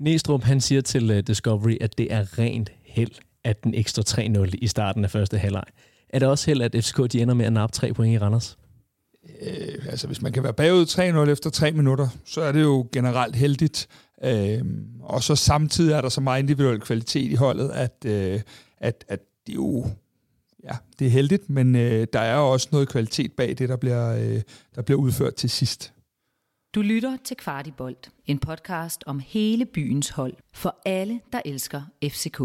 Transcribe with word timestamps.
Næstrup, 0.00 0.42
han 0.42 0.60
siger 0.60 0.80
til 0.80 1.10
uh, 1.10 1.18
Discovery, 1.18 1.76
at 1.80 1.98
det 1.98 2.12
er 2.12 2.38
rent 2.38 2.72
held, 2.82 3.10
at 3.44 3.64
den 3.64 3.74
ekstra 3.74 4.02
3-0 4.08 4.50
i 4.52 4.66
starten 4.66 5.04
af 5.04 5.10
første 5.10 5.38
halvleg. 5.38 5.64
Er 6.08 6.18
det 6.18 6.28
også 6.28 6.50
held, 6.50 6.62
at 6.62 6.84
FCK 6.84 7.12
de 7.12 7.22
ender 7.22 7.34
med 7.34 7.46
at 7.46 7.52
nappe 7.52 7.74
tre 7.74 7.92
point 7.92 8.14
i 8.14 8.18
Randers? 8.18 8.58
Øh, 9.42 9.86
altså, 9.88 10.06
hvis 10.06 10.22
man 10.22 10.32
kan 10.32 10.42
være 10.42 10.52
bagud 10.52 10.86
3-0 11.26 11.30
efter 11.30 11.50
3 11.50 11.72
minutter, 11.72 12.08
så 12.24 12.40
er 12.40 12.52
det 12.52 12.62
jo 12.62 12.88
generelt 12.92 13.36
heldigt. 13.36 13.88
Øh, 14.24 14.64
og 15.00 15.22
så 15.22 15.36
samtidig 15.36 15.92
er 15.92 16.00
der 16.00 16.08
så 16.08 16.20
meget 16.20 16.42
individuel 16.42 16.80
kvalitet 16.80 17.30
i 17.30 17.34
holdet, 17.34 17.70
at, 17.70 18.04
øh, 18.06 18.40
at, 18.78 19.04
at 19.08 19.20
det 19.46 19.54
jo 19.54 19.86
ja, 20.64 20.76
det 20.98 21.06
er 21.06 21.10
heldigt, 21.10 21.50
men 21.50 21.76
øh, 21.76 22.06
der 22.12 22.20
er 22.20 22.36
også 22.36 22.68
noget 22.72 22.88
kvalitet 22.88 23.32
bag 23.32 23.54
det, 23.58 23.68
der 23.68 23.76
bliver, 23.76 24.14
øh, 24.14 24.40
der 24.74 24.82
bliver 24.82 25.00
udført 25.00 25.34
til 25.34 25.50
sidst. 25.50 25.92
Du 26.74 26.82
lytter 26.82 27.16
til 27.24 27.36
Kvartibolt, 27.36 28.10
en 28.26 28.38
podcast 28.38 29.04
om 29.06 29.20
hele 29.26 29.66
byens 29.66 30.08
hold 30.10 30.34
for 30.52 30.76
alle, 30.84 31.20
der 31.32 31.40
elsker 31.44 31.82
FCK. 32.04 32.40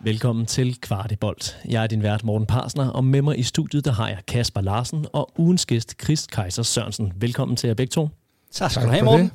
Velkommen 0.00 0.46
til 0.46 0.80
Kvartibolt. 0.80 1.58
Jeg 1.68 1.82
er 1.82 1.86
din 1.86 2.02
vært 2.02 2.24
Morten 2.24 2.46
Parsner, 2.46 2.88
og 2.88 3.04
med 3.04 3.22
mig 3.22 3.38
i 3.38 3.42
studiet 3.42 3.84
der 3.84 3.92
har 3.92 4.08
jeg 4.08 4.18
Kasper 4.26 4.60
Larsen 4.60 5.06
og 5.12 5.32
ugens 5.38 5.66
gæst 5.66 6.02
Chris 6.02 6.26
Kaiser 6.26 6.62
Sørensen. 6.62 7.12
Velkommen 7.16 7.56
til 7.56 7.66
jer 7.68 7.74
begge 7.74 7.90
to. 7.90 8.08
Tak 8.52 8.70
skal 8.70 8.86
du 8.86 8.90
have, 8.92 9.04
Morten. 9.04 9.30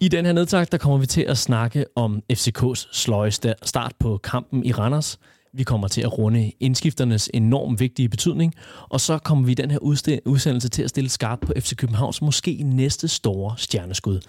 I 0.00 0.08
den 0.08 0.26
her 0.26 0.32
nedtag, 0.32 0.66
der 0.72 0.78
kommer 0.78 0.98
vi 0.98 1.06
til 1.06 1.22
at 1.22 1.38
snakke 1.38 1.84
om 1.96 2.22
FCK's 2.32 2.88
sløje 2.92 3.30
start 3.62 3.92
på 4.00 4.18
kampen 4.24 4.64
i 4.64 4.72
Randers. 4.72 5.18
Vi 5.52 5.62
kommer 5.62 5.88
til 5.88 6.00
at 6.00 6.18
runde 6.18 6.52
indskifternes 6.60 7.30
enormt 7.34 7.80
vigtige 7.80 8.08
betydning, 8.08 8.54
og 8.88 9.00
så 9.00 9.18
kommer 9.18 9.44
vi 9.44 9.52
i 9.52 9.54
den 9.54 9.70
her 9.70 9.78
udsendelse 10.24 10.68
til 10.68 10.82
at 10.82 10.90
stille 10.90 11.10
skarpt 11.10 11.46
på 11.46 11.52
FC 11.58 11.76
Københavns 11.76 12.22
måske 12.22 12.62
næste 12.62 13.08
store 13.08 13.54
stjerneskud. 13.56 14.20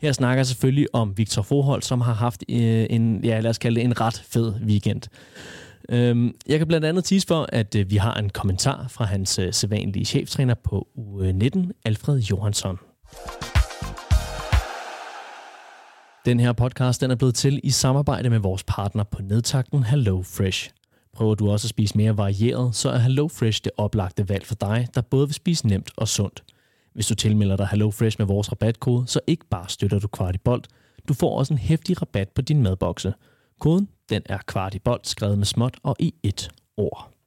Her 0.00 0.12
snakker 0.12 0.38
jeg 0.38 0.46
selvfølgelig 0.46 0.86
om 0.92 1.18
Victor 1.18 1.42
Forhold, 1.42 1.82
som 1.82 2.00
har 2.00 2.14
haft 2.14 2.44
øh, 2.48 2.86
en, 2.90 3.24
ja, 3.24 3.40
lad 3.40 3.50
os 3.50 3.58
kalde 3.58 3.76
det 3.76 3.84
en 3.84 4.00
ret 4.00 4.22
fed 4.28 4.54
weekend. 4.66 5.02
Øhm, 5.88 6.34
jeg 6.46 6.58
kan 6.58 6.66
blandt 6.66 6.86
andet 6.86 7.04
tease 7.04 7.26
for, 7.26 7.48
at 7.52 7.74
øh, 7.74 7.90
vi 7.90 7.96
har 7.96 8.14
en 8.14 8.30
kommentar 8.30 8.86
fra 8.88 9.04
hans 9.04 9.38
øh, 9.38 9.52
sædvanlige 9.52 10.04
cheftræner 10.04 10.54
på 10.54 10.88
U19, 10.98 11.70
Alfred 11.84 12.18
Johansson. 12.18 12.78
Den 16.28 16.40
her 16.40 16.52
podcast 16.52 17.00
den 17.00 17.10
er 17.10 17.14
blevet 17.14 17.34
til 17.34 17.60
i 17.64 17.70
samarbejde 17.70 18.30
med 18.30 18.38
vores 18.38 18.64
partner 18.64 19.04
på 19.04 19.22
nedtakten 19.22 19.82
Hello 19.82 20.22
Fresh. 20.22 20.70
Prøver 21.12 21.34
du 21.34 21.50
også 21.50 21.66
at 21.66 21.70
spise 21.70 21.96
mere 21.96 22.16
varieret, 22.16 22.74
så 22.74 22.90
er 22.90 22.98
Hello 22.98 23.28
Fresh 23.28 23.64
det 23.64 23.72
oplagte 23.76 24.28
valg 24.28 24.46
for 24.46 24.54
dig, 24.54 24.88
der 24.94 25.00
både 25.00 25.26
vil 25.26 25.34
spise 25.34 25.66
nemt 25.66 25.90
og 25.96 26.08
sundt. 26.08 26.44
Hvis 26.94 27.06
du 27.06 27.14
tilmelder 27.14 27.56
dig 27.56 27.68
Hello 27.70 27.90
Fresh 27.90 28.16
med 28.18 28.26
vores 28.26 28.52
rabatkode, 28.52 29.06
så 29.06 29.20
ikke 29.26 29.46
bare 29.50 29.68
støtter 29.68 29.98
du 29.98 30.08
Kvartibolt, 30.08 30.68
du 31.08 31.14
får 31.14 31.38
også 31.38 31.54
en 31.54 31.58
hæftig 31.58 32.02
rabat 32.02 32.28
på 32.28 32.42
din 32.42 32.62
madbokse. 32.62 33.14
Koden 33.60 33.88
den 34.08 34.22
er 34.26 34.38
Kvartibolt, 34.46 35.08
skrevet 35.08 35.38
med 35.38 35.46
småt 35.46 35.76
og 35.82 35.96
i 35.98 36.14
et 36.22 36.50
ord. 36.76 37.17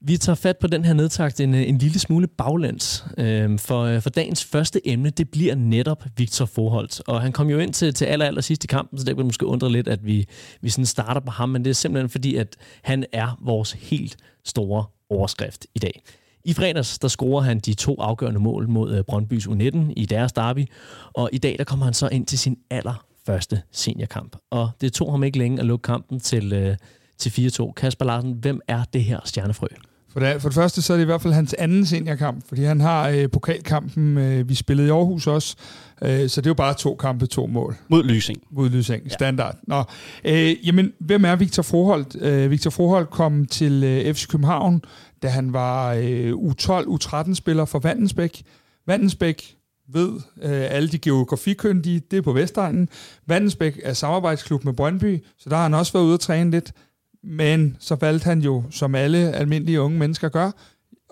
Vi 0.00 0.16
tager 0.16 0.36
fat 0.36 0.58
på 0.58 0.66
den 0.66 0.84
her 0.84 0.92
nedtagt 0.92 1.40
en, 1.40 1.54
en 1.54 1.78
lille 1.78 1.98
smule 1.98 2.26
baglands, 2.26 3.04
øhm, 3.18 3.52
øh, 3.52 3.58
for, 3.58 4.00
for 4.00 4.10
dagens 4.10 4.44
første 4.44 4.88
emne, 4.88 5.10
det 5.10 5.30
bliver 5.30 5.54
netop 5.54 6.04
Victor 6.16 6.44
Forholdt. 6.44 7.02
Og 7.06 7.22
han 7.22 7.32
kom 7.32 7.50
jo 7.50 7.58
ind 7.58 7.72
til, 7.72 7.94
til 7.94 8.04
aller, 8.04 8.26
aller 8.26 8.40
sidste 8.40 8.66
kampen, 8.66 8.98
så 8.98 9.04
det 9.04 9.16
kunne 9.16 9.24
måske 9.24 9.46
undre 9.46 9.72
lidt, 9.72 9.88
at 9.88 10.06
vi, 10.06 10.28
vi 10.60 10.70
sådan 10.70 10.86
starter 10.86 11.20
på 11.20 11.30
ham, 11.30 11.48
men 11.48 11.64
det 11.64 11.70
er 11.70 11.74
simpelthen 11.74 12.08
fordi, 12.08 12.36
at 12.36 12.56
han 12.82 13.04
er 13.12 13.38
vores 13.42 13.72
helt 13.72 14.16
store 14.44 14.84
overskrift 15.10 15.66
i 15.74 15.78
dag. 15.78 16.02
I 16.44 16.54
fredags, 16.54 16.98
der 16.98 17.08
scorer 17.08 17.42
han 17.42 17.58
de 17.58 17.74
to 17.74 18.00
afgørende 18.00 18.40
mål 18.40 18.68
mod 18.68 18.94
øh, 18.94 19.04
Brøndbys 19.04 19.46
U19 19.46 19.78
i 19.96 20.06
deres 20.06 20.32
derby, 20.32 20.66
og 21.12 21.30
i 21.32 21.38
dag, 21.38 21.56
der 21.58 21.64
kommer 21.64 21.84
han 21.84 21.94
så 21.94 22.08
ind 22.08 22.26
til 22.26 22.38
sin 22.38 22.56
allerførste 22.70 23.62
seniorkamp. 23.72 24.36
Og 24.50 24.70
det 24.80 24.92
tog 24.92 25.10
ham 25.10 25.24
ikke 25.24 25.38
længe 25.38 25.60
at 25.60 25.66
lukke 25.66 25.82
kampen 25.82 26.20
til, 26.20 26.52
øh, 26.52 26.76
til 27.18 27.30
4-2. 27.30 27.72
Kasper 27.72 28.04
Larsen, 28.04 28.32
hvem 28.32 28.60
er 28.68 28.84
det 28.92 29.04
her 29.04 29.20
stjernefrø? 29.24 29.66
For 30.18 30.26
det, 30.26 30.42
for 30.42 30.48
det 30.48 30.54
første 30.54 30.82
så 30.82 30.92
er 30.92 30.96
det 30.96 31.04
i 31.04 31.06
hvert 31.06 31.22
fald 31.22 31.34
hans 31.34 31.54
anden 31.54 31.86
seniorkamp, 31.86 32.48
fordi 32.48 32.62
han 32.62 32.80
har 32.80 33.08
øh, 33.08 33.30
pokalkampen, 33.30 34.18
øh, 34.18 34.48
vi 34.48 34.54
spillede 34.54 34.88
i 34.88 34.90
Aarhus 34.90 35.26
også, 35.26 35.56
øh, 36.02 36.28
så 36.28 36.40
det 36.40 36.46
er 36.46 36.50
jo 36.50 36.54
bare 36.54 36.74
to 36.74 36.94
kampe, 36.94 37.26
to 37.26 37.46
mål. 37.46 37.76
Mod 37.88 38.02
Lysing. 38.02 38.42
Mod 38.50 38.68
Lysing, 38.68 39.04
ja. 39.04 39.08
standard. 39.08 39.56
Nå, 39.66 39.84
øh, 40.24 40.66
jamen, 40.66 40.92
hvem 41.00 41.24
er 41.24 41.36
Victor 41.36 41.62
Froholt? 41.62 42.16
Øh, 42.20 42.50
Victor 42.50 42.70
Froholt 42.70 43.10
kom 43.10 43.46
til 43.46 43.84
øh, 43.84 44.14
FC 44.14 44.28
København 44.28 44.82
da 45.22 45.28
han 45.28 45.52
var 45.52 45.94
øh, 45.94 46.32
U12, 46.32 46.70
U13-spiller 46.70 47.64
for 47.64 47.78
Vandensbæk. 47.78 48.42
Vandensbæk 48.86 49.56
ved 49.92 50.12
øh, 50.42 50.66
alle 50.70 50.88
de 50.88 50.98
geografikyndige, 50.98 52.00
det 52.10 52.16
er 52.16 52.22
på 52.22 52.32
Vestegnen. 52.32 52.88
Vandensbæk 53.26 53.80
er 53.84 53.92
samarbejdsklub 53.92 54.64
med 54.64 54.72
Brøndby, 54.72 55.24
så 55.38 55.50
der 55.50 55.56
har 55.56 55.62
han 55.62 55.74
også 55.74 55.92
været 55.92 56.04
ude 56.04 56.14
at 56.14 56.20
træne 56.20 56.50
lidt. 56.50 56.72
Men 57.24 57.76
så 57.80 57.94
valgte 57.94 58.24
han 58.24 58.40
jo, 58.40 58.62
som 58.70 58.94
alle 58.94 59.32
almindelige 59.32 59.80
unge 59.80 59.98
mennesker 59.98 60.28
gør, 60.28 60.50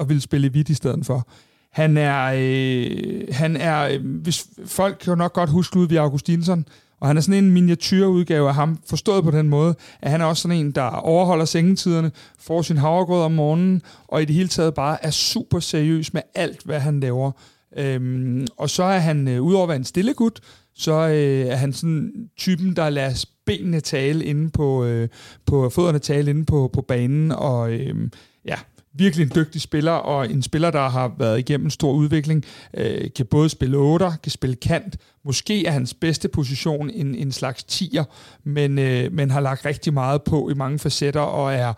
at 0.01 0.09
ville 0.09 0.21
spille 0.21 0.53
vidt 0.53 0.69
i 0.69 0.75
stedet 0.75 1.07
for. 1.07 1.29
Han 1.73 1.97
er, 1.97 2.33
øh, 2.37 3.29
han 3.31 3.57
er 3.57 3.89
øh, 3.89 4.05
hvis 4.23 4.47
folk 4.67 4.97
kan 5.01 5.11
jo 5.11 5.15
nok 5.15 5.33
godt 5.33 5.51
huske 5.51 5.77
Ludvig 5.77 5.99
Augustinsson, 5.99 6.67
og 7.01 7.09
han 7.09 7.17
er 7.17 7.21
sådan 7.21 7.45
en 7.45 7.51
miniatyrudgave 7.51 8.49
af 8.49 8.55
ham, 8.55 8.79
forstået 8.87 9.25
på 9.25 9.31
den 9.31 9.49
måde, 9.49 9.75
at 10.03 10.11
han 10.11 10.21
er 10.21 10.25
også 10.25 10.43
sådan 10.43 10.57
en, 10.57 10.71
der 10.71 10.83
overholder 10.83 11.45
sengetiderne, 11.45 12.11
får 12.39 12.63
sin 12.63 12.77
havregrød 12.77 13.23
om 13.23 13.33
morgenen, 13.33 13.83
og 14.09 14.23
i 14.23 14.25
det 14.25 14.35
hele 14.35 14.49
taget 14.49 14.75
bare 14.75 15.05
er 15.05 15.11
super 15.11 15.61
seriøs 15.61 16.15
med 16.15 16.23
alt, 16.35 16.63
hvad 16.65 16.81
han 16.81 17.01
laver. 17.01 17.33
Øhm, 17.79 18.47
og 18.57 18.71
så 18.71 18.83
er 18.83 18.99
han, 18.99 19.29
øh, 19.29 19.43
udover 19.43 19.63
at 19.63 19.69
være 19.69 19.77
en 19.77 19.85
stille 19.85 20.15
gut, 20.15 20.41
så 20.75 20.93
øh, 20.93 21.47
er 21.47 21.57
han 21.57 21.73
sådan 21.73 22.13
typen, 22.39 22.77
der 22.77 22.91
lader 22.91 23.25
benene 23.47 23.81
tale 23.81 24.25
inde 24.25 24.51
på, 24.51 24.85
øh, 24.85 25.09
på 25.47 25.71
fødderne 25.71 25.99
tale 25.99 26.31
inde 26.31 26.45
på, 26.45 26.71
på 26.73 26.83
banen, 26.83 27.33
og 27.33 27.73
øh, 27.73 28.11
ja, 28.45 28.57
virkelig 28.99 29.25
en 29.25 29.33
dygtig 29.35 29.61
spiller, 29.61 29.93
og 29.93 30.31
en 30.31 30.43
spiller, 30.43 30.71
der 30.71 30.89
har 30.89 31.15
været 31.19 31.39
igennem 31.39 31.67
en 31.67 31.71
stor 31.71 31.93
udvikling, 31.93 32.45
øh, 32.75 33.11
kan 33.17 33.27
både 33.27 33.49
spille 33.49 33.77
8, 33.77 34.07
kan 34.23 34.33
spille 34.33 34.57
kant, 34.57 34.97
måske 35.25 35.67
er 35.67 35.71
hans 35.71 35.95
bedste 35.95 36.29
position 36.29 36.91
en, 36.91 37.15
en 37.15 37.33
slags 37.33 37.65
tier, 37.65 38.05
men, 38.45 38.79
øh, 38.79 39.13
men 39.13 39.31
har 39.31 39.41
lagt 39.41 39.65
rigtig 39.65 39.95
meget 39.95 40.23
på 40.23 40.49
i 40.49 40.55
mange 40.55 40.79
facetter, 40.79 41.21
og 41.21 41.55
er 41.55 41.73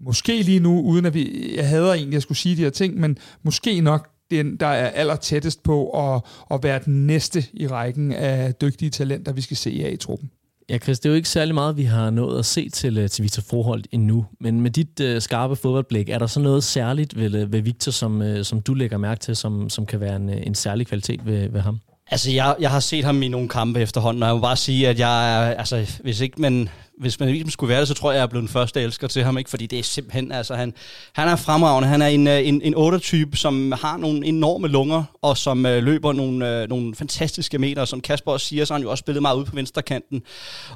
måske 0.00 0.42
lige 0.42 0.60
nu, 0.60 0.80
uden 0.80 1.06
at 1.06 1.14
vi, 1.14 1.54
jeg 1.56 1.68
hader 1.68 1.94
egentlig 1.94 2.16
at 2.16 2.22
skulle 2.22 2.38
sige 2.38 2.56
de 2.56 2.62
her 2.62 2.70
ting, 2.70 3.00
men 3.00 3.18
måske 3.42 3.80
nok 3.80 4.08
den, 4.30 4.56
der 4.56 4.66
er 4.66 4.88
aller 4.88 5.16
tættest 5.16 5.62
på 5.62 5.90
at, 5.90 6.22
at 6.50 6.62
være 6.62 6.80
den 6.84 7.06
næste 7.06 7.44
i 7.52 7.66
rækken 7.66 8.12
af 8.12 8.54
dygtige 8.54 8.90
talenter, 8.90 9.32
vi 9.32 9.40
skal 9.40 9.56
se 9.56 9.82
af 9.84 9.90
i 9.92 9.96
truppen. 9.96 10.30
Ja, 10.70 10.78
Chris, 10.78 11.00
det 11.00 11.06
er 11.06 11.10
jo 11.10 11.16
ikke 11.16 11.28
særlig 11.28 11.54
meget, 11.54 11.76
vi 11.76 11.84
har 11.84 12.10
nået 12.10 12.38
at 12.38 12.46
se 12.46 12.68
til, 12.68 12.98
øh, 12.98 13.08
til 13.08 13.22
Victor 13.22 13.42
Froholt 13.50 13.86
endnu. 13.92 14.26
Men 14.40 14.60
med 14.60 14.70
dit 14.70 15.00
øh, 15.00 15.20
skarpe 15.20 15.56
fodboldblik, 15.56 16.08
er 16.08 16.18
der 16.18 16.26
så 16.26 16.40
noget 16.40 16.64
særligt 16.64 17.16
ved, 17.16 17.34
øh, 17.34 17.52
ved 17.52 17.60
Victor, 17.60 17.92
som, 17.92 18.22
øh, 18.22 18.44
som 18.44 18.60
du 18.60 18.74
lægger 18.74 18.98
mærke 18.98 19.20
til, 19.20 19.36
som, 19.36 19.70
som 19.70 19.86
kan 19.86 20.00
være 20.00 20.16
en, 20.16 20.30
øh, 20.30 20.46
en 20.46 20.54
særlig 20.54 20.86
kvalitet 20.86 21.26
ved, 21.26 21.48
ved 21.48 21.60
ham? 21.60 21.78
Altså, 22.10 22.30
jeg, 22.30 22.56
jeg 22.60 22.70
har 22.70 22.80
set 22.80 23.04
ham 23.04 23.22
i 23.22 23.28
nogle 23.28 23.48
kampe 23.48 23.80
efterhånden, 23.80 24.22
og 24.22 24.26
jeg 24.26 24.36
må 24.36 24.40
bare 24.40 24.56
sige, 24.56 24.88
at 24.88 24.98
jeg 24.98 25.34
er, 25.34 25.54
altså, 25.54 25.98
hvis 26.02 26.20
ikke 26.20 26.40
man 26.40 26.68
hvis 27.00 27.20
man 27.20 27.28
ligesom 27.28 27.50
skulle 27.50 27.68
være 27.68 27.80
det, 27.80 27.88
så 27.88 27.94
tror 27.94 28.10
jeg, 28.10 28.16
jeg 28.16 28.22
er 28.22 28.26
blevet 28.26 28.42
den 28.42 28.52
første 28.52 28.82
elsker 28.82 29.08
til 29.08 29.22
ham, 29.22 29.38
ikke? 29.38 29.50
fordi 29.50 29.66
det 29.66 29.78
er 29.78 29.82
simpelthen, 29.82 30.32
altså 30.32 30.54
han, 30.54 30.74
han 31.12 31.28
er 31.28 31.36
fremragende. 31.36 31.88
Han 31.88 32.02
er 32.02 32.06
en, 32.06 32.26
øh, 32.26 32.48
en, 32.48 32.62
en 32.62 32.74
8-type, 32.74 33.36
som 33.36 33.72
har 33.72 33.96
nogle 33.96 34.26
enorme 34.26 34.68
lunger, 34.68 35.04
og 35.22 35.36
som 35.36 35.66
øh, 35.66 35.82
løber 35.82 36.12
nogle, 36.12 36.62
øh, 36.62 36.68
nogle 36.68 36.94
fantastiske 36.94 37.58
meter. 37.58 37.84
Som 37.84 38.00
Kasper 38.00 38.32
også 38.32 38.46
siger, 38.46 38.64
så 38.64 38.72
har 38.72 38.78
han 38.78 38.82
jo 38.82 38.90
også 38.90 39.02
spillet 39.02 39.22
meget 39.22 39.36
ud 39.36 39.44
på 39.44 39.54
venstrekanten. 39.54 40.22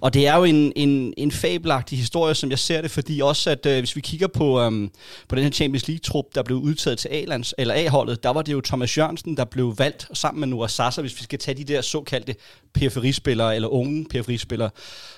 Og 0.00 0.14
det 0.14 0.26
er 0.26 0.36
jo 0.36 0.44
en, 0.44 0.72
en, 0.76 1.14
en 1.16 1.32
fabelagtig 1.32 1.98
historie, 1.98 2.34
som 2.34 2.50
jeg 2.50 2.58
ser 2.58 2.82
det, 2.82 2.90
fordi 2.90 3.20
også, 3.20 3.50
at 3.50 3.66
øh, 3.66 3.78
hvis 3.78 3.96
vi 3.96 4.00
kigger 4.00 4.26
på, 4.26 4.60
øh, 4.60 4.88
på 5.28 5.34
den 5.34 5.44
her 5.44 5.50
Champions 5.50 5.88
League-trup, 5.88 6.24
der 6.34 6.42
blev 6.42 6.58
udtaget 6.58 6.98
til 6.98 7.08
A-lands, 7.08 7.54
eller 7.58 7.74
A-holdet, 7.74 8.22
der 8.22 8.30
var 8.30 8.42
det 8.42 8.52
jo 8.52 8.60
Thomas 8.60 8.98
Jørgensen, 8.98 9.36
der 9.36 9.44
blev 9.44 9.74
valgt 9.78 10.08
sammen 10.12 10.40
med 10.40 10.48
Noah 10.48 10.68
Sasser, 10.68 11.02
hvis 11.02 11.18
vi 11.18 11.22
skal 11.22 11.38
tage 11.38 11.54
de 11.54 11.64
der 11.64 11.80
såkaldte 11.80 12.34
periferispillere, 12.74 13.54
eller 13.56 13.68
unge 13.68 14.06
periferispillere. 14.10 14.70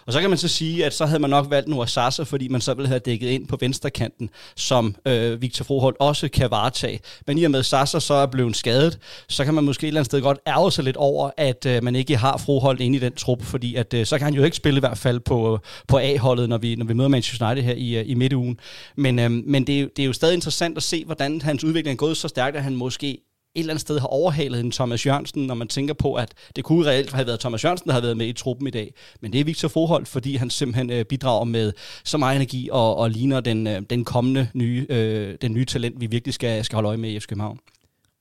Og 0.07 0.13
så 0.13 0.21
kan 0.21 0.31
man 0.31 0.39
så 0.39 0.49
sige, 0.49 0.87
at 0.87 0.95
så 0.97 1.07
havde 1.07 1.21
man 1.21 1.31
nok 1.31 1.51
valgt 1.51 1.69
Noah 1.69 1.89
Sasa, 1.89 2.23
fordi 2.23 2.49
man 2.49 2.61
så 2.61 2.75
ville 2.75 2.89
have 2.89 2.99
dækket 2.99 3.29
ind 3.29 3.47
på 3.47 3.57
venstrekanten, 3.61 4.31
som 4.57 4.95
øh, 5.07 5.43
Victor 5.43 5.65
Froholt 5.65 5.97
også 6.01 6.29
kan 6.29 6.51
varetage. 6.51 7.01
Men 7.27 7.39
i 7.39 7.45
og 7.45 7.51
med 7.51 7.63
Sasser 7.63 7.99
så 7.99 8.15
er 8.15 8.27
blevet 8.27 8.57
skadet, 8.57 8.99
så 9.29 9.45
kan 9.45 9.55
man 9.55 9.65
måske 9.65 9.85
et 9.85 9.89
eller 9.89 10.01
andet 10.01 10.07
sted 10.07 10.23
godt 10.23 10.39
ærge 10.47 10.73
sig 10.73 10.85
lidt 10.85 10.97
over, 10.97 11.31
at 11.37 11.67
øh, 11.67 11.85
man 11.85 11.97
ikke 11.97 12.17
har 12.17 12.37
Froholt 12.37 12.81
inde 12.81 12.97
i 12.97 13.01
den 13.01 13.13
trup, 13.13 13.43
fordi 13.43 13.75
at, 13.75 13.95
øh, 13.95 14.07
så 14.07 14.19
kan 14.19 14.25
han 14.25 14.35
jo 14.35 14.45
ikke 14.45 14.57
spille 14.57 14.77
i 14.77 14.81
hvert 14.81 14.99
fald 14.99 15.21
på, 15.21 15.59
på 15.89 15.99
A-holdet, 15.99 16.49
når 16.49 16.59
vi, 16.59 16.75
når 16.75 16.87
vi 16.87 16.95
møder 16.95 17.09
Manchester 17.09 17.47
United 17.47 17.65
her 17.65 17.75
i, 17.75 17.97
øh, 17.97 18.05
i 18.09 18.15
midtugen. 18.15 18.59
Men, 18.97 19.19
øh, 19.19 19.31
men 19.31 19.67
det, 19.67 19.81
er, 19.81 19.87
det 19.97 20.03
er 20.03 20.07
jo 20.07 20.13
stadig 20.13 20.35
interessant 20.35 20.77
at 20.77 20.83
se, 20.83 21.05
hvordan 21.05 21.43
hans 21.43 21.65
udvikling 21.65 21.93
er 21.93 21.97
gået 21.97 22.17
så 22.17 22.29
stærkt, 22.29 22.57
at 22.57 22.63
han 22.63 22.77
måske 22.77 23.19
et 23.57 23.61
eller 23.61 23.73
andet 23.73 23.81
sted 23.81 23.99
har 24.01 24.07
overhalet 24.07 24.61
en 24.61 24.71
Thomas 24.71 25.07
Jørgensen, 25.07 25.47
når 25.47 25.55
man 25.55 25.69
tænker 25.69 25.95
på, 25.95 26.15
at 26.15 26.35
det 26.57 26.65
kunne 26.65 26.87
reelt 26.87 27.13
have 27.13 27.27
været 27.27 27.41
Thomas 27.41 27.65
Jørgensen, 27.65 27.89
der 27.89 27.95
har 27.95 28.01
været 28.01 28.17
med 28.17 28.27
i 28.27 28.33
truppen 28.33 28.67
i 28.67 28.71
dag. 28.71 28.95
Men 29.23 29.33
det 29.33 29.41
er 29.41 29.45
Victor 29.45 29.69
Forhold, 29.69 30.07
fordi 30.07 30.37
han 30.37 30.51
simpelthen 30.51 30.91
øh, 30.91 31.05
bidrager 31.05 31.45
med 31.45 31.73
så 32.05 32.19
meget 32.19 32.37
energi 32.37 32.69
og, 32.73 32.97
og 32.97 33.11
ligner 33.11 33.41
den, 33.41 33.67
øh, 33.67 33.83
den 33.91 34.05
kommende 34.05 34.49
nye, 34.55 34.87
øh, 34.89 35.35
den 35.43 35.55
nye 35.55 35.65
talent, 35.65 36.01
vi 36.01 36.07
virkelig 36.07 36.35
skal, 36.35 36.65
skal 36.65 36.77
holde 36.77 36.87
øje 36.87 36.97
med 36.97 37.11
i 37.11 37.21
FC 37.21 37.27
København. 37.27 37.59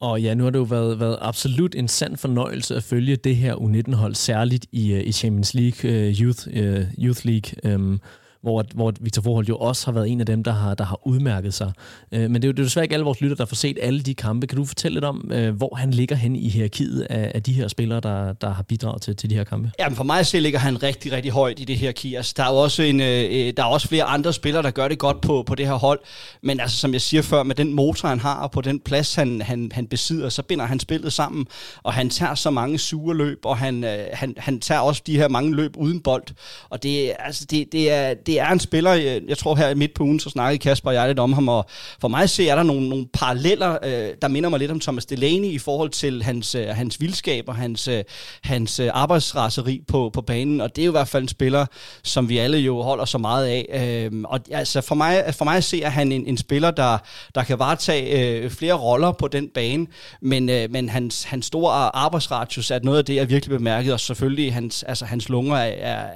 Og 0.01 0.21
ja, 0.21 0.33
nu 0.33 0.43
har 0.43 0.51
det 0.51 0.59
jo 0.59 0.63
været, 0.63 0.99
været 0.99 1.17
absolut 1.21 1.75
en 1.75 1.87
sand 1.87 2.17
fornøjelse 2.17 2.75
at 2.75 2.83
følge 2.83 3.15
det 3.15 3.35
her 3.35 3.55
U19-hold, 3.55 4.15
særligt 4.15 4.65
i, 4.71 4.93
øh, 4.93 5.07
i 5.07 5.11
Champions 5.11 5.53
League, 5.53 5.91
uh, 5.91 6.21
Youth, 6.21 6.47
uh, 6.47 7.03
Youth 7.05 7.25
League. 7.25 7.75
Um, 7.75 8.01
hvor, 8.45 8.65
hvor 8.73 8.93
Victor 9.01 9.21
Forhold 9.21 9.45
jo 9.47 9.57
også 9.57 9.85
har 9.85 9.91
været 9.91 10.09
en 10.09 10.19
af 10.19 10.25
dem, 10.25 10.43
der 10.43 10.51
har, 10.51 10.73
der 10.73 10.83
har 10.83 11.07
udmærket 11.07 11.53
sig. 11.53 11.71
Øh, 12.11 12.21
men 12.21 12.33
det 12.33 12.43
er 12.43 12.47
jo 12.47 12.51
det 12.51 12.59
er 12.59 12.63
desværre 12.63 12.85
ikke 12.85 12.93
alle 12.93 13.05
vores 13.05 13.21
lytter, 13.21 13.35
der 13.35 13.45
får 13.45 13.55
set 13.55 13.77
alle 13.81 14.01
de 14.01 14.13
kampe. 14.13 14.47
Kan 14.47 14.57
du 14.57 14.65
fortælle 14.65 14.95
lidt 14.95 15.05
om, 15.05 15.31
øh, 15.33 15.55
hvor 15.55 15.75
han 15.75 15.91
ligger 15.91 16.15
hen 16.15 16.35
i 16.35 16.49
hierarkiet 16.49 17.01
af, 17.09 17.31
af 17.35 17.43
de 17.43 17.53
her 17.53 17.67
spillere, 17.67 17.99
der, 17.99 18.33
der 18.33 18.49
har 18.49 18.63
bidraget 18.63 19.01
til, 19.01 19.15
til 19.15 19.29
de 19.29 19.35
her 19.35 19.43
kampe? 19.43 19.71
Jamen 19.79 19.95
for 19.95 20.03
mig 20.03 20.25
så 20.25 20.39
ligger 20.39 20.59
han 20.59 20.83
rigtig, 20.83 21.11
rigtig 21.11 21.31
højt 21.31 21.59
i 21.59 21.63
det 21.63 21.77
her 21.77 21.85
hierarki. 21.85 22.15
Altså, 22.15 22.33
der 22.37 22.43
er 22.43 22.49
jo 22.49 22.57
også, 22.57 22.83
en, 22.83 23.01
øh, 23.01 23.23
øh, 23.31 23.53
der 23.57 23.63
er 23.63 23.67
også 23.67 23.87
flere 23.87 24.03
andre 24.03 24.33
spillere, 24.33 24.63
der 24.63 24.71
gør 24.71 24.87
det 24.87 24.99
godt 24.99 25.21
på, 25.21 25.43
på 25.47 25.55
det 25.55 25.67
her 25.67 25.73
hold. 25.73 25.99
Men 26.41 26.59
altså, 26.59 26.77
som 26.77 26.93
jeg 26.93 27.01
siger 27.01 27.21
før, 27.21 27.43
med 27.43 27.55
den 27.55 27.73
motor, 27.73 28.07
han 28.07 28.19
har, 28.19 28.35
og 28.35 28.51
på 28.51 28.61
den 28.61 28.79
plads, 28.79 29.15
han, 29.15 29.41
han, 29.41 29.71
han 29.73 29.87
besidder, 29.87 30.29
så 30.29 30.43
binder 30.43 30.65
han 30.65 30.79
spillet 30.79 31.13
sammen. 31.13 31.47
Og 31.83 31.93
han 31.93 32.09
tager 32.09 32.35
så 32.35 32.49
mange 32.49 32.79
sure 32.79 33.15
løb, 33.15 33.39
og 33.45 33.57
han, 33.57 33.83
øh, 33.83 33.99
han, 34.13 34.33
han 34.37 34.59
tager 34.59 34.81
også 34.81 35.01
de 35.07 35.17
her 35.17 35.27
mange 35.27 35.55
løb 35.55 35.77
uden 35.77 35.99
bold. 35.99 36.23
Og 36.69 36.83
det, 36.83 37.13
altså, 37.19 37.45
det, 37.45 37.71
det, 37.71 37.91
er, 37.91 38.13
det 38.13 38.34
er 38.37 38.49
en 38.49 38.59
spiller, 38.59 38.93
øh, 38.93 39.29
jeg 39.29 39.37
tror 39.37 39.55
her 39.55 39.75
midt 39.75 39.93
på 39.93 40.03
ugen, 40.03 40.19
så 40.19 40.29
snakkede 40.29 40.59
Kasper 40.59 40.89
og 40.89 40.95
jeg 40.95 41.07
lidt 41.07 41.19
om 41.19 41.33
ham, 41.33 41.49
og 41.49 41.65
for 42.01 42.07
mig 42.07 42.29
ser 42.29 42.51
er 42.51 42.55
der 42.55 42.63
nogle, 42.63 42.89
nogle 42.89 43.07
paralleller, 43.13 43.77
øh, 43.83 44.09
der 44.21 44.27
minder 44.27 44.49
mig 44.49 44.59
lidt 44.59 44.71
om 44.71 44.79
Thomas 44.79 45.05
Delaney 45.05 45.47
i 45.47 45.57
forhold 45.57 45.89
til 45.89 46.23
hans, 46.23 46.55
øh, 46.55 46.67
hans 46.67 47.01
vildskab 47.01 47.49
og 47.49 47.55
hans, 47.55 47.87
øh, 47.87 48.03
hans 48.43 48.79
øh, 48.79 48.89
arbejdsraseri 48.93 49.81
på, 49.87 50.09
på 50.13 50.21
banen, 50.21 50.61
og 50.61 50.75
det 50.75 50.81
er 50.81 50.85
jo 50.85 50.91
i 50.91 50.97
hvert 50.99 51.07
fald 51.07 51.23
en 51.23 51.29
spiller, 51.29 51.65
som 52.03 52.29
vi 52.29 52.37
alle 52.37 52.57
jo 52.57 52.81
holder 52.81 53.05
så 53.05 53.17
meget 53.17 53.47
af. 53.47 53.65
Øh, 54.11 54.23
og 54.25 54.39
altså 54.51 54.81
for 54.81 54.95
mig, 54.95 55.33
for 55.37 55.45
mig 55.45 55.63
ser 55.63 55.89
han 55.89 56.11
en, 56.11 56.27
en 56.27 56.37
spiller, 56.37 56.71
der, 56.71 56.97
der 57.35 57.43
kan 57.43 57.59
varetage 57.59 58.19
øh, 58.19 58.51
flere 58.51 58.73
roller 58.73 59.11
på 59.11 59.27
den 59.27 59.49
bane, 59.53 59.87
men, 60.21 60.49
øh, 60.49 60.71
men 60.71 60.89
hans, 60.89 61.23
hans 61.23 61.45
store 61.45 61.95
arbejdsradius 61.95 62.71
er 62.71 62.79
noget 62.83 62.97
af 62.97 63.05
det, 63.05 63.15
jeg 63.15 63.29
virkelig 63.29 63.57
bemærket, 63.57 63.93
og 63.93 63.99
selvfølgelig 63.99 64.53
hans, 64.53 64.83
altså, 64.83 65.05
hans 65.05 65.29
lunger 65.29 65.57
er, 65.57 65.93
er 65.93 66.07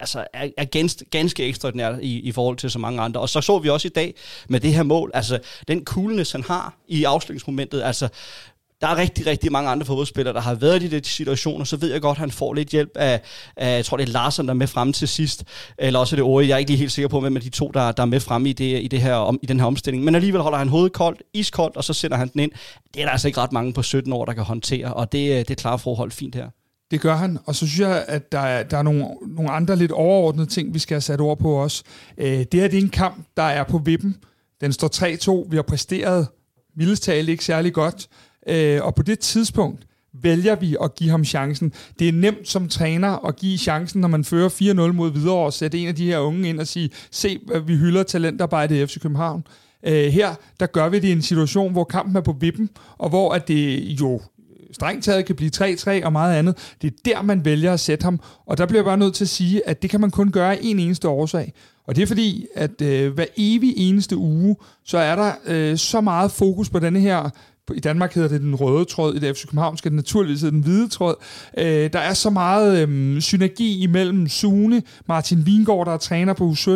altså, 0.00 0.26
er, 0.32 0.48
er 0.56 0.64
ganske, 0.64 1.04
ganske 1.04 1.44
ekstraordinær 1.44 1.98
i, 2.02 2.20
i 2.20 2.32
forhold 2.32 2.56
til 2.56 2.70
så 2.70 2.78
mange 2.78 3.00
andre. 3.00 3.20
Og 3.20 3.28
så 3.28 3.40
så 3.40 3.58
vi 3.58 3.68
også 3.68 3.88
i 3.88 3.94
dag 3.94 4.14
med 4.48 4.60
det 4.60 4.74
her 4.74 4.82
mål, 4.82 5.10
altså 5.14 5.38
den 5.68 5.84
coolness, 5.84 6.32
han 6.32 6.42
har 6.42 6.74
i 6.88 7.04
afslutningsmomentet, 7.04 7.82
altså 7.82 8.08
der 8.80 8.86
er 8.86 8.96
rigtig, 8.96 9.26
rigtig 9.26 9.52
mange 9.52 9.70
andre 9.70 9.86
fodboldspillere, 9.86 10.34
der 10.34 10.40
har 10.40 10.54
været 10.54 10.82
i 10.82 10.88
de 10.88 11.04
situationer, 11.04 11.64
så 11.64 11.76
ved 11.76 11.92
jeg 11.92 12.00
godt, 12.00 12.16
at 12.16 12.20
han 12.20 12.30
får 12.30 12.54
lidt 12.54 12.68
hjælp 12.68 12.90
af, 12.94 13.20
af 13.56 13.76
jeg 13.76 13.84
tror 13.84 13.96
det 13.96 14.08
er 14.08 14.12
Larsen, 14.12 14.46
der 14.46 14.52
er 14.52 14.56
med 14.56 14.66
frem 14.66 14.92
til 14.92 15.08
sidst, 15.08 15.44
eller 15.78 16.00
også 16.00 16.14
er 16.14 16.16
det 16.16 16.24
Ori, 16.24 16.48
jeg 16.48 16.54
er 16.54 16.58
ikke 16.58 16.70
lige 16.70 16.78
helt 16.78 16.92
sikker 16.92 17.08
på, 17.08 17.20
hvem 17.20 17.36
af 17.36 17.42
de 17.42 17.48
to, 17.48 17.70
der, 17.74 17.92
der 17.92 18.02
er 18.02 18.06
med 18.06 18.20
frem 18.20 18.46
i, 18.46 18.52
det, 18.52 18.82
i, 18.82 18.88
det 18.88 19.00
her, 19.00 19.14
om, 19.14 19.38
i 19.42 19.46
den 19.46 19.60
her 19.60 19.66
omstilling. 19.66 20.04
Men 20.04 20.14
alligevel 20.14 20.40
holder 20.40 20.58
han 20.58 20.68
hovedet 20.68 20.92
koldt, 20.92 21.22
iskoldt, 21.34 21.76
og 21.76 21.84
så 21.84 21.92
sender 21.92 22.16
han 22.16 22.28
den 22.28 22.40
ind. 22.40 22.52
Det 22.94 23.00
er 23.00 23.04
der 23.04 23.12
altså 23.12 23.28
ikke 23.28 23.40
ret 23.40 23.52
mange 23.52 23.72
på 23.72 23.82
17 23.82 24.12
år, 24.12 24.24
der 24.24 24.32
kan 24.32 24.44
håndtere, 24.44 24.94
og 24.94 25.12
det, 25.12 25.48
det 25.48 25.56
klarer 25.56 25.76
forhold 25.76 26.10
fint 26.10 26.34
her. 26.34 26.50
Det 26.90 27.00
gør 27.00 27.16
han, 27.16 27.38
og 27.44 27.54
så 27.54 27.66
synes 27.66 27.80
jeg, 27.80 28.04
at 28.08 28.32
der 28.32 28.38
er, 28.38 28.62
der 28.62 28.76
er 28.76 28.82
nogle, 28.82 29.06
nogle 29.26 29.50
andre 29.50 29.76
lidt 29.76 29.92
overordnede 29.92 30.46
ting, 30.46 30.74
vi 30.74 30.78
skal 30.78 30.94
have 30.94 31.00
sat 31.00 31.20
ord 31.20 31.38
på 31.38 31.50
også. 31.50 31.82
Øh, 32.18 32.26
det 32.26 32.60
her 32.60 32.68
det 32.68 32.78
er 32.78 32.82
en 32.82 32.88
kamp, 32.88 33.26
der 33.36 33.42
er 33.42 33.64
på 33.64 33.78
vippen. 33.78 34.16
Den 34.60 34.72
står 34.72 34.88
3-2. 35.44 35.50
Vi 35.50 35.56
har 35.56 35.62
præsteret 35.62 36.26
mildest 36.76 37.08
ikke 37.08 37.44
særlig 37.44 37.72
godt. 37.72 38.08
Øh, 38.48 38.84
og 38.84 38.94
på 38.94 39.02
det 39.02 39.18
tidspunkt 39.18 39.86
vælger 40.22 40.54
vi 40.56 40.76
at 40.82 40.94
give 40.94 41.10
ham 41.10 41.24
chancen. 41.24 41.72
Det 41.98 42.08
er 42.08 42.12
nemt 42.12 42.48
som 42.48 42.68
træner 42.68 43.26
at 43.26 43.36
give 43.36 43.58
chancen, 43.58 44.00
når 44.00 44.08
man 44.08 44.24
fører 44.24 44.48
4-0 44.48 44.92
mod 44.92 45.12
videre 45.12 45.34
og 45.34 45.52
sætte 45.52 45.78
en 45.78 45.88
af 45.88 45.94
de 45.94 46.06
her 46.06 46.18
unge 46.18 46.48
ind 46.48 46.60
og 46.60 46.66
sige, 46.66 46.90
se, 47.10 47.38
vi 47.66 47.76
hylder 47.76 48.02
talentarbejde 48.02 48.82
i 48.82 48.86
FC 48.86 49.00
København. 49.00 49.46
Øh, 49.86 50.12
her, 50.12 50.34
der 50.60 50.66
gør 50.66 50.88
vi 50.88 50.98
det 50.98 51.08
i 51.08 51.12
en 51.12 51.22
situation, 51.22 51.72
hvor 51.72 51.84
kampen 51.84 52.16
er 52.16 52.20
på 52.20 52.36
vippen, 52.40 52.70
og 52.98 53.08
hvor 53.08 53.32
at 53.32 53.48
det 53.48 53.78
jo 54.00 54.20
strengt 54.76 55.04
taget 55.04 55.26
kan 55.26 55.36
blive 55.36 55.50
3-3 55.56 56.04
og 56.04 56.12
meget 56.12 56.38
andet. 56.38 56.74
Det 56.82 56.92
er 56.92 56.96
der, 57.04 57.22
man 57.22 57.44
vælger 57.44 57.72
at 57.72 57.80
sætte 57.80 58.04
ham. 58.04 58.20
Og 58.46 58.58
der 58.58 58.66
bliver 58.66 58.78
jeg 58.78 58.84
bare 58.84 58.96
nødt 58.96 59.14
til 59.14 59.24
at 59.24 59.28
sige, 59.28 59.68
at 59.68 59.82
det 59.82 59.90
kan 59.90 60.00
man 60.00 60.10
kun 60.10 60.30
gøre 60.30 60.52
af 60.52 60.58
en 60.62 60.78
eneste 60.78 61.08
årsag. 61.08 61.52
Og 61.86 61.96
det 61.96 62.02
er 62.02 62.06
fordi, 62.06 62.46
at 62.54 62.82
øh, 62.82 63.14
hver 63.14 63.26
evig 63.36 63.74
eneste 63.76 64.16
uge, 64.16 64.56
så 64.84 64.98
er 64.98 65.16
der 65.16 65.32
øh, 65.46 65.76
så 65.76 66.00
meget 66.00 66.30
fokus 66.30 66.70
på 66.70 66.78
denne 66.78 67.00
her 67.00 67.30
i 67.74 67.80
Danmark 67.80 68.14
hedder 68.14 68.28
det 68.28 68.40
den 68.40 68.54
røde 68.54 68.84
tråd, 68.84 69.14
i 69.14 69.18
det 69.18 69.36
FC 69.36 69.46
København 69.46 69.76
skal 69.76 69.90
det 69.90 69.96
naturligvis 69.96 70.40
hedde 70.40 70.54
den 70.54 70.62
hvide 70.62 70.88
tråd. 70.88 71.14
Øh, 71.58 71.92
der 71.92 71.98
er 71.98 72.14
så 72.14 72.30
meget 72.30 72.88
øh, 72.88 73.20
synergi 73.20 73.82
imellem 73.82 74.28
Sune, 74.28 74.82
Martin 75.08 75.46
Vingård, 75.46 75.86
der 75.86 75.92
er 75.92 75.96
træner 75.96 76.32
på 76.32 76.50
U17, 76.50 76.70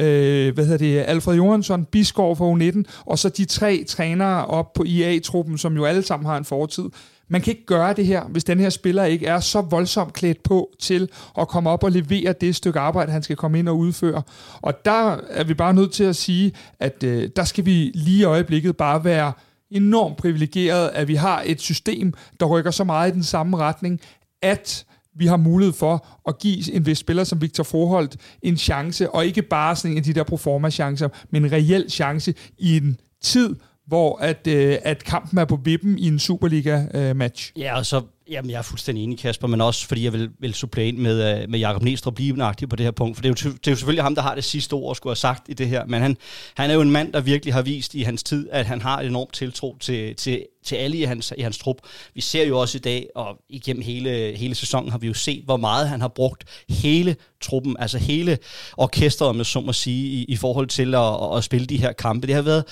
øh, 0.00 0.54
hvad 0.54 0.64
hedder 0.64 0.78
det, 0.78 1.04
Alfred 1.06 1.36
Johansson, 1.36 1.84
Bisgaard 1.84 2.36
for 2.36 2.56
U19, 2.56 2.82
og 3.06 3.18
så 3.18 3.28
de 3.28 3.44
tre 3.44 3.84
trænere 3.88 4.46
op 4.46 4.72
på 4.72 4.84
IA-truppen, 4.84 5.58
som 5.58 5.76
jo 5.76 5.84
alle 5.84 6.02
sammen 6.02 6.26
har 6.26 6.36
en 6.36 6.44
fortid. 6.44 6.84
Man 7.34 7.40
kan 7.40 7.50
ikke 7.50 7.66
gøre 7.66 7.92
det 7.92 8.06
her, 8.06 8.24
hvis 8.24 8.44
den 8.44 8.60
her 8.60 8.70
spiller 8.70 9.04
ikke 9.04 9.26
er 9.26 9.40
så 9.40 9.60
voldsomt 9.60 10.12
klædt 10.12 10.42
på 10.42 10.70
til 10.80 11.08
at 11.38 11.48
komme 11.48 11.70
op 11.70 11.84
og 11.84 11.92
levere 11.92 12.34
det 12.40 12.56
stykke 12.56 12.80
arbejde, 12.80 13.12
han 13.12 13.22
skal 13.22 13.36
komme 13.36 13.58
ind 13.58 13.68
og 13.68 13.78
udføre. 13.78 14.22
Og 14.62 14.84
der 14.84 15.16
er 15.30 15.44
vi 15.44 15.54
bare 15.54 15.74
nødt 15.74 15.92
til 15.92 16.04
at 16.04 16.16
sige, 16.16 16.52
at 16.80 17.02
øh, 17.02 17.28
der 17.36 17.44
skal 17.44 17.66
vi 17.66 17.92
lige 17.94 18.20
i 18.20 18.24
øjeblikket 18.24 18.76
bare 18.76 19.04
være 19.04 19.32
enormt 19.70 20.16
privilegeret, 20.16 20.90
at 20.94 21.08
vi 21.08 21.14
har 21.14 21.42
et 21.46 21.60
system, 21.60 22.12
der 22.40 22.46
rykker 22.46 22.70
så 22.70 22.84
meget 22.84 23.10
i 23.10 23.14
den 23.14 23.22
samme 23.22 23.56
retning, 23.56 24.00
at 24.42 24.84
vi 25.16 25.26
har 25.26 25.36
mulighed 25.36 25.72
for 25.72 26.06
at 26.28 26.38
give 26.38 26.72
en 26.72 26.86
vis 26.86 26.98
spiller 26.98 27.24
som 27.24 27.42
Victor 27.42 27.64
Forholdt 27.64 28.16
en 28.42 28.56
chance, 28.56 29.10
og 29.10 29.26
ikke 29.26 29.42
bare 29.42 29.76
sådan 29.76 29.90
en 29.90 29.98
af 29.98 30.04
de 30.04 30.12
der 30.12 30.24
performance-chancer, 30.24 31.08
men 31.30 31.44
en 31.44 31.52
reel 31.52 31.90
chance 31.90 32.34
i 32.58 32.76
en 32.76 33.00
tid, 33.22 33.54
hvor 33.86 34.16
at, 34.16 34.46
øh, 34.46 34.78
at 34.82 35.04
kampen 35.04 35.38
er 35.38 35.44
på 35.44 35.56
vippen 35.64 35.98
i 35.98 36.06
en 36.06 36.18
Superliga-match. 36.18 37.52
Øh, 37.56 37.62
ja, 37.62 37.76
og 37.76 37.86
så 37.86 38.02
Jamen, 38.30 38.50
jeg 38.50 38.58
er 38.58 38.62
fuldstændig 38.62 39.04
enig, 39.04 39.18
Kasper, 39.18 39.48
men 39.48 39.60
også 39.60 39.86
fordi 39.86 40.04
jeg 40.04 40.12
vil, 40.12 40.30
vil 40.38 40.54
supplere 40.54 40.86
ind 40.86 40.98
med, 40.98 41.42
øh, 41.42 41.50
med 41.50 41.58
Jakob 41.58 41.82
Næstrup 41.82 42.14
blive 42.14 42.36
på 42.68 42.76
det 42.76 42.84
her 42.84 42.90
punkt, 42.90 43.16
for 43.16 43.22
det 43.22 43.28
er, 43.28 43.48
jo, 43.48 43.50
det 43.50 43.66
er 43.66 43.70
jo 43.70 43.76
selvfølgelig 43.76 44.02
ham, 44.02 44.14
der 44.14 44.22
har 44.22 44.34
det 44.34 44.44
sidste 44.44 44.74
ord, 44.74 44.96
skulle 44.96 45.10
have 45.10 45.16
sagt 45.16 45.48
i 45.48 45.52
det 45.54 45.68
her, 45.68 45.86
men 45.86 46.02
han, 46.02 46.16
han 46.54 46.70
er 46.70 46.74
jo 46.74 46.80
en 46.80 46.90
mand, 46.90 47.12
der 47.12 47.20
virkelig 47.20 47.54
har 47.54 47.62
vist 47.62 47.94
i 47.94 48.02
hans 48.02 48.22
tid, 48.22 48.48
at 48.52 48.66
han 48.66 48.82
har 48.82 49.00
enormt 49.00 49.32
tiltro 49.32 49.76
til, 49.80 50.16
til, 50.16 50.46
til 50.64 50.76
alle 50.76 50.96
i 50.96 51.02
hans, 51.02 51.32
i 51.38 51.42
hans 51.42 51.58
trup. 51.58 51.76
Vi 52.14 52.20
ser 52.20 52.46
jo 52.46 52.58
også 52.58 52.78
i 52.78 52.80
dag, 52.80 53.08
og 53.14 53.36
igennem 53.48 53.82
hele, 53.82 54.36
hele 54.36 54.54
sæsonen 54.54 54.90
har 54.90 54.98
vi 54.98 55.06
jo 55.06 55.14
set, 55.14 55.44
hvor 55.44 55.56
meget 55.56 55.88
han 55.88 56.00
har 56.00 56.08
brugt 56.08 56.44
hele 56.68 57.16
truppen, 57.40 57.76
altså 57.78 57.98
hele 57.98 58.38
orkestret, 58.76 59.36
med 59.36 59.44
så 59.44 59.60
må 59.60 59.72
sige, 59.72 60.06
i, 60.06 60.24
i 60.24 60.36
forhold 60.36 60.66
til 60.66 60.94
at, 60.94 61.36
at 61.36 61.44
spille 61.44 61.66
de 61.66 61.76
her 61.76 61.92
kampe. 61.92 62.26
Det 62.26 62.34
har 62.34 62.42
været, 62.42 62.64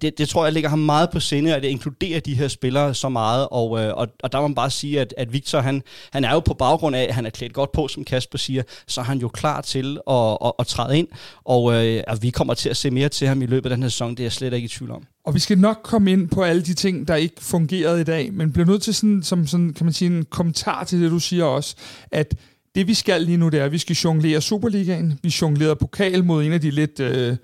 det, 0.00 0.18
det 0.18 0.28
tror 0.28 0.44
jeg 0.44 0.52
ligger 0.52 0.70
ham 0.70 0.78
meget 0.78 1.10
på 1.10 1.20
sinde, 1.20 1.54
at 1.54 1.62
det 1.62 1.68
inkluderer 1.68 2.20
de 2.20 2.34
her 2.34 2.48
spillere 2.48 2.94
så 2.94 3.08
meget, 3.08 3.48
og, 3.50 3.80
øh, 3.80 3.94
og, 3.94 4.08
og 4.22 4.32
der 4.32 4.40
må 4.40 4.48
man 4.48 4.54
bare 4.54 4.70
sige, 4.70 5.00
at, 5.00 5.14
at 5.16 5.32
Victor, 5.32 5.60
han, 5.60 5.82
han 6.12 6.24
er 6.24 6.32
jo 6.32 6.40
på 6.40 6.54
baggrund 6.54 6.96
af, 6.96 7.02
at 7.02 7.14
han 7.14 7.26
er 7.26 7.30
klædt 7.30 7.52
godt 7.52 7.72
på, 7.72 7.88
som 7.88 8.04
Kasper 8.04 8.38
siger, 8.38 8.62
så 8.86 9.00
er 9.00 9.04
han 9.04 9.18
jo 9.18 9.28
klar 9.28 9.60
til 9.60 9.98
at, 10.10 10.38
at, 10.44 10.52
at 10.58 10.66
træde 10.66 10.98
ind, 10.98 11.08
og 11.44 11.72
øh, 11.72 12.02
at 12.06 12.22
vi 12.22 12.30
kommer 12.30 12.54
til 12.54 12.68
at 12.68 12.76
se 12.76 12.90
mere 12.90 13.08
til 13.08 13.28
ham 13.28 13.42
i 13.42 13.46
løbet 13.46 13.70
af 13.70 13.76
den 13.76 13.82
her 13.82 13.90
sæson, 13.90 14.10
det 14.10 14.20
er 14.20 14.24
jeg 14.24 14.32
slet 14.32 14.52
ikke 14.52 14.66
i 14.66 14.68
tvivl 14.68 14.90
om. 14.90 15.06
Og 15.30 15.34
vi 15.34 15.40
skal 15.40 15.58
nok 15.58 15.80
komme 15.82 16.12
ind 16.12 16.28
på 16.28 16.42
alle 16.42 16.62
de 16.62 16.74
ting, 16.74 17.08
der 17.08 17.14
ikke 17.14 17.34
fungerede 17.38 18.00
i 18.00 18.04
dag, 18.04 18.32
men 18.32 18.52
bliver 18.52 18.66
nødt 18.66 18.82
til 18.82 18.94
sådan, 18.94 19.22
som 19.22 19.46
sådan, 19.46 19.72
kan 19.72 19.86
man 19.86 19.92
sige, 19.92 20.16
en 20.16 20.24
kommentar 20.30 20.84
til 20.84 21.00
det, 21.02 21.10
du 21.10 21.18
siger 21.18 21.44
også, 21.44 21.76
at 22.12 22.34
det 22.74 22.86
vi 22.86 22.94
skal 22.94 23.22
lige 23.22 23.36
nu, 23.36 23.48
det 23.48 23.60
er, 23.60 23.64
at 23.64 23.72
vi 23.72 23.78
skal 23.78 23.96
jonglere 23.96 24.40
Superligaen. 24.40 25.18
Vi 25.22 25.34
jonglerer 25.42 25.74
pokal 25.74 26.24
mod 26.24 26.44
en 26.44 26.52
af 26.52 26.60
de 26.60 26.70
lidt 26.70 27.00
øh, 27.00 27.36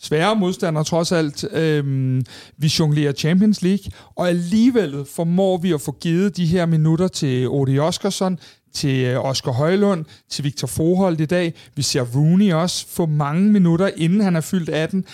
svære 0.00 0.36
modstandere 0.36 0.84
trods 0.84 1.12
alt. 1.12 1.44
øh, 1.52 2.22
vi 2.58 2.72
jonglerer 2.78 3.12
Champions 3.12 3.62
League, 3.62 3.92
og 4.16 4.28
alligevel 4.28 5.04
formår 5.14 5.58
vi 5.58 5.72
at 5.72 5.80
få 5.80 5.96
givet 6.00 6.36
de 6.36 6.46
her 6.46 6.66
minutter 6.66 7.08
til 7.08 7.48
Odi 7.48 7.78
Oskarsson, 7.78 8.38
til 8.74 9.04
øh, 9.04 9.24
Oscar 9.24 9.52
Højlund, 9.52 10.04
til 10.30 10.44
Victor 10.44 10.66
Forhold 10.66 11.20
i 11.20 11.26
dag. 11.26 11.54
Vi 11.76 11.82
ser 11.82 12.04
Rooney 12.14 12.52
også 12.52 12.86
få 12.88 13.06
mange 13.06 13.52
minutter, 13.52 13.90
inden 13.96 14.20
han 14.20 14.36
er 14.36 14.40
fyldt 14.40 14.68
18. 14.68 15.04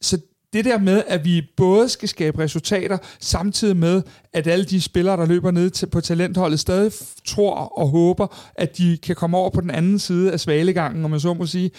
Så 0.00 0.18
det 0.52 0.64
der 0.64 0.78
med, 0.78 1.02
at 1.06 1.24
vi 1.24 1.42
både 1.56 1.88
skal 1.88 2.08
skabe 2.08 2.38
resultater, 2.38 2.98
samtidig 3.20 3.76
med, 3.76 4.02
at 4.32 4.46
alle 4.46 4.64
de 4.64 4.80
spillere, 4.80 5.16
der 5.16 5.26
løber 5.26 5.50
ned 5.50 5.70
til, 5.70 5.86
på 5.86 6.00
talentholdet, 6.00 6.60
stadig 6.60 6.92
tror 7.24 7.54
og 7.54 7.88
håber, 7.88 8.52
at 8.54 8.78
de 8.78 8.98
kan 9.02 9.16
komme 9.16 9.36
over 9.36 9.50
på 9.50 9.60
den 9.60 9.70
anden 9.70 9.98
side 9.98 10.32
af 10.32 10.40
svalegangen, 10.40 11.04
om 11.04 11.10
man 11.10 11.20
så 11.20 11.34
må 11.34 11.46
sige, 11.46 11.70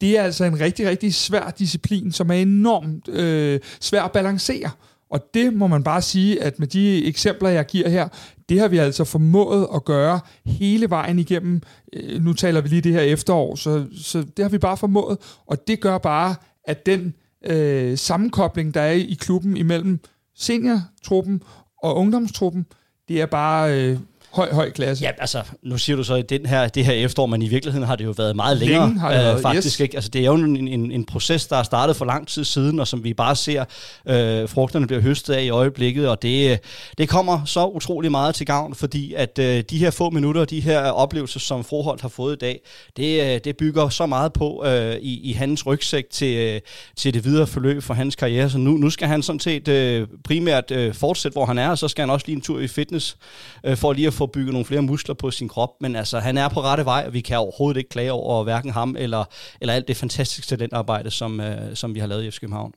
det 0.00 0.18
er 0.18 0.22
altså 0.22 0.44
en 0.44 0.60
rigtig, 0.60 0.88
rigtig 0.88 1.14
svær 1.14 1.54
disciplin, 1.58 2.12
som 2.12 2.30
er 2.30 2.34
enormt 2.34 3.08
øh, 3.08 3.60
svær 3.80 4.02
at 4.02 4.12
balancere. 4.12 4.70
Og 5.10 5.20
det 5.34 5.54
må 5.54 5.66
man 5.66 5.82
bare 5.82 6.02
sige, 6.02 6.42
at 6.42 6.58
med 6.58 6.66
de 6.66 7.06
eksempler, 7.06 7.48
jeg 7.48 7.66
giver 7.66 7.88
her, 7.88 8.08
det 8.48 8.60
har 8.60 8.68
vi 8.68 8.78
altså 8.78 9.04
formået 9.04 9.68
at 9.74 9.84
gøre 9.84 10.20
hele 10.46 10.90
vejen 10.90 11.18
igennem. 11.18 11.62
Øh, 11.92 12.22
nu 12.22 12.32
taler 12.32 12.60
vi 12.60 12.68
lige 12.68 12.80
det 12.80 12.92
her 12.92 13.00
efterår, 13.00 13.54
så, 13.54 13.86
så 14.02 14.24
det 14.36 14.44
har 14.44 14.48
vi 14.48 14.58
bare 14.58 14.76
formået. 14.76 15.18
Og 15.46 15.68
det 15.68 15.80
gør 15.80 15.98
bare, 15.98 16.34
at 16.64 16.86
den 16.86 17.14
øh, 17.46 17.98
sammenkobling, 17.98 18.74
der 18.74 18.80
er 18.80 18.92
i 18.92 19.16
klubben 19.20 19.56
imellem 19.56 20.00
seniortruppen 20.34 21.42
og 21.82 21.96
ungdomstruppen, 21.96 22.66
det 23.08 23.20
er 23.20 23.26
bare 23.26 23.80
øh, 23.80 23.98
høj, 24.32 24.52
høj 24.52 24.70
klasse. 24.70 25.04
Ja, 25.04 25.10
altså, 25.18 25.42
nu 25.62 25.78
siger 25.78 25.96
du 25.96 26.04
så, 26.04 26.14
at 26.14 26.30
den 26.30 26.46
her, 26.46 26.68
det 26.68 26.84
her 26.84 26.92
efterår, 26.92 27.26
men 27.26 27.42
i 27.42 27.48
virkeligheden 27.48 27.86
har 27.86 27.96
det 27.96 28.04
jo 28.04 28.14
været 28.16 28.36
meget 28.36 28.56
længere. 28.56 28.86
Længe 28.86 29.00
har 29.00 29.10
det 29.10 29.18
været, 29.18 29.36
øh, 29.36 29.42
faktisk, 29.42 29.66
yes. 29.66 29.80
ikke? 29.80 29.96
Altså, 29.96 30.10
det 30.10 30.20
er 30.20 30.26
jo 30.26 30.34
en, 30.34 30.68
en, 30.68 30.92
en 30.92 31.04
proces, 31.04 31.46
der 31.46 31.56
er 31.56 31.62
startet 31.62 31.96
for 31.96 32.04
lang 32.04 32.28
tid 32.28 32.44
siden, 32.44 32.80
og 32.80 32.88
som 32.88 33.04
vi 33.04 33.14
bare 33.14 33.36
ser, 33.36 33.64
øh, 34.06 34.48
frugterne 34.48 34.86
bliver 34.86 35.02
høstet 35.02 35.34
af 35.34 35.42
i 35.42 35.50
øjeblikket, 35.50 36.08
og 36.08 36.22
det, 36.22 36.58
det 36.98 37.08
kommer 37.08 37.44
så 37.44 37.66
utrolig 37.66 38.10
meget 38.10 38.34
til 38.34 38.46
gavn, 38.46 38.74
fordi 38.74 39.14
at 39.14 39.38
øh, 39.38 39.64
de 39.70 39.78
her 39.78 39.90
få 39.90 40.10
minutter, 40.10 40.44
de 40.44 40.60
her 40.60 40.80
oplevelser, 40.80 41.40
som 41.40 41.64
Froholt 41.64 42.00
har 42.00 42.08
fået 42.08 42.36
i 42.36 42.38
dag, 42.38 42.60
det, 42.96 43.34
øh, 43.34 43.40
det 43.44 43.56
bygger 43.56 43.88
så 43.88 44.06
meget 44.06 44.32
på 44.32 44.64
øh, 44.66 44.96
i, 44.96 45.30
i 45.30 45.32
hans 45.32 45.66
rygsæk 45.66 46.04
til, 46.10 46.36
øh, 46.36 46.60
til 46.96 47.14
det 47.14 47.24
videre 47.24 47.46
forløb 47.46 47.82
for 47.82 47.94
hans 47.94 48.16
karriere. 48.16 48.50
Så 48.50 48.58
nu, 48.58 48.70
nu 48.70 48.90
skal 48.90 49.08
han 49.08 49.22
sådan 49.22 49.40
set 49.40 49.68
øh, 49.68 50.06
primært 50.24 50.70
øh, 50.70 50.94
fortsætte, 50.94 51.34
hvor 51.34 51.46
han 51.46 51.58
er, 51.58 51.68
og 51.68 51.78
så 51.78 51.88
skal 51.88 52.02
han 52.02 52.10
også 52.10 52.26
lige 52.26 52.36
en 52.36 52.42
tur 52.42 52.60
i 52.60 52.68
fitness, 52.68 53.16
øh, 53.64 53.76
for 53.76 53.92
lige 53.92 54.06
at 54.06 54.12
får 54.20 54.26
bygget 54.26 54.52
nogle 54.52 54.64
flere 54.64 54.82
muskler 54.82 55.14
på 55.14 55.30
sin 55.30 55.48
krop. 55.48 55.70
Men 55.80 55.96
altså, 55.96 56.18
han 56.18 56.38
er 56.38 56.48
på 56.48 56.60
rette 56.60 56.84
vej, 56.84 57.04
og 57.06 57.14
vi 57.14 57.20
kan 57.20 57.38
overhovedet 57.38 57.78
ikke 57.78 57.90
klage 57.90 58.12
over 58.12 58.44
hverken 58.44 58.70
ham 58.70 58.96
eller, 58.98 59.24
eller 59.60 59.74
alt 59.74 59.88
det 59.88 59.96
fantastiske 59.96 60.46
talentarbejde, 60.46 61.10
som, 61.10 61.40
øh, 61.40 61.76
som 61.76 61.94
vi 61.94 62.00
har 62.00 62.06
lavet 62.06 62.24
i 62.24 62.30
FC 62.30 62.40
København. 62.40 62.72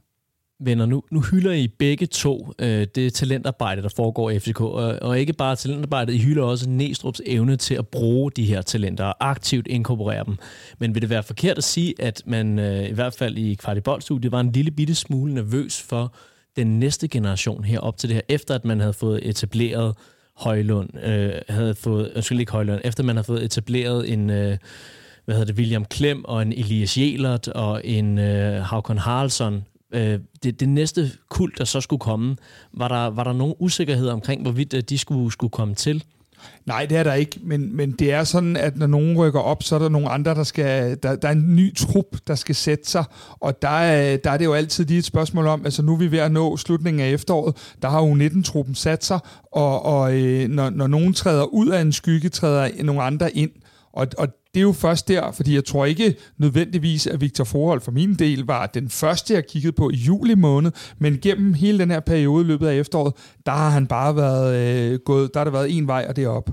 Venner, 0.59 0.85
nu, 0.85 1.03
nu 1.11 1.21
hylder 1.21 1.51
I 1.51 1.67
begge 1.67 2.05
to 2.05 2.53
øh, 2.59 2.87
det 2.95 3.13
talentarbejde, 3.13 3.81
der 3.81 3.89
foregår 3.95 4.29
i 4.29 4.39
FCK, 4.39 4.61
og, 4.61 4.99
og 5.01 5.19
ikke 5.19 5.33
bare 5.33 5.55
talentarbejdet, 5.55 6.13
I 6.13 6.17
hylder 6.17 6.43
også 6.43 6.65
Næstrup's 6.69 7.33
evne 7.33 7.57
til 7.57 7.75
at 7.75 7.87
bruge 7.87 8.31
de 8.31 8.45
her 8.45 8.61
talenter 8.61 9.05
og 9.05 9.15
aktivt 9.29 9.67
inkorporere 9.67 10.25
dem. 10.25 10.37
Men 10.79 10.93
vil 10.93 11.01
det 11.01 11.09
være 11.09 11.23
forkert 11.23 11.57
at 11.57 11.63
sige, 11.63 11.93
at 11.99 12.23
man 12.25 12.59
øh, 12.59 12.89
i 12.89 12.93
hvert 12.93 13.13
fald 13.13 13.37
i 13.37 13.53
kvartiboldstudiet 13.53 14.31
var 14.31 14.39
en 14.39 14.51
lille 14.51 14.71
bitte 14.71 14.95
smule 14.95 15.33
nervøs 15.33 15.81
for 15.81 16.13
den 16.55 16.79
næste 16.79 17.07
generation 17.07 17.63
her 17.63 17.79
op 17.79 17.97
til 17.97 18.09
det 18.09 18.15
her, 18.15 18.21
efter 18.29 18.55
at 18.55 18.65
man 18.65 18.79
havde 18.79 18.93
fået 18.93 19.29
etableret 19.29 19.95
Højlund, 20.35 20.89
øh, 21.03 21.33
havde 21.49 21.75
fået, 21.75 22.11
undskyld 22.15 22.39
ikke 22.39 22.51
Højlund, 22.51 22.81
efter 22.83 23.03
man 23.03 23.15
havde 23.15 23.25
fået 23.25 23.43
etableret 23.43 24.13
en, 24.13 24.29
øh, 24.29 24.57
hvad 25.25 25.35
hedder 25.35 25.45
det, 25.45 25.55
William 25.55 25.85
Klem 25.85 26.25
og 26.25 26.41
en 26.41 26.53
Elias 26.53 26.97
Jelert 26.97 27.47
og 27.47 27.81
en 27.83 28.19
øh, 28.19 28.63
Havkon 28.63 28.97
Haraldsson, 28.97 29.63
øh, 29.91 30.19
det, 30.43 30.59
det 30.59 30.69
næste 30.69 31.11
kult, 31.29 31.57
der 31.57 31.65
så 31.65 31.81
skulle 31.81 31.99
komme, 31.99 32.35
var 32.73 32.87
der, 32.87 33.05
var 33.09 33.23
der 33.23 33.33
nogen 33.33 33.55
usikkerhed 33.59 34.07
omkring, 34.09 34.41
hvorvidt 34.41 34.73
øh, 34.73 34.81
de 34.81 34.97
skulle, 34.97 35.31
skulle 35.31 35.51
komme 35.51 35.75
til? 35.75 36.03
Nej, 36.65 36.85
det 36.85 36.97
er 36.97 37.03
der 37.03 37.13
ikke, 37.13 37.39
men, 37.43 37.75
men 37.75 37.91
det 37.91 38.13
er 38.13 38.23
sådan, 38.23 38.57
at 38.57 38.77
når 38.77 38.87
nogen 38.87 39.17
rykker 39.17 39.39
op, 39.39 39.63
så 39.63 39.75
er 39.75 39.79
der 39.79 39.89
nogle 39.89 40.09
andre, 40.09 40.35
der 40.35 40.43
skal, 40.43 40.97
der, 41.03 41.15
der 41.15 41.27
er 41.27 41.31
en 41.31 41.55
ny 41.55 41.75
trup, 41.75 42.05
der 42.27 42.35
skal 42.35 42.55
sætte 42.55 42.89
sig, 42.89 43.03
og 43.39 43.61
der 43.61 43.69
er, 43.69 44.17
der 44.17 44.31
er 44.31 44.37
det 44.37 44.45
jo 44.45 44.53
altid 44.53 44.85
lige 44.85 44.97
et 44.97 45.05
spørgsmål 45.05 45.47
om, 45.47 45.65
altså 45.65 45.81
nu 45.81 45.93
er 45.93 45.97
vi 45.97 46.11
ved 46.11 46.19
at 46.19 46.31
nå 46.31 46.57
slutningen 46.57 46.99
af 47.01 47.11
efteråret, 47.11 47.55
der 47.81 47.89
har 47.89 48.01
U19-truppen 48.01 48.75
sat 48.75 49.05
sig, 49.05 49.19
og, 49.51 49.85
og 49.85 50.13
øh, 50.13 50.49
når, 50.49 50.69
når 50.69 50.87
nogen 50.87 51.13
træder 51.13 51.43
ud 51.43 51.67
af 51.67 51.81
en 51.81 51.91
skygge, 51.91 52.29
træder 52.29 52.83
nogle 52.83 53.03
andre 53.03 53.37
ind, 53.37 53.51
og, 53.93 54.07
og 54.17 54.27
det 54.27 54.59
er 54.59 54.63
jo 54.63 54.71
først 54.71 55.07
der, 55.07 55.31
fordi 55.31 55.55
jeg 55.55 55.65
tror 55.65 55.85
ikke 55.85 56.15
nødvendigvis, 56.37 57.07
at 57.07 57.21
Victor 57.21 57.43
Forhold 57.43 57.81
for 57.81 57.91
min 57.91 58.13
del 58.13 58.45
var 58.45 58.65
den 58.65 58.89
første, 58.89 59.33
jeg 59.33 59.47
kiggede 59.47 59.73
på 59.73 59.89
i 59.89 59.95
juli 59.95 60.35
måned, 60.35 60.71
men 60.97 61.19
gennem 61.21 61.53
hele 61.53 61.79
den 61.79 61.91
her 61.91 61.99
periode 61.99 62.43
i 62.43 62.47
løbet 62.47 62.67
af 62.67 62.75
efteråret, 62.75 63.13
der 63.45 63.51
har 63.51 63.69
han 63.69 63.87
bare 63.87 64.15
været 64.15 64.55
øh, 64.55 64.99
gået, 65.05 65.33
der 65.33 65.39
har 65.39 65.43
der 65.43 65.51
været 65.51 65.77
en 65.77 65.87
vej, 65.87 66.05
og 66.09 66.15
det 66.15 66.23
er 66.23 66.29
op. 66.29 66.49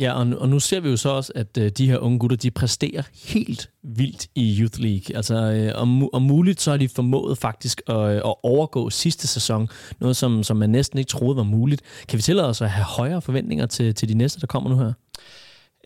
Ja, 0.00 0.12
og, 0.12 0.26
og 0.38 0.48
nu 0.48 0.60
ser 0.60 0.80
vi 0.80 0.90
jo 0.90 0.96
så 0.96 1.08
også, 1.08 1.32
at 1.34 1.58
øh, 1.58 1.70
de 1.70 1.86
her 1.86 1.98
unge 1.98 2.18
gutter, 2.18 2.36
de 2.36 2.50
præsterer 2.50 3.02
helt 3.24 3.70
vildt 3.82 4.26
i 4.34 4.60
Youth 4.60 4.80
League. 4.80 5.16
Altså, 5.16 5.34
øh, 5.34 5.72
om, 5.74 6.14
om 6.14 6.22
muligt, 6.22 6.60
så 6.60 6.70
har 6.70 6.78
de 6.78 6.88
formået 6.88 7.38
faktisk 7.38 7.82
at, 7.86 7.96
øh, 7.96 8.16
at 8.16 8.34
overgå 8.42 8.90
sidste 8.90 9.26
sæson. 9.26 9.68
Noget, 10.00 10.16
som, 10.16 10.42
som 10.42 10.56
man 10.56 10.70
næsten 10.70 10.98
ikke 10.98 11.08
troede 11.08 11.36
var 11.36 11.42
muligt. 11.42 11.82
Kan 12.08 12.16
vi 12.16 12.22
tillade 12.22 12.48
os 12.48 12.62
at 12.62 12.70
have 12.70 12.84
højere 12.84 13.22
forventninger 13.22 13.66
til, 13.66 13.94
til 13.94 14.08
de 14.08 14.14
næste, 14.14 14.40
der 14.40 14.46
kommer 14.46 14.70
nu 14.70 14.78
her? 14.78 14.92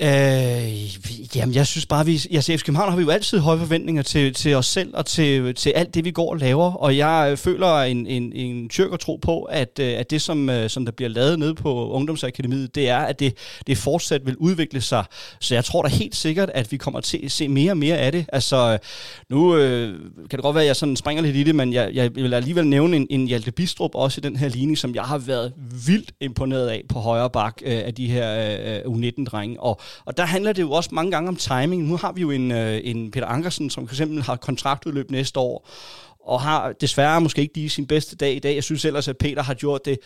Øh, 0.02 1.36
jamen, 1.36 1.54
jeg 1.54 1.66
synes 1.66 1.86
bare, 1.86 2.06
vi 2.06 2.12
i 2.30 2.36
altså, 2.36 2.52
FC 2.52 2.64
København 2.64 2.90
har 2.90 2.96
vi 2.96 3.02
jo 3.02 3.10
altid 3.10 3.38
høje 3.38 3.58
forventninger 3.58 4.02
til, 4.02 4.34
til 4.34 4.54
os 4.54 4.66
selv 4.66 4.90
og 4.94 5.06
til, 5.06 5.54
til 5.54 5.70
alt 5.70 5.94
det, 5.94 6.04
vi 6.04 6.10
går 6.10 6.30
og 6.30 6.36
laver. 6.36 6.72
Og 6.72 6.96
jeg 6.96 7.28
øh, 7.30 7.36
føler 7.36 7.76
en, 7.76 8.06
en, 8.06 8.32
en 8.32 8.68
tyrker 8.68 8.96
tro 8.96 9.16
på, 9.16 9.42
at, 9.42 9.78
øh, 9.80 9.98
at 9.98 10.10
det, 10.10 10.22
som, 10.22 10.50
øh, 10.50 10.70
som 10.70 10.84
der 10.84 10.92
bliver 10.92 11.08
lavet 11.08 11.38
nede 11.38 11.54
på 11.54 11.90
Ungdomsakademiet, 11.90 12.74
det 12.74 12.88
er, 12.88 12.98
at 12.98 13.20
det, 13.20 13.34
det 13.66 13.78
fortsat 13.78 14.26
vil 14.26 14.36
udvikle 14.36 14.80
sig. 14.80 15.04
Så 15.40 15.54
jeg 15.54 15.64
tror 15.64 15.82
da 15.82 15.88
helt 15.88 16.16
sikkert, 16.16 16.50
at 16.54 16.72
vi 16.72 16.76
kommer 16.76 17.00
til 17.00 17.20
at 17.24 17.32
se 17.32 17.48
mere 17.48 17.72
og 17.72 17.78
mere 17.78 17.98
af 17.98 18.12
det. 18.12 18.26
Altså, 18.32 18.78
nu 19.28 19.56
øh, 19.56 19.98
kan 20.30 20.36
det 20.36 20.42
godt 20.42 20.54
være, 20.54 20.64
at 20.64 20.68
jeg 20.68 20.76
sådan 20.76 20.96
springer 20.96 21.22
lidt 21.22 21.36
i 21.36 21.42
det, 21.42 21.54
men 21.54 21.72
jeg, 21.72 21.90
jeg 21.94 22.14
vil 22.14 22.34
alligevel 22.34 22.66
nævne 22.66 22.96
en, 22.96 23.06
en 23.10 23.26
Hjalte 23.26 23.52
Bistrup 23.52 23.94
også 23.94 24.20
i 24.20 24.22
den 24.22 24.36
her 24.36 24.48
ligning, 24.48 24.78
som 24.78 24.94
jeg 24.94 25.02
har 25.02 25.18
været 25.18 25.52
vildt 25.86 26.12
imponeret 26.20 26.68
af 26.68 26.82
på 26.88 26.98
højre 26.98 27.30
bak 27.30 27.62
øh, 27.64 27.82
af 27.84 27.94
de 27.94 28.06
her 28.06 28.56
øh, 28.86 28.92
U19-drenge. 28.92 29.60
Og 29.60 29.80
og 30.04 30.16
der 30.16 30.24
handler 30.24 30.52
det 30.52 30.62
jo 30.62 30.72
også 30.72 30.90
mange 30.92 31.10
gange 31.10 31.28
om 31.28 31.36
timing. 31.36 31.82
Nu 31.82 31.96
har 31.96 32.12
vi 32.12 32.20
jo 32.20 32.30
en, 32.30 32.52
øh, 32.52 32.80
en 32.84 33.10
Peter 33.10 33.26
Ankersen, 33.26 33.70
som 33.70 33.88
for 33.88 33.94
eksempel 33.94 34.22
har 34.22 34.36
kontraktudløb 34.36 35.10
næste 35.10 35.40
år, 35.40 35.68
og 36.24 36.40
har 36.40 36.72
desværre 36.72 37.20
måske 37.20 37.42
ikke 37.42 37.54
lige 37.54 37.70
sin 37.70 37.86
bedste 37.86 38.16
dag 38.16 38.36
i 38.36 38.38
dag. 38.38 38.54
Jeg 38.54 38.64
synes 38.64 38.84
ellers, 38.84 39.08
at 39.08 39.18
Peter 39.18 39.42
har 39.42 39.54
gjort 39.54 39.84
det 39.84 39.98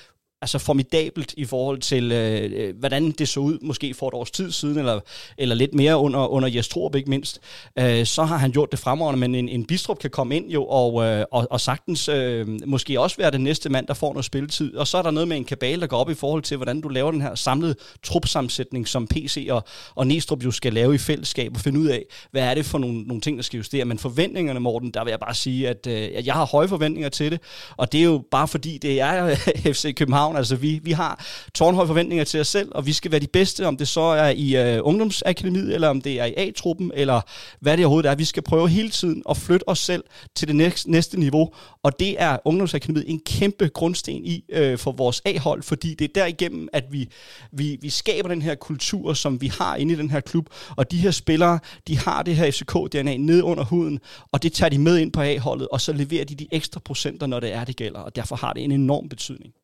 altså 0.45 0.59
formidabelt 0.59 1.35
i 1.37 1.45
forhold 1.45 1.79
til, 1.79 2.13
øh, 2.13 2.51
øh, 2.55 2.79
hvordan 2.79 3.11
det 3.11 3.29
så 3.29 3.41
ud 3.41 3.59
måske 3.63 3.95
for 3.95 4.09
et 4.09 4.15
års 4.15 4.31
tid 4.31 4.53
siden, 4.53 4.79
eller, 4.79 5.01
eller 5.39 5.55
lidt 5.55 5.75
mere 5.75 5.97
under, 5.97 6.27
under 6.27 6.49
Jes 6.49 6.69
Torp, 6.69 6.95
ikke 6.95 7.11
mindst. 7.11 7.41
Øh, 7.79 8.07
så 8.07 8.25
har 8.25 8.37
han 8.37 8.53
gjort 8.53 8.71
det 8.71 8.79
fremragende, 8.79 9.21
men 9.21 9.35
en, 9.35 9.49
en 9.49 9.65
Bistrup 9.65 9.99
kan 9.99 10.11
komme 10.11 10.37
ind 10.37 10.51
jo, 10.51 10.65
og, 10.65 11.05
øh, 11.05 11.25
og, 11.33 11.47
og 11.51 11.61
sagtens 11.61 12.09
øh, 12.09 12.49
måske 12.67 13.01
også 13.01 13.17
være 13.17 13.31
den 13.31 13.41
næste 13.41 13.69
mand, 13.69 13.87
der 13.87 13.95
får 13.95 14.13
noget 14.13 14.25
spilletid. 14.25 14.77
Og 14.77 14.87
så 14.87 14.99
er 14.99 15.03
der 15.03 15.11
noget 15.11 15.29
med 15.29 15.37
en 15.37 15.45
kabale, 15.45 15.81
der 15.81 15.87
går 15.87 15.97
op 15.97 16.11
i 16.11 16.15
forhold 16.15 16.43
til, 16.43 16.57
hvordan 16.57 16.81
du 16.81 16.89
laver 16.89 17.11
den 17.11 17.21
her 17.21 17.35
samlede 17.35 17.75
trupsammensætning, 18.03 18.89
som 18.89 19.07
PC 19.07 19.47
og, 19.51 19.65
og 19.95 20.07
Næstrup 20.07 20.45
jo 20.45 20.51
skal 20.51 20.73
lave 20.73 20.95
i 20.95 20.99
fællesskab, 20.99 21.53
og 21.55 21.61
finde 21.61 21.81
ud 21.81 21.87
af, 21.87 22.05
hvad 22.31 22.43
er 22.43 22.55
det 22.55 22.67
for 22.67 22.79
nogle, 22.79 23.03
nogle 23.03 23.21
ting, 23.21 23.37
der 23.37 23.43
skal 23.43 23.57
justere. 23.57 23.85
Men 23.85 23.99
forventningerne, 23.99 24.61
Morten, 24.61 24.91
der 24.91 25.05
vil 25.05 25.11
jeg 25.11 25.21
bare 25.21 25.35
sige, 25.35 25.69
at, 25.69 25.87
øh, 25.87 26.09
at 26.15 26.27
jeg 26.27 26.35
har 26.35 26.47
høje 26.47 26.69
forventninger 26.69 27.09
til 27.09 27.33
det, 27.33 27.41
og 27.77 27.93
det 27.93 28.01
er 28.01 28.05
jo 28.05 28.23
bare 28.31 28.49
fordi, 28.49 28.79
det 28.79 29.01
er 29.01 29.35
FC 29.75 29.95
København, 29.95 30.24
København. 30.25 30.37
Altså, 30.37 30.57
vi, 30.57 30.81
vi 30.83 30.93
har 30.93 31.25
tårnhøje 31.55 31.87
forventninger 31.87 32.25
til 32.25 32.41
os 32.41 32.49
selv, 32.49 32.69
og 32.75 32.87
vi 32.87 32.93
skal 32.93 33.11
være 33.11 33.21
de 33.21 33.27
bedste, 33.27 33.67
om 33.67 33.77
det 33.77 33.89
så 33.89 34.01
er 34.01 34.29
i 34.29 34.57
øh, 34.57 34.81
ungdomsakademiet, 34.83 35.75
eller 35.75 35.89
om 35.89 36.01
det 36.01 36.21
er 36.21 36.25
i 36.25 36.35
A-truppen, 36.37 36.91
eller 36.95 37.21
hvad 37.61 37.77
det 37.77 37.85
overhovedet 37.85 38.11
er. 38.11 38.15
Vi 38.15 38.25
skal 38.25 38.43
prøve 38.43 38.69
hele 38.69 38.91
tiden 38.91 39.23
at 39.31 39.37
flytte 39.37 39.69
os 39.69 39.79
selv 39.79 40.05
til 40.37 40.49
det 40.49 40.57
næste, 40.57 40.91
næste 40.91 41.21
niveau, 41.21 41.53
og 41.83 41.99
det 41.99 42.23
er 42.23 42.39
ungdomsakademiet 42.45 43.11
en 43.11 43.21
kæmpe 43.27 43.69
grundsten 43.69 44.27
i 44.27 44.45
øh, 44.49 44.79
for 44.79 44.93
vores 44.93 45.23
A-hold, 45.25 45.63
fordi 45.63 45.95
det 45.95 46.05
er 46.05 46.13
derigennem, 46.15 46.69
at 46.73 46.85
vi, 46.91 47.09
vi, 47.53 47.79
vi 47.83 47.91
skaber 47.91 48.29
den 48.29 48.43
her 48.43 48.55
kultur, 48.55 49.15
som 49.15 49.41
vi 49.41 49.47
har 49.47 49.77
inde 49.77 49.95
i 49.95 49.97
den 49.97 50.11
her 50.11 50.21
klub, 50.21 50.49
og 50.77 50.91
de 50.91 50.97
her 50.97 51.11
spillere, 51.11 51.59
de 51.89 51.99
har 51.99 52.23
det 52.23 52.37
her 52.37 52.51
FCK-DNA 52.51 53.17
ned 53.17 53.43
under 53.43 53.65
huden, 53.65 54.01
og 54.33 54.43
det 54.43 54.53
tager 54.53 54.71
de 54.71 54.79
med 54.79 54.99
ind 54.99 55.13
på 55.13 55.21
A-holdet, 55.21 55.69
og 55.69 55.81
så 55.81 55.93
leverer 55.93 56.25
de 56.25 56.35
de 56.35 56.47
ekstra 56.53 56.81
procenter, 56.81 57.27
når 57.27 57.41
det 57.41 57.53
er, 57.53 57.65
det 57.65 57.77
gælder, 57.77 58.01
og 58.01 58.17
derfor 58.17 58.37
har 58.37 58.53
det 58.53 58.65
en 58.65 58.73
enorm 58.73 59.09
betydning. 59.09 59.55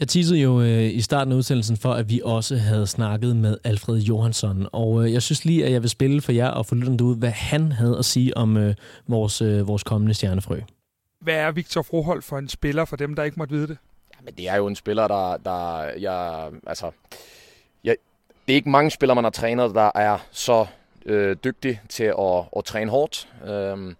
Jeg 0.00 0.08
teasede 0.08 0.40
jo 0.40 0.60
øh, 0.60 0.94
i 0.94 1.00
starten 1.00 1.32
af 1.32 1.36
udsendelsen 1.36 1.76
for, 1.76 1.92
at 1.92 2.08
vi 2.08 2.20
også 2.24 2.56
havde 2.56 2.86
snakket 2.86 3.36
med 3.36 3.58
Alfred 3.64 3.98
Johansson, 3.98 4.66
og 4.72 5.04
øh, 5.04 5.12
jeg 5.12 5.22
synes 5.22 5.44
lige, 5.44 5.64
at 5.64 5.72
jeg 5.72 5.82
vil 5.82 5.90
spille 5.90 6.20
for 6.20 6.32
jer 6.32 6.48
og 6.48 6.66
få 6.66 6.74
lytterne 6.74 6.98
derude, 6.98 7.16
hvad 7.16 7.30
han 7.30 7.72
havde 7.72 7.98
at 7.98 8.04
sige 8.04 8.36
om 8.36 8.56
øh, 8.56 8.74
vores, 9.08 9.42
øh, 9.42 9.68
vores 9.68 9.82
kommende 9.82 10.14
stjernefrø. 10.14 10.60
Hvad 11.20 11.34
er 11.34 11.50
Victor 11.50 11.82
Froholt 11.82 12.24
for 12.24 12.38
en 12.38 12.48
spiller, 12.48 12.84
for 12.84 12.96
dem, 12.96 13.14
der 13.14 13.22
ikke 13.22 13.38
måtte 13.38 13.54
vide 13.54 13.66
det? 13.66 13.78
Men 14.24 14.34
det 14.34 14.48
er 14.48 14.56
jo 14.56 14.66
en 14.66 14.76
spiller, 14.76 15.08
der, 15.08 15.36
der 15.36 15.82
jeg, 15.98 16.50
altså, 16.66 16.90
jeg, 17.84 17.96
det 18.46 18.52
er 18.52 18.56
ikke 18.56 18.70
mange 18.70 18.90
spillere, 18.90 19.14
man 19.14 19.24
har 19.24 19.30
trænet, 19.30 19.74
der 19.74 19.90
er 19.94 20.18
så 20.30 20.66
øh, 21.06 21.36
dygtig 21.44 21.80
til 21.88 22.04
at, 22.04 22.44
at 22.56 22.64
træne 22.64 22.90
hårdt. 22.90 23.28
Øh, 23.46 23.94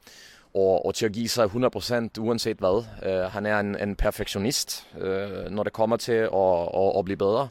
og, 0.54 0.87
og 0.87 0.94
til 0.94 1.06
at 1.06 1.12
give 1.12 1.28
sig 1.28 1.44
100% 1.44 2.09
uanset 2.18 2.56
hvad. 2.56 2.85
Uh, 3.06 3.32
han 3.32 3.47
er 3.47 3.61
en, 3.61 3.82
en 3.82 3.97
perfektionist, 3.97 4.87
uh, 4.97 5.50
når 5.50 5.62
det 5.62 5.73
kommer 5.73 5.97
til 5.97 6.12
at, 6.12 6.68
at, 6.75 6.99
at 6.99 7.04
blive 7.04 7.16
bedre. 7.16 7.49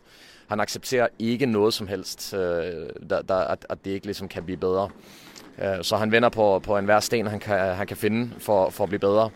Han 0.47 0.59
accepterer 0.59 1.07
ikke 1.19 1.45
noget 1.45 1.73
som 1.73 1.87
helst, 1.87 2.33
uh, 2.33 2.39
der, 3.09 3.21
der, 3.27 3.35
at, 3.35 3.65
at 3.69 3.85
det 3.85 3.91
ikke 3.91 4.05
ligesom 4.05 4.27
kan 4.27 4.43
blive 4.43 4.57
bedre. 4.57 4.89
Uh, 5.57 5.81
så 5.81 5.97
han 5.97 6.11
vender 6.11 6.29
på, 6.29 6.59
på 6.59 6.77
enhver 6.77 6.99
sten, 6.99 7.27
han 7.27 7.39
kan, 7.39 7.59
han 7.59 7.87
kan 7.87 7.97
finde 7.97 8.31
for, 8.39 8.69
for 8.69 8.83
at 8.83 8.89
blive 8.89 8.99
bedre. 8.99 9.29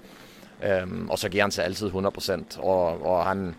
Uh, 0.60 1.10
og 1.10 1.20
så 1.20 1.30
giver 1.30 1.44
han 1.44 1.52
sig 1.52 1.66
altid 1.66 1.90
100%. 1.90 2.60
Og, 2.60 3.06
og 3.06 3.26
han, 3.26 3.56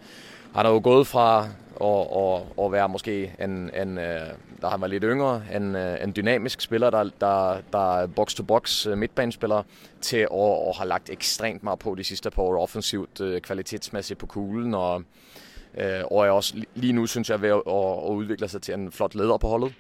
han 0.57 0.67
er 0.67 0.71
jo 0.71 0.81
gået 0.85 1.07
fra 1.07 1.49
og, 1.77 2.17
og, 2.17 2.53
og 2.57 2.73
være 2.73 2.89
måske 2.89 3.35
en, 3.41 3.71
en 3.75 3.99
øh, 3.99 4.21
der 4.61 4.69
han 4.69 4.81
var 4.81 4.87
lidt 4.87 5.05
yngre, 5.07 5.43
en, 5.55 5.77
øh, 5.77 6.03
en 6.03 6.13
dynamisk 6.17 6.61
spiller, 6.61 6.91
der, 6.91 7.11
der, 7.21 7.61
der 7.73 7.99
er 7.99 8.07
box-to-box 8.07 8.87
øh, 8.87 8.99
midtbanespiller, 8.99 9.63
til 10.01 10.17
at, 10.17 10.29
at 10.69 10.77
have 10.77 10.89
lagt 10.89 11.11
ekstremt 11.11 11.63
meget 11.63 11.79
på 11.79 11.95
de 11.95 12.05
sidste 12.05 12.31
par 12.31 12.43
år 12.43 12.59
offensivt, 12.59 13.21
kvalitetsmæssigt 13.43 14.19
på 14.19 14.27
kuglen, 14.27 14.75
og, 14.75 15.03
og 16.11 16.27
er 16.27 16.31
også 16.31 16.55
lige 16.75 16.93
nu, 16.93 17.07
synes 17.07 17.31
jeg, 17.31 17.43
ved 17.43 17.49
at, 17.49 17.63
at 18.09 18.11
udvikle 18.11 18.49
sig 18.49 18.63
til 18.63 18.75
en 18.75 18.93
flot 18.93 19.15
leder 19.15 19.37
på 19.37 19.49
holdet. 19.49 19.75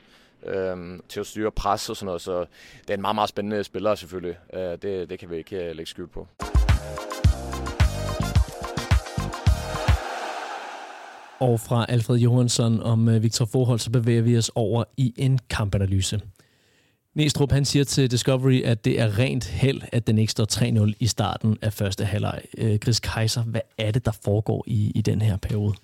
Øhm, 0.46 1.02
til 1.08 1.20
at 1.20 1.26
styre 1.26 1.50
pres 1.50 1.90
og 1.90 1.96
sådan 1.96 2.06
noget, 2.06 2.20
så 2.20 2.40
det 2.80 2.90
er 2.90 2.94
en 2.94 3.00
meget, 3.00 3.14
meget 3.14 3.28
spændende 3.28 3.64
spiller 3.64 3.94
selvfølgelig. 3.94 4.38
Øh, 4.54 4.60
det, 4.60 5.10
det 5.10 5.18
kan 5.18 5.30
vi 5.30 5.36
ikke 5.36 5.72
lægge 5.72 5.86
skyld 5.86 6.06
på. 6.06 6.28
Og 11.40 11.60
fra 11.60 11.86
Alfred 11.88 12.16
Johansson 12.16 12.82
om 12.82 13.08
øh, 13.08 13.22
Victor 13.22 13.44
Forhold, 13.44 13.78
så 13.78 13.90
bevæger 13.90 14.22
vi 14.22 14.38
os 14.38 14.50
over 14.54 14.84
i 14.96 15.14
en 15.16 15.38
kampanalyse. 15.50 16.20
Næstrup 17.14 17.52
han 17.52 17.64
siger 17.64 17.84
til 17.84 18.10
Discovery, 18.10 18.62
at 18.62 18.84
det 18.84 19.00
er 19.00 19.18
rent 19.18 19.44
held, 19.44 19.82
at 19.92 20.06
den 20.06 20.18
ikke 20.18 20.32
står 20.32 20.86
3-0 20.86 20.92
i 21.00 21.06
starten 21.06 21.58
af 21.62 21.72
første 21.72 22.04
halvleg. 22.04 22.40
Øh, 22.58 22.78
Chris 22.78 23.00
Kaiser, 23.00 23.42
hvad 23.42 23.60
er 23.78 23.90
det, 23.90 24.04
der 24.04 24.12
foregår 24.24 24.64
i, 24.66 24.92
i 24.94 25.02
den 25.02 25.22
her 25.22 25.36
periode? 25.36 25.74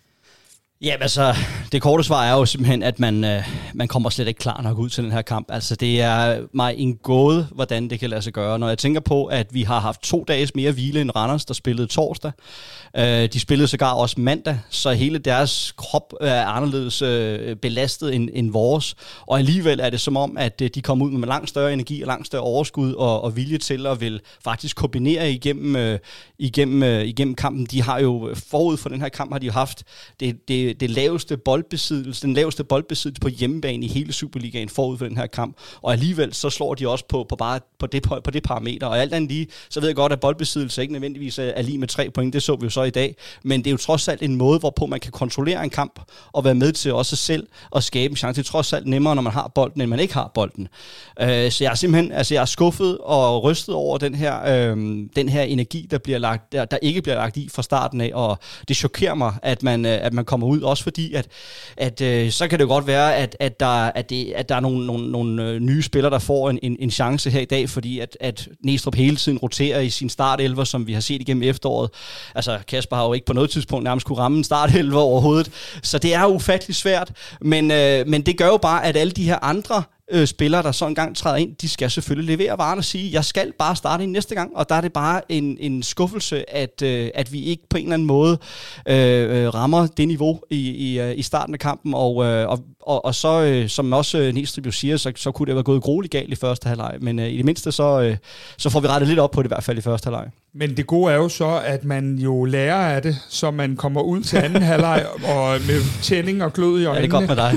Ja, 0.85 0.97
altså, 1.01 1.35
det 1.73 1.83
korte 1.83 2.05
svar 2.05 2.25
er 2.25 2.33
jo 2.33 2.47
simpelthen, 2.47 2.83
at 2.83 3.01
man, 3.01 3.25
øh, 3.25 3.49
man 3.75 3.89
kommer 3.89 4.11
slet 4.11 4.29
ikke 4.29 4.39
klar 4.39 4.63
nok 4.63 4.79
ud 4.79 4.89
til 4.89 5.05
den 5.05 5.13
her 5.13 5.23
kamp. 5.23 5.51
Altså, 5.51 5.77
det 5.77 6.01
er 6.01 6.41
mig 6.53 6.75
en 6.79 6.97
gåde, 6.97 7.49
hvordan 7.55 7.91
det 7.91 8.01
kan 8.01 8.11
lade 8.11 8.23
sig 8.23 8.33
gøre. 8.33 8.59
Når 8.59 8.69
jeg 8.69 8.79
tænker 8.79 9.01
på, 9.01 9.25
at 9.25 9.47
vi 9.55 9.63
har 9.63 9.81
haft 9.81 10.03
to 10.03 10.25
dages 10.29 10.55
mere 10.55 10.73
hvile 10.73 11.01
end 11.01 11.11
Randers, 11.17 11.45
der 11.45 11.55
spillede 11.55 11.87
torsdag. 11.87 12.33
Øh, 12.97 13.29
de 13.33 13.41
spillede 13.41 13.69
sågar 13.69 13.93
også 13.93 14.21
mandag, 14.21 14.59
så 14.71 14.93
hele 14.93 15.19
deres 15.19 15.73
krop 15.77 16.15
er 16.21 16.47
anderledes 16.47 17.03
øh, 17.03 17.57
belastet 17.57 18.15
end, 18.15 18.29
end 18.33 18.51
vores. 18.51 18.95
Og 19.27 19.39
alligevel 19.39 19.81
er 19.81 19.91
det 19.91 20.01
som 20.01 20.17
om, 20.17 20.37
at 20.37 20.61
øh, 20.63 20.71
de 20.75 20.83
kommer 20.83 21.07
ud 21.07 21.11
med 21.11 21.29
langt 21.29 21.49
større 21.49 21.73
energi 21.73 22.03
og 22.03 22.07
langt 22.07 22.27
større 22.27 22.43
overskud 22.43 22.93
og, 22.93 23.21
og 23.21 23.37
vilje 23.37 23.59
til 23.59 23.87
at 23.87 24.01
vil 24.01 24.21
faktisk 24.45 24.77
kombinere 24.77 25.33
igennem, 25.33 25.77
øh, 25.77 25.99
igennem, 26.39 26.83
øh, 26.83 27.05
igennem 27.05 27.35
kampen. 27.35 27.67
De 27.67 27.83
har 27.83 28.01
jo 28.01 28.35
forud 28.51 28.77
for 28.77 28.89
den 28.89 29.01
her 29.01 29.09
kamp, 29.09 29.33
har 29.33 29.39
de 29.39 29.47
jo 29.47 29.53
haft 29.53 29.85
det, 30.21 30.49
det 30.49 30.72
Øh, 30.73 30.81
det, 30.81 30.91
laveste 30.91 31.37
boldbesiddelse, 31.37 32.27
den 32.27 32.35
laveste 32.35 32.65
boldbesiddelse 32.65 33.21
på 33.21 33.29
hjemmebane 33.29 33.87
i 33.87 33.89
hele 33.89 34.13
Superligaen 34.13 34.69
forud 34.69 34.99
for 34.99 35.05
den 35.05 35.17
her 35.17 35.27
kamp. 35.27 35.57
Og 35.83 35.93
alligevel 35.93 36.35
så 36.35 36.51
slår 36.51 36.75
de 36.75 36.89
også 36.89 37.05
på, 37.09 37.27
på 37.29 37.37
bare 37.37 37.61
på 37.79 37.87
det, 37.87 38.03
på, 38.03 38.21
på 38.25 38.31
det 38.31 38.43
parameter. 38.43 38.87
Og 38.87 38.99
alt 39.01 39.15
andet 39.15 39.31
lige, 39.31 39.47
så 39.71 39.81
ved 39.81 39.89
jeg 39.89 39.97
godt, 39.97 40.13
at 40.13 40.21
boldbesiddelse 40.21 40.83
ikke 40.83 40.93
nødvendigvis 40.93 41.39
er 41.39 41.63
lige 41.63 41.79
med 41.79 41.89
tre 41.89 42.11
point. 42.11 42.33
Det 42.33 42.43
så 42.43 42.57
vi 42.57 42.65
jo 42.65 42.71
så 42.71 42.83
i 42.83 42.91
dag. 42.91 43.17
Men 43.43 43.61
det 43.61 43.67
er 43.67 43.71
jo 43.71 43.77
trods 43.77 44.09
alt 44.09 44.23
en 44.23 44.37
måde, 44.37 44.59
hvorpå 44.59 44.87
man 44.87 45.01
kan 45.01 45.13
kontrollere 45.13 45.65
en 45.65 45.71
kamp 45.71 46.01
og 46.33 46.45
være 46.45 46.55
med 46.55 46.73
til 46.73 46.93
også 46.93 47.17
selv 47.17 47.47
at 47.77 47.85
skabe 47.85 48.13
en 48.13 48.17
chance. 48.17 48.43
Det 48.43 48.49
er 48.49 48.51
trods 48.51 48.73
alt 48.73 48.87
nemmere, 48.87 49.15
når 49.15 49.23
man 49.23 49.33
har 49.33 49.49
bolden, 49.55 49.81
end 49.81 49.91
man 49.91 50.01
ikke 50.01 50.15
har 50.15 50.31
bolden. 50.35 50.69
Øh, 51.21 51.51
så 51.51 51.65
jeg 51.65 51.71
er 51.71 51.75
simpelthen 51.75 52.13
altså 52.13 52.35
jeg 52.35 52.41
er 52.41 52.45
skuffet 52.45 52.99
og 52.99 53.43
rystet 53.43 53.75
over 53.75 53.99
den 53.99 54.15
her, 54.15 54.71
øh, 54.73 54.77
den 55.17 55.29
her 55.29 55.43
energi, 55.43 55.89
der, 55.91 55.99
bliver 55.99 56.19
lagt, 56.19 56.53
der, 56.53 56.65
der 56.65 56.77
ikke 56.83 57.03
bliver 57.03 57.17
lagt 57.17 57.37
i 57.37 57.49
fra 57.49 57.63
starten 57.63 58.01
af. 58.01 58.11
Og 58.15 58.39
det 58.69 58.77
chokerer 58.77 59.15
mig, 59.15 59.35
at 59.43 59.63
man, 59.63 59.87
øh, 59.87 59.99
at 60.03 60.13
man 60.13 60.25
kommer 60.25 60.47
ud 60.47 60.61
også 60.65 60.83
fordi 60.83 61.15
at, 61.15 61.29
at 61.77 62.01
øh, 62.01 62.31
så 62.31 62.49
kan 62.49 62.59
det 62.59 62.69
godt 62.69 62.87
være, 62.87 63.17
at, 63.17 63.37
at, 63.41 63.61
der, 63.61 63.67
at, 63.67 64.11
det, 64.11 64.33
at 64.37 64.49
der 64.49 64.55
er 64.55 64.61
nogle, 64.61 64.87
nogle, 64.87 65.11
nogle 65.11 65.45
øh, 65.45 65.61
nye 65.61 65.83
spillere, 65.83 66.13
der 66.13 66.19
får 66.19 66.51
en, 66.51 66.59
en, 66.63 66.77
en 66.81 66.91
chance 66.91 67.31
her 67.31 67.41
i 67.41 67.45
dag, 67.45 67.69
fordi 67.69 67.99
at, 67.99 68.17
at 68.21 68.49
Næstrup 68.65 68.95
hele 68.95 69.17
tiden 69.17 69.39
roterer 69.39 69.81
i 69.81 69.91
sin 69.91 70.09
startelver, 70.09 70.65
som 70.65 70.87
vi 70.87 70.93
har 70.93 71.01
set 71.01 71.21
igennem 71.21 71.43
efteråret. 71.43 71.91
Altså 72.35 72.59
Kasper 72.69 72.97
har 72.97 73.05
jo 73.07 73.13
ikke 73.13 73.27
på 73.27 73.33
noget 73.33 73.51
tidspunkt 73.51 73.85
nærmest 73.85 74.07
kunne 74.07 74.19
ramme 74.19 74.39
en 74.39 74.45
startelver 74.45 75.01
overhovedet, 75.01 75.51
så 75.83 75.99
det 75.99 76.15
er 76.15 76.27
ufattelig 76.27 76.77
svært, 76.77 77.13
men, 77.41 77.71
øh, 77.71 78.09
men 78.09 78.23
det 78.23 78.39
gør 78.39 78.47
jo 78.47 78.57
bare, 78.57 78.85
at 78.85 78.97
alle 78.97 79.11
de 79.11 79.25
her 79.25 79.39
andre 79.43 79.83
øh, 80.11 80.27
spillere, 80.27 80.63
der 80.63 80.73
så 80.73 80.87
engang 80.87 81.17
træder 81.17 81.37
ind, 81.37 81.57
de 81.57 81.69
skal 81.69 81.91
selvfølgelig 81.91 82.39
levere 82.39 82.59
varen 82.59 82.79
og 82.79 82.85
sige, 82.85 83.13
jeg 83.13 83.25
skal 83.25 83.53
bare 83.59 83.77
starte 83.77 84.03
ind 84.05 84.13
næste 84.13 84.35
gang, 84.35 84.57
og 84.57 84.69
der 84.69 84.75
er 84.75 84.81
det 84.81 84.93
bare 84.93 85.33
en, 85.33 85.57
en 85.61 85.83
skuffelse, 85.83 86.55
at, 86.55 86.83
øh, 86.83 87.11
at 87.15 87.33
vi 87.33 87.45
ikke 87.45 87.63
på 87.71 87.77
en 87.77 87.83
eller 87.83 87.95
anden 87.95 88.07
måde 88.07 88.39
øh, 88.89 89.45
øh 89.45 89.55
rammer 89.55 89.87
det 89.87 90.09
niveau 90.09 90.41
i, 90.51 90.71
i, 90.71 91.01
øh, 91.01 91.19
i 91.19 91.23
starten 91.23 91.55
af 91.55 91.61
kampen, 91.61 91.95
og, 91.95 92.25
øh, 92.25 92.49
og, 92.49 92.59
og, 92.81 93.05
og 93.05 93.15
så, 93.15 93.43
øh, 93.43 93.69
som 93.69 93.93
også 93.93 94.19
øh, 94.19 94.35
Nielstrup 94.35 94.67
jo 94.67 94.71
siger, 94.71 94.97
så, 94.97 95.13
så 95.17 95.33
kunne 95.33 95.47
det 95.47 95.55
have 95.55 95.63
gået 95.63 95.83
grueligt 95.83 96.13
galt 96.13 96.33
i 96.33 96.37
første 96.37 96.69
halvleg, 96.69 96.99
men 97.01 97.19
øh, 97.19 97.29
i 97.29 97.37
det 97.37 97.45
mindste, 97.45 97.73
så, 97.73 98.01
øh, 98.01 98.17
så 98.59 98.71
får 98.71 98.81
vi 98.81 98.89
rettet 98.89 99.09
lidt 99.09 99.19
op 99.19 99.31
på 99.31 99.43
det 99.43 99.47
i 99.47 99.53
hvert 99.55 99.65
fald 99.65 99.79
i 99.79 99.81
første 99.81 100.07
halvleg. 100.07 100.31
Men 100.55 100.77
det 100.77 100.87
gode 100.87 101.13
er 101.13 101.17
jo 101.17 101.29
så, 101.29 101.61
at 101.65 101.85
man 101.85 102.19
jo 102.19 102.45
lærer 102.45 102.95
af 102.95 103.03
det, 103.03 103.17
så 103.29 103.51
man 103.51 103.77
kommer 103.77 104.01
ud 104.01 104.21
til 104.21 104.37
anden 104.37 104.63
halvleg 104.73 105.07
og 105.25 105.59
med 105.67 106.03
tænding 106.03 106.45
og 106.45 106.53
glød 106.53 106.81
i 106.81 106.85
øjnene. 106.85 106.95
Ja, 106.95 107.01
det 107.01 107.07
er 107.07 107.19
godt 107.19 107.29
med 107.29 107.37
dig. 107.37 107.55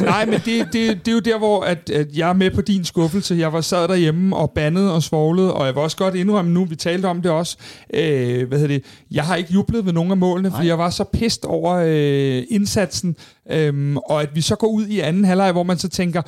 øh, 0.00 0.06
nej, 0.06 0.26
men 0.26 0.34
det, 0.34 0.68
det, 0.72 1.06
det 1.06 1.08
er 1.08 1.12
jo 1.12 1.18
der, 1.18 1.38
hvor 1.38 1.62
at, 1.62 1.90
at 1.90 2.06
jeg 2.16 2.28
er 2.28 2.32
med 2.32 2.50
på 2.50 2.60
din 2.60 2.84
skuffelse. 2.84 3.34
Jeg 3.34 3.52
var 3.52 3.60
sad 3.60 3.88
derhjemme 3.88 4.36
og 4.36 4.50
bandede 4.50 4.94
og 4.94 5.02
svoglede, 5.02 5.54
og 5.54 5.66
jeg 5.66 5.74
var 5.74 5.82
også 5.82 5.96
godt 5.96 6.14
indrømme 6.14 6.50
nu, 6.50 6.64
vi 6.64 6.76
talte 6.76 7.06
om 7.06 7.22
det 7.22 7.30
også. 7.30 7.56
Øh, 7.94 8.48
hvad 8.48 8.58
hedder 8.58 8.74
det? 8.74 8.84
Jeg 9.10 9.24
har 9.24 9.36
ikke 9.36 9.52
jublet 9.52 9.86
ved 9.86 9.92
nogen 9.92 10.10
af 10.10 10.16
målene, 10.16 10.48
nej. 10.48 10.56
fordi 10.56 10.68
jeg 10.68 10.78
var 10.78 10.90
så 10.90 11.04
pist 11.04 11.44
over 11.44 11.74
øh, 11.86 12.42
indsatsen, 12.50 13.16
Øhm, 13.50 13.96
og 13.96 14.22
at 14.22 14.28
vi 14.34 14.40
så 14.40 14.56
går 14.56 14.66
ud 14.66 14.86
i 14.86 15.00
anden 15.00 15.24
halvleg, 15.24 15.52
hvor 15.52 15.62
man 15.62 15.78
så 15.78 15.88
tænker, 15.88 16.22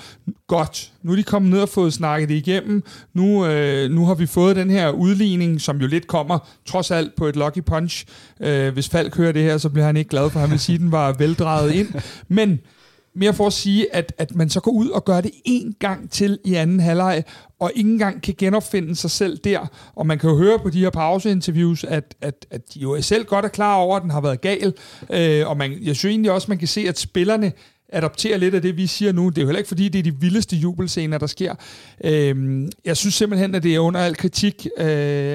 godt, 0.46 0.92
nu 1.03 1.12
er 1.12 1.16
de 1.16 1.22
kommet 1.22 1.51
ned 1.51 1.61
og 1.61 1.68
fået 1.68 1.92
snakket 1.92 2.29
det 2.29 2.35
igennem, 2.35 2.83
nu, 3.14 3.46
øh, 3.46 3.90
nu 3.90 4.07
har 4.07 4.14
vi 4.14 4.27
fået 4.27 4.57
den 4.57 4.70
her 4.70 4.90
udligning, 4.90 5.61
som 5.61 5.81
jo 5.81 5.87
lidt 5.87 6.07
kommer, 6.07 6.38
trods 6.66 6.90
alt 6.90 7.14
på 7.16 7.27
et 7.27 7.37
lucky 7.37 7.62
punch. 7.66 8.05
Øh, 8.40 8.72
hvis 8.72 8.88
Falk 8.88 9.16
hører 9.16 9.33
det 9.33 9.42
her, 9.42 9.59
så 9.59 9.68
bliver 9.68 9.87
han 9.87 9.96
ikke 9.96 10.11
glad, 10.11 10.31
for 10.31 10.40
han 10.40 10.51
vil 10.51 10.59
sige, 10.59 10.75
at 10.75 10.81
den 10.81 10.92
var 10.92 11.12
veldrejet 11.12 11.72
ind. 11.72 11.88
Men 12.29 12.61
mere 13.14 13.35
for 13.35 13.46
at 13.46 13.53
sige, 13.53 13.94
at, 13.94 14.12
at 14.18 14.35
man 14.35 14.51
så 14.51 14.61
går 14.61 14.70
ud 14.70 14.88
og 14.88 15.05
gør 15.05 15.20
det 15.20 15.31
en 15.44 15.77
gang 15.79 16.11
til 16.11 16.38
i 16.44 16.55
anden 16.55 16.81
halvleg, 16.81 17.25
og 17.59 17.72
ikke 17.75 17.90
engang 17.90 18.22
kan 18.22 18.35
genopfinde 18.38 18.96
sig 18.96 19.11
selv 19.11 19.38
der. 19.38 19.66
Og 19.94 20.07
man 20.07 20.18
kan 20.18 20.31
jo 20.31 20.37
høre 20.37 20.59
på 20.59 20.70
de 20.70 20.81
her 20.81 20.90
pauseinterviews, 20.90 21.85
at, 21.85 22.14
at, 22.20 22.46
at 22.51 22.75
de 22.75 22.81
jo 22.81 23.03
selv 23.03 23.25
godt 23.25 23.44
er 23.44 23.48
klar 23.48 23.77
over, 23.77 23.96
at 23.96 24.03
den 24.03 24.11
har 24.11 24.20
været 24.20 24.40
gal. 24.40 24.75
Øh, 25.11 25.48
og 25.48 25.57
man, 25.57 25.72
jeg 25.83 25.96
synes 25.96 26.12
egentlig 26.12 26.33
også, 26.33 26.46
man 26.48 26.59
kan 26.59 26.68
se, 26.68 26.88
at 26.88 26.98
spillerne 26.98 27.53
adoptere 27.93 28.39
lidt 28.39 28.55
af 28.55 28.63
det, 28.63 28.77
vi 28.77 28.87
siger 28.87 29.13
nu. 29.13 29.29
Det 29.29 29.39
er 29.39 29.43
jo 29.43 29.49
heller 29.49 29.59
ikke, 29.59 29.69
fordi 29.69 29.89
det 29.89 29.99
er 29.99 30.03
de 30.03 30.21
vildeste 30.21 30.57
jubelscener, 30.57 31.19
der 31.19 31.27
sker. 31.27 31.55
Øhm, 32.05 32.71
jeg 32.85 32.97
synes 32.97 33.15
simpelthen, 33.15 33.55
at 33.55 33.63
det 33.63 33.75
er 33.75 33.79
under 33.79 34.01
al 34.01 34.17
kritik, 34.17 34.67
øh, 34.79 34.87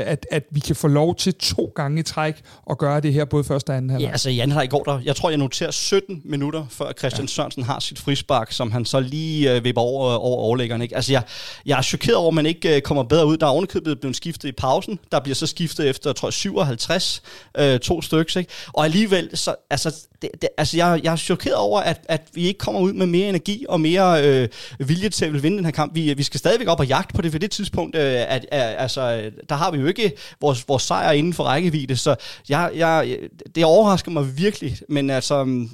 at, 0.05 0.27
at 0.31 0.43
vi 0.51 0.59
kan 0.59 0.75
få 0.75 0.87
lov 0.87 1.15
til 1.15 1.33
to 1.33 1.71
gange 1.75 1.99
i 1.99 2.03
træk 2.03 2.41
at 2.69 2.77
gøre 2.77 2.99
det 2.99 3.13
her, 3.13 3.25
både 3.25 3.43
første 3.43 3.69
og 3.69 3.77
anden 3.77 3.89
halvleg. 3.89 4.07
Ja, 4.07 4.11
altså 4.11 4.29
Jan 4.29 4.51
har 4.51 4.61
i 4.61 4.67
går 4.67 4.83
der, 4.83 4.99
jeg 5.05 5.15
tror, 5.15 5.29
jeg 5.29 5.37
noterer 5.37 5.71
17 5.71 6.21
minutter, 6.25 6.65
før 6.69 6.91
Christian 6.91 7.25
ja. 7.25 7.27
Sørensen 7.27 7.63
har 7.63 7.79
sit 7.79 7.99
frispark, 7.99 8.51
som 8.51 8.71
han 8.71 8.85
så 8.85 8.99
lige 8.99 9.55
øh, 9.55 9.63
vipper 9.63 9.81
over, 9.81 10.13
over 10.13 10.37
overlæggeren. 10.37 10.81
Ikke? 10.81 10.95
Altså 10.95 11.11
jeg, 11.11 11.23
jeg 11.65 11.77
er 11.77 11.81
chokeret 11.81 12.15
over, 12.15 12.27
at 12.27 12.33
man 12.33 12.45
ikke 12.45 12.75
øh, 12.75 12.81
kommer 12.81 13.03
bedre 13.03 13.27
ud. 13.27 13.37
Der 13.37 13.45
er 13.45 13.51
ovenikøbet 13.51 13.99
blevet 13.99 14.15
skiftet 14.15 14.49
i 14.49 14.51
pausen. 14.51 14.99
Der 15.11 15.19
bliver 15.19 15.35
så 15.35 15.47
skiftet 15.47 15.89
efter, 15.89 16.09
jeg 16.09 16.15
tror 16.15 16.29
57, 16.29 17.21
øh, 17.57 17.79
to 17.79 18.01
stykker. 18.01 18.37
Ikke? 18.37 18.51
Og 18.73 18.85
alligevel, 18.85 19.37
så, 19.37 19.55
altså, 19.69 20.07
det, 20.21 20.29
det, 20.41 20.49
altså 20.57 20.77
jeg, 20.77 21.01
jeg 21.03 21.11
er 21.11 21.15
chokeret 21.15 21.55
over, 21.55 21.79
at, 21.79 22.05
at 22.09 22.29
vi 22.33 22.47
ikke 22.47 22.57
kommer 22.57 22.81
ud 22.81 22.93
med 22.93 23.05
mere 23.05 23.29
energi 23.29 23.65
og 23.69 23.81
mere 23.81 24.23
øh, 24.23 24.49
vilje 24.79 25.09
til 25.09 25.25
at 25.25 25.43
vinde 25.43 25.57
den 25.57 25.65
her 25.65 25.71
kamp. 25.71 25.95
Vi, 25.95 26.13
vi 26.13 26.23
skal 26.23 26.39
stadigvæk 26.39 26.67
op 26.67 26.79
og 26.79 26.87
jagte 26.87 27.13
på 27.13 27.21
det 27.21 27.31
for 27.31 27.39
det 27.39 27.51
tidspunkt. 27.51 27.95
Øh, 27.95 28.01
at, 28.01 28.45
at, 28.51 28.75
altså, 28.77 29.31
der 29.49 29.55
har 29.55 29.71
vi 29.71 29.77
jo 29.77 29.87
ikke 29.87 30.11
vores, 30.41 30.67
vores 30.67 30.83
sejr 30.83 31.11
inden 31.11 31.33
for 31.33 31.43
rækkevidde, 31.43 31.97
så 31.97 32.15
jeg, 32.49 32.71
jeg, 32.75 33.17
det 33.55 33.65
overrasker 33.65 34.11
mig 34.11 34.37
virkelig. 34.37 34.77
Men 34.89 35.09
altså, 35.09 35.67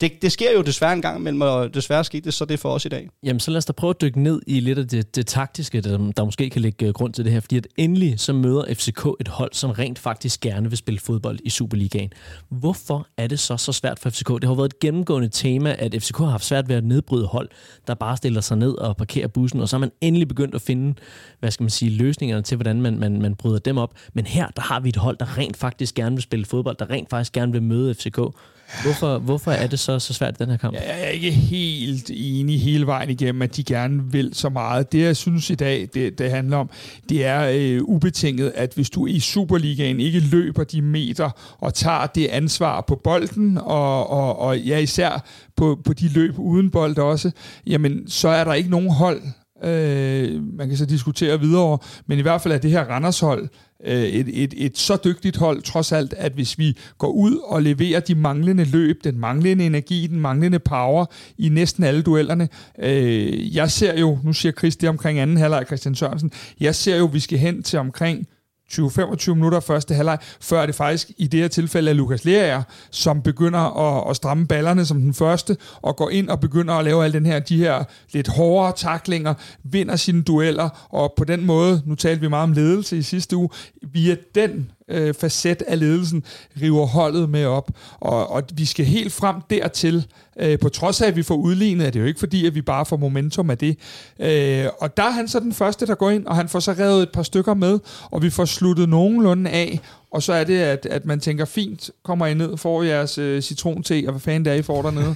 det, 0.00 0.22
det 0.22 0.32
sker 0.32 0.52
jo 0.52 0.62
desværre 0.62 0.92
en 0.92 1.02
gang 1.02 1.18
imellem, 1.18 1.40
og 1.40 1.74
desværre 1.74 2.04
skete 2.04 2.24
det 2.24 2.34
så 2.34 2.44
det 2.44 2.60
for 2.60 2.68
os 2.68 2.84
i 2.84 2.88
dag. 2.88 3.08
Jamen, 3.22 3.40
så 3.40 3.50
lad 3.50 3.58
os 3.58 3.64
da 3.64 3.72
prøve 3.72 3.90
at 3.90 4.00
dykke 4.00 4.22
ned 4.22 4.42
i 4.46 4.60
lidt 4.60 4.78
af 4.78 4.88
det, 4.88 5.16
det 5.16 5.26
taktiske, 5.26 5.80
der, 5.80 6.12
der 6.16 6.24
måske 6.24 6.50
kan 6.50 6.62
lægge 6.62 6.86
øh, 6.86 6.92
grund 6.92 7.12
til 7.12 7.24
det 7.24 7.32
her, 7.32 7.40
fordi 7.40 7.56
at 7.56 7.66
endelig 7.76 8.20
så 8.20 8.32
møder 8.32 8.74
FCK 8.74 9.06
et 9.20 9.28
hold, 9.28 9.52
som 9.52 9.70
rent 9.70 9.98
faktisk 9.98 10.40
gerne 10.40 10.68
vil 10.68 10.78
spille 10.78 11.00
fodbold 11.00 11.38
i 11.44 11.50
Superligaen. 11.50 12.12
Hvorfor 12.48 13.06
er 13.16 13.26
det 13.26 13.38
så 13.38 13.56
så 13.56 13.72
svært 13.72 13.98
for 13.98 14.10
FCK? 14.10 14.28
Det 14.28 14.44
har 14.44 14.54
været 14.54 14.72
et 14.72 14.80
gennemgående 14.80 15.28
tema, 15.28 15.76
at 15.78 15.94
FCK 16.02 16.18
har 16.18 16.26
haft 16.26 16.44
svært 16.44 16.68
ved 16.68 16.76
at 16.76 16.84
nedbryde 16.84 17.26
hold, 17.26 17.48
der 17.86 17.94
bare 17.94 18.16
stiller 18.16 18.40
sig 18.40 18.56
ned 18.56 18.74
og 18.78 18.96
parkerer 18.96 19.28
bussen, 19.28 19.60
og 19.60 19.68
så 19.68 19.76
har 19.76 19.80
man 19.80 19.90
endelig 20.00 20.28
begyndt 20.28 20.54
at 20.54 20.62
finde, 20.62 20.94
hvad 21.40 21.50
skal 21.50 21.64
man 21.64 21.70
sige, 21.70 21.90
løsningerne 21.90 22.42
til, 22.42 22.56
hvordan 22.56 22.80
man, 22.80 22.98
man, 22.98 23.22
man 23.22 23.34
bryder 23.34 23.58
dem 23.58 23.78
op. 23.78 23.94
Men 24.12 24.26
her, 24.26 24.48
der 24.56 24.62
har 24.62 24.80
vi 24.80 24.88
et 24.88 24.96
hold, 24.96 25.16
der 25.16 25.38
rent 25.38 25.56
faktisk 25.56 25.94
gerne 25.94 26.16
vil 26.16 26.22
spille 26.22 26.44
fodbold, 26.46 26.76
der 26.76 26.90
rent 26.90 27.10
faktisk 27.10 27.32
gerne 27.32 27.52
vil 27.52 27.62
møde 27.62 27.94
FCK. 27.94 28.18
Hvorfor, 28.82 29.18
hvorfor 29.18 29.50
er 29.50 29.66
det 29.66 29.78
så, 29.78 29.98
så 29.98 30.14
svært 30.14 30.38
den 30.38 30.50
her 30.50 30.56
kamp? 30.56 30.74
Jeg 30.74 30.82
er 30.86 31.08
ikke 31.08 31.30
helt 31.30 32.10
enig 32.14 32.60
hele 32.60 32.86
vejen 32.86 33.10
igennem, 33.10 33.42
at 33.42 33.56
de 33.56 33.64
gerne 33.64 34.12
vil 34.12 34.30
så 34.32 34.48
meget. 34.48 34.92
Det, 34.92 35.00
jeg 35.00 35.16
synes 35.16 35.50
i 35.50 35.54
dag, 35.54 35.88
det, 35.94 36.18
det 36.18 36.30
handler 36.30 36.56
om, 36.56 36.70
det 37.08 37.26
er 37.26 37.50
øh, 37.54 37.82
ubetinget, 37.82 38.52
at 38.54 38.72
hvis 38.74 38.90
du 38.90 39.06
i 39.06 39.20
Superligaen 39.20 40.00
ikke 40.00 40.20
løber 40.20 40.64
de 40.64 40.82
meter 40.82 41.30
og 41.58 41.74
tager 41.74 42.06
det 42.06 42.26
ansvar 42.26 42.80
på 42.80 43.00
bolden, 43.04 43.58
og, 43.58 44.10
og, 44.10 44.38
og 44.38 44.58
ja, 44.58 44.78
især 44.78 45.24
på, 45.56 45.78
på 45.84 45.92
de 45.92 46.08
løb 46.08 46.38
uden 46.38 46.70
bold 46.70 46.98
også, 46.98 47.30
jamen 47.66 48.08
så 48.08 48.28
er 48.28 48.44
der 48.44 48.54
ikke 48.54 48.70
nogen 48.70 48.90
hold, 48.90 49.22
øh, 49.64 50.42
man 50.58 50.68
kan 50.68 50.76
så 50.76 50.86
diskutere 50.86 51.40
videre, 51.40 51.78
men 52.06 52.18
i 52.18 52.22
hvert 52.22 52.40
fald 52.40 52.54
er 52.54 52.58
det 52.58 52.70
her 52.70 52.84
Randers 52.84 53.20
hold, 53.20 53.48
øh, 53.84 54.02
et, 54.02 54.42
et, 54.42 54.54
et 54.56 54.78
så 54.78 54.98
dygtigt 55.04 55.36
hold, 55.36 55.62
trods 55.62 55.92
alt, 55.92 56.14
at 56.16 56.32
hvis 56.32 56.58
vi 56.58 56.76
går 56.98 57.08
ud 57.08 57.36
og 57.44 57.62
leverer 57.62 58.00
de 58.00 58.14
manglende 58.14 58.64
løb, 58.64 59.04
den 59.04 59.18
manglende 59.18 59.66
energi, 59.66 60.06
den 60.06 60.20
manglende 60.20 60.58
power 60.58 61.06
i 61.38 61.48
næsten 61.48 61.84
alle 61.84 62.02
duellerne. 62.02 62.48
Øh, 62.78 63.56
jeg 63.56 63.70
ser 63.70 63.98
jo, 63.98 64.18
nu 64.24 64.32
siger 64.32 64.52
Chris 64.52 64.76
det 64.76 64.88
omkring 64.88 65.18
anden 65.18 65.36
halvleg, 65.36 65.64
Christian 65.66 65.94
Sørensen, 65.94 66.32
jeg 66.60 66.74
ser 66.74 66.96
jo, 66.96 67.04
at 67.04 67.14
vi 67.14 67.20
skal 67.20 67.38
hen 67.38 67.62
til 67.62 67.78
omkring 67.78 68.26
20-25 68.72 69.34
minutter 69.34 69.60
første 69.60 69.94
halvleg, 69.94 70.18
før 70.40 70.66
det 70.66 70.74
faktisk 70.74 71.10
i 71.18 71.26
det 71.26 71.40
her 71.40 71.48
tilfælde 71.48 71.90
er 71.90 71.94
Lukas 71.94 72.24
Lerager, 72.24 72.62
som 72.90 73.22
begynder 73.22 73.60
at, 73.60 74.10
at 74.10 74.16
stramme 74.16 74.46
ballerne 74.46 74.86
som 74.86 75.00
den 75.00 75.14
første, 75.14 75.56
og 75.82 75.96
går 75.96 76.10
ind 76.10 76.28
og 76.28 76.40
begynder 76.40 76.74
at 76.74 76.84
lave 76.84 77.04
alle 77.04 77.18
den 77.18 77.26
her, 77.26 77.38
de 77.38 77.56
her 77.56 77.84
lidt 78.12 78.28
hårdere 78.28 78.72
taklinger, 78.76 79.34
vinder 79.64 79.96
sine 79.96 80.22
dueller, 80.22 80.88
og 80.90 81.14
på 81.16 81.24
den 81.24 81.46
måde, 81.46 81.82
nu 81.86 81.94
talte 81.94 82.20
vi 82.20 82.28
meget 82.28 82.42
om 82.42 82.52
ledelse 82.52 82.98
i 82.98 83.02
sidste 83.02 83.36
uge, 83.36 83.48
via 83.82 84.16
den 84.34 84.70
øh, 84.88 85.14
facet 85.14 85.62
af 85.62 85.78
ledelsen 85.78 86.24
river 86.62 86.86
holdet 86.86 87.30
med 87.30 87.44
op. 87.44 87.70
Og, 88.00 88.30
og 88.30 88.42
vi 88.54 88.64
skal 88.64 88.84
helt 88.84 89.12
frem 89.12 89.36
dertil, 89.50 90.06
øh, 90.38 90.58
på 90.58 90.68
trods 90.68 91.00
af, 91.00 91.06
at 91.06 91.16
vi 91.16 91.22
får 91.22 91.34
udlignet, 91.34 91.86
er 91.86 91.90
det 91.90 92.00
jo 92.00 92.04
ikke 92.04 92.20
fordi, 92.20 92.46
at 92.46 92.54
vi 92.54 92.62
bare 92.62 92.86
får 92.86 92.96
momentum 92.96 93.50
af 93.50 93.58
det. 93.58 93.78
Øh, 94.20 94.66
og 94.80 94.96
der 94.96 95.02
er 95.02 95.10
han 95.10 95.28
så 95.28 95.40
den 95.40 95.52
første, 95.52 95.86
der 95.86 95.94
går 95.94 96.10
ind, 96.10 96.26
og 96.26 96.36
han 96.36 96.48
får 96.48 96.60
så 96.60 96.72
revet 96.72 97.02
et 97.02 97.12
par 97.12 97.22
stykker 97.22 97.54
med, 97.54 97.78
og 98.10 98.22
vi 98.22 98.30
får 98.30 98.44
sluttet 98.44 98.88
nogenlunde 98.88 99.50
af, 99.50 99.80
og 100.10 100.22
så 100.22 100.32
er 100.32 100.44
det, 100.44 100.58
at, 100.60 100.86
at 100.90 101.06
man 101.06 101.20
tænker, 101.20 101.44
fint, 101.44 101.90
kommer 102.04 102.26
I 102.26 102.34
ned, 102.34 102.56
får 102.56 102.82
jeres 102.82 103.18
øh, 103.18 103.42
citronte, 103.42 104.04
og 104.06 104.12
hvad 104.12 104.20
fanden 104.20 104.44
det 104.44 104.52
er, 104.52 104.54
I 104.54 104.62
får 104.62 104.82
dernede. 104.82 105.14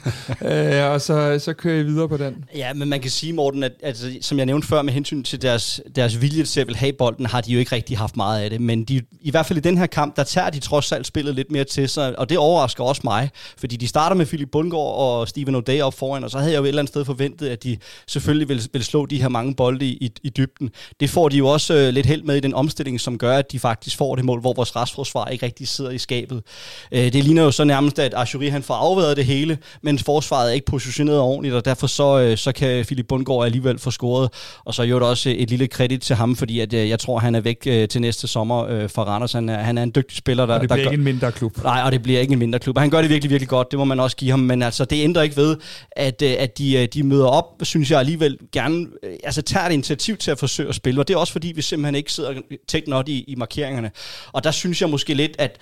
øh, 0.85 0.93
og 0.93 1.01
så, 1.01 1.39
så 1.39 1.53
kører 1.53 1.81
I 1.81 1.83
videre 1.83 2.09
på 2.09 2.17
den. 2.17 2.45
Ja, 2.57 2.73
men 2.73 2.89
man 2.89 3.01
kan 3.01 3.11
sige, 3.11 3.33
Morten, 3.33 3.63
at 3.63 3.73
altså, 3.83 4.17
som 4.21 4.39
jeg 4.39 4.47
nævnte 4.47 4.69
før 4.69 4.83
med 4.83 4.93
hensyn 4.93 5.23
til 5.23 5.43
deres, 5.43 5.81
deres 5.97 6.21
vilje 6.21 6.45
til 6.45 6.61
at 6.61 6.67
vil 6.67 6.77
have 6.77 6.93
bolden, 6.93 7.27
har 7.27 7.41
de 7.41 7.53
jo 7.53 7.59
ikke 7.59 7.75
rigtig 7.77 7.99
haft 7.99 8.17
meget 8.17 8.43
af 8.43 8.51
det. 8.51 8.61
Men 8.61 8.85
de, 8.85 9.03
i 9.21 9.31
hvert 9.31 9.47
fald 9.47 9.59
i 9.59 9.63
den 9.63 9.79
her 9.79 9.87
kamp, 9.87 10.17
der 10.17 10.25
tager 10.25 10.51
de 10.51 10.59
trods 10.61 10.93
alt 10.93 11.07
spillet 11.07 11.35
lidt 11.35 11.51
mere 11.51 11.65
til 11.65 11.89
sig, 11.89 12.19
og 12.19 12.29
det 12.29 12.39
overrasker 12.39 12.85
også 12.85 13.01
mig. 13.05 13.31
Fordi 13.59 13.77
de 13.77 13.89
starter 13.89 14.17
med 14.17 14.27
Philip 14.27 14.49
Bundgaard 14.53 14.95
og 14.99 15.29
Steven 15.29 15.57
O'Day 15.57 15.81
op 15.81 15.95
foran, 15.95 16.25
og 16.25 16.31
så 16.31 16.39
havde 16.39 16.53
jeg 16.53 16.59
jo 16.59 16.65
et 16.65 16.69
eller 16.69 16.83
andet 16.83 16.93
sted 16.93 17.05
forventet, 17.05 17.49
at 17.49 17.63
de 17.65 17.77
selvfølgelig 18.07 18.49
vil, 18.49 18.69
vil 18.73 18.85
slå 18.85 19.07
de 19.07 19.23
her 19.23 19.29
mange 19.29 19.55
bolde 19.55 19.87
i, 19.87 19.93
i, 20.01 20.11
i 20.23 20.29
dybden. 20.29 20.71
Det 21.01 21.11
får 21.11 21.29
de 21.29 21.37
jo 21.37 21.49
også 21.49 21.75
øh, 21.75 21.89
lidt 21.89 22.07
held 22.07 22.23
med 22.23 22.37
i 22.37 22.41
den 22.41 22.55
omstilling, 22.55 23.01
som 23.01 23.19
gør, 23.19 23.37
at 23.37 23.53
de 23.53 23.59
faktisk 23.59 23.97
får 23.97 24.17
det 24.17 24.25
mål, 24.25 24.41
hvor 24.41 24.53
vores 24.53 24.77
restforsvar 24.83 25.27
ikke 25.27 25.47
rigtig 25.47 25.69
sidder 25.69 25.91
i 25.91 25.99
skabet. 25.99 26.43
Øh, 26.93 27.13
det 27.13 27.25
ligner 27.25 27.43
jo 27.43 27.51
så 27.51 27.65
nærmest, 27.65 27.99
at 27.99 28.15
Ashuri 28.17 28.49
han 28.49 28.63
får 28.63 28.75
afværet 28.75 29.17
det 29.17 29.25
hele, 29.25 29.59
men 29.83 29.99
forsvaret 29.99 30.51
er 30.51 30.55
ikke 30.55 30.67
positioneret 30.67 31.21
ordentligt, 31.21 31.55
og 31.55 31.65
derfor 31.65 31.87
så, 31.87 32.21
øh, 32.21 32.37
så 32.37 32.53
kan 32.53 32.85
Philip 32.85 33.07
Bundgaard 33.09 33.45
alligevel 33.45 33.79
få 33.79 33.91
scoret. 33.91 34.31
Og 34.65 34.75
så 34.75 34.83
er 34.83 34.87
jo 34.87 35.09
også 35.09 35.35
et 35.37 35.51
lille 35.51 35.67
kredit 35.67 36.01
til 36.01 36.17
ham, 36.17 36.37
fordi 36.37 36.61
at, 36.61 36.73
øh, 36.73 36.89
jeg 36.89 36.99
tror, 36.99 37.19
han 37.19 37.35
er 37.35 37.41
væk 37.41 37.63
øh, 37.67 37.89
til 37.89 38.01
næste 38.01 38.29
sommer 38.29 38.67
øh, 38.67 38.89
for 38.89 39.03
Randers. 39.03 39.33
Han 39.33 39.49
er, 39.49 39.59
han 39.59 39.79
er 39.79 39.83
en 39.83 39.93
dygtig 39.95 40.17
spiller. 40.17 40.47
Der, 40.47 40.55
og 40.55 40.61
det 40.61 40.69
bliver 40.69 40.77
der 40.77 40.91
ikke 40.91 40.91
gør, 40.91 41.01
en 41.01 41.05
mindre 41.05 41.33
klub. 41.33 41.63
Nej, 41.63 41.83
og 41.85 41.93
det 41.93 42.03
bliver 42.03 42.21
ikke 42.21 42.33
en 42.33 42.39
mindre 42.39 42.59
klub. 42.59 42.79
Han 42.79 42.91
gør 42.91 43.01
det 43.01 43.11
virkelig, 43.11 43.31
virkelig 43.31 43.49
godt, 43.49 43.71
det 43.71 43.79
må 43.79 43.85
man 43.85 44.01
også 44.01 44.17
give 44.17 44.31
ham, 44.31 44.41
men 44.41 44.63
altså, 44.63 44.85
det 44.85 45.05
ændrer 45.05 45.23
ikke 45.23 45.37
ved, 45.37 45.57
at, 45.93 46.23
øh, 46.23 46.35
at 46.39 46.59
de, 46.59 46.77
øh, 46.77 46.89
de 46.95 47.03
møder 47.03 47.27
op, 47.27 47.45
synes 47.63 47.91
jeg 47.91 47.99
alligevel 47.99 48.39
gerne, 48.53 48.87
øh, 49.03 49.17
altså 49.25 49.43
tager 49.43 49.67
et 49.67 49.73
initiativ 49.73 50.17
til 50.17 50.31
at 50.31 50.39
forsøge 50.39 50.69
at 50.69 50.75
spille, 50.75 51.01
og 51.01 51.09
det 51.09 51.15
er 51.15 51.19
også 51.19 51.33
fordi, 51.33 51.53
vi 51.57 51.63
simpelthen 51.63 51.95
ikke 51.95 52.13
sidder 52.13 52.35
tæt 52.69 52.89
nok 52.89 53.09
i, 53.09 53.25
i 53.29 53.35
markeringerne. 53.35 53.91
Og 54.33 54.45
der 54.45 54.51
synes 54.51 54.72
jeg 54.81 54.91
måske 54.91 55.15
lidt, 55.15 55.37
at, 55.39 55.59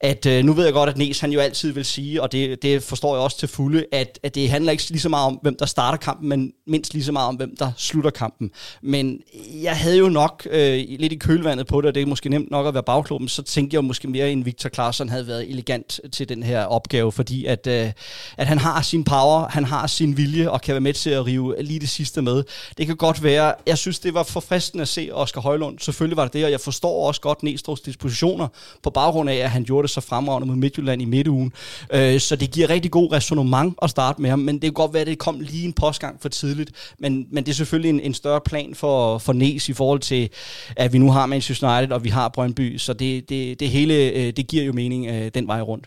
at 0.00 0.26
øh, 0.26 0.44
nu 0.44 0.52
ved 0.52 0.64
jeg 0.64 0.72
godt, 0.72 0.90
at 0.90 0.98
Nes 0.98 1.20
han 1.20 1.32
jo 1.32 1.40
altid 1.40 1.72
vil 1.72 1.84
sige, 1.84 2.22
og 2.22 2.32
det, 2.32 2.62
det 2.62 2.82
forstår 2.82 3.14
jeg 3.14 3.22
også 3.22 3.38
til 3.38 3.48
fulde, 3.48 3.84
at, 3.92 4.18
at 4.22 4.34
det 4.34 4.50
handler 4.50 4.72
ikke 4.72 4.90
lige 4.90 5.00
så 5.00 5.08
meget 5.08 5.26
om, 5.26 5.38
hvem 5.42 5.56
der 5.58 5.66
starter 5.66 5.98
kampen, 5.98 6.28
men 6.28 6.52
mindst 6.66 6.94
lige 6.94 7.04
så 7.04 7.12
meget 7.12 7.28
om, 7.28 7.34
hvem 7.34 7.56
der 7.56 7.72
slutter 7.76 8.10
kampen. 8.10 8.50
Men 8.82 9.20
jeg 9.62 9.76
havde 9.76 9.98
jo 9.98 10.08
nok 10.08 10.46
øh, 10.50 10.84
lidt 10.98 11.12
i 11.12 11.16
kølvandet 11.16 11.66
på 11.66 11.80
det, 11.80 11.88
og 11.88 11.94
det 11.94 12.02
er 12.02 12.06
måske 12.06 12.28
nemt 12.28 12.50
nok 12.50 12.66
at 12.66 12.74
være 12.74 12.82
bagklubben, 12.82 13.28
så 13.28 13.42
tænkte 13.42 13.74
jeg 13.74 13.84
måske 13.84 14.08
mere, 14.08 14.30
end 14.30 14.44
Victor 14.44 14.68
Klaarsson 14.68 15.08
havde 15.08 15.26
været 15.26 15.50
elegant 15.50 16.00
til 16.12 16.28
den 16.28 16.42
her 16.42 16.64
opgave, 16.64 17.12
fordi 17.12 17.44
at, 17.44 17.66
øh, 17.66 17.92
at 18.36 18.46
han 18.46 18.58
har 18.58 18.82
sin 18.82 19.04
power, 19.04 19.48
han 19.48 19.64
har 19.64 19.86
sin 19.86 20.16
vilje, 20.16 20.50
og 20.50 20.60
kan 20.60 20.72
være 20.72 20.80
med 20.80 20.92
til 20.92 21.10
at 21.10 21.26
rive 21.26 21.62
lige 21.62 21.80
det 21.80 21.88
sidste 21.88 22.22
med. 22.22 22.44
Det 22.78 22.86
kan 22.86 22.96
godt 22.96 23.22
være, 23.22 23.54
jeg 23.66 23.78
synes, 23.78 23.98
det 23.98 24.14
var 24.14 24.22
forfriskende 24.22 24.82
at 24.82 24.88
se 24.88 25.08
Oscar 25.12 25.40
Højlund. 25.40 25.78
Selvfølgelig 25.78 26.16
var 26.16 26.24
det 26.24 26.32
det, 26.32 26.44
og 26.44 26.50
jeg 26.50 26.60
forstår 26.60 27.06
også 27.06 27.20
godt 27.20 27.38
Næstrup's 27.44 27.84
dispositioner 27.84 28.48
på 28.82 28.90
baggrund 28.90 29.30
af, 29.30 29.36
at 29.36 29.50
han 29.50 29.64
gjorde 29.64 29.82
det 29.82 29.89
så 29.90 30.00
fremragende 30.00 30.48
mod 30.48 30.56
Midtjylland 30.56 31.02
i 31.02 31.04
midtugen. 31.04 31.52
Øh, 31.92 32.20
så 32.20 32.36
det 32.36 32.50
giver 32.50 32.70
rigtig 32.70 32.90
god 32.90 33.12
resonemang 33.12 33.76
at 33.82 33.90
starte 33.90 34.22
med 34.22 34.30
ham, 34.30 34.38
men 34.38 34.54
det 34.54 34.62
kan 34.62 34.72
godt 34.72 34.92
være, 34.92 35.00
at 35.00 35.06
det 35.06 35.18
kom 35.18 35.40
lige 35.40 35.64
en 35.64 35.72
postgang 35.72 36.16
for 36.22 36.28
tidligt. 36.28 36.70
Men, 36.98 37.26
men 37.30 37.44
det 37.44 37.50
er 37.50 37.54
selvfølgelig 37.54 37.90
en, 37.90 38.00
en 38.00 38.14
større 38.14 38.40
plan 38.40 38.74
for, 38.74 39.18
for 39.18 39.32
Næs 39.32 39.68
i 39.68 39.72
forhold 39.72 40.00
til, 40.00 40.28
at 40.76 40.92
vi 40.92 40.98
nu 40.98 41.10
har 41.10 41.26
Manchester 41.26 41.78
United, 41.78 41.92
og 41.92 42.04
vi 42.04 42.08
har 42.08 42.28
Brøndby, 42.28 42.78
så 42.78 42.92
det, 42.92 43.28
det, 43.28 43.60
det 43.60 43.68
hele, 43.68 43.94
øh, 43.94 44.32
det 44.36 44.46
giver 44.46 44.64
jo 44.64 44.72
mening 44.72 45.06
øh, 45.06 45.30
den 45.34 45.46
vej 45.46 45.60
rundt. 45.60 45.86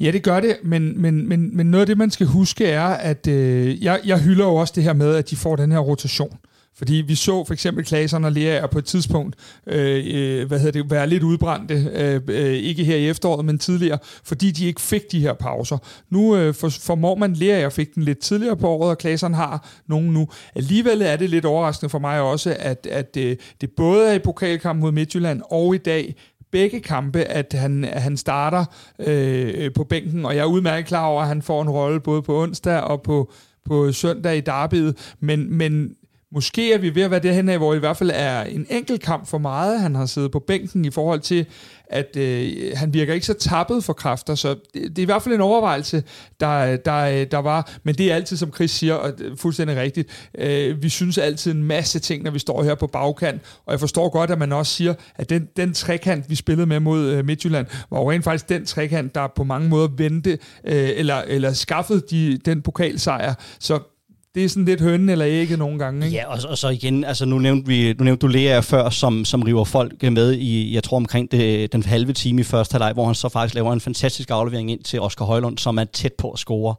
Ja, 0.00 0.10
det 0.10 0.22
gør 0.22 0.40
det, 0.40 0.56
men, 0.62 1.02
men, 1.02 1.28
men, 1.28 1.56
men 1.56 1.66
noget 1.66 1.80
af 1.80 1.86
det, 1.86 1.98
man 1.98 2.10
skal 2.10 2.26
huske, 2.26 2.66
er, 2.66 2.86
at 2.86 3.26
øh, 3.26 3.84
jeg, 3.84 4.00
jeg 4.04 4.18
hylder 4.18 4.44
jo 4.44 4.54
også 4.54 4.72
det 4.76 4.82
her 4.82 4.92
med, 4.92 5.14
at 5.14 5.30
de 5.30 5.36
får 5.36 5.56
den 5.56 5.72
her 5.72 5.78
rotation. 5.78 6.38
Fordi 6.78 6.94
vi 6.94 7.14
så 7.14 7.44
for 7.44 7.52
eksempel 7.52 7.84
Klaseren 7.84 8.24
og 8.24 8.32
Lea 8.32 8.66
på 8.66 8.78
et 8.78 8.84
tidspunkt 8.84 9.36
øh, 9.66 10.04
øh, 10.14 10.46
hvad 10.46 10.58
hedder 10.58 10.82
det, 10.82 10.90
være 10.90 11.08
lidt 11.08 11.22
udbrændte, 11.22 11.74
øh, 11.94 12.20
øh, 12.28 12.52
ikke 12.52 12.84
her 12.84 12.96
i 12.96 13.08
efteråret, 13.08 13.44
men 13.44 13.58
tidligere, 13.58 13.98
fordi 14.24 14.50
de 14.50 14.66
ikke 14.66 14.80
fik 14.80 15.12
de 15.12 15.20
her 15.20 15.32
pauser. 15.32 15.78
Nu 16.10 16.36
øh, 16.36 16.54
for, 16.54 16.68
formår 16.68 17.14
man 17.14 17.32
Lea, 17.32 17.68
fik 17.68 17.94
den 17.94 18.02
lidt 18.02 18.18
tidligere 18.18 18.56
på 18.56 18.68
året, 18.68 18.90
og 18.90 18.98
Klaseren 18.98 19.34
har 19.34 19.68
nogen 19.86 20.10
nu. 20.10 20.28
Alligevel 20.54 21.02
er 21.02 21.16
det 21.16 21.30
lidt 21.30 21.44
overraskende 21.44 21.90
for 21.90 21.98
mig 21.98 22.20
også, 22.20 22.56
at, 22.58 22.86
at 22.90 23.16
øh, 23.18 23.36
det 23.60 23.70
både 23.76 24.08
er 24.08 24.14
i 24.14 24.18
pokalkampen 24.18 24.80
mod 24.80 24.92
Midtjylland 24.92 25.42
og 25.50 25.74
i 25.74 25.78
dag 25.78 26.14
begge 26.52 26.80
kampe, 26.80 27.24
at 27.24 27.54
han, 27.58 27.84
at 27.84 28.02
han 28.02 28.16
starter 28.16 28.64
øh, 28.98 29.54
øh, 29.54 29.72
på 29.74 29.84
bænken, 29.84 30.24
og 30.24 30.36
jeg 30.36 30.42
er 30.42 30.46
udmærket 30.46 30.86
klar 30.86 31.06
over, 31.06 31.22
at 31.22 31.28
han 31.28 31.42
får 31.42 31.62
en 31.62 31.70
rolle 31.70 32.00
både 32.00 32.22
på 32.22 32.42
onsdag 32.42 32.80
og 32.80 33.02
på, 33.02 33.32
på 33.64 33.92
søndag 33.92 34.36
i 34.36 34.40
derbyet, 34.40 35.14
men, 35.20 35.54
men 35.54 35.96
Måske 36.32 36.72
er 36.72 36.78
vi 36.78 36.94
ved 36.94 37.02
at 37.02 37.10
være 37.10 37.20
derhen 37.20 37.48
af, 37.48 37.58
hvor 37.58 37.74
i 37.74 37.78
hvert 37.78 37.96
fald 37.96 38.10
er 38.14 38.42
en 38.42 38.66
enkelt 38.70 39.02
kamp 39.02 39.26
for 39.26 39.38
meget. 39.38 39.80
Han 39.80 39.94
har 39.94 40.06
siddet 40.06 40.30
på 40.30 40.38
bænken 40.38 40.84
i 40.84 40.90
forhold 40.90 41.20
til, 41.20 41.46
at 41.90 42.16
øh, 42.16 42.52
han 42.74 42.94
virker 42.94 43.14
ikke 43.14 43.26
så 43.26 43.34
tappet 43.34 43.84
for 43.84 43.92
kræfter. 43.92 44.34
Så 44.34 44.48
det, 44.48 44.82
det 44.82 44.98
er 44.98 45.02
i 45.02 45.04
hvert 45.04 45.22
fald 45.22 45.34
en 45.34 45.40
overvejelse, 45.40 46.04
der, 46.40 46.76
der, 46.76 47.24
der 47.24 47.38
var. 47.38 47.70
Men 47.82 47.94
det 47.94 48.10
er 48.10 48.14
altid, 48.14 48.36
som 48.36 48.52
Chris 48.54 48.70
siger, 48.70 48.94
og 48.94 49.12
fuldstændig 49.36 49.76
rigtigt. 49.76 50.28
Øh, 50.38 50.82
vi 50.82 50.88
synes 50.88 51.18
altid 51.18 51.52
en 51.52 51.64
masse 51.64 51.98
ting, 51.98 52.22
når 52.22 52.30
vi 52.30 52.38
står 52.38 52.62
her 52.62 52.74
på 52.74 52.86
bagkant. 52.86 53.42
Og 53.66 53.72
jeg 53.72 53.80
forstår 53.80 54.08
godt, 54.08 54.30
at 54.30 54.38
man 54.38 54.52
også 54.52 54.72
siger, 54.72 54.94
at 55.14 55.30
den, 55.30 55.48
den 55.56 55.74
trekant, 55.74 56.30
vi 56.30 56.34
spillede 56.34 56.66
med 56.66 56.80
mod 56.80 57.10
øh, 57.10 57.24
Midtjylland, 57.24 57.66
var 57.90 58.00
jo 58.00 58.10
rent 58.10 58.24
faktisk 58.24 58.48
den 58.48 58.66
trekant, 58.66 59.14
der 59.14 59.26
på 59.36 59.44
mange 59.44 59.68
måder 59.68 59.88
vendte, 59.96 60.30
øh, 60.64 60.90
eller, 60.96 61.16
eller 61.16 61.52
skaffede 61.52 62.02
de, 62.10 62.38
den 62.44 62.62
pokalsejr. 62.62 63.34
Så 63.58 63.95
det 64.36 64.44
er 64.44 64.48
sådan 64.48 64.64
lidt 64.64 64.80
hønne 64.80 65.12
eller 65.12 65.24
ikke 65.24 65.56
nogle 65.56 65.78
gange. 65.78 66.06
Ikke? 66.06 66.16
Ja, 66.16 66.26
og, 66.26 66.38
og 66.48 66.58
så 66.58 66.68
igen, 66.68 67.04
altså 67.04 67.24
nu 67.24 67.38
nævnte, 67.38 67.66
vi, 67.66 67.92
nu 67.92 68.04
nævnte 68.04 68.26
du 68.26 68.32
Lea 68.32 68.60
før, 68.60 68.90
som, 68.90 69.24
som 69.24 69.42
river 69.42 69.64
folk 69.64 70.02
med 70.02 70.32
i, 70.32 70.74
jeg 70.74 70.82
tror 70.84 70.96
omkring 70.96 71.32
det, 71.32 71.72
den 71.72 71.82
halve 71.82 72.12
time 72.12 72.40
i 72.40 72.44
første 72.44 72.72
halvleg, 72.72 72.92
hvor 72.92 73.06
han 73.06 73.14
så 73.14 73.28
faktisk 73.28 73.54
laver 73.54 73.72
en 73.72 73.80
fantastisk 73.80 74.30
aflevering 74.30 74.70
ind 74.70 74.84
til 74.84 75.00
Oscar 75.00 75.24
Højlund, 75.24 75.58
som 75.58 75.78
er 75.78 75.84
tæt 75.84 76.12
på 76.18 76.30
at 76.30 76.38
score. 76.38 76.74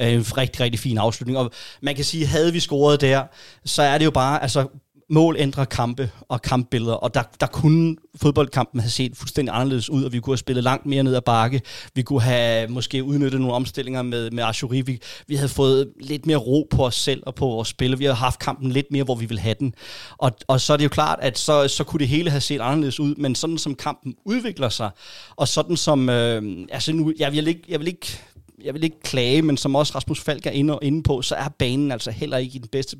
Øh, 0.00 0.12
en 0.12 0.36
rigtig, 0.36 0.60
rigtig 0.60 0.80
fin 0.80 0.98
afslutning. 0.98 1.38
Og 1.38 1.50
man 1.82 1.94
kan 1.94 2.04
sige, 2.04 2.26
havde 2.26 2.52
vi 2.52 2.60
scoret 2.60 3.00
der, 3.00 3.22
så 3.64 3.82
er 3.82 3.98
det 3.98 4.04
jo 4.04 4.10
bare, 4.10 4.42
altså 4.42 4.66
mål 5.10 5.36
ændrer 5.38 5.64
kampe 5.64 6.10
og 6.28 6.42
kampbilleder, 6.42 6.94
og 6.94 7.14
der, 7.14 7.22
der 7.40 7.46
kunne 7.46 7.96
fodboldkampen 8.16 8.80
have 8.80 8.90
set 8.90 9.16
fuldstændig 9.16 9.54
anderledes 9.54 9.90
ud, 9.90 10.04
og 10.04 10.12
vi 10.12 10.20
kunne 10.20 10.32
have 10.32 10.38
spillet 10.38 10.64
langt 10.64 10.86
mere 10.86 11.02
ned 11.02 11.14
ad 11.14 11.20
bakke. 11.20 11.60
Vi 11.94 12.02
kunne 12.02 12.22
have 12.22 12.68
måske 12.68 13.04
udnyttet 13.04 13.40
nogle 13.40 13.54
omstillinger 13.54 14.02
med, 14.02 14.30
med 14.30 14.44
Ashuri. 14.44 14.80
Vi, 14.80 15.00
vi 15.26 15.34
havde 15.34 15.48
fået 15.48 15.92
lidt 16.00 16.26
mere 16.26 16.36
ro 16.36 16.66
på 16.70 16.86
os 16.86 16.94
selv 16.94 17.22
og 17.26 17.34
på 17.34 17.46
vores 17.46 17.68
spil. 17.68 17.98
Vi 17.98 18.04
har 18.04 18.12
haft 18.12 18.38
kampen 18.38 18.72
lidt 18.72 18.86
mere, 18.90 19.04
hvor 19.04 19.14
vi 19.14 19.26
vil 19.26 19.38
have 19.38 19.54
den. 19.58 19.74
Og, 20.18 20.32
og 20.48 20.60
så 20.60 20.72
er 20.72 20.76
det 20.76 20.84
jo 20.84 20.88
klart, 20.88 21.18
at 21.22 21.38
så, 21.38 21.68
så 21.68 21.84
kunne 21.84 22.00
det 22.00 22.08
hele 22.08 22.30
have 22.30 22.40
set 22.40 22.60
anderledes 22.60 23.00
ud, 23.00 23.14
men 23.14 23.34
sådan 23.34 23.58
som 23.58 23.74
kampen 23.74 24.14
udvikler 24.24 24.68
sig, 24.68 24.90
og 25.36 25.48
sådan 25.48 25.76
som, 25.76 26.08
øh, 26.08 26.42
altså 26.70 26.92
nu, 26.92 27.12
jeg 27.18 27.32
vil 27.32 27.48
ikke, 27.48 27.62
jeg 27.68 27.80
vil 27.80 27.88
ikke 27.88 28.20
jeg 28.64 28.74
vil 28.74 28.84
ikke 28.84 29.00
klage, 29.00 29.42
men 29.42 29.56
som 29.56 29.74
også 29.74 29.92
Rasmus 29.94 30.20
Falk 30.20 30.46
er 30.46 30.50
inde, 30.50 30.78
inde 30.82 31.02
på, 31.02 31.22
så 31.22 31.34
er 31.34 31.48
banen 31.48 31.92
altså 31.92 32.10
heller 32.10 32.36
ikke 32.36 32.54
i 32.54 32.58
den 32.58 32.68
bedste 32.68 32.96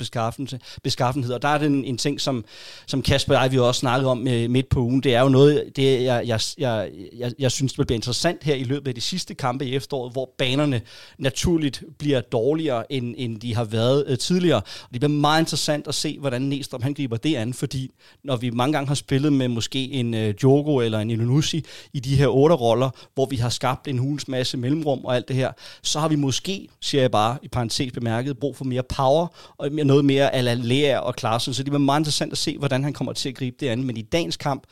beskaffenhed. 0.83 1.33
Og 1.33 1.43
der 1.43 1.49
er 1.49 1.59
det 1.59 1.67
en, 1.67 1.85
en 1.85 1.99
ting, 1.99 2.21
som, 2.21 2.45
som 2.87 3.03
Kasper 3.03 3.37
og 3.37 3.43
jeg 3.43 3.53
vi 3.53 3.59
også 3.59 3.79
snakket 3.79 4.09
om 4.09 4.29
øh, 4.29 4.51
midt 4.51 4.69
på 4.69 4.81
ugen. 4.81 5.03
Det 5.03 5.15
er 5.15 5.21
jo 5.21 5.29
noget, 5.29 5.77
det 5.77 6.05
jeg, 6.05 6.23
jeg, 6.27 6.41
jeg, 6.59 6.91
jeg, 7.19 7.33
jeg 7.39 7.51
synes, 7.51 7.73
det 7.73 7.87
bliver 7.87 7.97
interessant 7.97 8.45
her 8.45 8.55
i 8.55 8.65
løbet 8.65 8.89
af 8.89 8.95
de 8.95 9.01
sidste 9.01 9.35
kampe 9.35 9.67
i 9.67 9.75
efteråret, 9.77 10.13
hvor 10.13 10.31
banerne 10.39 10.81
naturligt 11.19 11.83
bliver 11.99 12.21
dårligere, 12.21 12.93
end, 12.93 13.15
end 13.19 13.41
de 13.41 13.55
har 13.55 13.65
været 13.65 14.05
øh, 14.07 14.19
tidligere. 14.19 14.61
Og 14.61 14.89
det 14.93 15.01
bliver 15.01 15.09
meget 15.09 15.43
interessant 15.43 15.87
at 15.87 15.95
se, 15.95 16.19
hvordan 16.19 16.43
Næstrup 16.43 16.83
han 16.83 16.95
griber 16.95 17.17
det 17.17 17.37
an, 17.37 17.55
fordi 17.55 17.91
når 18.25 18.37
vi 18.37 18.51
mange 18.51 18.73
gange 18.73 18.89
har 18.89 18.95
spillet 18.95 19.33
med 19.33 19.49
måske 19.49 19.91
en 19.91 20.15
øh, 20.15 20.35
Djogo 20.41 20.79
eller 20.79 20.99
en 20.99 21.11
Ilunussi 21.11 21.65
i 21.93 22.01
de 22.01 22.17
her 22.17 22.29
otte 22.29 22.55
roller, 22.55 22.91
hvor 23.15 23.27
vi 23.27 23.37
har 23.37 23.49
skabt 23.49 23.89
en 23.89 23.99
hulens 23.99 24.29
masse 24.29 24.57
mellemrum 24.57 25.05
og 25.05 25.17
alt 25.17 25.29
det 25.29 25.37
her, 25.37 25.50
her, 25.51 25.81
så 25.83 26.01
har 26.01 26.09
vi 26.09 26.17
måske, 26.17 26.69
siger 26.81 27.01
jeg 27.01 27.11
bare 27.11 27.39
i 27.43 27.49
parentes 27.49 27.93
bemærket, 27.93 28.39
brug 28.39 28.57
for 28.57 28.65
mere 28.65 28.83
power 28.83 29.27
og 29.59 29.71
noget 29.71 30.05
mere 30.05 30.35
ala 30.35 30.55
Lea 30.55 30.99
og 30.99 31.17
Klaassen. 31.17 31.55
Så 31.55 31.63
det 31.63 31.71
bliver 31.71 31.85
meget 31.85 32.01
interessant 32.01 32.33
at 32.33 32.39
se, 32.39 32.59
hvordan 32.59 32.85
han 32.85 32.93
kommer 32.93 33.13
til 33.13 33.29
at 33.29 33.35
gribe 33.35 33.57
det 33.61 33.69
an. 33.69 33.85
Men 33.85 33.97
i 33.97 34.03
dagens 34.03 34.37
kamp, 34.37 34.65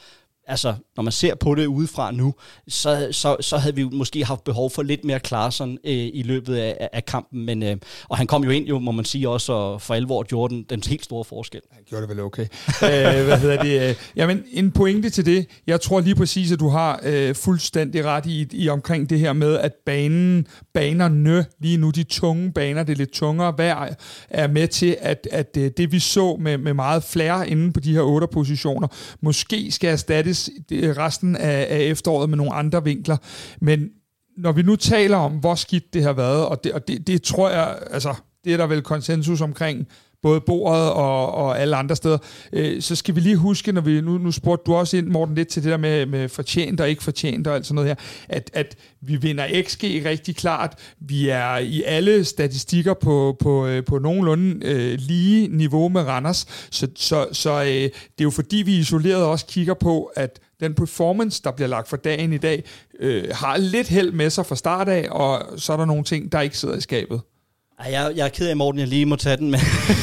altså, 0.49 0.75
når 0.97 1.03
man 1.03 1.13
ser 1.13 1.35
på 1.35 1.55
det 1.55 1.67
udefra 1.67 2.11
nu, 2.11 2.35
så, 2.69 3.09
så, 3.11 3.37
så 3.41 3.59
havde 3.59 3.75
vi 3.75 3.85
måske 3.85 4.25
haft 4.25 4.45
behov 4.45 4.71
for 4.71 4.83
lidt 4.83 5.05
mere 5.05 5.21
Klaarsson 5.21 5.79
øh, 5.85 6.11
i 6.15 6.23
løbet 6.23 6.57
af, 6.57 6.89
af 6.93 7.05
kampen. 7.05 7.47
Men, 7.47 7.63
øh, 7.63 7.77
og 8.09 8.17
han 8.17 8.27
kom 8.27 8.45
jo 8.45 8.51
ind, 8.51 8.67
jo, 8.67 8.79
må 8.79 8.91
man 8.91 9.05
sige, 9.05 9.29
også 9.29 9.53
og 9.53 9.83
for 9.83 9.95
alvor 9.95 10.23
gjorde 10.23 10.55
den, 10.55 10.67
den 10.71 10.83
helt 10.87 11.05
store 11.05 11.25
forskel. 11.25 11.61
Han 11.73 11.83
gjorde 11.89 12.03
det 12.03 12.11
vel 12.11 12.21
okay. 12.21 12.47
Æh, 12.83 13.19
øh, 13.19 13.25
hvad 13.25 13.39
hedder 13.39 13.63
det? 13.63 13.89
Øh? 13.89 13.95
Jamen, 14.17 14.45
en 14.53 14.71
pointe 14.71 15.11
til 15.11 15.27
det. 15.27 15.47
Jeg 15.67 15.81
tror 15.81 16.01
lige 16.01 16.15
præcis, 16.15 16.53
at 16.53 16.61
du 16.61 16.69
har 16.69 17.01
øh, 17.03 17.35
fuldstændig 17.35 18.05
ret 18.05 18.27
i, 18.27 18.49
i 18.53 18.69
omkring 18.69 19.11
det 19.11 19.19
her 19.19 19.33
med, 19.33 19.55
at 19.55 19.73
banen, 19.87 20.47
banerne 20.75 21.45
lige 21.61 21.77
nu, 21.77 21.91
de 21.91 22.03
tunge 22.05 22.53
baner, 22.53 22.83
det 22.83 22.93
er 22.93 22.97
lidt 22.97 23.13
tungere 23.13 23.55
vejr, 23.59 23.95
er 24.31 24.47
med 24.47 24.69
til, 24.69 24.97
at, 25.01 25.29
at 25.33 25.55
det, 25.55 25.77
det 25.77 25.93
vi 25.93 25.99
så 25.99 26.37
med, 26.41 26.59
med 26.59 26.75
meget 26.75 27.05
flere 27.05 27.49
inde 27.49 27.73
på 27.73 27.81
de 27.81 27.93
her 27.93 28.01
otte 28.01 28.27
positioner, 28.33 28.89
måske 29.21 29.73
skal 29.73 29.91
erstattes 29.91 30.38
læse 30.71 30.93
resten 30.93 31.37
af, 31.37 31.67
af 31.71 31.79
efteråret 31.79 32.31
med 32.31 32.37
nogle 32.37 32.55
andre 32.55 32.85
vinkler. 32.85 33.17
Men 33.61 33.89
når 34.37 34.53
vi 34.53 34.63
nu 34.63 34.77
taler 34.77 35.17
om, 35.17 35.33
hvor 35.33 35.55
skidt 35.55 35.95
det 35.95 36.03
har 36.03 36.13
været, 36.13 36.47
og 36.47 36.65
det, 36.65 36.73
og 36.73 36.89
det, 36.89 37.07
det 37.07 37.23
tror 37.23 37.51
jeg, 37.51 37.79
altså, 37.91 38.15
det 38.45 38.53
er 38.53 38.57
der 38.57 38.67
vel 38.67 38.83
konsensus 38.83 39.41
omkring, 39.41 39.87
både 40.23 40.41
bordet 40.41 40.91
og, 40.91 41.35
og 41.35 41.61
alle 41.61 41.77
andre 41.77 41.97
steder, 41.97 42.19
øh, 42.53 42.83
så 42.83 42.97
skal 42.97 43.15
vi 43.15 43.21
lige 43.21 43.37
huske, 43.37 43.73
når 43.73 43.81
vi, 43.81 44.01
nu, 44.01 44.19
nu 44.19 44.33
spurgte 44.33 44.63
du 44.67 44.75
også 44.75 44.97
ind, 44.97 45.07
Morten, 45.07 45.35
lidt 45.35 45.49
til 45.49 45.63
det 45.63 45.71
der 45.71 45.77
med, 45.77 46.07
med 46.07 46.29
fortjent 46.29 46.81
og 46.81 46.89
ikke 46.89 47.03
fortjent 47.03 47.47
og 47.47 47.55
alt 47.55 47.67
sådan 47.67 47.75
noget 47.75 47.89
her, 47.89 47.95
at, 48.29 48.51
at 48.55 48.77
vi 49.01 49.17
vinder 49.17 49.63
XG 49.63 49.83
rigtig 49.83 50.37
klart. 50.37 50.75
Vi 51.01 51.29
er 51.29 51.57
i 51.57 51.83
alle 51.83 52.25
statistikker 52.25 52.95
på, 52.95 53.37
på, 53.41 53.67
øh, 53.67 53.85
på 53.85 53.99
nogenlunde 53.99 54.67
øh, 54.67 54.99
lige 54.99 55.49
niveau 55.49 55.89
med 55.89 56.03
Randers, 56.03 56.69
så, 56.71 56.89
så, 56.97 57.27
så 57.33 57.63
øh, 57.63 57.67
det 57.67 57.91
er 58.19 58.25
jo 58.25 58.31
fordi, 58.31 58.57
vi 58.57 58.77
isoleret 58.77 59.25
også 59.25 59.47
kigger 59.47 59.75
på, 59.75 60.05
at 60.05 60.41
den 60.61 60.75
performance, 60.75 61.43
der 61.45 61.51
bliver 61.51 61.69
lagt 61.69 61.89
for 61.89 61.97
dagen 61.97 62.33
i 62.33 62.39
dag, 62.39 62.65
øh, 63.01 63.25
har 63.33 63.57
lidt 63.57 63.89
held 63.89 64.13
med 64.13 64.31
sig 64.31 64.47
fra 64.47 64.57
start 64.57 64.89
af, 64.89 65.09
og 65.11 65.61
så 65.61 65.73
er 65.73 65.77
der 65.77 65.85
nogle 65.85 66.05
ting, 66.05 66.33
der 66.33 66.41
ikke 66.41 66.59
sidder 66.59 66.77
i 66.77 66.81
skabet. 66.81 67.21
Ej, 67.85 67.93
jeg, 67.93 68.13
jeg 68.17 68.25
er 68.25 68.29
ked 68.29 68.49
af, 68.49 68.57
Morten, 68.57 68.81
jeg 68.81 68.89
lige 68.89 69.07
må 69.07 69.17
tage 69.17 69.37
den, 69.37 69.51
men, 69.51 69.61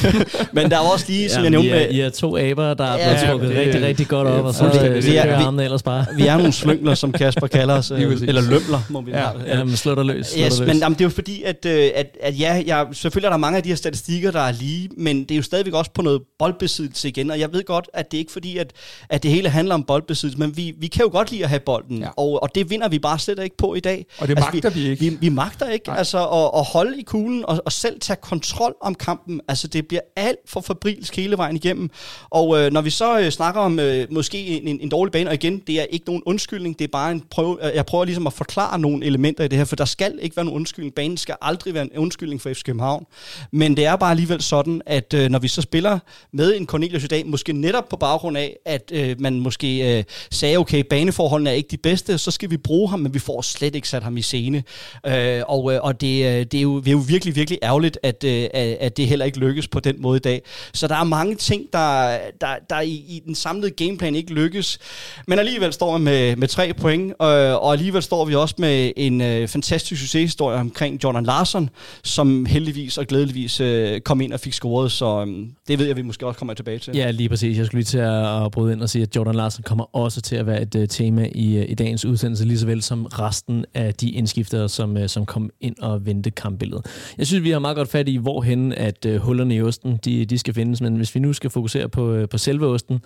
men 0.53 0.71
der 0.71 0.77
er 0.77 0.81
også 0.81 1.05
lige, 1.07 1.29
som 1.29 1.39
ja, 1.39 1.43
jeg 1.43 1.49
nævnte... 1.51 1.69
Med, 1.69 1.89
I 1.89 1.99
er 1.99 2.09
to 2.09 2.37
aber, 2.37 2.73
der 2.73 2.83
er 2.83 2.97
blevet 2.97 3.21
ja, 3.21 3.29
trukket 3.29 3.49
det, 3.49 3.57
rigtig, 3.57 3.81
rigtig 3.81 4.07
godt 4.07 4.27
op, 4.27 4.45
og 4.45 4.53
så 4.53 4.65
det, 4.65 5.05
vi, 5.05 5.15
er, 5.15 5.51
vi, 5.51 5.63
ellers 5.63 5.83
bare. 5.83 6.05
Vi 6.15 6.27
er 6.27 6.37
nogle 6.37 6.51
slyngler, 6.51 6.95
som 6.95 7.11
Kasper 7.11 7.47
kalder 7.47 7.73
os, 7.73 7.91
eller 7.91 8.41
lømler, 8.41 8.79
må 8.89 9.01
vi 9.01 9.11
ja, 9.11 9.29
ja, 9.47 9.63
men 9.63 9.77
slå 9.77 9.95
dig 9.95 10.05
løs. 10.05 10.27
Slå 10.27 10.43
yes, 10.43 10.59
løs. 10.59 10.67
Men 10.67 10.77
jamen, 10.77 10.93
det 10.93 11.01
er 11.01 11.05
jo 11.05 11.09
fordi, 11.09 11.43
at, 11.43 11.65
øh, 11.65 11.89
at, 11.95 12.17
at 12.21 12.39
ja, 12.39 12.63
jeg, 12.65 12.87
selvfølgelig 12.91 13.27
er 13.27 13.31
der 13.31 13.37
mange 13.37 13.57
af 13.57 13.63
de 13.63 13.69
her 13.69 13.75
statistikker, 13.75 14.31
der 14.31 14.39
er 14.39 14.51
lige, 14.51 14.89
men 14.97 15.23
det 15.23 15.31
er 15.31 15.35
jo 15.35 15.43
stadigvæk 15.43 15.73
også 15.73 15.91
på 15.91 16.01
noget 16.01 16.21
boldbesiddelse 16.39 17.07
igen, 17.07 17.31
og 17.31 17.39
jeg 17.39 17.53
ved 17.53 17.63
godt, 17.65 17.89
at 17.93 18.11
det 18.11 18.17
er 18.17 18.19
ikke 18.19 18.31
fordi, 18.31 18.57
at, 18.57 18.73
at 19.09 19.23
det 19.23 19.31
hele 19.31 19.49
handler 19.49 19.75
om 19.75 19.83
boldbesiddelse, 19.83 20.39
men 20.39 20.57
vi, 20.57 20.73
vi 20.79 20.87
kan 20.87 21.01
jo 21.01 21.09
godt 21.11 21.31
lide 21.31 21.43
at 21.43 21.49
have 21.49 21.59
bolden, 21.59 21.97
ja. 21.97 22.07
og, 22.17 22.43
og 22.43 22.55
det 22.55 22.69
vinder 22.69 22.87
vi 22.87 22.99
bare 22.99 23.19
slet 23.19 23.39
ikke 23.43 23.57
på 23.57 23.73
i 23.73 23.79
dag. 23.79 24.05
Og 24.17 24.27
det 24.27 24.37
altså, 24.37 24.49
magter 24.53 24.69
vi, 24.69 24.79
vi 24.79 24.89
ikke. 24.89 25.05
Vi, 25.05 25.17
vi 25.21 25.29
magter 25.29 25.69
ikke 25.69 25.91
altså, 25.91 26.27
at, 26.27 26.59
at 26.59 26.65
holde 26.65 26.99
i 26.99 27.03
kuglen 27.03 27.45
og, 27.47 27.64
og 27.65 27.71
selv 27.71 27.99
tage 27.99 28.17
kontrol 28.21 28.75
om 28.81 28.95
kampen. 28.95 29.41
Altså, 29.47 29.67
det 29.67 29.87
bliver 29.87 30.01
alt 30.15 30.39
for 30.45 30.61
fabrilsk 30.61 31.15
hele 31.15 31.37
vejen 31.37 31.55
igennem. 31.55 31.89
Og 32.29 32.59
øh, 32.59 32.71
når 32.71 32.81
vi 32.81 32.89
så 32.89 33.19
øh, 33.19 33.29
snakker 33.29 33.61
om 33.61 33.79
øh, 33.79 34.07
måske 34.11 34.37
en, 34.37 34.79
en 34.81 34.89
dårlig 34.89 35.11
bane, 35.11 35.29
og 35.29 35.33
igen, 35.33 35.59
det 35.67 35.79
er 35.79 35.83
ikke 35.83 36.05
nogen 36.05 36.23
undskyldning, 36.25 36.79
det 36.79 36.85
er 36.85 36.91
bare 36.91 37.11
en 37.11 37.23
prøve, 37.29 37.67
øh, 37.67 37.75
jeg 37.75 37.85
prøver 37.85 38.05
ligesom 38.05 38.27
at 38.27 38.33
forklare 38.33 38.79
nogle 38.79 39.05
elementer 39.05 39.43
i 39.43 39.47
det 39.47 39.57
her, 39.57 39.65
for 39.65 39.75
der 39.75 39.85
skal 39.85 40.19
ikke 40.21 40.35
være 40.35 40.45
nogen 40.45 40.59
undskyldning. 40.59 40.95
Banen 40.95 41.17
skal 41.17 41.35
aldrig 41.41 41.73
være 41.73 41.83
en 41.83 41.97
undskyldning 41.97 42.41
for 42.41 42.53
FC 42.53 42.63
København. 42.63 43.05
Men 43.51 43.77
det 43.77 43.85
er 43.85 43.95
bare 43.95 44.11
alligevel 44.11 44.41
sådan, 44.41 44.81
at 44.85 45.13
øh, 45.13 45.29
når 45.29 45.39
vi 45.39 45.47
så 45.47 45.61
spiller 45.61 45.99
med 46.33 46.55
en 46.55 46.65
Cornelius 46.65 47.03
i 47.03 47.07
dag, 47.07 47.27
måske 47.27 47.53
netop 47.53 47.89
på 47.89 47.97
baggrund 47.97 48.37
af, 48.37 48.57
at 48.65 48.91
øh, 48.93 49.15
man 49.19 49.39
måske 49.39 49.97
øh, 49.97 50.03
sagde, 50.31 50.57
okay, 50.57 50.83
baneforholdene 50.89 51.49
er 51.49 51.53
ikke 51.53 51.69
de 51.71 51.77
bedste, 51.77 52.17
så 52.17 52.31
skal 52.31 52.49
vi 52.49 52.57
bruge 52.57 52.89
ham, 52.89 52.99
men 52.99 53.13
vi 53.13 53.19
får 53.19 53.41
slet 53.41 53.75
ikke 53.75 53.89
sat 53.89 54.03
ham 54.03 54.17
i 54.17 54.21
scene. 54.21 54.63
Øh, 55.07 55.41
og 55.47 55.73
øh, 55.73 55.79
og 55.81 56.01
det, 56.01 56.25
øh, 56.25 56.45
det, 56.45 56.53
er 56.53 56.61
jo, 56.61 56.79
det 56.79 56.87
er 56.87 56.91
jo 56.91 57.03
virkelig, 57.07 57.35
virkelig 57.35 57.54
ærgerligt, 57.63 57.97
at, 58.03 58.23
øh, 58.23 58.47
at 58.79 58.97
det 58.97 59.07
heller 59.07 59.25
ikke 59.25 59.39
lykkes 59.39 59.67
på 59.67 59.79
den 59.79 60.01
måde 60.01 60.17
i 60.17 60.19
dag. 60.19 60.41
Så 60.73 60.87
der 60.87 60.95
er 60.95 61.03
mange 61.03 61.35
ting, 61.35 61.63
der, 61.73 62.17
der, 62.41 62.47
der 62.69 62.81
i, 62.81 62.89
i 62.89 63.21
den 63.25 63.35
samlede 63.35 63.71
gameplan 63.71 64.15
ikke 64.15 64.33
lykkes. 64.33 64.79
Men 65.27 65.39
alligevel 65.39 65.73
står 65.73 65.91
man 65.91 66.01
med, 66.01 66.35
med 66.35 66.47
tre 66.47 66.73
point, 66.73 67.11
øh, 67.11 67.17
og 67.55 67.71
alligevel 67.71 68.03
står 68.03 68.25
vi 68.25 68.35
også 68.35 68.55
med 68.57 68.91
en 68.97 69.21
øh, 69.21 69.47
fantastisk 69.47 70.01
succeshistorie 70.01 70.59
omkring 70.59 71.03
Jordan 71.03 71.23
Larson, 71.23 71.69
som 72.03 72.45
heldigvis 72.45 72.97
og 72.97 73.05
glædeligvis 73.05 73.59
øh, 73.59 74.01
kom 74.01 74.21
ind 74.21 74.33
og 74.33 74.39
fik 74.39 74.53
scoret, 74.53 74.91
så 74.91 75.25
øh, 75.27 75.47
det 75.67 75.79
ved 75.79 75.85
jeg, 75.87 75.95
vi 75.95 76.01
måske 76.01 76.27
også 76.27 76.37
kommer 76.37 76.53
tilbage 76.53 76.79
til. 76.79 76.95
Ja, 76.95 77.11
lige 77.11 77.29
præcis. 77.29 77.57
Jeg 77.57 77.65
skulle 77.65 77.79
lige 77.79 77.85
til 77.85 77.97
at, 77.97 78.45
at 78.45 78.51
bryde 78.51 78.73
ind 78.73 78.81
og 78.81 78.89
sige, 78.89 79.01
at 79.01 79.15
Jordan 79.15 79.35
Larson 79.35 79.63
kommer 79.63 79.95
også 79.95 80.21
til 80.21 80.35
at 80.35 80.47
være 80.47 80.61
et 80.61 80.75
øh, 80.75 80.87
tema 80.87 81.29
i, 81.35 81.57
øh, 81.57 81.69
i 81.69 81.73
dagens 81.73 82.05
udsendelse, 82.05 82.45
lige 82.45 82.59
så 82.59 82.65
vel 82.65 82.81
som 82.81 83.05
resten 83.05 83.65
af 83.73 83.93
de 83.93 84.09
indskiftere, 84.09 84.69
som, 84.69 84.97
øh, 84.97 85.09
som 85.09 85.25
kom 85.25 85.49
ind 85.61 85.75
og 85.81 86.05
vendte 86.05 86.31
kampbilledet. 86.31 86.85
Jeg 87.17 87.27
synes, 87.27 87.43
vi 87.45 87.51
har 87.51 87.59
meget 87.59 87.77
godt 87.77 87.89
fat 87.89 88.09
i, 88.09 88.17
hvorhen 88.17 88.73
at 88.73 89.05
øh, 89.05 89.21
hullerne 89.21 89.55
i 89.55 89.61
osten, 89.61 89.99
de, 90.05 90.25
de 90.25 90.37
skal 90.37 90.53
findes. 90.53 90.81
Men 90.81 90.95
hvis 90.95 91.15
vi 91.15 91.19
nu 91.19 91.33
skal 91.33 91.49
fokusere 91.49 91.89
på, 91.89 92.13
øh, 92.13 92.29
på 92.29 92.37
selve 92.37 92.67
osten, 92.67 92.99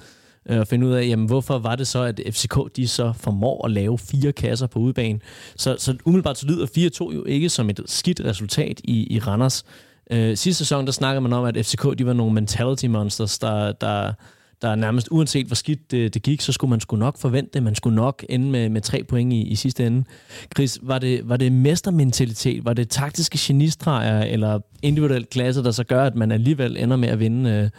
øh, 0.50 0.60
og 0.60 0.68
finde 0.68 0.88
ud 0.88 0.92
af, 0.92 1.08
jamen, 1.08 1.28
hvorfor 1.28 1.58
var 1.58 1.76
det 1.76 1.88
så, 1.88 2.04
at 2.04 2.22
FCK 2.32 2.56
de 2.76 2.88
så 2.88 3.14
formår 3.14 3.66
at 3.66 3.72
lave 3.72 3.98
fire 3.98 4.32
kasser 4.32 4.68
på 4.68 4.80
udebane. 4.80 5.20
Så, 5.56 5.76
så 5.80 5.98
umiddelbart 6.06 6.38
så 6.38 6.48
lyder 6.48 6.66
4-2 7.12 7.14
jo 7.14 7.24
ikke 7.24 7.50
som 7.50 7.70
et 7.70 7.80
skidt 7.86 8.22
resultat 8.26 8.82
i, 8.84 9.16
i 9.16 9.20
Randers. 9.20 9.64
Øh, 10.12 10.38
sidste 10.38 10.66
sæson, 10.66 10.86
der 10.86 10.92
snakkede 10.92 11.22
man 11.22 11.34
om, 11.34 11.46
at 11.46 11.66
FCK 11.66 11.98
de 11.98 12.06
var 12.06 12.14
nogle 12.14 12.34
mentality 12.34 12.86
monsters, 12.86 13.40
der, 13.40 13.72
der, 13.72 14.14
der 14.62 14.76
nærmest 14.76 15.08
uanset 15.12 15.48
hvor 15.48 15.56
skidt 15.56 15.92
det, 15.92 16.14
det 16.14 16.24
gik, 16.24 16.42
så 16.42 16.52
skulle 16.52 16.70
man 16.70 16.80
skulle 16.80 17.00
nok 17.00 17.18
forvente 17.18 17.52
det. 17.54 17.64
Man 17.64 17.76
skulle 17.76 17.96
nok 17.96 18.26
ende 18.30 18.50
med, 18.50 18.70
med 18.70 18.82
tre 18.82 19.04
point 19.04 19.34
i, 19.34 19.42
i 19.42 19.56
sidste 19.56 19.88
ende. 19.88 20.04
Chris, 20.56 20.80
var 20.82 21.00
det, 21.00 21.30
var 21.30 21.38
det 21.38 21.52
mestermentalitet? 21.52 22.66
Var 22.66 22.74
det 22.74 22.90
taktiske 22.90 23.38
genistreger 23.42 24.24
eller 24.24 24.60
individuel 24.82 25.26
klasse, 25.26 25.64
der 25.64 25.72
så 25.72 25.84
gør, 25.84 26.04
at 26.04 26.16
man 26.16 26.32
alligevel 26.32 26.78
ender 26.78 26.98
med 26.98 27.10
at 27.10 27.20
vinde 27.20 27.50
øh, 27.50 27.70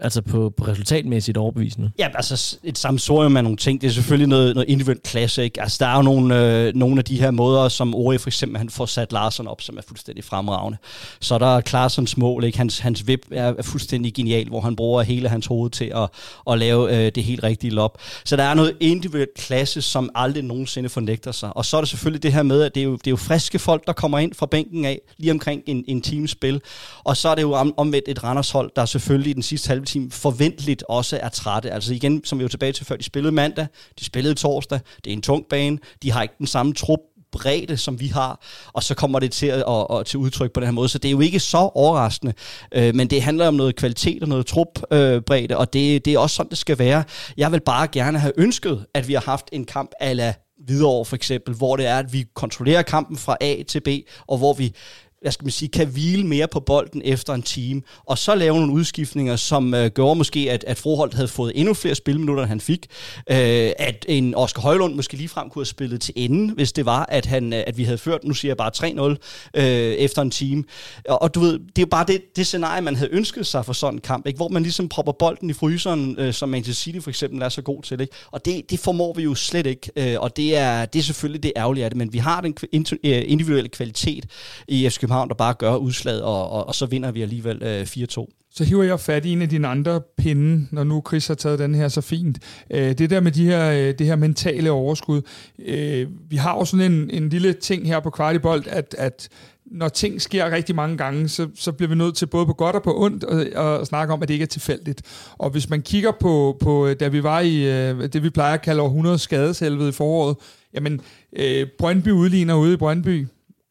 altså 0.00 0.22
på, 0.22 0.52
på 0.56 0.64
resultatmæssigt 0.64 1.36
overbevisende? 1.36 1.90
Ja, 1.98 2.08
altså 2.14 2.58
et 2.64 2.78
samsorium 2.78 3.36
af 3.36 3.42
nogle 3.44 3.56
ting. 3.56 3.80
Det 3.80 3.86
er 3.86 3.92
selvfølgelig 3.92 4.28
noget, 4.28 4.54
noget 4.54 4.68
individuelt 4.68 5.02
klasse, 5.02 5.44
ikke? 5.44 5.62
Altså 5.62 5.76
der 5.80 5.86
er 5.86 5.96
jo 5.96 6.02
nogle, 6.02 6.66
øh, 6.66 6.74
nogle 6.74 6.98
af 6.98 7.04
de 7.04 7.20
her 7.20 7.30
måder, 7.30 7.68
som 7.68 7.94
Ori 7.94 8.18
for 8.18 8.28
eksempel, 8.28 8.58
han 8.58 8.70
får 8.70 8.86
sat 8.86 9.12
Larsen 9.12 9.46
op, 9.46 9.60
som 9.60 9.76
er 9.76 9.82
fuldstændig 9.88 10.24
fremragende. 10.24 10.78
Så 11.20 11.38
der 11.38 11.46
er 11.46 11.54
der 11.54 11.60
Klarsens 11.60 12.16
mål, 12.16 12.44
ikke? 12.44 12.58
Hans, 12.58 12.78
hans 12.78 13.06
vip 13.06 13.20
er, 13.30 13.54
er 13.58 13.62
fuldstændig 13.62 14.14
genial, 14.14 14.48
hvor 14.48 14.60
han 14.60 14.76
bruger 14.76 15.02
hele 15.02 15.28
hans 15.28 15.46
hoved 15.46 15.70
til 15.70 15.92
at, 15.94 16.08
at 16.50 16.58
lave 16.58 16.96
øh, 16.96 17.12
det 17.14 17.24
helt 17.24 17.42
rigtige 17.42 17.70
lop. 17.70 17.98
Så 18.24 18.36
der 18.36 18.42
er 18.42 18.54
noget 18.54 18.76
individuelt 18.80 19.34
klasse, 19.34 19.82
som 19.82 20.10
aldrig 20.14 20.42
nogensinde 20.42 20.88
fornægter 20.88 21.32
sig. 21.32 21.56
Og 21.56 21.64
så 21.64 21.76
er 21.76 21.80
det 21.80 21.88
selvfølgelig 21.88 22.22
det 22.22 22.32
her 22.32 22.42
med, 22.42 22.62
at 22.62 22.74
det 22.74 22.80
er 22.80 22.84
jo, 22.84 22.92
det 22.92 23.06
er 23.06 23.10
jo 23.10 23.16
friske 23.16 23.58
folk, 23.58 23.86
der 23.86 23.92
kommer 23.92 24.18
ind 24.18 24.34
fra 24.34 24.46
bænken 24.46 24.84
af, 24.84 25.00
lige 25.16 25.32
omkring 25.32 25.62
en, 25.66 25.84
en 25.88 26.02
teamspil. 26.02 26.60
Og 27.04 27.16
så 27.16 27.28
er 27.28 27.34
det 27.34 27.42
jo 27.42 27.52
om, 27.52 27.74
omvendt 27.76 28.08
et 28.08 28.24
Randershold, 28.24 28.70
der 28.76 28.84
selvfølgelig 28.84 29.30
i 29.30 29.34
den 29.34 29.42
sidste 29.42 29.68
halve 29.68 29.84
time 29.88 30.10
forventeligt 30.10 30.84
også 30.88 31.18
er 31.22 31.28
trætte. 31.28 31.70
Altså 31.70 31.94
igen, 31.94 32.24
som 32.24 32.38
vi 32.38 32.44
var 32.44 32.48
tilbage 32.48 32.72
til 32.72 32.86
før, 32.86 32.96
de 32.96 33.02
spillede 33.02 33.32
mandag, 33.32 33.66
de 33.98 34.04
spillede 34.04 34.34
torsdag, 34.34 34.80
det 35.04 35.10
er 35.10 35.14
en 35.14 35.22
tung 35.22 35.44
bane, 35.50 35.78
de 36.02 36.10
har 36.10 36.22
ikke 36.22 36.34
den 36.38 36.46
samme 36.46 36.74
trup 36.74 37.00
bredde, 37.32 37.76
som 37.76 38.00
vi 38.00 38.06
har, 38.06 38.40
og 38.72 38.82
så 38.82 38.94
kommer 38.94 39.18
det 39.18 39.32
til 39.32 39.46
at, 39.46 39.64
at, 39.68 39.86
at 39.90 40.06
til 40.06 40.18
udtryk 40.18 40.52
på 40.52 40.60
den 40.60 40.66
her 40.66 40.72
måde. 40.72 40.88
Så 40.88 40.98
det 40.98 41.08
er 41.08 41.12
jo 41.12 41.20
ikke 41.20 41.40
så 41.40 41.58
overraskende, 41.58 42.32
øh, 42.72 42.94
men 42.94 43.10
det 43.10 43.22
handler 43.22 43.48
om 43.48 43.54
noget 43.54 43.76
kvalitet 43.76 44.22
og 44.22 44.28
noget 44.28 44.46
trupbredde, 44.46 45.54
øh, 45.54 45.58
og 45.58 45.72
det, 45.72 46.04
det 46.04 46.14
er 46.14 46.18
også 46.18 46.36
sådan, 46.36 46.50
det 46.50 46.58
skal 46.58 46.78
være. 46.78 47.04
Jeg 47.36 47.52
vil 47.52 47.60
bare 47.60 47.88
gerne 47.88 48.18
have 48.18 48.32
ønsket, 48.36 48.86
at 48.94 49.08
vi 49.08 49.12
har 49.12 49.20
haft 49.20 49.48
en 49.52 49.64
kamp 49.64 49.90
ala 50.00 50.34
Hvidovre 50.64 51.04
for 51.04 51.16
eksempel, 51.16 51.54
hvor 51.54 51.76
det 51.76 51.86
er, 51.86 51.98
at 51.98 52.12
vi 52.12 52.24
kontrollerer 52.34 52.82
kampen 52.82 53.16
fra 53.16 53.36
A 53.40 53.62
til 53.68 53.80
B, 53.80 53.88
og 54.26 54.38
hvor 54.38 54.52
vi 54.52 54.74
hvad 55.20 55.32
skal 55.32 55.44
man 55.44 55.50
sige, 55.50 55.68
kan 55.68 55.86
hvile 55.88 56.26
mere 56.26 56.48
på 56.48 56.60
bolden 56.60 57.02
efter 57.04 57.34
en 57.34 57.42
time, 57.42 57.82
og 58.06 58.18
så 58.18 58.34
lave 58.34 58.56
nogle 58.56 58.72
udskiftninger, 58.72 59.36
som 59.36 59.74
øh, 59.74 59.90
gjorde 59.90 60.18
måske, 60.18 60.48
at, 60.50 60.64
at 60.64 60.78
Froholt 60.78 61.14
havde 61.14 61.28
fået 61.28 61.52
endnu 61.54 61.74
flere 61.74 61.94
spilminutter, 61.94 62.42
end 62.42 62.48
han 62.48 62.60
fik. 62.60 62.86
Øh, 63.30 63.70
at 63.78 64.04
en 64.08 64.34
Oscar 64.34 64.62
Højlund 64.62 64.94
måske 64.94 65.16
ligefrem 65.16 65.50
kunne 65.50 65.60
have 65.60 65.66
spillet 65.66 66.00
til 66.00 66.14
enden, 66.16 66.50
hvis 66.50 66.72
det 66.72 66.86
var, 66.86 67.06
at, 67.08 67.26
han, 67.26 67.52
øh, 67.52 67.62
at 67.66 67.78
vi 67.78 67.84
havde 67.84 67.98
ført, 67.98 68.24
nu 68.24 68.34
siger 68.34 68.50
jeg 68.50 68.56
bare 68.56 68.70
3-0, 68.76 69.60
øh, 69.60 69.64
efter 69.92 70.22
en 70.22 70.30
time. 70.30 70.64
Og, 71.08 71.22
og 71.22 71.34
du 71.34 71.40
ved, 71.40 71.52
det 71.52 71.78
er 71.78 71.82
jo 71.82 71.86
bare 71.86 72.04
det, 72.06 72.36
det 72.36 72.46
scenarie, 72.46 72.82
man 72.82 72.96
havde 72.96 73.10
ønsket 73.12 73.46
sig 73.46 73.64
for 73.64 73.72
sådan 73.72 73.94
en 73.94 74.00
kamp, 74.00 74.26
ikke? 74.26 74.36
hvor 74.36 74.48
man 74.48 74.62
ligesom 74.62 74.88
propper 74.88 75.12
bolden 75.12 75.50
i 75.50 75.52
fryseren, 75.52 76.16
øh, 76.18 76.34
som 76.34 76.48
Manchester 76.48 76.82
City 76.82 76.98
for 77.00 77.10
eksempel 77.10 77.42
er 77.42 77.48
så 77.48 77.62
god 77.62 77.82
til. 77.82 78.00
Ikke? 78.00 78.14
Og 78.30 78.44
det, 78.44 78.70
det 78.70 78.80
formår 78.80 79.14
vi 79.14 79.22
jo 79.22 79.34
slet 79.34 79.66
ikke, 79.66 79.90
øh, 79.96 80.20
og 80.20 80.36
det 80.36 80.56
er, 80.56 80.84
det 80.84 80.98
er 80.98 81.02
selvfølgelig 81.02 81.42
det 81.42 81.52
ærgerlige 81.56 81.84
af 81.84 81.90
det, 81.90 81.96
men 81.96 82.12
vi 82.12 82.18
har 82.18 82.40
den 82.40 82.56
øh, 83.04 83.22
individuelle 83.26 83.68
kvalitet 83.68 84.24
i 84.68 84.88
FC 84.90 85.07
København, 85.08 85.28
der 85.28 85.34
bare 85.34 85.54
gør 85.54 85.76
udslaget, 85.76 86.22
og, 86.22 86.50
og, 86.50 86.68
og 86.68 86.74
så 86.74 86.86
vinder 86.86 87.10
vi 87.10 87.22
alligevel 87.22 87.62
øh, 87.62 87.82
4-2. 87.82 88.26
Så 88.50 88.64
hiver 88.64 88.82
jeg 88.82 89.00
fat 89.00 89.24
i 89.24 89.32
en 89.32 89.42
af 89.42 89.48
dine 89.48 89.68
andre 89.68 90.00
pinde, 90.16 90.66
når 90.70 90.84
nu 90.84 91.02
Chris 91.08 91.26
har 91.26 91.34
taget 91.34 91.58
den 91.58 91.74
her 91.74 91.88
så 91.88 92.00
fint. 92.00 92.38
Øh, 92.70 92.98
det 92.98 93.10
der 93.10 93.20
med 93.20 93.32
de 93.32 93.44
her, 93.44 93.70
øh, 93.70 93.94
det 93.98 94.06
her 94.06 94.16
mentale 94.16 94.70
overskud. 94.70 95.22
Øh, 95.58 96.08
vi 96.30 96.36
har 96.36 96.54
jo 96.54 96.64
sådan 96.64 96.92
en, 96.92 97.10
en 97.10 97.28
lille 97.28 97.52
ting 97.52 97.86
her 97.86 98.00
på 98.00 98.10
Kvartibolt, 98.10 98.66
at, 98.66 98.94
at 98.98 99.28
når 99.66 99.88
ting 99.88 100.22
sker 100.22 100.50
rigtig 100.50 100.74
mange 100.74 100.96
gange, 100.96 101.28
så, 101.28 101.48
så 101.54 101.72
bliver 101.72 101.88
vi 101.88 101.94
nødt 101.94 102.16
til 102.16 102.26
både 102.26 102.46
på 102.46 102.52
godt 102.52 102.76
og 102.76 102.82
på 102.82 103.02
ondt 103.02 103.24
at, 103.24 103.64
at 103.80 103.86
snakke 103.86 104.14
om, 104.14 104.22
at 104.22 104.28
det 104.28 104.34
ikke 104.34 104.42
er 104.42 104.46
tilfældigt. 104.46 105.02
Og 105.38 105.50
hvis 105.50 105.70
man 105.70 105.82
kigger 105.82 106.12
på, 106.20 106.56
på 106.60 106.86
øh, 106.86 106.96
da 107.00 107.08
vi 107.08 107.22
var 107.22 107.40
i 107.40 107.56
øh, 107.56 108.12
det, 108.12 108.22
vi 108.22 108.30
plejer 108.30 108.54
at 108.54 108.62
kalde 108.62 108.82
100 108.82 109.18
skadeshelvede 109.18 109.88
i 109.88 109.92
foråret, 109.92 110.36
jamen, 110.74 111.00
øh, 111.36 111.66
Brøndby 111.78 112.08
udligner 112.08 112.54
ude 112.54 112.74
i 112.74 112.76
Brøndby 112.76 113.26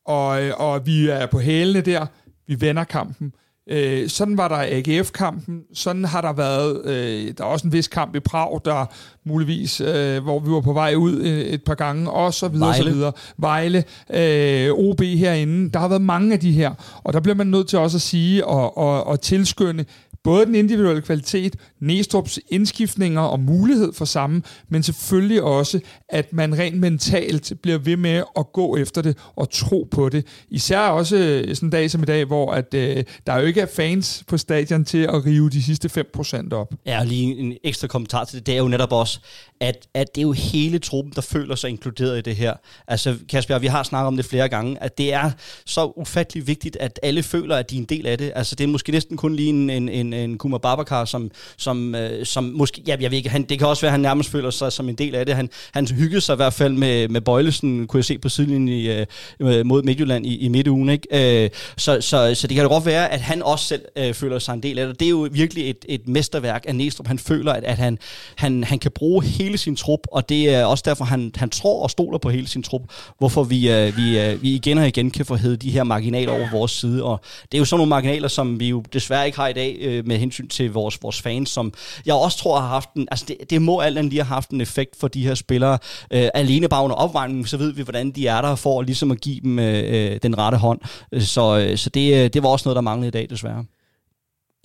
og, 0.07 0.41
og 0.57 0.85
vi 0.85 1.07
er 1.07 1.25
på 1.25 1.39
hælene 1.39 1.81
der, 1.81 2.05
vi 2.47 2.61
vender 2.61 2.83
kampen. 2.83 3.33
Øh, 3.69 4.09
sådan 4.09 4.37
var 4.37 4.47
der 4.47 4.55
AGF-kampen, 4.55 5.61
sådan 5.73 6.05
har 6.05 6.21
der 6.21 6.33
været, 6.33 6.85
øh, 6.85 7.33
der 7.37 7.43
er 7.43 7.47
også 7.47 7.67
en 7.67 7.73
vis 7.73 7.87
kamp 7.87 8.15
i 8.15 8.19
Prag, 8.19 8.61
der 8.65 8.85
muligvis, 9.25 9.81
øh, 9.81 10.23
hvor 10.23 10.39
vi 10.39 10.51
var 10.51 10.61
på 10.61 10.73
vej 10.73 10.95
ud 10.95 11.15
øh, 11.15 11.39
et 11.39 11.63
par 11.63 11.75
gange, 11.75 12.11
og 12.11 12.33
så 12.33 12.47
videre, 12.47 12.67
Vejle. 12.67 12.83
så 12.83 12.89
videre. 12.89 13.11
Vejle, 13.37 13.83
øh, 14.13 14.71
OB 14.71 15.01
herinde, 15.01 15.71
der 15.71 15.79
har 15.79 15.87
været 15.87 16.01
mange 16.01 16.33
af 16.33 16.39
de 16.39 16.51
her, 16.51 16.73
og 17.03 17.13
der 17.13 17.19
bliver 17.19 17.35
man 17.35 17.47
nødt 17.47 17.67
til 17.67 17.79
også 17.79 17.97
at 17.97 18.01
sige 18.01 18.45
og, 18.45 18.77
og, 18.77 19.07
og 19.07 19.21
tilskynde, 19.21 19.85
både 20.23 20.45
den 20.45 20.55
individuelle 20.55 21.01
kvalitet, 21.01 21.55
Næstrup's 21.83 22.37
indskiftninger 22.49 23.21
og 23.21 23.39
mulighed 23.39 23.93
for 23.93 24.05
samme, 24.05 24.41
men 24.69 24.83
selvfølgelig 24.83 25.43
også, 25.43 25.79
at 26.09 26.33
man 26.33 26.57
rent 26.57 26.79
mentalt 26.79 27.53
bliver 27.61 27.77
ved 27.77 27.97
med 27.97 28.23
at 28.37 28.51
gå 28.53 28.77
efter 28.77 29.01
det 29.01 29.17
og 29.35 29.49
tro 29.51 29.87
på 29.91 30.09
det. 30.09 30.25
Især 30.49 30.79
også 30.79 31.15
øh, 31.15 31.55
sådan 31.55 31.67
en 31.67 31.71
dag 31.71 31.91
som 31.91 32.03
i 32.03 32.05
dag, 32.05 32.25
hvor 32.25 32.51
at, 32.51 32.73
øh, 32.73 33.03
der 33.27 33.39
jo 33.39 33.45
ikke 33.45 33.61
er 33.61 33.67
fans 33.75 34.23
på 34.27 34.37
stadion 34.37 34.85
til 34.85 34.97
at 34.97 35.25
rive 35.25 35.49
de 35.49 35.63
sidste 35.63 36.05
5% 36.17 36.53
op. 36.53 36.73
Ja, 36.85 36.99
og 36.99 37.05
lige 37.05 37.37
en 37.37 37.53
ekstra 37.63 37.87
kommentar 37.87 38.23
til 38.23 38.39
det, 38.39 38.45
det 38.45 38.53
er 38.53 38.57
jo 38.57 38.67
netop 38.67 38.91
også, 38.91 39.19
at, 39.59 39.87
at 39.93 40.15
det 40.15 40.21
er 40.21 40.25
jo 40.25 40.31
hele 40.31 40.79
truppen, 40.79 41.13
der 41.15 41.21
føler 41.21 41.55
sig 41.55 41.69
inkluderet 41.69 42.17
i 42.17 42.21
det 42.21 42.35
her. 42.35 42.53
Altså, 42.87 43.15
Kasper, 43.29 43.59
vi 43.59 43.67
har 43.67 43.83
snakket 43.83 44.07
om 44.07 44.15
det 44.15 44.25
flere 44.25 44.49
gange, 44.49 44.83
at 44.83 44.97
det 44.97 45.13
er 45.13 45.31
så 45.65 45.93
ufattelig 45.95 46.47
vigtigt, 46.47 46.77
at 46.79 46.99
alle 47.03 47.23
føler, 47.23 47.55
at 47.55 47.69
de 47.69 47.75
er 47.75 47.79
en 47.79 47.85
del 47.85 48.07
af 48.07 48.17
det. 48.17 48.31
Altså, 48.35 48.55
det 48.55 48.63
er 48.63 48.67
måske 48.67 48.91
næsten 48.91 49.17
kun 49.17 49.35
lige 49.35 49.49
en, 49.49 49.69
en, 49.69 49.89
en, 49.89 50.13
en 50.13 50.37
Kuma 50.37 50.57
Babacar, 50.57 51.05
som, 51.05 51.31
som, 51.67 51.95
øh, 51.95 52.25
som 52.25 52.43
måske, 52.43 52.81
ja, 52.87 52.95
jeg 52.99 53.11
ved 53.11 53.17
ikke, 53.17 53.29
han, 53.29 53.43
det 53.43 53.59
kan 53.59 53.67
også 53.67 53.81
være, 53.81 53.89
at 53.89 53.91
han 53.91 53.99
nærmest 53.99 54.29
føler 54.29 54.49
sig 54.49 54.71
som 54.71 54.89
en 54.89 54.95
del 54.95 55.15
af 55.15 55.25
det. 55.25 55.35
Han, 55.35 55.49
han 55.71 55.87
hyggede 55.87 56.21
sig 56.21 56.33
i 56.33 56.35
hvert 56.35 56.53
fald 56.53 56.73
med, 56.73 57.07
med 57.07 57.21
Bøjlesen, 57.21 57.87
kunne 57.87 57.97
jeg 57.97 58.05
se 58.05 58.17
på 58.17 58.29
sidelinjen 58.29 58.67
i, 58.67 58.87
øh, 58.87 59.05
øh, 59.39 59.65
mod 59.65 59.83
Midtjylland 59.83 60.25
i, 60.25 60.37
i 60.37 60.47
midtugen. 60.47 60.89
Ikke? 60.89 61.43
Øh, 61.43 61.49
så, 61.77 62.01
så, 62.01 62.35
så 62.35 62.47
det 62.47 62.55
kan 62.55 62.63
jo 62.63 62.69
godt 62.69 62.85
være, 62.85 63.11
at 63.11 63.21
han 63.21 63.43
også 63.43 63.65
selv 63.65 63.81
øh, 63.95 64.13
føler 64.13 64.39
sig 64.39 64.53
en 64.53 64.63
del 64.63 64.79
af 64.79 64.87
det. 64.87 64.99
Det 64.99 65.05
er 65.05 65.09
jo 65.09 65.27
virkelig 65.31 65.69
et, 65.69 65.85
et 65.89 66.07
mesterværk 66.07 66.65
af 66.67 66.75
Næstrup. 66.75 67.07
Han 67.07 67.19
føler, 67.19 67.53
at, 67.53 67.63
at 67.63 67.77
han, 67.77 67.97
han, 68.35 68.63
han 68.63 68.79
kan 68.79 68.91
bruge 68.91 69.23
hele 69.23 69.57
sin 69.57 69.75
trup, 69.75 69.99
og 70.11 70.29
det 70.29 70.49
er 70.49 70.65
også 70.65 70.83
derfor, 70.87 71.05
han, 71.05 71.31
han 71.35 71.49
tror 71.49 71.83
og 71.83 71.91
stoler 71.91 72.17
på 72.17 72.29
hele 72.29 72.47
sin 72.47 72.63
trup, 72.63 72.81
hvorfor 73.17 73.43
vi, 73.43 73.71
øh, 73.71 73.97
vi, 73.97 74.19
øh, 74.19 74.41
vi 74.41 74.55
igen 74.55 74.77
og 74.77 74.87
igen 74.87 75.11
kan 75.11 75.25
få 75.25 75.35
hævet 75.35 75.61
de 75.61 75.71
her 75.71 75.83
marginaler 75.83 76.31
over 76.31 76.51
vores 76.51 76.71
side. 76.71 77.03
Og 77.03 77.21
det 77.51 77.57
er 77.57 77.59
jo 77.59 77.65
sådan 77.65 77.79
nogle 77.79 77.89
marginaler, 77.89 78.27
som 78.27 78.59
vi 78.59 78.69
jo 78.69 78.83
desværre 78.93 79.25
ikke 79.25 79.37
har 79.37 79.47
i 79.47 79.53
dag 79.53 79.77
øh, 79.79 80.07
med 80.07 80.17
hensyn 80.17 80.47
til 80.47 80.71
vores, 80.71 81.03
vores 81.03 81.21
fans, 81.21 81.49
som 81.57 81.73
jeg 82.05 82.15
også 82.15 82.37
tror 82.37 82.59
har 82.59 82.67
haft 82.67 82.93
en, 82.93 83.07
altså 83.11 83.25
det, 83.27 83.49
det 83.49 83.61
må 83.61 83.79
alt 83.79 83.97
andet 83.97 84.11
lige 84.13 84.23
have 84.23 84.33
haft 84.33 84.49
en 84.49 84.61
effekt 84.61 84.99
for 84.99 85.07
de 85.07 85.23
her 85.27 85.35
spillere. 85.35 85.77
Øh, 86.13 86.29
alene 86.33 86.67
bare 86.69 86.83
under 86.83 86.95
opvejningen, 86.95 87.45
så 87.45 87.57
ved 87.57 87.71
vi, 87.73 87.81
hvordan 87.81 88.11
de 88.11 88.27
er 88.27 88.41
der 88.41 88.55
for 88.55 88.81
ligesom 88.81 89.11
at 89.11 89.21
give 89.21 89.41
dem 89.41 89.59
øh, 89.59 89.83
øh 89.87 90.19
den 90.23 90.37
rette 90.37 90.57
hånd. 90.57 90.79
Øh, 91.11 91.21
så, 91.21 91.57
øh, 91.57 91.77
så 91.77 91.89
det, 91.89 92.13
øh, 92.13 92.29
det 92.33 92.43
var 92.43 92.49
også 92.49 92.67
noget, 92.67 92.75
der 92.75 92.81
manglede 92.81 93.07
i 93.07 93.11
dag, 93.11 93.27
desværre. 93.29 93.65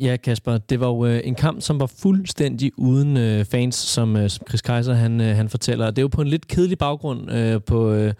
Ja, 0.03 0.17
Kasper, 0.17 0.59
det 0.59 0.81
var 0.81 0.87
jo 0.87 1.07
øh, 1.07 1.21
en 1.25 1.35
kamp, 1.35 1.62
som 1.62 1.81
var 1.81 1.87
fuldstændig 1.87 2.73
uden 2.77 3.17
øh, 3.17 3.45
fans, 3.45 3.75
som, 3.75 4.17
øh, 4.17 4.31
som 4.31 4.47
Chris 4.49 4.62
Kaiser 4.62 4.95
han, 4.95 5.21
øh, 5.21 5.37
han 5.37 5.49
fortæller. 5.49 5.87
Det 5.87 5.99
er 5.99 6.03
jo 6.03 6.09
på 6.09 6.23
en 6.23 6.29
lidt 6.29 6.49
kedelig 6.49 6.79
baggrund 6.79 7.33
øh, 7.33 7.61
på, 7.62 7.91
øh, 7.93 8.15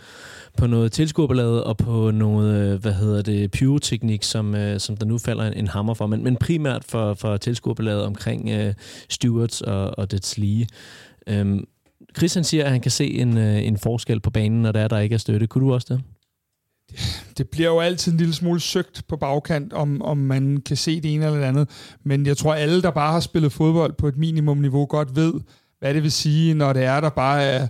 på 0.57 0.67
noget 0.67 0.93
tilskuerballade 0.93 1.65
og 1.65 1.77
på 1.77 2.11
noget, 2.11 2.73
øh, 2.73 2.81
hvad 2.81 2.93
hedder 2.93 3.23
det, 3.23 3.51
pyroteknik, 3.51 4.23
som, 4.23 4.55
øh, 4.55 4.81
som 4.81 4.97
der 4.97 5.07
nu 5.07 5.19
falder 5.19 5.45
en, 5.45 5.53
en 5.53 5.69
hammer 5.69 5.95
for, 5.95 6.07
men, 6.07 6.25
men 6.25 6.37
primært 6.37 6.85
for, 6.85 7.15
for 7.15 7.37
tilskuerballade 7.37 8.07
omkring 8.07 8.51
øh, 8.51 8.75
stewards 9.09 9.61
og, 9.61 9.99
og 9.99 10.11
dets 10.11 10.39
lige. 10.39 10.69
Øhm, 11.27 11.65
Chris 12.17 12.35
han 12.35 12.45
siger, 12.45 12.65
at 12.65 12.71
han 12.71 12.81
kan 12.81 12.91
se 12.91 13.11
en, 13.11 13.39
øh, 13.39 13.67
en 13.67 13.79
forskel 13.79 14.21
på 14.21 14.31
banen, 14.31 14.63
når 14.63 14.73
der 14.73 14.81
er, 14.81 14.89
der 14.89 14.99
ikke 14.99 15.15
er 15.15 15.19
støtte. 15.19 15.47
Kunne 15.47 15.67
du 15.67 15.75
også 15.75 15.87
det? 15.95 16.03
Det 17.39 17.49
bliver 17.49 17.69
jo 17.69 17.81
altid 17.81 18.13
en 18.13 18.19
lille 18.19 18.35
smule 18.35 18.61
søgt 18.61 19.03
på 19.09 19.17
bagkant, 19.17 19.73
om, 19.73 20.03
om 20.03 20.17
man 20.19 20.63
kan 20.67 20.77
se 20.77 21.01
det 21.01 21.15
ene 21.15 21.25
eller 21.25 21.39
det 21.39 21.45
andet. 21.45 21.69
Men 22.05 22.27
jeg 22.27 22.37
tror, 22.37 22.55
alle, 22.55 22.83
der 22.83 22.91
bare 22.91 23.13
har 23.13 23.21
spillet 23.21 23.53
fodbold 23.53 23.93
på 23.93 24.09
et 24.09 24.17
minimumniveau, 24.17 24.87
godt 24.87 25.17
ved, 25.17 25.33
hvad 25.79 25.95
det 25.95 26.03
vil 26.03 26.13
sige, 26.13 26.55
når 26.55 26.73
det 26.73 26.85
er, 26.85 27.01
der 27.01 27.11
bare 27.11 27.43
er... 27.43 27.67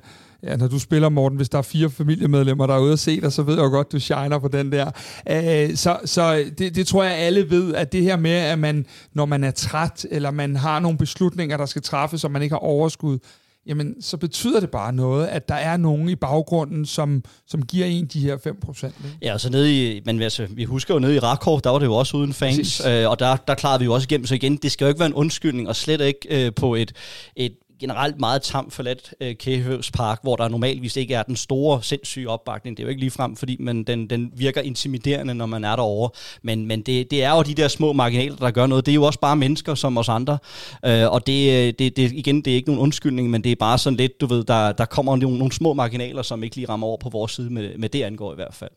Ja, 0.47 0.57
når 0.57 0.69
du 0.69 0.79
spiller, 0.79 1.09
Morten, 1.09 1.37
hvis 1.37 1.49
der 1.49 1.59
er 1.59 1.63
fire 1.63 1.91
familiemedlemmer, 1.91 2.67
der 2.67 2.75
er 2.75 2.79
ude 2.79 2.93
og 2.93 2.99
se 2.99 3.21
dig, 3.21 3.33
så 3.33 3.43
ved 3.43 3.55
jeg 3.55 3.63
jo 3.63 3.69
godt, 3.69 3.93
du 3.93 4.01
shiner 4.01 4.39
på 4.39 4.49
den 4.49 4.73
der. 4.73 4.91
Øh, 5.31 5.77
så 5.77 5.99
så 6.05 6.45
det, 6.59 6.75
det 6.75 6.87
tror 6.87 7.05
jeg, 7.05 7.13
alle 7.13 7.51
ved, 7.51 7.75
at 7.75 7.93
det 7.93 8.03
her 8.03 8.17
med, 8.17 8.31
at 8.31 8.59
man, 8.59 8.87
når 9.13 9.27
man 9.27 9.45
er 9.45 9.51
træt, 9.51 10.07
eller 10.11 10.31
man 10.31 10.57
har 10.57 10.81
nogle 10.81 10.99
beslutninger, 10.99 11.57
der 11.57 11.67
skal 11.67 11.83
træffes, 11.83 12.25
og 12.25 12.31
man 12.31 12.43
ikke 12.43 12.53
har 12.53 12.61
overskud, 12.61 13.19
jamen 13.67 14.03
så 14.03 14.17
betyder 14.17 14.61
det 14.61 14.71
bare 14.71 14.93
noget, 14.93 15.27
at 15.27 15.49
der 15.49 15.55
er 15.55 15.77
nogen 15.77 16.09
i 16.09 16.15
baggrunden, 16.15 16.87
som, 16.87 17.25
som 17.47 17.63
giver 17.63 17.87
en 17.87 18.07
de 18.07 18.21
her 18.21 18.37
5%. 18.37 18.87
Ikke? 18.87 18.95
Ja, 19.23 19.33
og 19.33 19.41
så 19.41 19.51
nede 19.51 19.97
i, 19.97 20.01
men 20.05 20.23
altså, 20.23 20.47
vi 20.51 20.65
husker 20.65 20.95
jo 20.95 21.01
nede 21.01 21.15
i 21.15 21.19
Rakov, 21.19 21.61
der 21.65 21.71
var 21.71 21.79
det 21.79 21.87
jo 21.87 21.95
også 21.95 22.17
uden 22.17 22.33
fans, 22.33 22.83
øh, 22.87 23.11
og 23.11 23.19
der, 23.19 23.37
der 23.37 23.55
klarede 23.55 23.79
vi 23.79 23.85
jo 23.85 23.95
også 23.95 24.07
igennem, 24.11 24.27
så 24.27 24.35
igen, 24.35 24.57
det 24.57 24.73
skal 24.73 24.85
jo 24.85 24.89
ikke 24.89 25.01
være 25.01 25.07
en 25.07 25.15
undskyldning, 25.15 25.69
og 25.69 25.77
slet 25.77 26.01
ikke 26.01 26.47
øh, 26.47 26.55
på 26.55 26.75
et, 26.75 26.93
et 27.37 27.53
generelt 27.83 28.21
meget 28.21 28.43
tam 28.43 28.71
forladt 28.71 29.15
øh, 29.21 29.35
Kæhøvs 29.35 29.91
Park, 29.91 30.19
hvor 30.23 30.37
der 30.37 30.49
normalvis 30.49 30.97
ikke 30.97 31.15
er 31.15 31.23
den 31.23 31.37
store, 31.37 31.83
sindssyge 31.83 32.29
opbakning. 32.29 32.77
Det 32.77 32.83
er 32.83 32.87
jo 32.87 32.89
ikke 32.89 33.01
lige 33.01 33.11
frem, 33.11 33.37
fordi 33.37 33.57
man, 33.61 33.85
den, 33.85 34.11
den 34.11 34.33
virker 34.37 34.61
intimiderende, 34.61 35.35
når 35.35 35.47
man 35.47 35.65
er 35.65 35.77
derovre. 35.77 36.11
Men, 36.43 36.67
men 36.67 36.83
det, 36.83 37.11
det 37.11 37.25
er 37.25 37.37
jo 37.37 37.43
de 37.43 37.55
der 37.55 37.69
små 37.69 37.93
marginaler, 37.93 38.37
der 38.37 38.51
gør 38.51 38.67
noget. 38.67 38.87
Det 38.87 38.93
er 38.93 38.95
jo 38.95 39.03
også 39.03 39.21
bare 39.21 39.37
mennesker 39.37 39.75
som 39.75 39.99
os 39.99 40.09
andre. 40.09 40.39
Øh, 40.85 41.13
og 41.13 41.27
det, 41.27 41.53
øh, 41.53 41.73
det, 41.79 41.97
det, 41.97 42.13
igen, 42.13 42.43
det 42.43 42.51
er 42.51 42.55
ikke 42.55 42.69
nogen 42.69 42.83
undskyldning, 42.83 43.31
men 43.31 43.45
det 43.45 43.53
er 43.53 43.57
bare 43.57 43.79
sådan 43.79 43.97
lidt, 43.97 44.21
du 44.21 44.27
ved, 44.27 44.45
der, 44.45 44.73
der 44.73 44.85
kommer 44.85 45.17
nogle, 45.17 45.39
nogle 45.39 45.53
små 45.53 45.73
marginaler, 45.73 46.23
som 46.23 46.43
ikke 46.43 46.57
lige 46.57 46.69
rammer 46.69 46.87
over 46.87 46.97
på 46.97 47.09
vores 47.09 47.33
side 47.33 47.51
med, 47.51 47.79
med 47.79 47.89
det 47.89 48.03
angår 48.03 48.33
i 48.33 48.37
hvert 48.37 48.55
fald. 48.55 48.71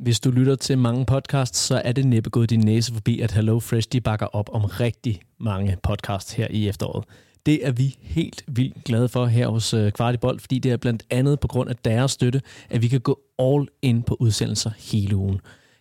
Hvis 0.00 0.20
du 0.20 0.30
lytter 0.30 0.54
til 0.54 0.78
mange 0.78 1.06
podcasts, 1.06 1.58
så 1.58 1.82
er 1.84 1.92
det 1.92 2.06
næppe 2.06 2.30
gået 2.30 2.50
din 2.50 2.60
næse 2.60 2.94
forbi, 2.94 3.20
at 3.20 3.32
Hello 3.32 3.58
Fresh 3.58 3.88
de 3.92 4.00
bakker 4.00 4.26
op 4.26 4.50
om 4.52 4.64
rigtig 4.64 5.20
mange 5.40 5.76
podcasts 5.82 6.32
her 6.32 6.46
i 6.50 6.68
efteråret. 6.68 7.04
Det 7.46 7.66
er 7.66 7.72
vi 7.72 7.96
helt 8.00 8.44
vildt 8.48 8.84
glade 8.84 9.08
for 9.08 9.26
her 9.26 9.48
hos 9.48 9.74
øh, 9.74 9.92
Kvartibold, 9.92 10.40
fordi 10.40 10.58
det 10.58 10.72
er 10.72 10.76
blandt 10.76 11.02
andet 11.10 11.40
på 11.40 11.48
grund 11.48 11.70
af 11.70 11.76
deres 11.76 12.10
støtte, 12.10 12.42
at 12.70 12.82
vi 12.82 12.88
kan 12.88 13.00
gå 13.00 13.20
all 13.38 13.68
in 13.82 14.02
på 14.02 14.16
udsendelser 14.20 14.70
hele 14.78 15.16
ugen. 15.16 15.40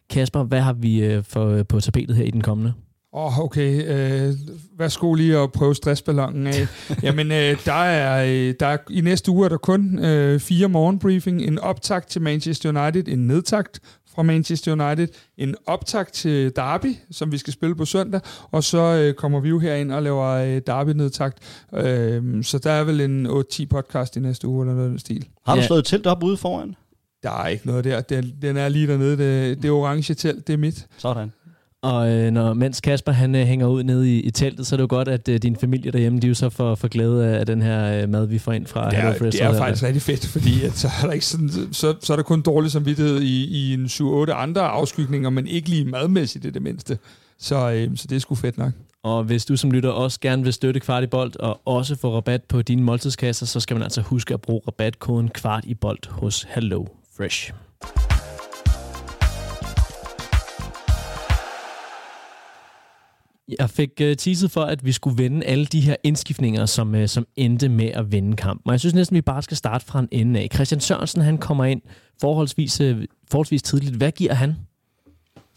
Kasper, 0.09 0.43
hvad 0.43 0.61
har 0.61 0.73
vi 0.73 1.03
øh, 1.03 1.23
for, 1.23 1.63
på 1.63 1.79
tapetet 1.79 2.15
her 2.15 2.23
i 2.23 2.31
den 2.31 2.41
kommende? 2.41 2.73
Åh, 3.13 3.39
oh, 3.39 3.39
okay. 3.39 3.83
Øh, 3.87 4.33
værsgo 4.77 5.13
lige 5.13 5.37
at 5.37 5.51
prøve 5.51 5.75
stressballonen 5.75 6.47
af. 6.47 6.67
Jamen, 7.03 7.31
øh, 7.31 7.65
der, 7.65 7.83
er, 7.83 8.25
øh, 8.25 8.53
der 8.59 8.67
er, 8.67 8.77
i 8.89 9.01
næste 9.01 9.31
uge 9.31 9.45
er 9.45 9.49
der 9.49 9.57
kun 9.57 9.99
øh, 10.05 10.39
fire 10.39 10.69
morgenbriefing, 10.69 11.41
en 11.41 11.59
optakt 11.59 12.07
til 12.09 12.21
Manchester 12.21 12.69
United, 12.69 13.07
en 13.07 13.27
nedtakt 13.27 13.79
fra 14.15 14.23
Manchester 14.23 14.71
United, 14.71 15.07
en 15.37 15.55
optakt 15.65 16.13
til 16.13 16.55
Derby, 16.55 16.95
som 17.11 17.31
vi 17.31 17.37
skal 17.37 17.53
spille 17.53 17.75
på 17.75 17.85
søndag, 17.85 18.21
og 18.51 18.63
så 18.63 18.77
øh, 18.77 19.13
kommer 19.13 19.39
vi 19.39 19.49
jo 19.49 19.59
herind 19.59 19.91
og 19.91 20.03
laver 20.03 20.27
øh, 20.27 20.61
Derby-nedtagt. 20.67 21.37
Øh, 21.73 22.43
så 22.43 22.57
der 22.57 22.71
er 22.71 22.83
vel 22.83 23.01
en 23.01 23.27
8-10 23.27 23.65
podcast 23.65 24.15
i 24.15 24.19
næste 24.19 24.47
uge, 24.47 24.63
eller 24.63 24.75
noget 24.75 24.91
den 24.91 24.99
stil. 24.99 25.27
Har 25.45 25.55
du 25.55 25.61
ja. 25.61 25.67
slået 25.67 25.85
telt 25.85 26.07
op 26.07 26.23
ude 26.23 26.37
foran? 26.37 26.75
Der 27.23 27.43
er 27.43 27.47
ikke 27.47 27.67
noget 27.67 27.83
der. 27.83 28.01
Den, 28.01 28.33
den 28.41 28.57
er 28.57 28.69
lige 28.69 28.87
dernede. 28.87 29.17
Det, 29.17 29.63
det 29.63 29.71
orange 29.71 30.13
telt, 30.13 30.47
det 30.47 30.53
er 30.53 30.57
mit. 30.57 30.87
Sådan. 30.97 31.31
Og 31.81 32.09
øh, 32.09 32.31
når, 32.31 32.53
mens 32.53 32.81
Kasper 32.81 33.11
han 33.11 33.35
øh, 33.35 33.45
hænger 33.45 33.67
ud 33.67 33.83
nede 33.83 34.17
i, 34.17 34.19
i 34.19 34.31
teltet, 34.31 34.67
så 34.67 34.75
er 34.75 34.77
det 34.77 34.81
jo 34.81 34.87
godt, 34.89 35.07
at 35.07 35.29
øh, 35.29 35.37
din 35.37 35.55
familie 35.55 35.91
derhjemme, 35.91 36.19
de 36.19 36.27
er 36.27 36.29
jo 36.29 36.33
så 36.33 36.49
for, 36.49 36.75
for 36.75 36.87
glæde 36.87 37.37
af 37.37 37.45
den 37.45 37.61
her 37.61 38.01
øh, 38.01 38.09
mad, 38.09 38.25
vi 38.25 38.39
får 38.39 38.51
ind 38.51 38.67
fra 38.67 38.89
det 38.89 38.97
er, 38.97 39.01
Hello 39.01 39.17
Fresh. 39.17 39.37
Det 39.37 39.45
er 39.45 39.57
faktisk 39.57 39.83
rigtig 39.83 40.01
fedt, 40.01 40.27
fordi 40.27 40.63
at, 40.63 40.73
så, 40.73 40.87
er 41.01 41.05
der 41.05 41.13
ikke 41.13 41.25
sådan, 41.25 41.49
så, 41.71 41.95
så 41.99 42.13
er 42.13 42.17
der 42.17 42.23
kun 42.23 42.41
dårlig 42.41 42.71
samvittighed 42.71 43.21
i, 43.21 43.45
i 43.45 43.73
en 43.73 43.85
7-8 43.85 44.31
andre 44.31 44.61
afskygninger, 44.61 45.29
men 45.29 45.47
ikke 45.47 45.69
lige 45.69 45.85
madmæssigt 45.85 46.43
det, 46.43 46.53
det 46.53 46.61
mindste. 46.61 46.97
Så, 47.39 47.71
øh, 47.71 47.97
så 47.97 48.07
det 48.07 48.15
er 48.15 48.19
sgu 48.19 48.35
fedt 48.35 48.57
nok. 48.57 48.71
Og 49.03 49.23
hvis 49.23 49.45
du 49.45 49.57
som 49.57 49.71
lytter 49.71 49.89
også 49.89 50.19
gerne 50.19 50.43
vil 50.43 50.53
støtte 50.53 50.79
Kvart 50.79 51.03
i 51.03 51.07
Bold 51.07 51.39
og 51.39 51.61
også 51.65 51.95
få 51.95 52.15
rabat 52.15 52.43
på 52.43 52.61
dine 52.61 52.83
måltidskasser, 52.83 53.45
så 53.45 53.59
skal 53.59 53.75
man 53.75 53.83
altså 53.83 54.01
huske 54.01 54.33
at 54.33 54.41
bruge 54.41 54.61
rabatkoden 54.67 55.29
Kvart 55.29 55.65
i 55.65 55.73
Bold 55.73 56.09
hos 56.09 56.47
Hello 56.49 56.85
Fresh. 57.17 57.53
Jeg 63.59 63.69
fik 63.69 63.89
uh, 64.01 64.07
teaset 64.17 64.51
for, 64.51 64.61
at 64.61 64.85
vi 64.85 64.91
skulle 64.91 65.23
vende 65.23 65.45
alle 65.45 65.65
de 65.65 65.81
her 65.81 65.95
indskiftninger, 66.03 66.65
som, 66.65 66.93
uh, 66.93 67.05
som 67.05 67.25
endte 67.35 67.69
med 67.69 67.87
at 67.87 68.11
vinde 68.11 68.37
kampen. 68.37 68.69
Og 68.69 68.71
jeg 68.71 68.79
synes 68.79 68.93
næsten, 68.93 69.15
vi 69.15 69.21
bare 69.21 69.43
skal 69.43 69.57
starte 69.57 69.85
fra 69.85 69.99
en 69.99 70.07
ende 70.11 70.39
af. 70.39 70.47
Christian 70.53 70.81
Sørensen, 70.81 71.21
han 71.21 71.37
kommer 71.37 71.65
ind 71.65 71.81
forholdsvis, 72.21 72.81
uh, 72.81 72.97
forholdsvis 73.31 73.61
tidligt. 73.61 73.95
Hvad 73.95 74.11
giver 74.11 74.33
han? 74.33 74.55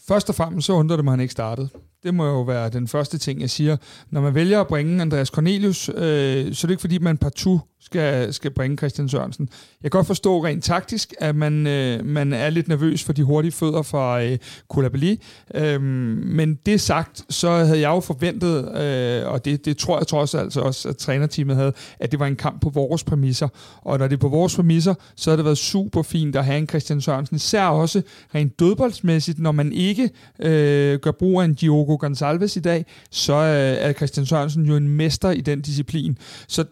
Først 0.09 0.28
og 0.28 0.35
fremmest 0.35 0.66
så 0.66 0.72
undrer 0.72 0.96
det 0.96 1.05
mig, 1.05 1.12
at 1.12 1.18
han 1.18 1.20
ikke 1.20 1.33
startede. 1.33 1.68
Det 2.02 2.14
må 2.14 2.26
jo 2.26 2.42
være 2.42 2.70
den 2.70 2.88
første 2.88 3.18
ting, 3.18 3.40
jeg 3.40 3.50
siger. 3.50 3.76
Når 4.11 4.20
man 4.20 4.35
vælger 4.35 4.61
at 4.61 4.66
bringe 4.66 5.02
Andreas 5.02 5.28
Cornelius, 5.28 5.88
øh, 5.88 5.94
så 5.94 6.00
er 6.00 6.66
det 6.66 6.70
ikke 6.70 6.81
fordi, 6.81 6.98
man 6.98 7.18
partout 7.18 7.61
skal, 7.84 8.34
skal 8.34 8.50
bringe 8.50 8.76
Christian 8.76 9.08
Sørensen. 9.08 9.48
Jeg 9.82 9.90
kan 9.90 9.98
godt 9.98 10.06
forstå 10.06 10.44
rent 10.44 10.64
taktisk, 10.64 11.14
at 11.18 11.37
man, 11.37 11.66
øh, 11.66 12.06
man 12.06 12.33
er 12.33 12.50
lidt 12.50 12.68
nervøs 12.68 13.04
for 13.04 13.12
de 13.12 13.22
hurtige 13.22 13.52
fødder 13.52 13.83
fra 13.83 14.22
øh, 14.22 14.38
Koulibaly. 14.70 15.16
Øhm, 15.54 15.83
men 16.24 16.54
det 16.66 16.80
sagt, 16.80 17.24
så 17.28 17.50
havde 17.50 17.80
jeg 17.80 17.88
jo 17.88 18.00
forventet, 18.00 18.76
øh, 18.76 19.33
og 19.33 19.44
det, 19.44 19.64
det 19.64 19.76
tror 19.76 19.98
jeg 19.98 20.06
trods 20.06 20.35
alt 20.35 20.56
også, 20.56 20.88
at 20.88 20.96
trænerteamet 20.96 21.56
havde, 21.56 21.72
at 22.00 22.12
det 22.12 22.20
var 22.20 22.26
en 22.26 22.37
kamp 22.37 22.62
på 22.62 22.70
vores 22.70 23.04
præmisser. 23.04 23.48
Og 23.83 23.98
når 23.98 24.08
det 24.08 24.16
er 24.16 24.20
på 24.20 24.28
vores 24.28 24.56
præmisser, 24.56 24.94
så 25.16 25.30
har 25.30 25.37
det 25.37 25.44
været 25.44 25.58
super 25.58 26.02
fint 26.02 26.37
at 26.37 26.44
have 26.44 26.58
en 26.58 26.68
Christian 26.68 27.00
Sørensen. 27.00 27.37
Især 27.37 27.64
også 27.64 28.02
rent 28.35 28.60
dødboldsmæssigt, 28.60 29.38
når 29.38 29.52
man 29.52 29.72
ikke 29.72 30.10
øh, 30.38 30.98
gør 30.98 31.10
brug 31.10 31.40
af 31.40 31.44
en 31.44 31.54
Diogo 31.54 32.06
Gonçalves 32.06 32.58
i 32.58 32.60
dag, 32.60 32.87
så 33.10 33.35
øh, 33.35 33.88
er 33.88 33.92
Christian 33.92 34.26
Sørensen 34.26 34.66
jo 34.66 34.76
en 34.76 34.88
mester 34.88 35.30
i 35.30 35.40
den 35.40 35.60
disciplin. 35.60 36.18
Så 36.48 36.64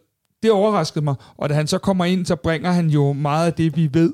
det 0.42 0.50
overraskede 0.50 1.04
mig. 1.04 1.14
Og 1.36 1.48
da 1.48 1.54
han 1.54 1.66
så 1.66 1.78
kommer 1.78 2.04
ind, 2.04 2.26
så 2.26 2.36
bringer 2.36 2.72
han 2.72 2.88
jo 2.88 3.12
meget 3.12 3.46
af 3.46 3.52
det, 3.52 3.76
vi 3.76 3.90
ved. 3.92 4.12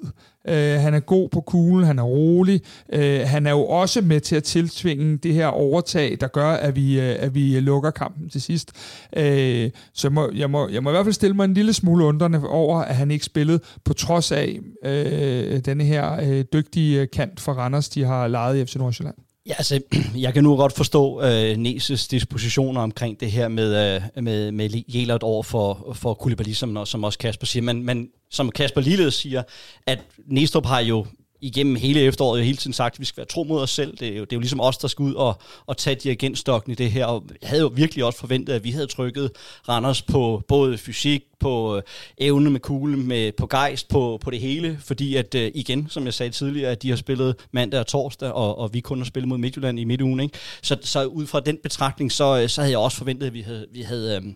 Øh, 0.49 0.81
han 0.81 0.95
er 0.95 1.01
god 1.01 1.29
på 1.29 1.41
kuglen, 1.41 1.87
han 1.87 1.99
er 1.99 2.03
rolig. 2.03 2.61
Øh, 2.93 3.21
han 3.25 3.47
er 3.47 3.51
jo 3.51 3.67
også 3.67 4.01
med 4.01 4.21
til 4.21 4.37
at 4.37 4.45
tiltvinge 4.45 5.17
det 5.17 5.35
her 5.35 5.47
overtag, 5.47 6.17
der 6.21 6.27
gør, 6.27 6.51
at 6.51 6.77
vi, 6.77 7.01
øh, 7.01 7.17
at 7.19 7.35
vi 7.35 7.61
lukker 7.61 7.91
kampen 7.91 8.29
til 8.29 8.43
sidst. 8.43 8.73
Øh, 9.17 9.71
så 9.95 10.09
jeg 10.09 10.13
må, 10.13 10.31
jeg, 10.35 10.51
må, 10.51 10.69
jeg 10.69 10.83
må 10.83 10.91
i 10.91 10.93
hvert 10.93 11.05
fald 11.05 11.13
stille 11.13 11.37
mig 11.37 11.45
en 11.45 11.55
lille 11.55 11.73
smule 11.73 12.05
undrende 12.05 12.49
over, 12.49 12.79
at 12.79 12.97
han 12.97 13.11
ikke 13.11 13.25
spillede, 13.25 13.61
på 13.85 13.93
trods 13.93 14.33
af 14.33 14.61
øh, 14.85 15.61
denne 15.65 15.85
her 15.85 16.21
øh, 16.23 16.45
dygtige 16.53 17.07
kant 17.07 17.41
for 17.41 17.53
Randers, 17.53 17.89
de 17.89 18.05
har 18.05 18.29
lejet 18.29 18.57
i 18.57 18.65
FC 18.65 18.77
Nordsjælland. 18.77 19.26
Ja, 19.47 19.55
altså, 19.59 19.81
jeg 20.25 20.35
kan 20.35 20.45
nu 20.45 20.57
godt 20.57 20.73
forstå 20.73 21.23
øh, 21.23 21.57
Neses 21.57 22.09
dispositioner 22.09 22.81
omkring 22.81 23.21
det 23.21 23.31
her 23.31 23.49
med, 23.49 23.95
øh, 23.95 24.25
med, 24.25 24.53
med 24.53 24.83
Jelert 24.89 25.23
over 25.23 25.43
for, 25.43 25.93
for 25.95 26.15
Kulibali, 26.15 26.55
som, 26.55 26.87
som 26.87 27.05
også 27.05 27.19
Kasper 27.19 27.47
siger. 27.47 27.63
Men, 27.63 27.83
men 27.83 28.09
som 28.31 28.51
Kasper 28.51 28.81
ligeledes 28.81 29.15
siger, 29.15 29.43
at 29.87 29.99
Næstrup 30.27 30.67
har 30.67 30.81
jo 30.81 31.07
igennem 31.41 31.77
hele 31.77 32.01
efteråret 32.01 32.45
hele 32.45 32.57
tiden 32.57 32.73
sagt, 32.73 32.95
at 32.95 33.01
vi 33.01 33.05
skal 33.05 33.17
være 33.17 33.27
tro 33.27 33.45
mod 33.45 33.63
os 33.63 33.71
selv. 33.71 33.97
Det 33.97 34.09
er 34.09 34.17
jo, 34.17 34.25
det 34.25 34.33
er 34.33 34.37
jo 34.37 34.41
ligesom 34.41 34.61
os, 34.61 34.79
der 34.79 34.89
skal 34.89 35.03
ud 35.03 35.15
og, 35.15 35.41
og 35.67 35.77
tage 35.77 35.97
dirigentstokken 35.97 36.73
i 36.73 36.75
det 36.75 36.91
her. 36.91 37.07
Og 37.07 37.25
jeg 37.43 37.49
havde 37.49 37.63
jo 37.63 37.73
virkelig 37.75 38.05
også 38.05 38.19
forventet, 38.19 38.53
at 38.53 38.65
vi 38.65 38.71
havde 38.71 38.87
trykket 38.87 39.31
Randers 39.69 40.03
på 40.03 40.43
både 40.49 40.79
fysik, 40.79 41.23
på 41.41 41.77
øh, 41.77 41.83
evne 42.19 42.51
med 42.51 42.61
kugle, 42.61 42.97
med, 42.97 43.33
på 43.33 43.47
gejst, 43.47 43.89
på, 43.89 44.19
på 44.23 44.31
det 44.31 44.41
hele. 44.41 44.79
Fordi 44.81 45.17
at 45.17 45.35
øh, 45.35 45.51
igen, 45.55 45.87
som 45.91 46.05
jeg 46.05 46.15
sagde 46.15 46.33
tidligere, 46.33 46.71
at 46.71 46.83
de 46.83 46.89
har 46.89 46.97
spillet 46.97 47.37
mandag 47.53 47.81
og 47.81 47.87
torsdag, 47.87 48.33
og, 48.33 48.59
og 48.59 48.75
vi 48.75 48.81
kun 48.81 48.99
har 48.99 49.05
spillet 49.05 49.29
mod 49.29 49.39
Midtjylland 49.39 49.79
i 49.79 49.85
midtugen. 49.85 50.21
Ikke? 50.21 50.39
Så, 50.63 50.77
så 50.83 51.05
ud 51.05 51.27
fra 51.27 51.41
den 51.41 51.59
betragtning, 51.63 52.13
så, 52.13 52.41
øh, 52.43 52.49
så 52.49 52.61
havde 52.61 52.73
jeg 52.73 52.79
også 52.79 52.97
forventet, 52.97 53.27
at 53.27 53.35
vi 53.35 53.41
havde, 53.41 53.67
vi 53.73 53.83
havde 53.83 54.17
øh, 54.17 54.33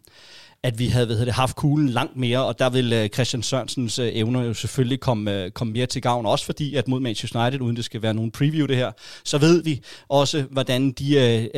at 0.64 0.78
vi 0.78 0.86
havde 0.86 1.06
hvad 1.06 1.16
hedder 1.16 1.24
det, 1.24 1.34
haft 1.34 1.56
kuglen 1.56 1.88
langt 1.88 2.16
mere, 2.16 2.44
og 2.44 2.58
der 2.58 2.70
vil 2.70 2.92
øh, 2.92 3.08
Christian 3.08 3.42
Sørensens 3.42 3.98
øh, 3.98 4.10
evner 4.12 4.42
jo 4.42 4.54
selvfølgelig 4.54 5.00
komme, 5.00 5.34
øh, 5.34 5.50
komme 5.50 5.72
mere 5.72 5.86
til 5.86 6.02
gavn, 6.02 6.26
også 6.26 6.44
fordi 6.44 6.74
at 6.74 6.88
mod 6.88 7.00
Manchester 7.00 7.42
United, 7.42 7.60
uden 7.60 7.76
det 7.76 7.84
skal 7.84 8.02
være 8.02 8.14
nogen 8.14 8.30
preview 8.30 8.66
det 8.66 8.76
her, 8.76 8.92
så 9.24 9.38
ved 9.38 9.62
vi 9.62 9.80
også, 10.08 10.44
hvordan 10.50 10.90
de, 10.90 11.48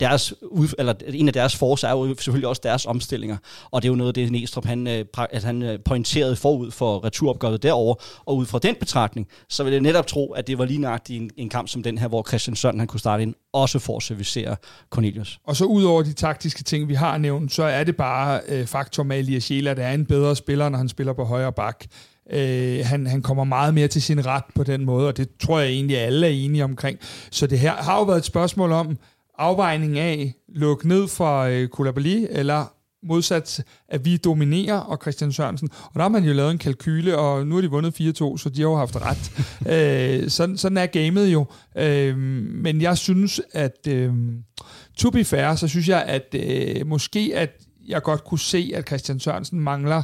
deres, 0.00 0.34
eller 0.78 0.94
en 1.06 1.28
af 1.28 1.32
deres 1.32 1.56
force 1.56 1.86
er 1.86 1.90
jo 1.90 2.14
selvfølgelig 2.18 2.48
også 2.48 2.60
deres 2.64 2.86
omstillinger, 2.86 3.36
og 3.70 3.82
det 3.82 3.88
er 3.88 3.92
jo 3.92 3.96
noget 3.96 4.08
af 4.08 4.14
det, 4.14 4.32
Næstrup 4.32 4.64
han, 4.64 4.86
at 5.30 5.44
han 5.44 5.78
pointerede 5.84 6.36
forud 6.36 6.70
for 6.70 7.04
returopgøret 7.04 7.62
derover 7.62 7.94
og 8.26 8.36
ud 8.36 8.46
fra 8.46 8.58
den 8.58 8.74
betragtning, 8.80 9.28
så 9.48 9.64
vil 9.64 9.72
jeg 9.72 9.80
netop 9.80 10.06
tro, 10.06 10.32
at 10.32 10.46
det 10.46 10.58
var 10.58 10.64
lige 10.64 10.80
nøjagtigt 10.80 11.22
en, 11.22 11.30
en 11.36 11.48
kamp 11.48 11.68
som 11.68 11.82
den 11.82 11.98
her, 11.98 12.08
hvor 12.08 12.24
Christian 12.28 12.56
Sørensen 12.56 12.80
han 12.80 12.86
kunne 12.86 13.00
starte 13.00 13.22
ind, 13.22 13.34
også 13.52 13.78
for 13.78 13.96
at 13.96 14.02
servicere 14.02 14.56
Cornelius. 14.90 15.38
Og 15.44 15.56
så 15.56 15.64
ud 15.64 15.84
over 15.84 16.02
de 16.02 16.12
taktiske 16.12 16.62
ting, 16.62 16.88
vi 16.88 16.94
har 16.94 17.18
nævnt, 17.18 17.52
så 17.52 17.62
er 17.62 17.84
det 17.84 17.96
bare 17.96 18.35
øh, 18.48 18.66
faktum 18.66 19.10
af 19.10 19.16
Elias 19.16 19.44
Sjæler, 19.44 19.74
der 19.74 19.86
er 19.86 19.94
en 19.94 20.06
bedre 20.06 20.36
spiller, 20.36 20.68
når 20.68 20.78
han 20.78 20.88
spiller 20.88 21.12
på 21.12 21.24
højre 21.24 21.52
bak. 21.52 21.84
Øh, 22.32 22.80
han, 22.84 23.06
han 23.06 23.22
kommer 23.22 23.44
meget 23.44 23.74
mere 23.74 23.88
til 23.88 24.02
sin 24.02 24.26
ret 24.26 24.44
på 24.54 24.64
den 24.64 24.84
måde, 24.84 25.08
og 25.08 25.16
det 25.16 25.28
tror 25.40 25.60
jeg 25.60 25.70
egentlig, 25.70 25.98
alle 25.98 26.26
er 26.26 26.30
enige 26.30 26.64
omkring. 26.64 26.98
Så 27.30 27.46
det 27.46 27.58
her 27.58 27.72
har 27.72 27.98
jo 27.98 28.04
været 28.04 28.18
et 28.18 28.24
spørgsmål 28.24 28.72
om 28.72 28.98
afvejning 29.38 29.98
af 29.98 30.34
lukke 30.48 30.88
ned 30.88 31.08
for 31.08 31.40
øh, 31.40 31.68
Koulibaly, 31.68 32.26
eller 32.30 32.72
modsat, 33.02 33.64
at 33.88 34.04
vi 34.04 34.16
dominerer, 34.16 34.78
og 34.78 34.98
Christian 35.02 35.32
Sørensen. 35.32 35.68
Og 35.84 35.94
der 35.94 36.02
har 36.02 36.08
man 36.08 36.24
jo 36.24 36.32
lavet 36.32 36.50
en 36.50 36.58
kalkyle, 36.58 37.18
og 37.18 37.46
nu 37.46 37.54
har 37.54 37.62
de 37.62 37.70
vundet 37.70 38.00
4-2, 38.00 38.38
så 38.38 38.50
de 38.56 38.60
har 38.60 38.68
jo 38.68 38.76
haft 38.76 38.96
ret. 38.96 39.32
øh, 40.22 40.30
sådan, 40.30 40.56
sådan 40.56 40.78
er 40.78 40.86
gamet 40.86 41.26
jo. 41.26 41.46
Øh, 41.76 42.18
men 42.18 42.80
jeg 42.82 42.98
synes, 42.98 43.40
at 43.52 43.86
øh, 43.88 44.12
to 44.96 45.10
be 45.10 45.24
fair, 45.24 45.54
så 45.54 45.68
synes 45.68 45.88
jeg, 45.88 46.02
at 46.02 46.34
øh, 46.34 46.86
måske, 46.86 47.32
at 47.34 47.65
jeg 47.88 48.02
godt 48.02 48.24
kunne 48.24 48.38
se, 48.38 48.72
at 48.74 48.86
Christian 48.86 49.20
Sørensen 49.20 49.60
mangler 49.60 50.02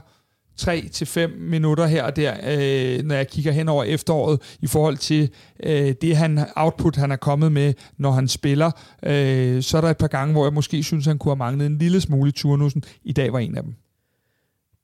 3 0.57 0.89
til 0.93 1.07
5 1.07 1.31
minutter 1.39 1.87
her 1.87 2.05
og 2.05 2.17
der, 2.17 2.35
øh, 2.35 3.05
når 3.05 3.15
jeg 3.15 3.29
kigger 3.29 3.53
hen 3.53 3.69
over 3.69 3.85
efteråret, 3.85 4.57
i 4.61 4.67
forhold 4.67 4.97
til 4.97 5.31
øh, 5.63 5.95
det 6.03 6.17
han 6.17 6.47
output, 6.57 6.97
han 6.97 7.11
er 7.11 7.17
kommet 7.17 7.53
med, 7.53 7.75
når 7.99 8.11
han 8.11 8.29
spiller. 8.29 8.71
Øh, 9.03 9.63
så 9.63 9.77
er 9.77 9.81
der 9.81 9.89
et 9.89 9.97
par 9.97 10.07
gange, 10.07 10.33
hvor 10.33 10.45
jeg 10.45 10.53
måske 10.53 10.83
synes, 10.83 11.07
han 11.07 11.19
kunne 11.19 11.31
have 11.31 11.39
manglet 11.39 11.67
en 11.67 11.79
lille 11.79 12.01
smule 12.01 12.29
i 12.29 12.33
turnussen. 12.33 12.85
I 13.05 13.13
dag 13.13 13.33
var 13.33 13.39
en 13.39 13.57
af 13.57 13.63
dem. 13.63 13.75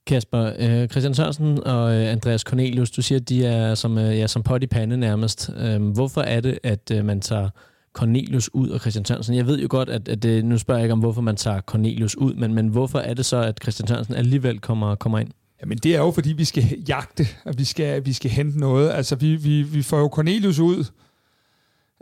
Kasper, 0.06 0.52
øh, 0.58 0.88
Christian 0.88 1.14
Sørensen 1.14 1.64
og 1.64 1.94
øh, 1.94 2.12
Andreas 2.12 2.40
Cornelius, 2.40 2.90
du 2.90 3.02
siger, 3.02 3.20
at 3.20 3.28
de 3.28 3.46
er 3.46 3.74
som, 3.74 3.98
øh, 3.98 4.18
ja, 4.18 4.26
som 4.26 4.42
pot 4.42 4.62
i 4.62 4.66
pande 4.66 4.96
nærmest. 4.96 5.50
Øh, 5.56 5.82
hvorfor 5.82 6.20
er 6.20 6.40
det, 6.40 6.58
at 6.62 6.90
øh, 6.92 7.04
man 7.04 7.20
tager 7.20 7.48
Cornelius 7.92 8.54
ud 8.54 8.68
og 8.68 8.80
Christian 8.80 9.04
Sørensen. 9.04 9.34
Jeg 9.34 9.46
ved 9.46 9.58
jo 9.58 9.66
godt, 9.70 9.88
at, 9.88 10.08
at 10.08 10.22
det, 10.22 10.44
nu 10.44 10.58
spørger 10.58 10.78
jeg 10.78 10.84
ikke 10.84 10.92
om, 10.92 10.98
hvorfor 10.98 11.20
man 11.20 11.36
tager 11.36 11.60
Cornelius 11.60 12.16
ud, 12.16 12.34
men, 12.34 12.54
men 12.54 12.68
hvorfor 12.68 12.98
er 12.98 13.14
det 13.14 13.26
så, 13.26 13.36
at 13.36 13.58
Christian 13.62 13.88
Sørensen 13.88 14.14
alligevel 14.14 14.58
kommer, 14.58 14.94
kommer 14.94 15.18
ind? 15.18 15.28
Jamen 15.60 15.78
det 15.78 15.94
er 15.94 15.98
jo, 15.98 16.10
fordi 16.10 16.32
vi 16.32 16.44
skal 16.44 16.64
jagte, 16.88 17.26
og 17.44 17.58
vi 17.58 17.64
skal, 17.64 18.06
vi 18.06 18.12
skal 18.12 18.30
hente 18.30 18.60
noget. 18.60 18.90
Altså 18.90 19.16
vi, 19.16 19.36
vi, 19.36 19.62
vi 19.62 19.82
får 19.82 19.98
jo 19.98 20.08
Cornelius 20.12 20.58
ud, 20.58 20.84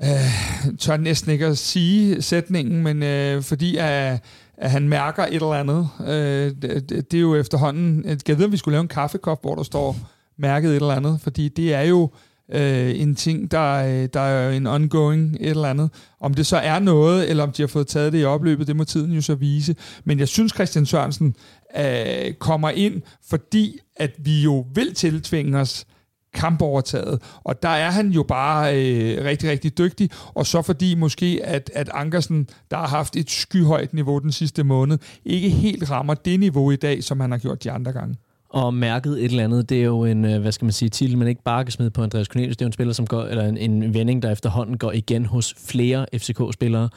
øh, 0.03 0.77
tør 0.79 0.97
næsten 0.97 1.33
ikke 1.33 1.47
at 1.47 1.59
sige 1.59 2.23
sætningen, 2.23 2.83
men 2.83 3.03
øh, 3.03 3.43
fordi 3.43 3.77
at, 3.77 4.25
at 4.57 4.71
han 4.71 4.89
mærker 4.89 5.23
et 5.23 5.35
eller 5.35 5.53
andet. 5.53 5.89
Øh, 6.01 6.53
det, 6.63 6.91
det 6.91 7.15
er 7.15 7.21
jo 7.21 7.35
efterhånden, 7.35 8.05
jeg 8.29 8.39
ved, 8.39 8.45
om 8.45 8.53
vi 8.53 8.57
skulle 8.57 8.73
lave 8.73 8.83
en 8.83 8.89
kaffekop, 8.89 9.43
hvor 9.43 9.55
der 9.55 9.63
står 9.63 9.97
mærket 10.39 10.71
et 10.71 10.77
eller 10.77 10.95
andet, 10.95 11.21
fordi 11.21 11.49
det 11.49 11.75
er 11.75 11.83
jo 11.83 12.03
øh, 12.03 12.09
Øh, 12.53 13.01
en 13.01 13.15
ting, 13.15 13.51
der, 13.51 13.73
øh, 13.75 14.09
der 14.15 14.21
er 14.21 14.51
en 14.51 14.67
ongoing 14.67 15.37
et 15.41 15.51
eller 15.51 15.69
andet. 15.69 15.91
Om 16.21 16.35
det 16.35 16.47
så 16.47 16.57
er 16.57 16.79
noget, 16.79 17.31
eller 17.31 17.43
om 17.43 17.53
de 17.53 17.63
har 17.63 17.67
fået 17.67 17.87
taget 17.87 18.13
det 18.13 18.21
i 18.21 18.25
opløbet, 18.25 18.67
det 18.67 18.77
må 18.77 18.85
tiden 18.85 19.13
jo 19.13 19.21
så 19.21 19.35
vise. 19.35 19.77
Men 20.05 20.19
jeg 20.19 20.29
synes, 20.29 20.53
Christian 20.53 20.87
Sørensen 20.87 21.37
øh, 21.79 22.35
kommer 22.35 22.71
ind, 22.71 23.03
fordi 23.29 23.79
at 23.97 24.11
vi 24.19 24.43
jo 24.43 24.67
vil 24.75 24.95
tiltvinge 24.95 25.59
os 25.59 25.87
kampovertaget. 26.35 27.23
Og 27.45 27.63
der 27.63 27.69
er 27.69 27.91
han 27.91 28.11
jo 28.11 28.23
bare 28.23 28.77
øh, 28.77 29.25
rigtig, 29.25 29.51
rigtig 29.51 29.79
dygtig. 29.79 30.11
Og 30.35 30.47
så 30.47 30.63
fordi 30.63 30.95
måske, 30.95 31.41
at, 31.45 31.71
at 31.75 31.91
Ankersen, 31.95 32.49
der 32.71 32.77
har 32.77 32.87
haft 32.87 33.17
et 33.17 33.31
skyhøjt 33.31 33.95
niveau 33.95 34.19
den 34.19 34.33
sidste 34.33 34.65
måned, 34.65 34.99
ikke 35.25 35.49
helt 35.49 35.91
rammer 35.91 36.15
det 36.15 36.41
niveau 36.41 36.71
i 36.71 36.77
dag, 36.77 37.05
som 37.05 37.21
han 37.21 37.31
har 37.31 37.39
gjort 37.39 37.65
de 37.65 37.71
andre 37.71 37.93
gange 37.93 38.17
og 38.57 38.75
mærket 38.75 39.19
et 39.19 39.25
eller 39.25 39.45
andet. 39.45 39.69
Det 39.69 39.81
er 39.81 39.85
jo 39.85 40.05
en, 40.05 40.25
øh, 40.25 40.41
hvad 40.41 40.53
skal 40.53 40.65
man 40.65 40.73
sige, 40.73 40.89
titel, 40.89 41.19
man 41.19 41.29
ikke 41.29 41.43
bare 41.43 41.65
kan 41.65 41.73
smide 41.73 41.91
på 41.91 42.03
Andreas 42.03 42.27
Cornelius. 42.27 42.57
Det 42.57 42.63
er 42.63 42.67
jo 42.67 42.69
en 42.69 42.73
spiller, 42.73 42.95
som 42.95 43.07
går, 43.07 43.23
eller 43.23 43.45
en, 43.45 43.57
en 43.57 43.95
vending, 43.95 44.23
der 44.23 44.31
efterhånden 44.31 44.79
går 44.79 44.93
igen 44.93 45.27
hos 45.27 45.55
flere 45.59 46.07
FCK-spillere. 46.15 46.89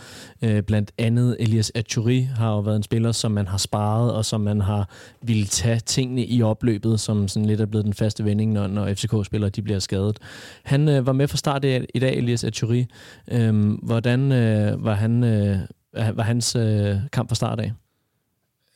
Øh, 0.42 0.64
blandt 0.64 0.92
andet 0.98 1.38
Elias 1.40 1.72
Achuri 1.76 2.22
har 2.22 2.52
jo 2.52 2.60
været 2.60 2.76
en 2.76 2.84
spiller, 2.84 3.12
som 3.12 3.32
man 3.32 3.48
har 3.48 3.58
sparet, 3.58 4.14
og 4.14 4.26
som 4.26 4.42
man 4.42 4.62
har 4.62 4.90
ville 5.22 5.46
tage 5.46 5.80
tingene 5.80 6.26
i 6.26 6.42
opløbet, 6.42 7.00
som 7.00 7.28
sådan 7.28 7.46
lidt 7.46 7.62
er 7.62 7.66
blevet 7.66 7.86
den 7.86 7.94
faste 7.94 8.26
vending, 8.26 8.54
når, 8.54 8.68
når 8.68 8.94
FCK-spillere 8.94 9.50
de 9.50 9.62
bliver 9.62 9.80
skadet. 9.80 10.20
Han 10.64 10.90
øh, 10.90 11.06
var 11.06 11.14
med 11.14 11.28
fra 11.28 11.38
start 11.38 11.66
i 11.66 12.00
dag, 12.00 12.18
Elias 12.18 12.44
Achuri. 12.44 12.86
Øh, 13.32 13.74
hvordan 13.84 14.32
øh, 14.32 14.84
var, 14.84 14.94
han, 14.94 15.24
øh, 15.24 15.58
var 15.94 16.24
hans 16.24 16.56
øh, 16.56 16.96
kamp 17.12 17.30
fra 17.30 17.36
start 17.36 17.60
af? 17.60 17.72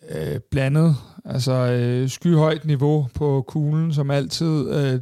Øh, 0.10 0.39
blandet. 0.51 0.95
Altså 1.26 1.51
øh, 1.51 2.10
skyhøjt 2.10 2.66
niveau 2.66 3.08
på 3.14 3.43
kuglen, 3.47 3.93
som 3.93 4.12
altid. 4.12 4.70
Øh, 4.70 4.99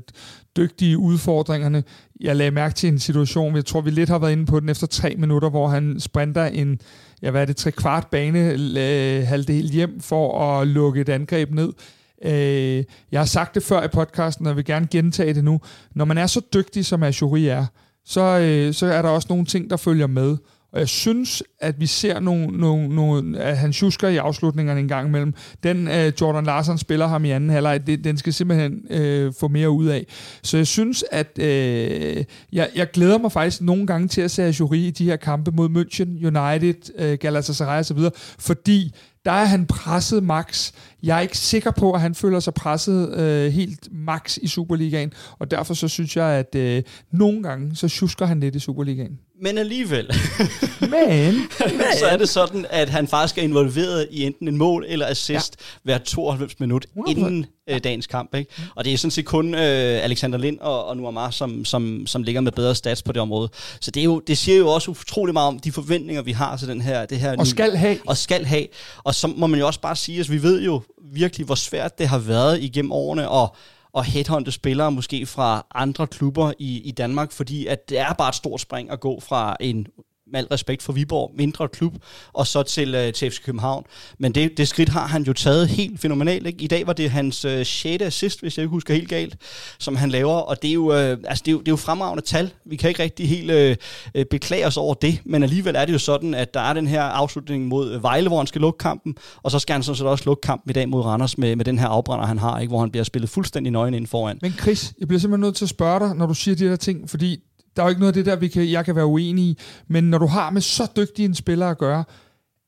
dygtige 0.58 0.98
udfordringerne. 0.98 1.84
Jeg 2.22 2.36
lagde 2.36 2.52
mærke 2.52 2.76
til 2.76 2.90
en 2.90 3.00
situation, 3.00 3.56
jeg 3.56 3.66
tror, 3.66 3.82
vi 3.82 3.90
lidt 3.90 4.10
har 4.10 4.20
været 4.20 4.32
inde 4.32 4.46
på 4.46 4.60
den 4.60 4.70
efter 4.70 4.88
tre 4.88 5.16
minutter, 5.18 5.50
hvor 5.50 5.68
han 5.68 6.00
sprinter 6.00 6.46
en, 6.46 6.80
ja, 7.22 7.32
hvad 7.32 7.42
er 7.42 7.46
det, 7.46 7.56
tre 7.56 7.72
kvart 7.72 8.08
bane 8.08 8.40
øh, 8.50 9.28
halvdel 9.28 9.70
hjem 9.70 10.00
for 10.00 10.42
at 10.42 10.68
lukke 10.68 11.02
et 11.02 11.10
angreb 11.10 11.52
ned. 11.52 11.74
Øh, 12.26 12.84
jeg 13.12 13.20
har 13.20 13.26
sagt 13.26 13.56
det 13.56 13.64
før 13.64 13.84
i 13.84 13.88
podcasten, 13.88 14.46
og 14.46 14.50
jeg 14.50 14.58
vil 14.58 14.66
gerne 14.66 14.88
gentage 14.92 15.34
det 15.34 15.44
nu. 15.44 15.62
Når 15.96 16.06
man 16.06 16.18
er 16.18 16.28
så 16.28 16.42
dygtig, 16.54 16.86
som 16.86 17.04
Ashuri 17.04 17.48
er, 17.48 17.66
så, 18.06 18.22
øh, 18.22 18.74
så 18.74 18.86
er 18.86 19.02
der 19.02 19.10
også 19.10 19.28
nogle 19.30 19.46
ting, 19.46 19.70
der 19.70 19.78
følger 19.78 20.08
med. 20.08 20.38
Og 20.74 20.80
jeg 20.80 20.90
synes, 20.90 21.44
at 21.60 21.80
vi 21.80 21.86
ser 21.86 22.20
nogle, 22.20 22.48
nogle, 22.48 22.96
nogle 22.96 23.40
at 23.40 23.58
han 23.58 23.72
tjusker 23.72 24.08
i 24.08 24.18
afslutningerne 24.18 24.80
en 24.80 24.88
gang 24.88 25.08
imellem. 25.08 25.34
Den 25.64 25.88
uh, 25.88 26.22
Jordan 26.22 26.44
Larsen 26.44 26.78
spiller 26.78 27.08
ham 27.08 27.26
i 27.26 27.30
anden 27.30 27.50
halvleg, 27.50 27.88
det, 27.88 28.04
den 28.04 28.18
skal 28.18 28.34
simpelthen 28.34 28.82
uh, 28.90 29.34
få 29.40 29.48
mere 29.48 29.70
ud 29.70 29.88
af. 29.88 30.06
Så 30.44 30.58
jeg 30.58 30.68
synes, 30.68 31.04
at 31.12 31.28
uh, 31.38 31.46
jeg, 32.54 32.70
jeg 32.76 32.92
glæder 32.94 33.18
mig 33.18 33.32
faktisk 33.32 33.62
nogle 33.62 33.88
gange 33.88 34.08
til 34.08 34.22
at 34.22 34.32
se 34.32 34.44
Jury 34.60 34.76
i 34.76 34.92
de 34.92 35.06
her 35.06 35.16
kampe 35.16 35.52
mod 35.52 35.70
München, 35.70 36.28
United, 36.28 37.12
uh, 37.12 37.20
Galatasaray 37.20 37.80
osv., 37.80 38.00
fordi 38.40 38.94
der 39.26 39.32
er 39.32 39.46
han 39.46 39.66
presset 39.66 40.24
max. 40.24 40.72
Jeg 41.04 41.18
er 41.18 41.22
ikke 41.22 41.38
sikker 41.38 41.72
på, 41.72 41.92
at 41.92 42.02
han 42.02 42.16
føler 42.16 42.40
sig 42.40 42.54
presset 42.54 43.20
øh, 43.20 43.52
helt 43.52 43.88
max 43.92 44.38
i 44.38 44.48
Superligaen, 44.48 45.14
og 45.40 45.52
derfor 45.52 45.74
så 45.74 45.88
synes 45.88 46.18
jeg, 46.18 46.26
at 46.26 46.56
øh, 46.56 46.84
nogle 47.12 47.44
gange, 47.44 47.76
så 47.76 47.90
tjusker 47.90 48.26
han 48.26 48.40
lidt 48.40 48.56
i 48.56 48.60
Superligaen. 48.60 49.20
Men 49.42 49.58
alligevel, 49.58 50.06
men, 50.82 51.34
så 52.00 52.06
er 52.12 52.18
det 52.18 52.30
sådan, 52.30 52.66
at 52.70 52.90
han 52.90 53.08
faktisk 53.08 53.38
er 53.38 53.42
involveret 53.42 54.08
i 54.12 54.26
enten 54.26 54.48
en 54.48 54.58
mål 54.58 54.86
eller 54.88 55.08
assist 55.08 55.56
ja. 55.60 55.66
hver 55.84 55.98
92 55.98 56.60
minut 56.60 56.86
inden 57.08 57.46
øh, 57.70 57.80
dagens 57.84 58.08
kamp. 58.08 58.36
Ikke? 58.36 58.52
Og 58.76 58.86
det 58.86 58.94
er 58.94 58.98
sådan 58.98 59.12
set 59.12 59.26
kun 59.26 59.54
øh, 59.54 60.04
Alexander 60.04 60.38
Lind 60.38 60.60
og, 60.60 60.86
og 60.86 60.98
Nuamar, 60.98 61.30
som, 61.30 61.66
som, 61.66 62.08
som 62.08 62.24
ligger 62.24 62.42
med 62.42 62.52
bedre 62.52 62.76
stats 62.76 63.04
på 63.04 63.12
det 63.12 63.22
område. 63.22 63.50
Så 63.82 63.92
det, 63.92 64.00
er 64.00 64.04
jo, 64.04 64.20
det 64.20 64.38
siger 64.38 64.58
jo 64.58 64.68
også 64.68 64.92
utrolig 64.92 65.34
meget 65.34 65.48
om 65.48 65.60
de 65.60 65.72
forventninger, 65.72 66.22
vi 66.22 66.32
har 66.32 66.58
til 66.58 66.68
den 66.68 66.82
her... 66.82 67.06
Det 67.06 67.20
her 67.20 67.38
og 67.38 67.48
skal 67.48 67.76
have. 67.76 67.98
Og 68.08 68.18
skal 68.18 68.46
have. 68.46 68.68
Og 69.04 69.16
så 69.16 69.28
må 69.28 69.48
man 69.48 69.60
jo 69.60 69.68
også 69.68 69.82
bare 69.82 69.96
sige, 69.96 70.20
at 70.20 70.32
vi 70.32 70.44
ved 70.44 70.62
jo, 70.62 70.82
virkelig, 71.14 71.46
hvor 71.46 71.56
svært 71.56 72.00
det 72.00 72.08
har 72.08 72.20
været 72.20 72.64
igennem 72.64 72.92
årene, 72.92 73.30
og 73.30 73.56
og 73.94 74.04
headhunte 74.04 74.52
spillere 74.52 74.92
måske 74.92 75.26
fra 75.26 75.66
andre 75.76 76.08
klubber 76.08 76.54
i, 76.60 76.82
i 76.82 76.92
Danmark, 76.92 77.32
fordi 77.32 77.68
at 77.68 77.90
det 77.90 78.00
er 78.00 78.14
bare 78.14 78.30
et 78.30 78.36
stort 78.36 78.62
spring 78.62 78.92
at 78.92 79.00
gå 79.00 79.20
fra 79.20 79.58
en 79.60 79.88
med 80.32 80.40
al 80.40 80.46
respekt 80.46 80.84
for 80.84 80.94
Viborg, 80.94 81.32
mindre 81.38 81.68
klub, 81.68 81.94
og 82.34 82.48
så 82.48 82.64
til, 82.64 82.96
øh, 82.96 83.14
til 83.14 83.32
FC 83.32 83.44
København. 83.44 83.84
Men 84.20 84.32
det, 84.32 84.58
det 84.58 84.68
skridt 84.68 84.90
har 84.90 85.08
han 85.08 85.24
jo 85.24 85.34
taget 85.34 85.68
helt 85.68 86.00
fænomenalt. 86.00 86.48
Ikke? 86.48 86.64
I 86.64 86.68
dag 86.68 86.88
var 86.88 86.94
det 86.94 87.12
hans 87.12 87.46
øh, 87.46 87.66
6. 87.66 88.04
assist, 88.04 88.42
hvis 88.42 88.58
jeg 88.58 88.64
ikke 88.64 88.72
husker 88.72 88.94
helt 88.94 89.10
galt, 89.10 89.38
som 89.80 89.96
han 89.96 90.10
laver, 90.10 90.34
og 90.34 90.62
det 90.62 90.70
er 90.70 90.74
jo, 90.74 90.94
øh, 90.94 91.18
altså, 91.28 91.44
det 91.46 91.48
er 91.48 91.52
jo, 91.52 91.60
det 91.60 91.68
er 91.68 91.72
jo 91.72 91.76
fremragende 91.76 92.24
tal. 92.24 92.54
Vi 92.66 92.76
kan 92.76 92.90
ikke 92.90 93.04
rigtig 93.04 93.30
helt 93.30 93.52
øh, 93.52 93.76
øh, 94.16 94.26
beklage 94.26 94.68
os 94.68 94.78
over 94.78 94.94
det, 94.94 95.22
men 95.26 95.44
alligevel 95.44 95.76
er 95.76 95.86
det 95.86 95.94
jo 95.94 96.00
sådan, 96.00 96.34
at 96.34 96.54
der 96.54 96.60
er 96.60 96.74
den 96.74 96.88
her 96.88 97.02
afslutning 97.02 97.68
mod 97.68 98.00
Vejle, 98.00 98.28
hvor 98.28 98.38
han 98.38 98.48
skal 98.48 98.62
lukke 98.62 98.78
kampen, 98.78 99.16
og 99.44 99.52
så 99.52 99.60
skal 99.60 99.74
han 99.74 99.84
sådan 99.84 99.96
set 99.96 100.08
også 100.08 100.26
lukke 100.26 100.42
kampen 100.42 100.70
i 100.70 100.74
dag 100.74 100.90
mod 100.90 101.02
Randers 101.02 101.38
med, 101.38 101.56
med 101.56 101.66
den 101.66 101.80
her 101.80 101.88
afbrænder, 101.88 102.26
han 102.26 102.38
har, 102.40 102.60
ikke? 102.60 102.72
hvor 102.72 102.80
han 102.80 102.92
bliver 102.92 103.04
spillet 103.04 103.30
fuldstændig 103.30 103.72
nøgen 103.72 103.94
ind 103.94 104.08
foran. 104.08 104.40
Men 104.42 104.52
Chris, 104.52 104.94
jeg 105.00 105.08
bliver 105.08 105.20
simpelthen 105.20 105.42
nødt 105.42 105.56
til 105.56 105.66
at 105.66 105.70
spørge 105.70 106.00
dig, 106.00 106.16
når 106.16 106.26
du 106.26 106.34
siger 106.34 106.56
de 106.56 106.66
der 106.66 106.76
ting, 106.76 107.10
fordi 107.10 107.40
der 107.76 107.82
er 107.82 107.86
jo 107.86 107.90
ikke 107.90 108.00
noget 108.00 108.18
af 108.18 108.24
det 108.24 108.26
der, 108.26 108.36
vi 108.36 108.48
kan, 108.48 108.72
jeg 108.72 108.86
kan 108.86 108.96
være 108.96 109.06
uenig 109.06 109.44
i, 109.44 109.58
men 109.88 110.04
når 110.04 110.18
du 110.18 110.26
har 110.26 110.50
med 110.50 110.62
så 110.62 110.92
dygtige 110.96 111.26
en 111.26 111.36
spiller 111.36 111.68
at 111.68 111.78
gøre, 111.78 112.04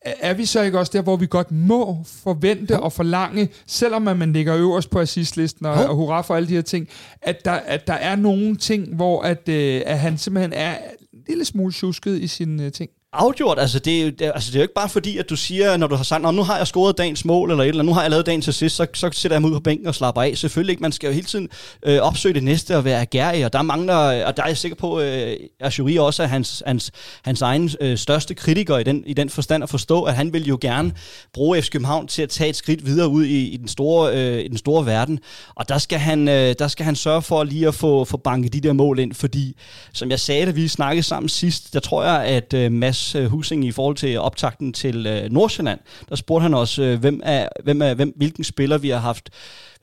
er 0.05 0.33
vi 0.33 0.45
så 0.45 0.61
ikke 0.61 0.79
også 0.79 0.91
der, 0.95 1.01
hvor 1.01 1.15
vi 1.15 1.27
godt 1.29 1.51
må 1.51 2.03
forvente 2.05 2.79
og 2.79 2.93
forlange, 2.93 3.49
selvom 3.67 4.01
man 4.01 4.33
ligger 4.33 4.55
øverst 4.55 4.89
på 4.89 4.99
assistlisten 4.99 5.65
og, 5.65 5.73
og 5.73 5.95
hurra 5.95 6.21
for 6.21 6.35
alle 6.35 6.47
de 6.47 6.53
her 6.53 6.61
ting, 6.61 6.87
at 7.21 7.45
der, 7.45 7.51
at 7.51 7.87
der 7.87 7.93
er 7.93 8.15
nogle 8.15 8.55
ting, 8.55 8.95
hvor 8.95 9.21
at, 9.21 9.49
øh, 9.49 9.81
at 9.85 9.99
han 9.99 10.17
simpelthen 10.17 10.53
er 10.53 10.77
en 11.13 11.19
lille 11.27 11.45
smule 11.45 11.73
tjusket 11.73 12.21
i 12.21 12.27
sine 12.27 12.65
øh, 12.65 12.71
ting? 12.71 12.89
Afgjort. 13.13 13.59
Altså 13.59 13.79
det, 13.79 14.19
det, 14.19 14.31
altså, 14.33 14.51
det 14.51 14.55
er 14.55 14.59
jo 14.59 14.63
ikke 14.63 14.73
bare 14.73 14.89
fordi, 14.89 15.17
at 15.17 15.29
du 15.29 15.35
siger, 15.35 15.77
når 15.77 15.87
du 15.87 15.95
har 15.95 16.03
sagt, 16.03 16.35
nu 16.35 16.43
har 16.43 16.57
jeg 16.57 16.67
scoret 16.67 16.97
dagens 16.97 17.25
mål, 17.25 17.51
eller 17.51 17.63
et 17.63 17.67
eller 17.67 17.83
nu 17.83 17.93
har 17.93 18.01
jeg 18.01 18.11
lavet 18.11 18.25
dagens 18.25 18.47
assist, 18.47 18.75
så, 18.75 18.87
så 18.93 19.09
sætter 19.13 19.35
jeg 19.35 19.41
mig 19.41 19.51
ud 19.51 19.55
på 19.55 19.59
bænken 19.59 19.87
og 19.87 19.95
slapper 19.95 20.21
af. 20.21 20.37
Selvfølgelig 20.37 20.71
ikke. 20.71 20.81
Man 20.81 20.91
skal 20.91 21.07
jo 21.07 21.13
hele 21.13 21.27
tiden 21.27 21.49
øh, 21.85 21.99
opsøge 21.99 22.33
det 22.33 22.43
næste 22.43 22.77
og 22.77 22.85
være 22.85 23.01
agerig, 23.01 23.45
og 23.45 23.53
der 23.53 23.61
mangler, 23.61 24.25
og 24.25 24.37
der 24.37 24.43
er 24.43 24.47
jeg 24.47 24.57
sikker 24.57 24.75
på, 24.75 24.99
øh, 24.99 25.35
at 25.59 25.79
Jury 25.79 25.97
også 25.97 26.23
er 26.23 26.27
hans, 26.27 26.63
hans, 26.65 26.91
hans 27.23 27.41
egen 27.41 27.71
øh, 27.81 27.97
største 27.97 28.33
kritiker 28.33 28.77
i 28.77 28.83
den, 28.83 29.03
i 29.05 29.13
den 29.13 29.29
forstand 29.29 29.63
at 29.63 29.69
forstå, 29.69 30.03
at 30.03 30.15
han 30.15 30.33
vil 30.33 30.47
jo 30.47 30.57
gerne 30.61 30.91
bruge 31.33 31.61
FC 31.61 31.69
København 31.69 32.07
til 32.07 32.21
at 32.21 32.29
tage 32.29 32.49
et 32.49 32.55
skridt 32.55 32.85
videre 32.85 33.07
ud 33.07 33.25
i, 33.25 33.47
i, 33.47 33.57
den, 33.57 33.67
store, 33.67 34.13
øh, 34.13 34.45
i 34.45 34.47
den 34.47 34.57
store 34.57 34.85
verden. 34.85 35.19
Og 35.55 35.69
der 35.69 35.77
skal 35.77 35.99
han, 35.99 36.27
øh, 36.27 36.55
der 36.59 36.67
skal 36.67 36.85
han 36.85 36.95
sørge 36.95 37.21
for 37.21 37.43
lige 37.43 37.67
at 37.67 37.75
få, 37.75 38.05
få 38.05 38.17
banket 38.17 38.53
de 38.53 38.61
der 38.61 38.73
mål 38.73 38.99
ind, 38.99 39.13
fordi, 39.13 39.55
som 39.93 40.09
jeg 40.09 40.19
sagde, 40.19 40.45
da 40.45 40.51
vi 40.51 40.67
snakkede 40.67 41.03
sammen 41.03 41.29
sidst, 41.29 41.73
der 41.73 41.79
tror 41.79 42.03
jeg, 42.03 42.23
at 42.23 42.53
øh, 42.53 42.71
Mads 42.71 43.02
Mads 43.03 43.15
øh, 43.15 43.25
Husing 43.25 43.65
i 43.65 43.71
forhold 43.71 43.95
til 43.95 44.19
optakten 44.19 44.73
til 44.73 45.05
øh, 45.07 45.31
Nordsjælland. 45.31 45.79
Der 46.09 46.15
spurgte 46.15 46.43
han 46.43 46.53
også, 46.53 46.83
øh, 46.83 46.99
hvem 46.99 47.21
er, 47.23 47.47
hvem 47.63 47.81
er, 47.81 47.93
hvem, 47.93 48.13
hvilken 48.15 48.43
spiller 48.43 48.77
vi 48.77 48.89
har 48.89 48.97
haft 48.97 49.29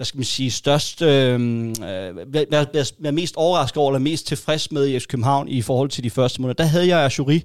hvad 0.01 0.05
skal 0.05 0.19
man 0.19 0.25
sige, 0.25 0.51
størst, 0.51 1.03
øhm, 1.03 1.69
øh, 1.69 2.09
øh, 2.09 2.67
være 2.99 3.13
mest 3.13 3.37
overrasket 3.37 3.77
over, 3.77 3.91
eller 3.91 3.99
mest 3.99 4.27
tilfreds 4.27 4.73
med 4.73 4.87
i 4.87 4.99
FC 4.99 5.07
København 5.07 5.49
i 5.49 5.63
forhold 5.63 5.89
til 5.89 6.05
de 6.05 6.11
første 6.11 6.43
måneder. 6.43 6.55
Der 6.55 6.71
havde 6.71 6.89
jeg 6.89 7.05
Ashuri, 7.05 7.45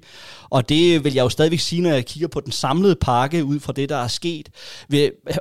og 0.50 0.68
det 0.68 1.04
vil 1.04 1.14
jeg 1.14 1.22
jo 1.22 1.28
stadigvæk 1.28 1.58
sige, 1.58 1.82
når 1.82 1.90
jeg 1.90 2.06
kigger 2.06 2.28
på 2.28 2.40
den 2.40 2.52
samlede 2.52 2.96
pakke 3.00 3.44
ud 3.44 3.60
fra 3.60 3.72
det, 3.72 3.88
der 3.88 3.96
er 3.96 4.08
sket. 4.08 4.48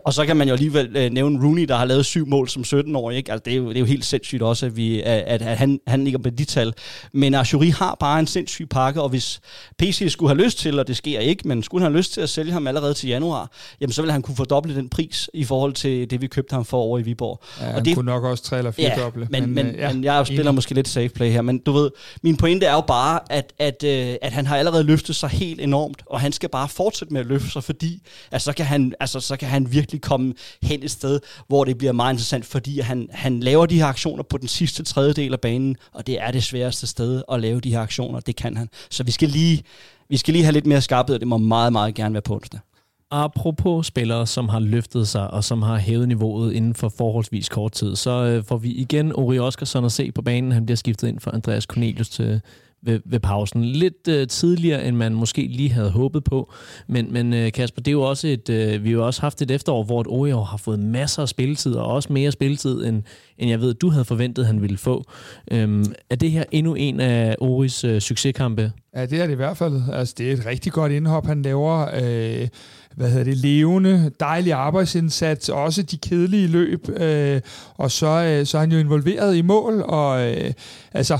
Og 0.05 0.13
så 0.13 0.26
kan 0.26 0.38
man 0.38 0.47
jo 0.47 0.53
alligevel 0.53 0.95
øh, 0.95 1.11
nævne 1.11 1.45
Rooney, 1.45 1.63
der 1.63 1.76
har 1.76 1.86
lavet 1.86 2.05
syv 2.05 2.28
mål 2.28 2.49
som 2.49 2.61
17-årig. 2.61 3.18
Ikke? 3.18 3.32
Altså, 3.32 3.43
det, 3.45 3.53
er 3.53 3.57
jo, 3.57 3.70
det 3.70 3.76
er 3.76 3.80
jo 3.80 3.86
helt 3.86 4.05
sindssygt 4.05 4.41
også, 4.41 4.66
at, 4.66 4.78
vi, 4.78 5.01
at, 5.01 5.41
at 5.41 5.57
han, 5.57 5.80
han 5.88 6.03
ligger 6.03 6.20
på 6.20 6.30
de 6.30 6.45
tal. 6.45 6.74
Men 7.11 7.34
Ashuri 7.34 7.70
har 7.70 7.97
bare 7.99 8.20
en 8.20 8.28
sindssyg 8.28 8.70
pakke, 8.70 9.01
og 9.01 9.09
hvis 9.09 9.39
PC 9.80 10.05
skulle 10.09 10.36
have 10.36 10.45
lyst 10.45 10.57
til, 10.57 10.80
og 10.80 10.88
det 10.88 10.97
sker 10.97 11.20
ikke, 11.20 11.47
men 11.47 11.63
skulle 11.63 11.84
han 11.84 11.91
have 11.91 11.97
lyst 11.97 12.13
til 12.13 12.22
at 12.22 12.30
sælge 12.30 12.51
ham 12.51 12.68
allerede 12.68 12.93
til 12.93 13.09
januar, 13.09 13.51
jamen 13.82 13.93
så 13.93 14.01
vil 14.01 14.11
han 14.11 14.22
kunne 14.22 14.36
fordoble 14.36 14.76
den 14.76 14.89
pris 14.89 15.30
i 15.34 15.43
forhold 15.43 15.74
til 15.74 16.09
det, 16.09 16.22
vi 16.22 16.28
købte 16.28 16.53
ham 16.53 16.66
for 16.66 16.78
over 16.78 16.99
i 16.99 17.04
Viborg. 17.05 17.41
Ja, 17.61 17.75
og 17.75 17.85
det 17.85 17.95
kunne 17.95 18.05
nok 18.05 18.23
også 18.23 18.43
tre 18.43 18.57
eller 18.57 18.71
fire 18.71 18.91
ja, 18.97 19.03
doble. 19.03 19.27
Men, 19.29 19.43
men, 19.43 19.65
men, 19.65 19.75
ja, 19.75 19.93
men 19.93 20.03
jeg 20.03 20.27
spiller 20.27 20.43
enig. 20.43 20.55
måske 20.55 20.73
lidt 20.73 20.87
safe 20.87 21.09
play 21.09 21.31
her. 21.31 21.41
Men 21.41 21.57
du 21.57 21.71
ved, 21.71 21.91
min 22.21 22.37
pointe 22.37 22.65
er 22.65 22.73
jo 22.73 22.81
bare, 22.81 23.19
at, 23.29 23.53
at, 23.59 23.83
øh, 23.83 24.15
at 24.21 24.31
han 24.31 24.45
har 24.45 24.57
allerede 24.57 24.83
løftet 24.83 25.15
sig 25.15 25.29
helt 25.29 25.61
enormt, 25.61 26.03
og 26.05 26.21
han 26.21 26.31
skal 26.31 26.49
bare 26.49 26.69
fortsætte 26.69 27.13
med 27.13 27.21
at 27.21 27.27
løfte 27.27 27.49
sig, 27.49 27.63
fordi 27.63 28.01
altså, 28.31 28.45
så, 28.45 28.53
kan 28.53 28.65
han, 28.65 28.93
altså, 28.99 29.19
så 29.19 29.37
kan 29.37 29.49
han 29.49 29.71
virkelig 29.71 30.01
komme 30.01 30.33
hen 30.61 30.83
et 30.83 30.91
sted, 30.91 31.19
hvor 31.47 31.63
det 31.63 31.77
bliver 31.77 31.93
meget 31.93 32.13
interessant, 32.13 32.45
fordi 32.45 32.79
han, 32.79 33.07
han 33.11 33.39
laver 33.39 33.65
de 33.65 33.77
her 33.77 33.85
aktioner 33.85 34.23
på 34.23 34.37
den 34.37 34.47
sidste 34.47 34.83
tredjedel 34.83 35.33
af 35.33 35.39
banen, 35.39 35.75
og 35.93 36.07
det 36.07 36.21
er 36.21 36.31
det 36.31 36.43
sværeste 36.43 36.87
sted 36.87 37.21
at 37.31 37.39
lave 37.39 37.59
de 37.59 37.71
her 37.71 37.79
aktioner. 37.79 38.19
Det 38.19 38.35
kan 38.35 38.57
han. 38.57 38.69
Så 38.89 39.03
vi 39.03 39.11
skal 39.11 39.29
lige, 39.29 39.63
vi 40.09 40.17
skal 40.17 40.33
lige 40.33 40.43
have 40.43 40.53
lidt 40.53 40.65
mere 40.65 40.81
skarphed, 40.81 41.15
og 41.15 41.19
det 41.19 41.27
må 41.27 41.37
meget, 41.37 41.71
meget 41.71 41.95
gerne 41.95 42.13
være 42.13 42.21
på 42.21 42.35
onsdag. 42.35 42.59
Apropos 43.11 43.85
spillere, 43.85 44.27
som 44.27 44.49
har 44.49 44.59
løftet 44.59 45.07
sig 45.07 45.31
og 45.31 45.43
som 45.43 45.61
har 45.61 45.77
hævet 45.77 46.07
niveauet 46.07 46.53
inden 46.53 46.73
for 46.73 46.89
forholdsvis 46.89 47.49
kort 47.49 47.71
tid, 47.71 47.95
så 47.95 48.11
øh, 48.11 48.43
får 48.43 48.57
vi 48.57 48.69
igen 48.69 49.13
Ori 49.15 49.39
Oskarsson 49.39 49.85
at 49.85 49.91
se 49.91 50.11
på 50.11 50.21
banen. 50.21 50.51
Han 50.51 50.65
bliver 50.65 50.75
skiftet 50.75 51.07
ind 51.07 51.19
for 51.19 51.31
Andreas 51.31 51.63
Cornelius 51.63 52.09
til, 52.09 52.41
ved, 52.85 52.99
ved 53.05 53.19
pausen. 53.19 53.65
Lidt 53.65 54.07
øh, 54.07 54.27
tidligere, 54.27 54.87
end 54.87 54.95
man 54.95 55.13
måske 55.13 55.47
lige 55.47 55.71
havde 55.71 55.91
håbet 55.91 56.23
på. 56.23 56.53
Men, 56.87 57.13
men 57.13 57.33
øh, 57.33 57.51
Kasper, 57.51 57.81
det 57.81 57.87
er 57.87 57.93
jo 57.93 58.01
også 58.01 58.27
et, 58.27 58.49
øh, 58.49 58.83
vi 58.83 58.89
har 58.89 58.97
jo 58.97 59.05
også 59.05 59.21
haft 59.21 59.41
et 59.41 59.51
efterår, 59.51 59.83
hvor 59.83 60.01
et 60.01 60.07
Orior 60.07 60.43
har 60.43 60.57
fået 60.57 60.79
masser 60.79 61.21
af 61.21 61.29
spilletid, 61.29 61.73
og 61.73 61.85
også 61.85 62.13
mere 62.13 62.31
spilletid, 62.31 62.85
end, 62.85 63.03
end 63.37 63.49
jeg 63.49 63.61
ved, 63.61 63.73
du 63.73 63.89
havde 63.89 64.05
forventet, 64.05 64.45
han 64.45 64.61
ville 64.61 64.77
få. 64.77 65.03
Øhm, 65.51 65.85
er 66.09 66.15
det 66.15 66.31
her 66.31 66.43
endnu 66.51 66.75
en 66.75 66.99
af 66.99 67.35
Oris 67.39 67.83
øh, 67.83 68.01
succeskampe? 68.01 68.71
Ja, 68.95 69.05
det 69.05 69.21
er 69.21 69.25
det 69.25 69.33
i 69.33 69.35
hvert 69.35 69.57
fald. 69.57 69.81
Altså, 69.93 70.15
det 70.17 70.29
er 70.29 70.33
et 70.33 70.45
rigtig 70.45 70.71
godt 70.71 70.91
indhop, 70.91 71.25
han 71.25 71.41
laver. 71.41 71.89
Øh, 72.03 72.47
hvad 72.95 73.09
hedder 73.09 73.23
det, 73.23 73.37
levende, 73.37 74.11
dejlig 74.19 74.53
arbejdsindsats, 74.53 75.49
også 75.49 75.83
de 75.83 75.97
kedelige 75.97 76.47
løb, 76.47 76.89
øh, 76.89 77.41
og 77.77 77.91
så, 77.91 78.07
øh, 78.07 78.45
så 78.45 78.57
er 78.57 78.61
han 78.61 78.71
jo 78.71 78.77
involveret 78.77 79.35
i 79.35 79.41
mål, 79.41 79.81
og 79.81 80.31
øh, 80.31 80.53
altså, 80.93 81.19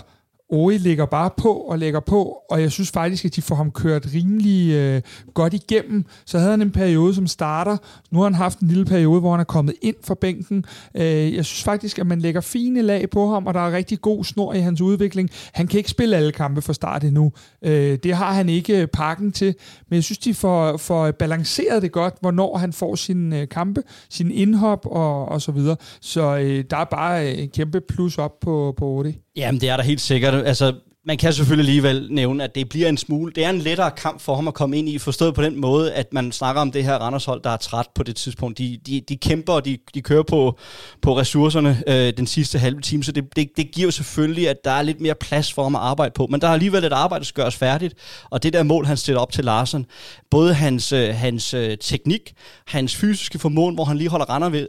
Ori 0.50 0.78
ligger 0.78 1.06
bare 1.06 1.30
på 1.38 1.54
og 1.54 1.80
lægger 1.80 2.00
på, 2.00 2.38
og 2.50 2.62
jeg 2.62 2.72
synes 2.72 2.92
faktisk, 2.92 3.26
at 3.26 3.36
de 3.36 3.42
får 3.42 3.56
ham 3.56 3.72
kørt 3.72 4.08
rimelig 4.14 4.74
øh, 4.74 5.02
godt 5.34 5.54
igennem. 5.54 6.06
Så 6.26 6.38
havde 6.38 6.52
han 6.52 6.62
en 6.62 6.72
periode 6.72 7.16
som 7.16 7.28
starter. 7.28 7.78
Nu 8.12 8.20
har 8.20 8.26
han 8.26 8.34
haft 8.34 8.60
en 8.60 8.68
lille 8.68 8.86
periode, 8.86 9.20
hvor 9.20 9.32
han 9.32 9.40
er 9.40 9.44
kommet 9.44 9.76
ind 9.82 9.96
for 10.04 10.14
bænken. 10.16 10.66
Øh, 10.96 11.36
jeg 11.36 11.46
synes 11.46 11.64
faktisk, 11.64 12.00
at 12.00 12.08
man 12.08 12.20
lægger 12.22 12.42
fine 12.42 12.82
lag 12.82 13.10
på 13.10 13.30
ham, 13.30 13.48
og 13.48 13.54
der 13.54 13.60
er 13.60 13.72
rigtig 13.72 14.02
god 14.02 14.24
snor 14.24 14.54
i 14.54 14.60
hans 14.60 14.82
udvikling. 14.82 15.30
Han 15.54 15.68
kan 15.68 15.78
ikke 15.78 15.90
spille 15.90 16.18
alle 16.18 16.32
kampe 16.32 16.62
fra 16.62 16.74
start 16.74 17.04
endnu. 17.04 17.32
Øh, 17.62 17.98
det 18.04 18.14
har 18.14 18.34
han 18.34 18.50
ikke 18.50 18.82
øh, 18.82 18.88
pakken 18.88 19.32
til, 19.32 19.56
men 19.90 19.96
jeg 19.96 20.04
synes, 20.04 20.18
de 20.18 20.34
får, 20.34 20.78
får 20.78 21.12
balanceret 21.12 21.82
det 21.82 21.92
godt, 21.92 22.14
hvornår 22.22 22.58
han 22.58 22.74
får 22.74 22.96
sine 22.96 23.42
øh, 23.42 23.48
kampe, 23.48 23.84
sin 24.10 24.32
indhop 24.32 24.86
og, 24.86 25.26
og 25.26 25.42
så 25.42 25.52
videre. 25.52 25.76
Så 26.02 26.38
øh, 26.38 26.64
der 26.70 26.78
er 26.78 26.86
bare 26.86 27.32
øh, 27.32 27.40
en 27.40 27.50
kæmpe 27.50 27.82
plus 27.82 28.18
op 28.18 28.40
på, 28.40 28.74
på 28.78 28.86
Ori. 28.86 29.25
Jamen, 29.36 29.62
det 29.62 29.70
er 29.70 29.78
der 29.78 29.84
helt 29.84 30.02
sikkert. 30.02 30.34
Altså, 30.34 30.74
man 31.08 31.18
kan 31.18 31.34
selvfølgelig 31.34 31.70
alligevel 31.70 32.08
nævne, 32.12 32.44
at 32.44 32.56
det 32.56 32.70
bliver 32.70 32.90
en 32.90 32.98
smule, 32.98 33.32
det 33.36 33.46
er 33.46 33.50
en 33.50 33.60
lettere 33.60 33.92
kamp 33.92 34.22
for 34.22 34.36
ham 34.36 34.48
at 34.48 34.54
komme 34.54 34.78
ind 34.78 34.90
i, 34.90 34.98
forstået 34.98 35.36
på 35.36 35.44
den 35.44 35.62
måde, 35.62 35.94
at 35.94 36.14
man 36.14 36.32
snakker 36.32 36.62
om 36.62 36.72
det 36.72 36.84
her 36.84 36.96
Randershold, 36.96 37.42
der 37.44 37.50
er 37.50 37.58
træt 37.58 37.86
på 37.96 38.04
det 38.04 38.16
tidspunkt. 38.16 38.58
De, 38.58 38.80
de, 38.86 39.02
de 39.10 39.18
kæmper, 39.18 39.54
og 39.54 39.66
de, 39.66 39.78
de 39.94 40.02
kører 40.02 40.24
på, 40.24 40.58
på 41.02 41.18
ressourcerne 41.18 41.84
øh, 41.88 42.14
den 42.18 42.28
sidste 42.28 42.60
halve 42.60 42.82
time, 42.82 43.04
så 43.04 43.12
det, 43.12 43.36
det, 43.36 43.50
det 43.58 43.72
giver 43.72 43.92
selvfølgelig, 43.92 44.50
at 44.50 44.58
der 44.64 44.72
er 44.72 44.82
lidt 44.82 45.02
mere 45.02 45.16
plads 45.16 45.54
for 45.54 45.64
ham 45.64 45.76
at 45.76 45.82
arbejde 45.82 46.12
på. 46.16 46.28
Men 46.28 46.42
der 46.42 46.48
er 46.48 46.54
alligevel 46.54 46.84
et 46.84 46.94
arbejde, 46.94 47.20
der 47.20 47.26
skal 47.26 47.44
gøres 47.44 47.56
færdigt, 47.56 47.94
og 48.30 48.44
det 48.44 48.54
der 48.54 48.64
mål, 48.64 48.86
han 48.86 48.98
stiller 48.98 49.22
op 49.22 49.32
til 49.32 49.46
Larsen, 49.46 49.86
både 50.30 50.54
hans, 50.54 50.92
øh, 50.94 51.16
hans 51.16 51.54
øh, 51.54 51.78
teknik, 51.78 52.34
hans 52.68 52.96
fysiske 52.96 53.40
formåen, 53.40 53.76
hvor 53.76 53.84
han 53.84 53.98
lige 53.98 54.10
holder 54.10 54.26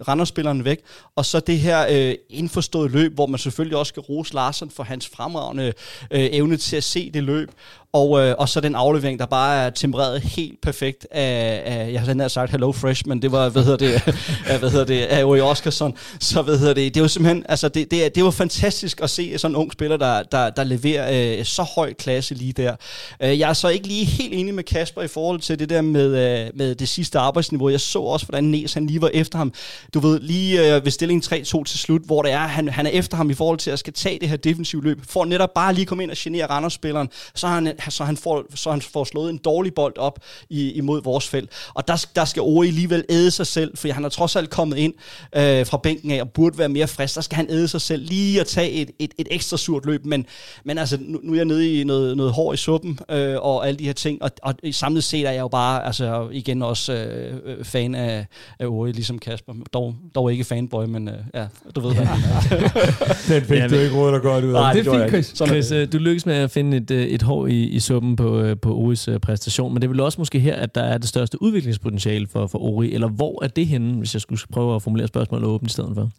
Randers-spilleren 0.09 0.65
væk, 0.65 0.79
og 1.17 1.25
så 1.27 1.41
det 1.41 1.59
her 1.59 1.87
øh, 1.91 2.15
indforståede 2.31 2.89
løb, 2.89 3.15
hvor 3.15 3.27
man 3.27 3.39
selvfølgelig 3.39 3.79
også 3.79 3.91
skal 3.91 4.01
rose 4.01 4.35
Larsen 4.35 4.71
for 4.71 4.83
hans 4.83 5.09
fremragende 5.09 5.73
øh, 6.11 6.26
Øh, 6.27 6.37
evne 6.37 6.57
til 6.57 6.77
at 6.77 6.85
se 6.85 7.11
det 7.11 7.23
løb, 7.23 7.51
og, 7.93 8.21
øh, 8.21 8.35
og 8.39 8.49
så 8.49 8.61
den 8.61 8.75
aflevering, 8.75 9.19
der 9.19 9.27
bare 9.27 9.65
er 9.65 9.71
tempereret 9.71 10.21
helt 10.21 10.61
perfekt 10.63 11.07
af, 11.11 11.63
af 11.65 11.93
jeg 11.93 12.01
har 12.01 12.29
sagt 12.29 12.51
Hello 12.51 12.73
Fresh, 12.73 13.09
men 13.09 13.23
det 13.23 13.33
var, 13.33 13.49
hvad 13.49 13.63
hedder 13.65 13.77
det, 13.77 13.93
af, 14.51 14.59
hvad 14.59 14.71
hedder 14.71 14.85
det, 14.85 15.03
af 15.03 15.25
Uri 15.25 15.41
Oskarsson. 15.41 15.95
Så 16.21 16.43
hvad 16.43 16.59
hedder 16.59 16.75
det, 16.75 16.95
det 16.95 17.03
var 17.03 17.09
simpelthen, 17.09 17.45
altså 17.49 17.69
det, 17.69 17.91
det, 17.91 18.15
det 18.15 18.25
var 18.25 18.31
fantastisk 18.31 19.01
at 19.03 19.11
se 19.11 19.39
sådan 19.39 19.53
en 19.53 19.57
ung 19.57 19.73
spiller, 19.73 19.97
der, 19.97 20.23
der, 20.23 20.51
der 20.51 20.65
leverer 20.65 21.39
øh, 21.39 21.45
så 21.45 21.63
høj 21.63 21.93
klasse 21.93 22.35
lige 22.35 22.53
der. 22.53 22.77
Øh, 23.23 23.39
jeg 23.39 23.49
er 23.51 23.53
så 23.53 23.69
ikke 23.69 23.87
lige 23.87 24.05
helt 24.05 24.35
enig 24.35 24.55
med 24.55 24.65
Kasper 24.65 25.03
i 25.03 25.09
forhold 25.09 25.41
til 25.41 25.59
det 25.59 25.71
der 25.71 25.83
med, 25.83 26.07
øh, 26.07 26.51
med 26.55 26.75
det 26.75 26.89
sidste 26.89 27.19
arbejdsniveau. 27.19 27.69
Jeg 27.69 27.81
så 27.81 27.99
også, 27.99 28.27
hvordan 28.27 28.45
Næs 28.45 28.75
han 28.75 28.87
lige 28.87 29.03
var 29.03 29.11
efter 29.15 29.39
ham. 29.39 29.53
Du 29.95 30.01
ved, 30.01 30.21
lige 30.21 30.77
øh, 30.77 30.85
ved 30.85 30.91
stillingen 30.91 31.23
3-2 31.35 31.65
til 31.65 31.79
slut, 31.79 32.03
hvor 32.05 32.23
det 32.23 32.33
er, 32.33 32.39
han, 32.39 32.69
han 32.69 32.87
er 32.87 32.91
efter 32.91 33.17
ham 33.17 33.31
i 33.31 33.35
forhold 33.35 33.59
til 33.59 33.71
at 33.71 33.79
skal 33.79 33.93
tage 33.93 34.19
det 34.21 34.29
her 34.29 34.37
defensive 34.37 34.83
løb, 34.83 35.01
for 35.09 35.25
netop 35.25 35.55
bare 35.55 35.75
lige 35.75 35.87
komme 35.87 36.03
ind 36.03 36.11
og 36.11 36.17
genere 36.21 36.47
Randers-spilleren, 36.47 37.09
så 37.35 37.47
har 37.47 37.55
han 37.55 37.76
så, 37.89 38.05
han 38.05 38.17
får, 38.17 38.45
så 38.55 38.71
han 38.71 38.83
får 38.83 39.05
slået 39.05 39.31
en 39.31 39.39
dårlig 39.39 39.75
bold 39.75 39.99
op 39.99 40.19
i, 40.51 40.73
imod 40.73 41.03
vores 41.03 41.29
felt. 41.29 41.51
Og 41.75 41.89
der, 41.89 42.07
der 42.17 42.25
skal 42.25 42.43
Ori 42.43 42.69
alligevel 42.69 43.05
æde 43.09 43.31
sig 43.31 43.47
selv, 43.47 43.77
for 43.77 43.93
han 43.93 44.05
er 44.05 44.09
trods 44.09 44.37
alt 44.37 44.51
kommet 44.51 44.77
ind 44.77 44.95
øh, 45.37 45.67
fra 45.67 45.77
bænken 45.77 46.11
af 46.11 46.21
og 46.21 46.31
burde 46.31 46.59
være 46.59 46.69
mere 46.69 46.87
frisk. 46.87 47.15
Der 47.15 47.21
skal 47.21 47.37
han 47.37 47.47
æde 47.51 47.69
sig 47.69 47.81
selv 47.81 48.07
lige 48.07 48.41
at 48.41 48.47
tage 48.47 48.71
et, 48.71 48.91
et, 48.99 49.15
et 49.19 49.29
ekstra 49.31 49.57
surt 49.57 49.87
løb. 49.87 50.05
Men, 50.05 50.27
men 50.65 50.79
altså, 50.79 50.99
nu, 51.01 51.21
nu 51.23 51.33
er 51.33 51.37
jeg 51.37 51.45
nede 51.45 51.81
i 51.81 51.85
noget, 51.85 52.17
noget 52.17 52.33
hår 52.33 52.53
i 52.53 52.57
suppen 52.57 52.99
øh, 53.11 53.37
og 53.41 53.69
alle 53.69 53.79
de 53.79 53.85
her 53.85 53.93
ting. 53.93 54.23
Og, 54.23 54.31
og 54.43 54.55
samlet 54.73 55.05
set 55.05 55.27
er 55.27 55.31
jeg 55.31 55.41
jo 55.41 55.49
bare 55.49 55.87
altså, 55.87 56.29
igen 56.33 56.63
også 56.63 56.93
øh, 56.95 57.35
øh 57.45 57.65
fan 57.65 57.95
af, 57.95 58.27
af 58.59 58.67
Ori, 58.67 58.93
ligesom 58.93 59.19
Kasper. 59.19 59.53
Dog, 59.73 59.95
dog 60.15 60.33
ikke 60.33 60.45
fanboy, 60.45 60.85
men 60.85 61.09
øh, 61.09 61.15
ja, 61.35 61.47
du 61.75 61.81
ved, 61.81 61.95
hvad 61.95 62.07
Den 63.29 63.43
fik 63.43 63.59
ja, 63.59 63.69
du 63.69 63.75
ikke 63.75 63.97
råd 63.97 64.21
godt 64.21 64.45
ud 64.45 64.53
af. 64.53 64.61
Nej, 64.61 64.73
det 64.73 64.87
er 64.87 64.93
fint, 64.93 65.09
Chris. 65.09 65.49
Chris, 65.49 65.73
øh, 65.73 65.93
du 65.93 65.99
lykkes 65.99 66.27
med 66.27 66.35
at 66.35 66.51
finde 66.51 66.77
et, 66.77 66.91
øh, 66.91 67.07
et 67.07 67.23
hår 67.23 67.47
i, 67.47 67.63
i 67.69 67.81
suppen 67.81 68.17
på, 68.17 68.41
øh, 68.41 68.57
på 68.59 68.77
Oris 68.77 69.09
øh, 69.09 69.21
præstation, 69.21 69.73
men 69.73 69.83
det 69.83 69.87
er 69.87 69.93
vel 69.93 70.01
også 70.01 70.21
måske 70.21 70.41
her, 70.41 70.55
at 70.55 70.75
der 70.75 70.83
er 70.83 70.99
det 70.99 71.09
største 71.09 71.43
udviklingspotentiale 71.43 72.27
for, 72.27 72.47
for 72.47 72.59
Ori, 72.59 72.93
eller 72.93 73.09
hvor 73.09 73.45
er 73.45 73.49
det 73.49 73.67
henne, 73.67 73.99
hvis 73.99 74.15
jeg 74.15 74.21
skulle 74.21 74.41
prøve 74.53 74.75
at 74.75 74.83
formulere 74.83 75.09
spørgsmålet 75.09 75.49
åbent 75.49 75.71
i 75.71 75.73
stedet 75.73 75.95
for? 75.95 76.11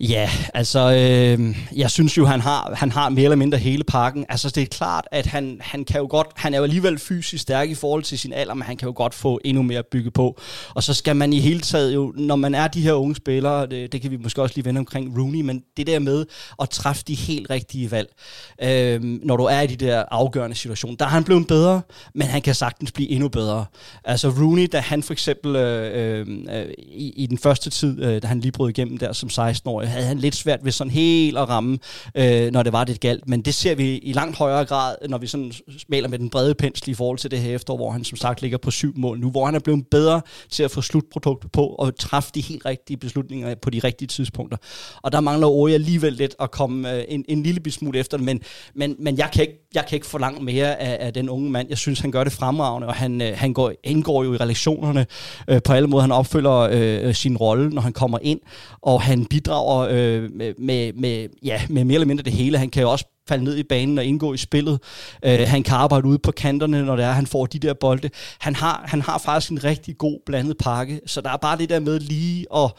Ja, 0.00 0.30
altså, 0.54 0.80
øh, 0.80 1.56
jeg 1.76 1.90
synes 1.90 2.16
jo, 2.16 2.26
han 2.26 2.40
har, 2.40 2.74
han 2.74 2.92
har 2.92 3.08
mere 3.08 3.24
eller 3.24 3.36
mindre 3.36 3.58
hele 3.58 3.84
pakken. 3.84 4.26
Altså, 4.28 4.50
det 4.50 4.62
er 4.62 4.66
klart, 4.66 5.08
at 5.12 5.26
han, 5.26 5.58
han 5.60 5.84
kan 5.84 6.00
jo 6.00 6.06
godt, 6.10 6.26
han 6.36 6.54
er 6.54 6.58
jo 6.58 6.64
alligevel 6.64 6.98
fysisk 6.98 7.42
stærk 7.42 7.70
i 7.70 7.74
forhold 7.74 8.02
til 8.02 8.18
sin 8.18 8.32
alder, 8.32 8.54
men 8.54 8.62
han 8.62 8.76
kan 8.76 8.86
jo 8.86 8.92
godt 8.96 9.14
få 9.14 9.40
endnu 9.44 9.62
mere 9.62 9.82
bygge 9.82 10.10
på. 10.10 10.40
Og 10.74 10.82
så 10.82 10.94
skal 10.94 11.16
man 11.16 11.32
i 11.32 11.40
hele 11.40 11.60
taget 11.60 11.94
jo, 11.94 12.12
når 12.16 12.36
man 12.36 12.54
er 12.54 12.68
de 12.68 12.80
her 12.80 12.92
unge 12.92 13.14
spillere, 13.14 13.66
det, 13.66 13.92
det 13.92 14.02
kan 14.02 14.10
vi 14.10 14.16
måske 14.16 14.42
også 14.42 14.54
lige 14.54 14.64
vende 14.64 14.78
omkring 14.78 15.18
Rooney, 15.18 15.40
men 15.40 15.62
det 15.76 15.86
der 15.86 15.98
med 15.98 16.26
at 16.62 16.70
træffe 16.70 17.02
de 17.06 17.14
helt 17.14 17.50
rigtige 17.50 17.90
valg, 17.90 18.08
øh, 18.62 19.02
når 19.02 19.36
du 19.36 19.44
er 19.44 19.60
i 19.60 19.66
de 19.66 19.86
der 19.86 20.04
afgørende 20.10 20.56
situationer, 20.56 20.96
der 20.96 21.04
er 21.04 21.10
han 21.10 21.24
blevet 21.24 21.46
bedre, 21.46 21.82
men 22.14 22.26
han 22.26 22.42
kan 22.42 22.54
sagtens 22.54 22.92
blive 22.92 23.10
endnu 23.10 23.28
bedre. 23.28 23.64
Altså 24.04 24.28
Rooney, 24.28 24.68
da 24.72 24.78
han 24.78 25.02
for 25.02 25.12
eksempel 25.12 25.56
øh, 25.56 26.20
øh, 26.20 26.26
øh 26.50 26.66
i, 26.78 27.12
i 27.16 27.26
den 27.26 27.38
første 27.38 27.70
tid, 27.70 28.04
øh, 28.04 28.22
da 28.22 28.26
han 28.26 28.40
lige 28.40 28.52
brød 28.52 28.70
igennem 28.70 28.98
der 28.98 29.12
som 29.12 29.28
16-årig, 29.32 29.83
havde 29.86 30.06
han 30.06 30.18
lidt 30.18 30.34
svært 30.34 30.64
ved 30.64 30.72
sådan 30.72 30.90
helt 30.90 31.38
at 31.38 31.48
ramme, 31.48 31.78
øh, 32.14 32.52
når 32.52 32.62
det 32.62 32.72
var 32.72 32.84
det 32.84 33.00
galt. 33.00 33.28
Men 33.28 33.42
det 33.42 33.54
ser 33.54 33.74
vi 33.74 33.98
i 33.98 34.12
langt 34.12 34.38
højere 34.38 34.64
grad, 34.64 34.96
når 35.08 35.18
vi 35.18 35.26
sådan 35.26 35.52
maler 35.88 36.08
med 36.08 36.18
den 36.18 36.30
brede 36.30 36.54
pensel 36.54 36.90
i 36.90 36.94
forhold 36.94 37.18
til 37.18 37.30
det 37.30 37.38
her 37.38 37.54
efterår, 37.54 37.76
hvor 37.76 37.90
han 37.90 38.04
som 38.04 38.16
sagt 38.16 38.42
ligger 38.42 38.58
på 38.58 38.70
syv 38.70 38.92
mål 38.96 39.20
nu, 39.20 39.30
hvor 39.30 39.46
han 39.46 39.54
er 39.54 39.58
blevet 39.58 39.86
bedre 39.90 40.20
til 40.50 40.62
at 40.62 40.70
få 40.70 40.80
slutproduktet 40.80 41.52
på 41.52 41.66
og 41.66 41.96
træffe 41.98 42.30
de 42.34 42.40
helt 42.40 42.66
rigtige 42.66 42.96
beslutninger 42.96 43.54
på 43.54 43.70
de 43.70 43.78
rigtige 43.78 44.08
tidspunkter. 44.08 44.56
Og 45.02 45.12
der 45.12 45.20
mangler 45.20 45.46
Ori 45.46 45.74
alligevel 45.74 46.12
lidt 46.12 46.34
at 46.40 46.50
komme 46.50 46.92
øh, 46.94 47.04
en, 47.08 47.24
en 47.28 47.42
lille 47.42 47.70
smule 47.72 47.98
efter 47.98 48.16
det, 48.16 48.26
men, 48.26 48.40
men, 48.74 48.96
men 48.98 49.18
jeg, 49.18 49.30
kan 49.32 49.42
ikke, 49.42 49.68
jeg 49.74 49.84
kan 49.88 49.96
ikke 49.96 50.06
forlange 50.06 50.44
mere 50.44 50.80
af, 50.80 51.06
af 51.06 51.12
den 51.12 51.28
unge 51.28 51.50
mand. 51.50 51.68
Jeg 51.68 51.78
synes, 51.78 52.00
han 52.00 52.10
gør 52.10 52.24
det 52.24 52.32
fremragende, 52.32 52.86
og 52.88 52.94
han, 52.94 53.22
øh, 53.22 53.32
han 53.36 53.52
går, 53.52 53.72
indgår 53.84 54.24
jo 54.24 54.34
i 54.34 54.36
relationerne 54.36 55.06
øh, 55.48 55.62
på 55.64 55.72
alle 55.72 55.88
måder. 55.88 56.02
Han 56.02 56.12
opfylder 56.12 56.68
øh, 56.70 57.14
sin 57.14 57.36
rolle, 57.36 57.70
når 57.70 57.82
han 57.82 57.92
kommer 57.92 58.18
ind, 58.22 58.40
og 58.82 59.02
han 59.02 59.24
bidrager 59.24 59.73
øh, 59.82 60.30
med, 60.58 60.92
med, 60.92 61.28
ja, 61.42 61.62
med 61.68 61.84
mere 61.84 61.94
eller 61.94 62.06
mindre 62.06 62.22
det 62.22 62.32
hele. 62.32 62.58
Han 62.58 62.70
kan 62.70 62.82
jo 62.82 62.90
også 62.90 63.04
falde 63.28 63.44
ned 63.44 63.56
i 63.56 63.62
banen 63.62 63.98
og 63.98 64.04
indgå 64.04 64.34
i 64.34 64.36
spillet. 64.36 64.80
Øh, 65.24 65.40
han 65.46 65.62
kan 65.62 65.74
arbejde 65.74 66.08
ude 66.08 66.18
på 66.18 66.32
kanterne, 66.32 66.84
når 66.84 66.96
det 66.96 67.04
er, 67.04 67.12
han 67.12 67.26
får 67.26 67.46
de 67.46 67.58
der 67.58 67.74
bolde. 67.74 68.10
Han 68.38 68.54
har, 68.54 68.84
han 68.86 69.00
har 69.00 69.18
faktisk 69.18 69.52
en 69.52 69.64
rigtig 69.64 69.98
god 69.98 70.20
blandet 70.26 70.58
pakke, 70.58 71.00
så 71.06 71.20
der 71.20 71.30
er 71.30 71.36
bare 71.36 71.58
det 71.58 71.68
der 71.68 71.80
med 71.80 72.00
lige 72.00 72.46
at 72.56 72.72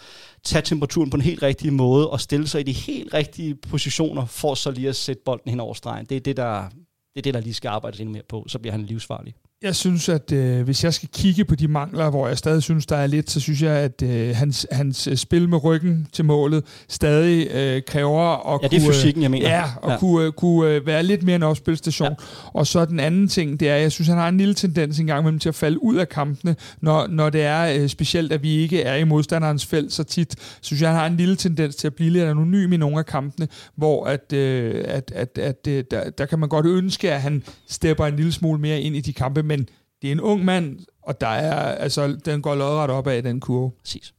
tage 0.43 0.61
temperaturen 0.61 1.09
på 1.09 1.17
en 1.17 1.21
helt 1.21 1.43
rigtig 1.43 1.73
måde 1.73 2.09
og 2.09 2.21
stille 2.21 2.47
sig 2.47 2.59
i 2.61 2.63
de 2.63 2.71
helt 2.71 3.13
rigtige 3.13 3.55
positioner 3.55 4.25
for 4.25 4.55
så 4.55 4.71
lige 4.71 4.89
at 4.89 4.95
sætte 4.95 5.21
bolden 5.25 5.49
hen 5.49 5.59
over 5.59 5.73
stregen. 5.73 6.05
Det 6.05 6.17
er 6.17 6.21
det, 6.21 6.37
der, 6.37 6.69
det 7.13 7.17
er 7.17 7.21
det, 7.21 7.33
der 7.33 7.39
lige 7.39 7.53
skal 7.53 7.69
arbejdes 7.69 7.99
endnu 7.99 8.13
mere 8.13 8.23
på, 8.29 8.45
så 8.47 8.59
bliver 8.59 8.71
han 8.71 8.83
livsfarlig. 8.83 9.33
Jeg 9.63 9.75
synes, 9.75 10.09
at 10.09 10.31
øh, 10.31 10.63
hvis 10.63 10.83
jeg 10.83 10.93
skal 10.93 11.09
kigge 11.13 11.45
på 11.45 11.55
de 11.55 11.67
mangler, 11.67 12.09
hvor 12.09 12.27
jeg 12.27 12.37
stadig 12.37 12.63
synes, 12.63 12.85
der 12.85 12.95
er 12.95 13.07
lidt, 13.07 13.31
så 13.31 13.39
synes 13.39 13.61
jeg, 13.61 13.71
at 13.71 14.01
øh, 14.01 14.35
hans, 14.35 14.67
hans 14.71 15.07
øh, 15.07 15.15
spil 15.15 15.49
med 15.49 15.63
ryggen 15.63 16.07
til 16.13 16.25
målet 16.25 16.63
stadig 16.87 17.47
øh, 17.51 17.81
kræver 17.87 18.53
at 18.53 18.59
ja, 18.63 18.67
det 18.67 18.83
er 18.83 18.91
fysikken, 18.91 19.21
jeg 19.21 19.31
mener. 19.31 19.49
Ja, 19.49 19.63
og 19.81 19.91
ja. 19.91 19.97
kunne, 19.97 20.25
øh, 20.25 20.31
kunne 20.31 20.69
øh, 20.69 20.85
være 20.85 21.03
lidt 21.03 21.23
mere 21.23 21.35
en 21.35 21.43
opspilstation. 21.43 22.09
Ja. 22.09 22.15
Og 22.53 22.67
så 22.67 22.85
den 22.85 22.99
anden 22.99 23.27
ting, 23.27 23.59
det 23.59 23.69
er, 23.69 23.75
jeg 23.75 23.91
synes, 23.91 24.07
han 24.07 24.17
har 24.17 24.29
en 24.29 24.37
lille 24.37 24.53
tendens 24.53 24.99
engang 24.99 25.19
imellem 25.19 25.39
til 25.39 25.49
at 25.49 25.55
falde 25.55 25.83
ud 25.83 25.95
af 25.95 26.09
kampene, 26.09 26.55
når, 26.81 27.07
når 27.07 27.29
det 27.29 27.41
er 27.41 27.81
øh, 27.81 27.89
specielt, 27.89 28.31
at 28.31 28.43
vi 28.43 28.49
ikke 28.49 28.81
er 28.81 28.95
i 28.95 29.03
modstanderens 29.03 29.65
felt 29.65 29.93
så 29.93 30.03
tit. 30.03 30.35
Synes 30.61 30.81
jeg, 30.81 30.89
han 30.89 30.99
har 30.99 31.07
en 31.07 31.17
lille 31.17 31.35
tendens 31.35 31.75
til 31.75 31.87
at 31.87 31.95
blive 31.95 32.09
lidt 32.09 32.23
anonym 32.23 32.73
i 32.73 32.77
nogle 32.77 32.99
af 32.99 33.05
kampene, 33.05 33.47
hvor 33.75 34.05
at, 34.05 34.33
øh, 34.33 34.83
at, 34.87 35.11
at, 35.15 35.37
at, 35.37 35.67
at 35.67 35.91
der, 35.91 36.09
der 36.09 36.25
kan 36.25 36.39
man 36.39 36.49
godt 36.49 36.65
ønske, 36.65 37.13
at 37.13 37.21
han 37.21 37.43
stepper 37.67 38.05
en 38.05 38.15
lille 38.15 38.31
smule 38.31 38.61
mere 38.61 38.81
ind 38.81 38.95
i 38.95 39.01
de 39.01 39.13
kampe, 39.13 39.43
men 39.45 39.69
det 40.01 40.07
er 40.07 40.11
en 40.11 40.21
ung 40.21 40.45
mand, 40.45 40.79
og 41.03 41.21
der 41.21 41.27
er, 41.27 41.75
altså, 41.75 42.17
den 42.25 42.41
går 42.41 42.55
lodret 42.55 42.89
op 42.89 43.07
af 43.07 43.23
den 43.23 43.39
kurve. 43.39 43.71
Præcis. 43.79 44.13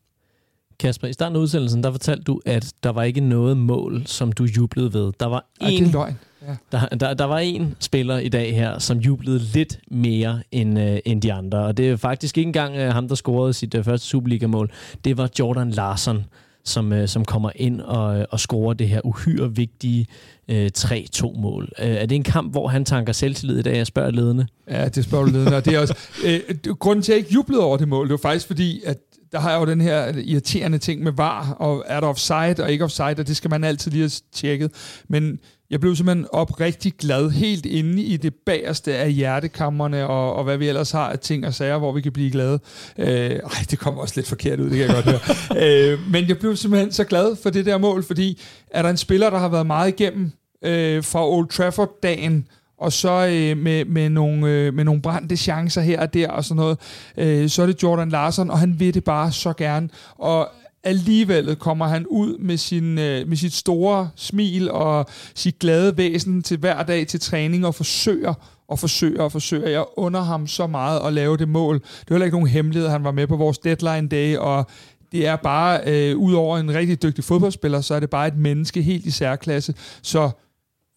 Kasper, 0.78 1.08
i 1.08 1.12
starten 1.12 1.36
af 1.36 1.40
udsendelsen, 1.40 1.82
der 1.82 1.90
fortalte 1.90 2.22
du, 2.22 2.40
at 2.46 2.72
der 2.82 2.90
var 2.90 3.02
ikke 3.02 3.20
noget 3.20 3.56
mål, 3.56 4.02
som 4.06 4.32
du 4.32 4.44
jublede 4.44 4.92
ved. 4.92 5.12
Der 5.20 5.26
var 5.26 5.46
Ej, 5.60 5.68
en, 5.68 5.82
det 5.82 5.88
er 5.88 5.92
løgn. 5.92 6.18
Ja. 6.42 6.56
Der, 6.72 6.88
der, 6.88 7.14
der 7.14 7.24
var 7.24 7.38
en 7.38 7.76
spiller 7.80 8.18
i 8.18 8.28
dag 8.28 8.54
her, 8.54 8.78
som 8.78 8.98
jublede 8.98 9.38
lidt 9.38 9.80
mere 9.90 10.42
end, 10.52 10.78
uh, 10.78 10.96
end 11.04 11.22
de 11.22 11.32
andre. 11.32 11.58
Og 11.58 11.76
det 11.76 11.90
er 11.90 11.96
faktisk 11.96 12.38
ikke 12.38 12.48
engang 12.48 12.74
uh, 12.74 12.82
ham, 12.82 13.08
der 13.08 13.14
scorede 13.14 13.52
sit 13.52 13.74
uh, 13.74 13.84
første 13.84 14.06
Superliga-mål. 14.06 14.72
Det 15.04 15.16
var 15.16 15.30
Jordan 15.38 15.70
Larsen, 15.70 16.24
som, 16.66 16.92
uh, 16.92 17.06
som 17.06 17.24
kommer 17.24 17.50
ind 17.54 17.80
og, 17.80 18.18
uh, 18.18 18.24
og 18.30 18.40
scorer 18.40 18.74
det 18.74 18.88
her 18.88 19.00
uhyre 19.06 19.56
vigtige 19.56 20.06
uh, 20.52 20.66
3-2-mål. 20.78 21.68
Uh, 21.78 21.86
er 21.86 22.06
det 22.06 22.16
en 22.16 22.22
kamp, 22.22 22.52
hvor 22.52 22.68
han 22.68 22.84
tanker 22.84 23.12
selvtillid 23.12 23.58
i 23.58 23.62
dag? 23.62 23.76
Jeg 23.76 23.86
spørger 23.86 24.10
ledende. 24.10 24.46
Ja, 24.70 24.88
det 24.88 25.04
spørger 25.04 25.24
du 25.24 25.30
ledende. 25.30 25.56
Og 25.56 25.64
det 25.64 25.74
er 25.74 25.80
også, 25.80 25.94
øh, 26.26 26.74
grunden 26.78 27.02
til, 27.02 27.12
at 27.12 27.16
jeg 27.16 27.18
ikke 27.18 27.34
jublede 27.34 27.62
over 27.62 27.76
det 27.76 27.88
mål, 27.88 28.06
det 28.06 28.10
var 28.10 28.28
faktisk 28.28 28.46
fordi, 28.46 28.82
at 28.84 28.96
der 29.32 29.40
har 29.40 29.50
jeg 29.50 29.60
jo 29.60 29.66
den 29.66 29.80
her 29.80 30.12
irriterende 30.24 30.78
ting 30.78 31.02
med 31.02 31.12
var, 31.12 31.50
og 31.50 31.84
er 31.86 32.00
der 32.00 32.06
offside 32.06 32.56
og 32.58 32.72
ikke 32.72 32.84
offside, 32.84 33.14
og 33.18 33.26
det 33.26 33.36
skal 33.36 33.50
man 33.50 33.64
altid 33.64 33.90
lige 33.90 34.02
have 34.02 34.10
tjekket. 34.32 34.70
Men 35.08 35.38
jeg 35.70 35.80
blev 35.80 35.96
simpelthen 35.96 36.26
oprigtig 36.32 36.92
glad, 36.92 37.30
helt 37.30 37.66
inde 37.66 38.02
i 38.02 38.16
det 38.16 38.34
bagerste 38.34 38.96
af 38.96 39.12
hjertekammerne, 39.12 40.06
og, 40.06 40.34
og 40.34 40.44
hvad 40.44 40.56
vi 40.56 40.68
ellers 40.68 40.90
har 40.90 41.08
af 41.08 41.18
ting 41.18 41.46
og 41.46 41.54
sager, 41.54 41.78
hvor 41.78 41.92
vi 41.92 42.00
kan 42.00 42.12
blive 42.12 42.30
glade. 42.30 42.58
Øh, 42.98 43.30
ej, 43.30 43.40
det 43.70 43.78
kommer 43.78 44.02
også 44.02 44.14
lidt 44.16 44.28
forkert 44.28 44.60
ud, 44.60 44.70
det 44.70 44.78
kan 44.78 44.86
jeg 44.86 45.04
godt 45.04 45.04
høre. 45.04 45.92
øh, 45.92 45.98
men 46.10 46.28
jeg 46.28 46.38
blev 46.38 46.56
simpelthen 46.56 46.92
så 46.92 47.04
glad 47.04 47.36
for 47.42 47.50
det 47.50 47.66
der 47.66 47.78
mål, 47.78 48.04
fordi 48.04 48.42
er 48.70 48.82
der 48.82 48.90
en 48.90 48.96
spiller, 48.96 49.30
der 49.30 49.38
har 49.38 49.48
været 49.48 49.66
meget 49.66 49.88
igennem 49.88 50.32
øh, 50.64 51.04
fra 51.04 51.28
Old 51.28 51.48
Trafford-dagen, 51.48 52.48
og 52.78 52.92
så 52.92 53.26
øh, 53.26 53.56
med, 53.56 53.84
med, 53.84 54.08
nogle, 54.08 54.48
øh, 54.48 54.74
med 54.74 54.84
nogle 54.84 55.02
brændte 55.02 55.36
chancer 55.36 55.80
her 55.80 56.00
og 56.00 56.14
der 56.14 56.28
og 56.28 56.44
sådan 56.44 56.56
noget, 56.56 56.78
øh, 57.16 57.48
så 57.48 57.62
er 57.62 57.66
det 57.66 57.82
Jordan 57.82 58.08
Larsen, 58.08 58.50
og 58.50 58.58
han 58.58 58.80
vil 58.80 58.94
det 58.94 59.04
bare 59.04 59.32
så 59.32 59.52
gerne. 59.52 59.88
Og 60.18 60.48
alligevel 60.86 61.56
kommer 61.56 61.86
han 61.86 62.06
ud 62.06 62.38
med, 62.38 62.56
sin, 62.56 62.98
øh, 62.98 63.28
med 63.28 63.36
sit 63.36 63.52
store 63.52 64.10
smil 64.16 64.70
og 64.70 65.06
sit 65.34 65.58
glade 65.58 65.96
væsen 65.96 66.42
til 66.42 66.58
hver 66.58 66.82
dag 66.82 67.06
til 67.06 67.20
træning 67.20 67.66
og 67.66 67.74
forsøger 67.74 68.34
og 68.68 68.78
forsøger 68.78 69.22
og 69.22 69.32
forsøger. 69.32 69.68
Jeg 69.68 69.84
under 69.96 70.20
ham 70.20 70.46
så 70.46 70.66
meget 70.66 71.00
at 71.06 71.12
lave 71.12 71.36
det 71.36 71.48
mål. 71.48 71.78
Det 71.78 72.10
var 72.10 72.14
heller 72.14 72.24
ikke 72.24 72.36
nogen 72.36 72.48
hemmelighed. 72.48 72.88
Han 72.88 73.04
var 73.04 73.10
med 73.10 73.26
på 73.26 73.36
vores 73.36 73.58
deadline 73.58 74.08
day, 74.08 74.36
og 74.36 74.66
det 75.12 75.26
er 75.26 75.36
bare, 75.36 75.80
øh, 75.86 76.16
ud 76.16 76.34
over 76.34 76.58
en 76.58 76.74
rigtig 76.74 77.02
dygtig 77.02 77.24
fodboldspiller, 77.24 77.80
så 77.80 77.94
er 77.94 78.00
det 78.00 78.10
bare 78.10 78.28
et 78.28 78.36
menneske 78.36 78.82
helt 78.82 79.06
i 79.06 79.10
særklasse. 79.10 79.74
Så 80.02 80.30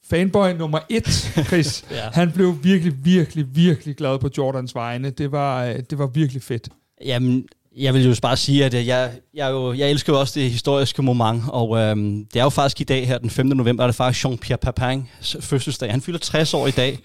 fanboy 0.09 0.49
nummer 0.49 0.79
et, 0.89 1.07
Chris, 1.47 1.85
ja. 1.91 2.09
han 2.13 2.31
blev 2.31 2.57
virkelig, 2.63 2.93
virkelig, 3.03 3.55
virkelig 3.55 3.95
glad 3.95 4.19
på 4.19 4.29
Jordans 4.37 4.75
vegne. 4.75 5.09
Det 5.09 5.31
var, 5.31 5.65
øh, 5.65 5.75
det 5.89 5.97
var 5.97 6.07
virkelig 6.07 6.43
fedt. 6.43 6.69
Jamen, 7.05 7.45
jeg 7.77 7.93
vil 7.93 8.05
jo 8.05 8.15
bare 8.21 8.37
sige, 8.37 8.65
at 8.65 8.73
øh, 8.73 8.87
jeg, 8.87 9.11
jeg, 9.33 9.51
jo, 9.51 9.73
jeg 9.73 9.89
elsker 9.89 10.13
jo 10.13 10.19
også 10.19 10.39
det 10.39 10.51
historiske 10.51 11.01
moment, 11.01 11.43
og 11.47 11.77
øhm, 11.77 12.25
det 12.33 12.39
er 12.39 12.43
jo 12.43 12.49
faktisk 12.49 12.81
i 12.81 12.83
dag 12.83 13.07
her, 13.07 13.17
den 13.17 13.29
5. 13.29 13.45
november, 13.45 13.83
er 13.83 13.87
det 13.87 13.95
faktisk 13.95 14.25
Jean-Pierre 14.25 14.55
Papins 14.55 15.37
fødselsdag. 15.39 15.91
Han 15.91 16.01
fylder 16.01 16.19
60 16.19 16.53
år 16.53 16.67
i 16.67 16.71
dag, 16.71 16.99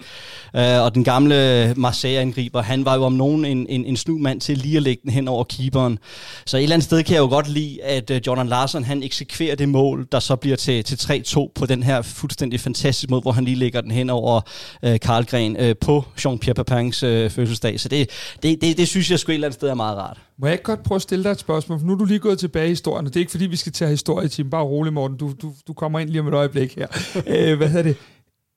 øh, 0.55 0.81
og 0.81 0.95
den 0.95 1.03
gamle 1.03 1.73
Marseille-angriber, 1.77 2.61
han 2.61 2.85
var 2.85 2.95
jo 2.95 3.03
om 3.03 3.13
nogen 3.13 3.45
en, 3.45 3.65
en, 3.69 3.85
en 3.85 3.97
snu 3.97 4.17
mand 4.17 4.41
til 4.41 4.57
lige 4.57 4.77
at 4.77 4.83
lægge 4.83 5.01
den 5.03 5.11
hen 5.11 5.27
over 5.27 5.43
keeperen. 5.43 5.99
Så 6.45 6.57
et 6.57 6.63
eller 6.63 6.73
andet 6.73 6.85
sted 6.85 7.03
kan 7.03 7.13
jeg 7.15 7.21
jo 7.21 7.27
godt 7.27 7.47
lide, 7.47 7.83
at 7.83 8.11
øh, 8.11 8.21
Jordan 8.27 8.47
Larsen, 8.47 8.83
han 8.83 9.03
eksekverer 9.03 9.55
det 9.55 9.69
mål, 9.69 10.07
der 10.11 10.19
så 10.19 10.35
bliver 10.35 10.57
til, 10.57 10.83
til 10.83 10.95
3-2 10.95 11.51
på 11.55 11.65
den 11.65 11.83
her 11.83 12.01
fuldstændig 12.01 12.59
fantastiske 12.59 13.11
måde, 13.11 13.21
hvor 13.21 13.31
han 13.31 13.45
lige 13.45 13.55
lægger 13.55 13.81
den 13.81 13.91
hen 13.91 14.09
over 14.09 14.41
uh, 14.83 14.95
Karlgren 15.01 15.57
øh, 15.57 15.75
på 15.81 16.05
Jean-Pierre 16.19 16.53
Papins 16.53 17.03
øh, 17.03 17.29
fødselsdag. 17.29 17.79
Så 17.79 17.89
det, 17.89 18.09
det, 18.43 18.61
det, 18.61 18.77
det 18.77 18.87
synes 18.87 19.11
jeg 19.11 19.19
sgu 19.19 19.31
et 19.31 19.33
eller 19.33 19.47
andet 19.47 19.59
sted 19.59 19.69
er 19.69 19.73
meget 19.73 19.97
rart. 19.97 20.17
Må 20.37 20.47
jeg 20.47 20.54
ikke 20.55 20.63
godt 20.63 20.83
prøve 20.83 20.95
at 20.95 21.01
stille 21.01 21.23
dig 21.23 21.31
et 21.31 21.39
spørgsmål? 21.39 21.79
For 21.79 21.85
nu 21.85 21.93
er 21.93 21.97
du 21.97 22.05
lige 22.05 22.19
gået 22.19 22.39
tilbage 22.39 22.65
i 22.65 22.69
historien, 22.69 23.05
og 23.05 23.13
det 23.13 23.19
er 23.19 23.21
ikke 23.21 23.31
fordi, 23.31 23.45
vi 23.45 23.55
skal 23.55 23.71
tage 23.71 23.91
historietime. 23.91 24.49
Bare 24.49 24.63
rolig, 24.63 24.93
Morten. 24.93 25.17
Du, 25.17 25.33
du, 25.41 25.53
du 25.67 25.73
kommer 25.73 25.99
ind 25.99 26.09
lige 26.09 26.21
om 26.21 26.27
et 26.27 26.33
øjeblik 26.33 26.75
her. 26.75 26.87
Æh, 27.27 27.57
hvad 27.57 27.67
hedder 27.67 27.83
det? 27.83 27.97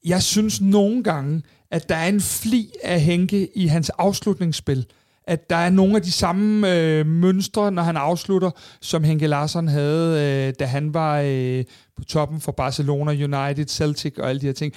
Jeg 0.05 0.23
synes 0.23 0.61
nogle 0.61 1.03
gange, 1.03 1.43
at 1.71 1.89
der 1.89 1.95
er 1.95 2.09
en 2.09 2.21
fli 2.21 2.71
af 2.83 3.01
Henke 3.01 3.49
i 3.55 3.67
hans 3.67 3.91
afslutningsspil. 3.91 4.87
At 5.25 5.51
der 5.51 5.57
er 5.57 5.71
nogle 5.71 5.97
af 5.97 6.03
de 6.03 6.13
samme 6.13 6.75
øh, 6.75 7.07
mønstre, 7.07 7.73
når 7.73 7.83
han 7.83 7.97
afslutter, 7.97 8.51
som 8.81 9.05
Henke 9.05 9.27
Larsson 9.27 9.69
havde, 9.69 10.47
øh, 10.49 10.55
da 10.59 10.65
han 10.65 10.95
var 10.95 11.21
øh, 11.25 11.65
på 11.97 12.05
toppen 12.05 12.41
for 12.41 12.53
Barcelona, 12.53 13.11
United, 13.11 13.69
Celtic 13.69 14.15
og 14.19 14.29
alle 14.29 14.41
de 14.41 14.47
her 14.47 14.53
ting 14.53 14.75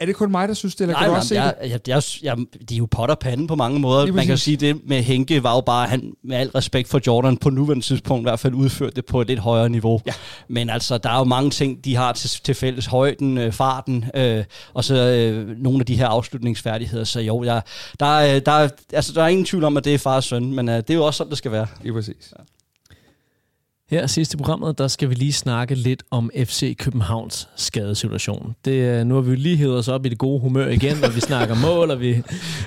Er 0.00 0.06
det 0.06 0.16
kun 0.16 0.30
mig, 0.30 0.48
der 0.48 0.54
synes 0.54 0.74
det, 0.74 0.80
eller 0.80 0.94
Nej, 0.94 1.02
kan 1.02 1.10
du 1.10 1.16
også 1.16 1.28
se 1.28 1.34
jeg, 1.34 1.54
det? 1.62 1.70
jeg, 1.70 1.80
jeg, 1.88 2.02
jeg, 2.22 2.36
de 2.68 2.74
er 2.74 2.78
jo 2.78 2.86
potter 2.90 3.14
panden 3.14 3.46
på 3.46 3.54
mange 3.54 3.80
måder. 3.80 4.12
Man 4.12 4.26
kan 4.26 4.38
sige, 4.38 4.56
det 4.56 4.88
med 4.88 5.02
Henke 5.02 5.42
var 5.42 5.54
jo 5.54 5.60
bare, 5.60 5.88
han 5.88 6.12
med 6.24 6.36
al 6.36 6.48
respekt 6.48 6.88
for 6.88 7.00
Jordan 7.06 7.36
på 7.36 7.50
nuværende 7.50 7.84
tidspunkt 7.84 8.22
i 8.22 8.24
hvert 8.24 8.40
fald 8.40 8.54
udført 8.54 8.96
det 8.96 9.06
på 9.06 9.20
et 9.20 9.26
lidt 9.26 9.38
højere 9.38 9.68
niveau. 9.68 10.00
Ja. 10.06 10.12
Men 10.48 10.70
altså, 10.70 10.98
der 10.98 11.10
er 11.10 11.18
jo 11.18 11.24
mange 11.24 11.50
ting, 11.50 11.84
de 11.84 11.96
har 11.96 12.12
til, 12.12 12.30
til 12.44 12.54
fælles. 12.54 12.86
Højden, 12.86 13.38
øh, 13.38 13.52
farten, 13.52 14.04
øh, 14.14 14.44
og 14.74 14.84
så 14.84 14.94
øh, 14.94 15.48
nogle 15.58 15.80
af 15.80 15.86
de 15.86 15.96
her 15.96 16.06
afslutningsfærdigheder. 16.06 17.04
Så 17.04 17.20
jo, 17.20 17.44
jeg, 17.44 17.62
der, 18.00 18.18
er, 18.18 18.40
der, 18.40 18.52
er, 18.52 18.68
altså, 18.92 19.12
der 19.12 19.22
er 19.22 19.28
ingen 19.28 19.44
tvivl 19.44 19.64
om, 19.64 19.76
at 19.76 19.84
det 19.84 19.94
er 19.94 19.98
far 19.98 20.16
og 20.16 20.24
søn, 20.24 20.54
men 20.54 20.68
øh, 20.68 20.76
det 20.76 20.90
er 20.90 20.94
jo 20.94 21.04
også 21.04 21.18
sådan, 21.18 21.30
det 21.30 21.38
skal 21.38 21.52
være. 21.52 21.66
Lige 21.82 21.92
præcis. 21.92 22.32
Her 23.90 24.06
sidst 24.06 24.34
i 24.34 24.36
programmet, 24.36 24.78
der 24.78 24.88
skal 24.88 25.10
vi 25.10 25.14
lige 25.14 25.32
snakke 25.32 25.74
lidt 25.74 26.02
om 26.10 26.30
FC 26.44 26.76
Københavns 26.76 27.48
skadesituation. 27.56 28.54
Det, 28.64 28.84
er- 28.84 29.04
nu 29.04 29.14
har 29.14 29.20
vi 29.22 29.36
lige 29.36 29.56
hævet 29.56 29.78
os 29.78 29.88
op 29.88 30.06
i 30.06 30.08
det 30.08 30.18
gode 30.18 30.40
humør 30.40 30.68
igen, 30.68 31.04
og 31.04 31.14
vi 31.14 31.20
snakker 31.20 31.54
mål, 31.54 31.90
og 31.90 32.00
vi, 32.00 32.22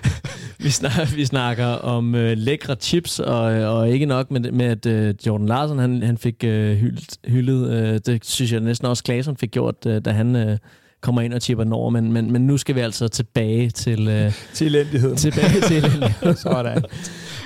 vi, 0.63 0.69
snakker, 0.69 1.15
vi 1.15 1.25
snakker 1.25 1.65
om 1.65 2.15
øh, 2.15 2.37
lækre 2.37 2.75
chips, 2.75 3.19
og, 3.19 3.37
og 3.43 3.89
ikke 3.89 4.05
nok 4.05 4.31
med, 4.31 4.51
med 4.51 4.65
at 4.65 4.85
øh, 4.85 5.13
Jordan 5.27 5.47
Larsen 5.47 5.79
han, 5.79 6.03
han 6.03 6.17
fik 6.17 6.43
øh, 6.43 6.77
hyldet. 6.77 7.17
hyldet 7.27 7.69
øh, 7.71 7.99
det 8.05 8.25
synes 8.25 8.51
jeg 8.51 8.59
næsten 8.59 8.87
også 8.87 9.03
Claesson 9.05 9.37
fik 9.37 9.51
gjort, 9.51 9.75
øh, 9.87 10.01
da 10.05 10.11
han 10.11 10.35
øh, 10.35 10.57
kommer 11.01 11.21
ind 11.21 11.33
og 11.33 11.41
chipper 11.41 11.63
den 11.63 11.73
over. 11.73 11.89
Men, 11.89 12.13
men, 12.13 12.31
men 12.31 12.47
nu 12.47 12.57
skal 12.57 12.75
vi 12.75 12.79
altså 12.79 13.07
tilbage 13.07 13.69
til... 13.69 14.07
Øh, 14.07 14.31
Til 14.53 14.67
elendigheden. 14.67 15.17
tilbage 15.17 15.61
til 15.67 15.83
Sådan. 16.37 16.83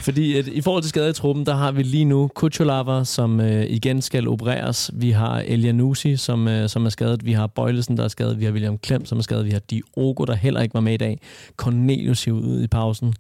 Fordi 0.08 0.38
at 0.38 0.48
i 0.48 0.62
forhold 0.62 0.84
til 0.84 0.90
skader 0.90 1.10
i 1.10 1.14
truppen, 1.14 1.46
der 1.46 1.56
har 1.56 1.72
vi 1.72 1.84
lige 1.84 2.06
nu 2.06 2.28
Kuchulava, 2.36 3.04
som 3.04 3.40
øh, 3.40 3.66
igen 3.70 4.02
skal 4.02 4.28
opereres. 4.28 4.92
Vi 4.94 5.12
har 5.12 5.40
Elianusi, 5.40 6.18
som, 6.18 6.48
øh, 6.48 6.70
som 6.70 6.86
er 6.86 6.90
skadet. 6.90 7.26
Vi 7.26 7.32
har 7.32 7.48
Bøjlesen, 7.48 7.98
der 7.98 8.04
er 8.04 8.08
skadet. 8.08 8.40
Vi 8.40 8.46
har 8.46 8.52
William 8.52 8.78
Klem, 8.78 9.06
som 9.06 9.18
er 9.18 9.22
skadet. 9.22 9.46
Vi 9.46 9.52
har 9.52 9.60
Diogo, 9.60 10.26
der 10.26 10.36
heller 10.36 10.62
ikke 10.62 10.74
var 10.74 10.80
med 10.80 10.94
i 10.94 10.98
dag. 10.98 11.20
Cornelius 11.58 12.26
hivet 12.26 12.46
ud 12.46 12.64
i 12.64 12.68
pausen. 12.68 13.14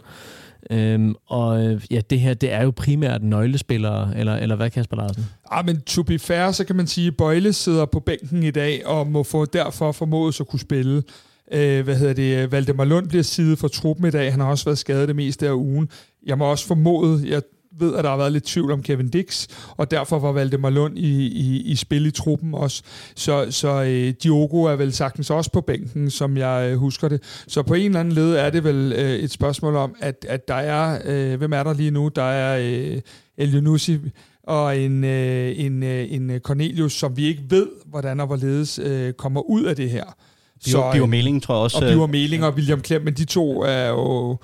Øhm, 0.71 1.15
og 1.25 1.65
øh, 1.65 1.81
ja, 1.91 2.01
det 2.09 2.19
her, 2.19 2.33
det 2.33 2.53
er 2.53 2.63
jo 2.63 2.71
primært 2.75 3.23
nøglespillere, 3.23 4.17
eller, 4.17 4.35
eller 4.35 4.55
hvad, 4.55 4.69
Kasper 4.69 4.97
Larsen? 4.97 5.25
Ah, 5.51 5.65
men 5.65 5.81
to 5.81 6.03
be 6.03 6.19
fair, 6.19 6.51
så 6.51 6.65
kan 6.65 6.75
man 6.75 6.88
sige, 6.88 7.07
at 7.07 7.17
Bøjle 7.17 7.53
sidder 7.53 7.85
på 7.85 7.99
bænken 7.99 8.43
i 8.43 8.51
dag, 8.51 8.88
og 8.88 9.07
må 9.07 9.23
få 9.23 9.45
derfor 9.45 9.91
formodes 9.91 10.41
at 10.41 10.47
kunne 10.47 10.59
spille. 10.59 11.03
Øh, 11.51 11.83
hvad 11.83 11.95
hedder 11.95 12.13
det? 12.13 12.51
Valdemar 12.51 12.85
Lund 12.85 13.07
bliver 13.07 13.23
sidet 13.23 13.59
for 13.59 13.67
truppen 13.67 14.07
i 14.07 14.11
dag. 14.11 14.31
Han 14.31 14.39
har 14.39 14.47
også 14.47 14.65
været 14.65 14.77
skadet 14.77 15.07
det 15.07 15.15
meste 15.15 15.47
af 15.47 15.53
ugen. 15.53 15.89
Jeg 16.25 16.37
må 16.37 16.45
også 16.45 16.67
formode, 16.67 17.29
jeg 17.29 17.41
ved, 17.79 17.95
at 17.95 18.03
der 18.03 18.09
har 18.09 18.17
været 18.17 18.31
lidt 18.31 18.43
tvivl 18.43 18.71
om 18.71 18.83
Kevin 18.83 19.09
Dix, 19.09 19.47
og 19.77 19.91
derfor 19.91 20.19
var 20.19 20.31
Valdemar 20.31 20.69
Lund 20.69 20.97
i, 20.97 21.27
i, 21.27 21.61
i 21.61 21.75
spil 21.75 22.05
i 22.05 22.11
truppen 22.11 22.53
også. 22.53 22.83
Så, 23.15 23.47
så 23.49 23.83
øh, 23.83 24.13
Diogo 24.23 24.63
er 24.63 24.75
vel 24.75 24.93
sagtens 24.93 25.29
også 25.29 25.51
på 25.51 25.61
bænken, 25.61 26.09
som 26.09 26.37
jeg 26.37 26.69
øh, 26.71 26.77
husker 26.77 27.07
det. 27.07 27.43
Så 27.47 27.63
på 27.63 27.73
en 27.73 27.85
eller 27.85 27.99
anden 27.99 28.13
led 28.13 28.33
er 28.33 28.49
det 28.49 28.63
vel 28.63 28.93
øh, 28.97 29.15
et 29.15 29.31
spørgsmål 29.31 29.75
om, 29.75 29.95
at, 29.99 30.25
at 30.29 30.47
der 30.47 30.55
er, 30.55 31.01
øh, 31.05 31.37
hvem 31.37 31.53
er 31.53 31.63
der 31.63 31.73
lige 31.73 31.91
nu? 31.91 32.07
Der 32.15 32.23
er 32.23 32.59
øh, 32.61 33.01
Elionussi 33.37 33.99
og 34.43 34.77
en, 34.77 35.03
øh, 35.03 35.59
en, 35.59 35.83
øh, 35.83 36.11
en 36.11 36.39
Cornelius, 36.39 36.93
som 36.93 37.17
vi 37.17 37.25
ikke 37.25 37.43
ved, 37.49 37.67
hvordan 37.85 38.19
og 38.19 38.27
hvorledes 38.27 38.79
øh, 38.79 39.13
kommer 39.13 39.41
ud 39.41 39.63
af 39.63 39.75
det 39.75 39.89
her. 39.89 40.15
Så, 40.62 40.91
Biver 40.93 41.05
Meling, 41.05 41.43
tror 41.43 41.55
jeg 41.55 41.62
også. 41.64 41.78
og 41.78 41.84
øh, 41.84 41.89
Biver 41.91 42.08
Meling 42.08 42.45
og 42.45 42.53
William 42.53 42.82
Klem, 42.82 43.01
men 43.01 43.14
de 43.14 43.26
to 43.26 43.62
er 43.62 43.88
jo 43.88 44.38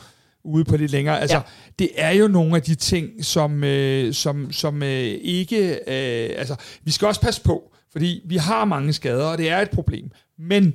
ude 0.45 0.63
på 0.63 0.77
lidt 0.77 0.91
længere. 0.91 1.19
Altså, 1.21 1.37
Ja. 1.37 1.41
ja. 1.41 1.73
det 1.79 1.89
er 1.95 2.11
jo 2.11 2.27
nogle 2.27 2.55
af 2.55 2.61
de 2.61 2.75
ting, 2.75 3.25
som, 3.25 3.63
øh, 3.63 4.13
som, 4.13 4.51
som 4.51 4.83
øh, 4.83 4.89
ikke... 5.21 5.71
Øh, 5.73 6.29
altså, 6.37 6.55
vi 6.83 6.91
skal 6.91 7.07
også 7.07 7.21
passe 7.21 7.41
på, 7.41 7.61
fordi 7.91 8.21
vi 8.25 8.37
har 8.37 8.65
mange 8.65 8.93
skader, 8.93 9.25
og 9.25 9.37
det 9.37 9.49
er 9.49 9.59
et 9.59 9.69
problem. 9.69 10.11
Men 10.39 10.73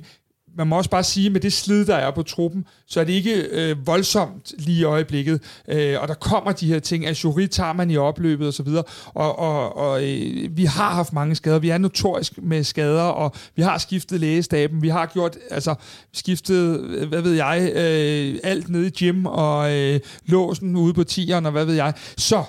man 0.57 0.67
må 0.67 0.77
også 0.77 0.89
bare 0.89 1.03
sige, 1.03 1.25
at 1.25 1.31
med 1.31 1.41
det 1.41 1.53
slid, 1.53 1.85
der 1.85 1.95
er 1.95 2.11
på 2.11 2.23
truppen, 2.23 2.65
så 2.87 2.99
er 2.99 3.03
det 3.03 3.13
ikke 3.13 3.35
øh, 3.51 3.87
voldsomt 3.87 4.51
lige 4.57 4.79
i 4.79 4.83
øjeblikket. 4.83 5.41
Øh, 5.67 6.01
og 6.01 6.07
der 6.07 6.13
kommer 6.13 6.51
de 6.51 6.67
her 6.67 6.79
ting. 6.79 7.05
at 7.05 7.23
jury 7.23 7.47
tager 7.47 7.73
man 7.73 7.91
i 7.91 7.97
opløbet 7.97 8.47
og 8.47 8.53
så 8.53 8.63
videre. 8.63 8.83
Og, 9.05 9.39
og, 9.39 9.77
og 9.77 10.03
øh, 10.03 10.57
vi 10.57 10.65
har 10.65 10.89
haft 10.89 11.13
mange 11.13 11.35
skader. 11.35 11.59
Vi 11.59 11.69
er 11.69 11.77
notorisk 11.77 12.33
med 12.41 12.63
skader, 12.63 13.03
og 13.03 13.33
vi 13.55 13.61
har 13.61 13.77
skiftet 13.77 14.19
lægestaben. 14.19 14.81
Vi 14.81 14.89
har 14.89 15.05
gjort, 15.05 15.37
altså 15.51 15.75
skiftet, 16.13 16.79
øh, 16.79 17.09
hvad 17.09 17.21
ved 17.21 17.33
jeg, 17.33 17.71
øh, 17.75 18.39
alt 18.43 18.69
nede 18.69 18.87
i 18.87 18.89
gym 18.89 19.25
og 19.25 19.77
øh, 19.77 19.99
låsen 20.25 20.75
ude 20.75 20.93
på 20.93 21.03
tieren 21.03 21.45
og 21.45 21.51
hvad 21.51 21.65
ved 21.65 21.75
jeg. 21.75 21.93
Så 22.17 22.43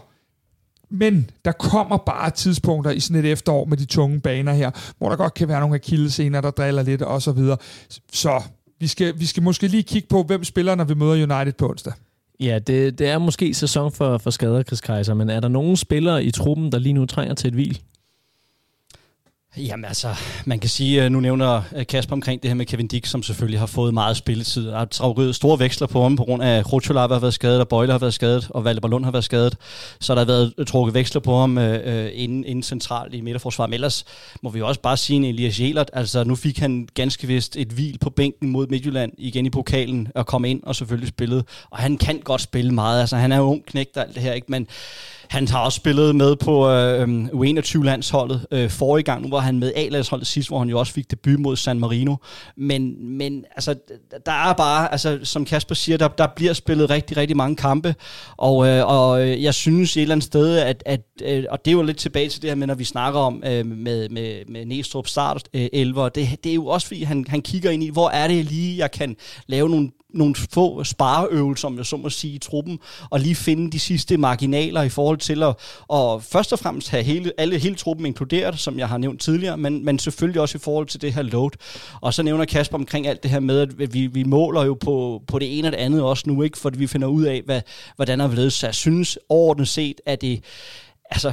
men 0.91 1.31
der 1.45 1.53
kommer 1.53 1.97
bare 1.97 2.31
tidspunkter 2.31 2.91
i 2.91 3.01
sådan 3.01 3.25
et 3.25 3.33
efterår 3.33 3.65
med 3.65 3.77
de 3.77 3.85
tunge 3.85 4.21
baner 4.21 4.53
her, 4.53 4.71
hvor 4.99 5.09
der 5.09 5.17
godt 5.17 5.35
kan 5.35 5.49
være 5.49 5.61
nogle 5.61 5.75
akillescener, 5.75 6.41
der 6.41 6.51
driller 6.51 6.83
lidt 6.83 7.03
og 7.03 7.23
så 7.23 7.33
videre. 7.33 7.57
Så 8.13 8.43
vi 8.81 8.87
skal, 8.87 9.21
vi 9.21 9.27
skal 9.27 9.43
måske 9.43 9.67
lige 9.67 9.83
kigge 9.83 10.09
på, 10.09 10.23
hvem 10.23 10.45
spiller, 10.45 10.75
når 10.75 10.85
vi 10.85 10.95
møder 10.95 11.13
United 11.13 11.53
på 11.53 11.69
onsdag. 11.69 11.93
Ja, 12.41 12.59
det, 12.59 12.99
det 12.99 13.09
er 13.09 13.19
måske 13.19 13.55
sæson 13.55 13.93
for, 13.93 14.19
for 14.19 14.31
skader, 14.31 14.63
Chris 14.63 14.81
Kaiser, 14.81 15.15
men 15.15 15.31
er 15.31 15.41
der 15.41 15.49
nogen 15.49 15.77
spillere 15.77 16.25
i 16.25 16.31
truppen, 16.31 16.73
der 16.73 16.79
lige 16.79 16.93
nu 16.93 17.07
trænger 17.07 17.35
til 17.35 17.49
et 17.49 17.55
hvil? 17.55 17.81
Jamen 19.57 19.85
altså, 19.85 20.15
man 20.45 20.59
kan 20.59 20.71
sige, 20.71 21.05
øh, 21.05 21.11
nu 21.11 21.21
nævner 21.21 21.63
øh, 21.77 21.87
Kasper 21.87 22.13
omkring 22.13 22.43
det 22.43 22.51
her 22.51 22.55
med 22.55 22.67
Kevin 22.67 22.87
Dick, 22.87 23.07
som 23.07 23.23
selvfølgelig 23.23 23.59
har 23.59 23.67
fået 23.67 23.95
meget 23.95 24.17
spilletid. 24.17 24.67
Der 24.67 24.79
er 24.79 24.85
trukket 24.85 25.35
store 25.35 25.59
veksler 25.59 25.87
på 25.87 26.03
ham 26.03 26.17
på 26.17 26.25
grund 26.25 26.43
af, 26.43 26.59
at 26.59 26.73
Rotolava 26.73 27.15
har 27.15 27.21
været 27.21 27.35
skadet, 27.35 27.61
og 27.61 27.69
Bøjle 27.69 27.93
har 27.93 27.99
været 27.99 28.15
skadet, 28.15 28.49
og 28.51 28.65
Valdemar 28.65 28.89
Lund 28.89 29.05
har 29.05 29.13
været 29.13 29.25
skadet. 29.25 29.57
Så 30.01 30.15
der 30.15 30.21
har 30.21 30.27
været 30.27 30.55
øh, 30.59 30.67
trukket 30.67 30.95
veksler 30.95 31.21
på 31.21 31.39
ham 31.39 31.59
øh, 31.59 31.81
øh, 31.85 32.11
inden, 32.15 32.45
inden 32.45 32.63
centralt 32.63 33.15
i 33.15 33.21
midterforsvaret. 33.21 33.71
Men 33.71 33.75
ellers 33.75 34.05
må 34.43 34.51
vi 34.51 34.59
jo 34.59 34.69
også 34.69 34.81
bare 34.81 34.97
sige 34.97 35.17
en 35.17 35.25
Elias 35.25 35.61
Jelert. 35.61 35.91
Altså, 35.93 36.25
nu 36.25 36.37
fik 36.37 36.59
han 36.59 36.89
ganske 36.95 37.27
vist 37.27 37.57
et 37.57 37.69
hvil 37.69 37.99
på 37.99 38.11
bænken 38.11 38.51
mod 38.51 38.67
Midtjylland 38.67 39.13
igen 39.19 39.47
i 39.47 39.51
pokalen, 39.51 40.09
og 40.15 40.27
kom 40.27 40.45
ind 40.45 40.63
og 40.63 40.77
selvfølgelig 40.77 41.09
spillede. 41.09 41.45
Og 41.71 41.79
han 41.79 41.99
kan 41.99 42.21
godt 42.25 42.41
spille 42.41 42.75
meget. 42.75 43.01
Altså, 43.01 43.17
han 43.17 43.33
er 43.33 43.37
jo 43.37 43.43
ung 43.43 43.67
knægt 43.67 43.97
og 43.97 44.03
alt 44.03 44.15
det 44.15 44.23
her, 44.23 44.33
ikke? 44.33 44.47
Men 44.49 44.67
han 45.31 45.49
har 45.49 45.59
også 45.59 45.77
spillet 45.77 46.17
med 46.17 46.37
på 46.37 46.71
øh, 46.71 47.03
øhm, 47.03 47.27
U21-landsholdet 47.27 48.47
øh, 48.51 48.71
forrige 48.71 49.05
gang. 49.05 49.23
Nu 49.23 49.31
var 49.31 49.39
han 49.39 49.59
med 49.59 49.73
A-landsholdet 49.77 50.27
sidst, 50.27 50.49
hvor 50.49 50.59
han 50.59 50.69
jo 50.69 50.79
også 50.79 50.93
fik 50.93 51.11
debut 51.11 51.41
mod 51.41 51.57
San 51.57 51.79
Marino. 51.79 52.17
Men, 52.57 53.09
men 53.17 53.45
altså, 53.57 53.75
der 54.27 54.33
er 54.33 54.53
bare, 54.53 54.93
altså, 54.93 55.19
som 55.23 55.45
Kasper 55.45 55.75
siger, 55.75 55.99
der, 55.99 56.09
der 56.09 56.27
bliver 56.37 56.53
spillet 56.53 56.91
rigtig, 56.91 57.17
rigtig 57.17 57.37
mange 57.37 57.57
kampe. 57.57 57.95
Og, 58.37 58.69
øh, 58.69 58.87
og 58.87 59.29
øh, 59.29 59.43
jeg 59.43 59.55
synes 59.55 59.97
et 59.97 60.03
eller 60.03 60.15
andet 60.15 60.27
sted, 60.27 60.57
at, 60.59 60.83
at 60.87 61.01
øh, 61.23 61.45
og 61.51 61.65
det 61.65 61.71
er 61.71 61.75
jo 61.75 61.83
lidt 61.83 61.99
tilbage 61.99 62.29
til 62.29 62.43
det 62.43 62.51
her 62.51 62.55
med, 62.55 62.67
når 62.67 62.75
vi 62.75 62.85
snakker 62.85 63.21
om 63.21 63.43
øh, 63.47 63.67
med, 63.67 64.09
med, 64.09 64.45
med 64.49 64.67
Næstrup 64.67 65.07
start 65.07 65.49
øh, 65.55 65.69
11, 65.73 66.11
det, 66.15 66.45
det 66.45 66.51
er 66.51 66.55
jo 66.55 66.67
også 66.67 66.87
fordi, 66.87 67.03
han, 67.03 67.25
han 67.29 67.43
kigger 67.43 67.71
ind 67.71 67.83
i, 67.83 67.91
hvor 67.91 68.09
er 68.09 68.29
det 68.29 68.45
lige, 68.45 68.79
jeg 68.79 68.91
kan 68.91 69.17
lave 69.47 69.69
nogle 69.69 69.91
nogle 70.15 70.35
få 70.35 70.85
spareøvelser, 70.85 71.69
om 71.69 71.77
jeg 71.77 71.87
så 71.87 71.97
må 71.97 72.11
sige, 72.11 72.35
i 72.35 72.39
truppen, 72.39 72.79
og 73.11 73.21
lige 73.21 73.35
finde 73.35 73.73
de 73.73 73.79
sidste 73.79 74.17
marginaler 74.17 74.83
i 74.83 74.89
forhold 74.89 75.19
til 75.21 75.43
at 75.43 75.55
og 75.89 76.23
først 76.23 76.53
og 76.53 76.59
fremmest 76.59 76.91
have 76.91 77.03
hele, 77.03 77.33
alle, 77.39 77.59
hele 77.59 77.75
truppen 77.75 78.07
inkluderet, 78.07 78.59
som 78.59 78.79
jeg 78.79 78.89
har 78.89 78.99
nævnt 78.99 79.21
tidligere, 79.21 79.57
men, 79.57 79.85
men 79.85 79.99
selvfølgelig 79.99 80.41
også 80.41 80.59
i 80.59 80.61
forhold 80.61 80.87
til 80.87 81.01
det 81.01 81.13
her 81.13 81.23
load. 81.23 81.51
Og 82.01 82.15
så 82.15 82.23
nævner 82.23 82.45
Kasper 82.45 82.79
omkring 82.79 83.07
alt 83.07 83.23
det 83.23 83.31
her 83.31 83.41
med, 83.41 83.61
at 83.61 83.95
vi, 83.95 84.07
vi 84.07 84.25
måler 84.25 84.65
jo 84.65 84.75
på, 84.75 85.23
på 85.27 85.39
det 85.39 85.59
ene 85.59 85.69
og 85.69 85.73
det 85.73 85.79
andet 85.79 86.03
også 86.03 86.25
nu, 86.27 86.43
ikke, 86.43 86.59
fordi 86.59 86.79
vi 86.79 86.87
finder 86.87 87.09
ud 87.09 87.25
af, 87.25 87.43
hvad, 87.45 87.61
hvordan 87.97 88.21
er 88.21 88.29
blevet. 88.29 88.53
Så 88.53 88.67
jeg 88.67 88.75
synes 88.75 89.19
overordnet 89.29 89.69
set, 89.69 90.01
at 90.07 90.21
det 90.21 90.45
altså, 91.11 91.33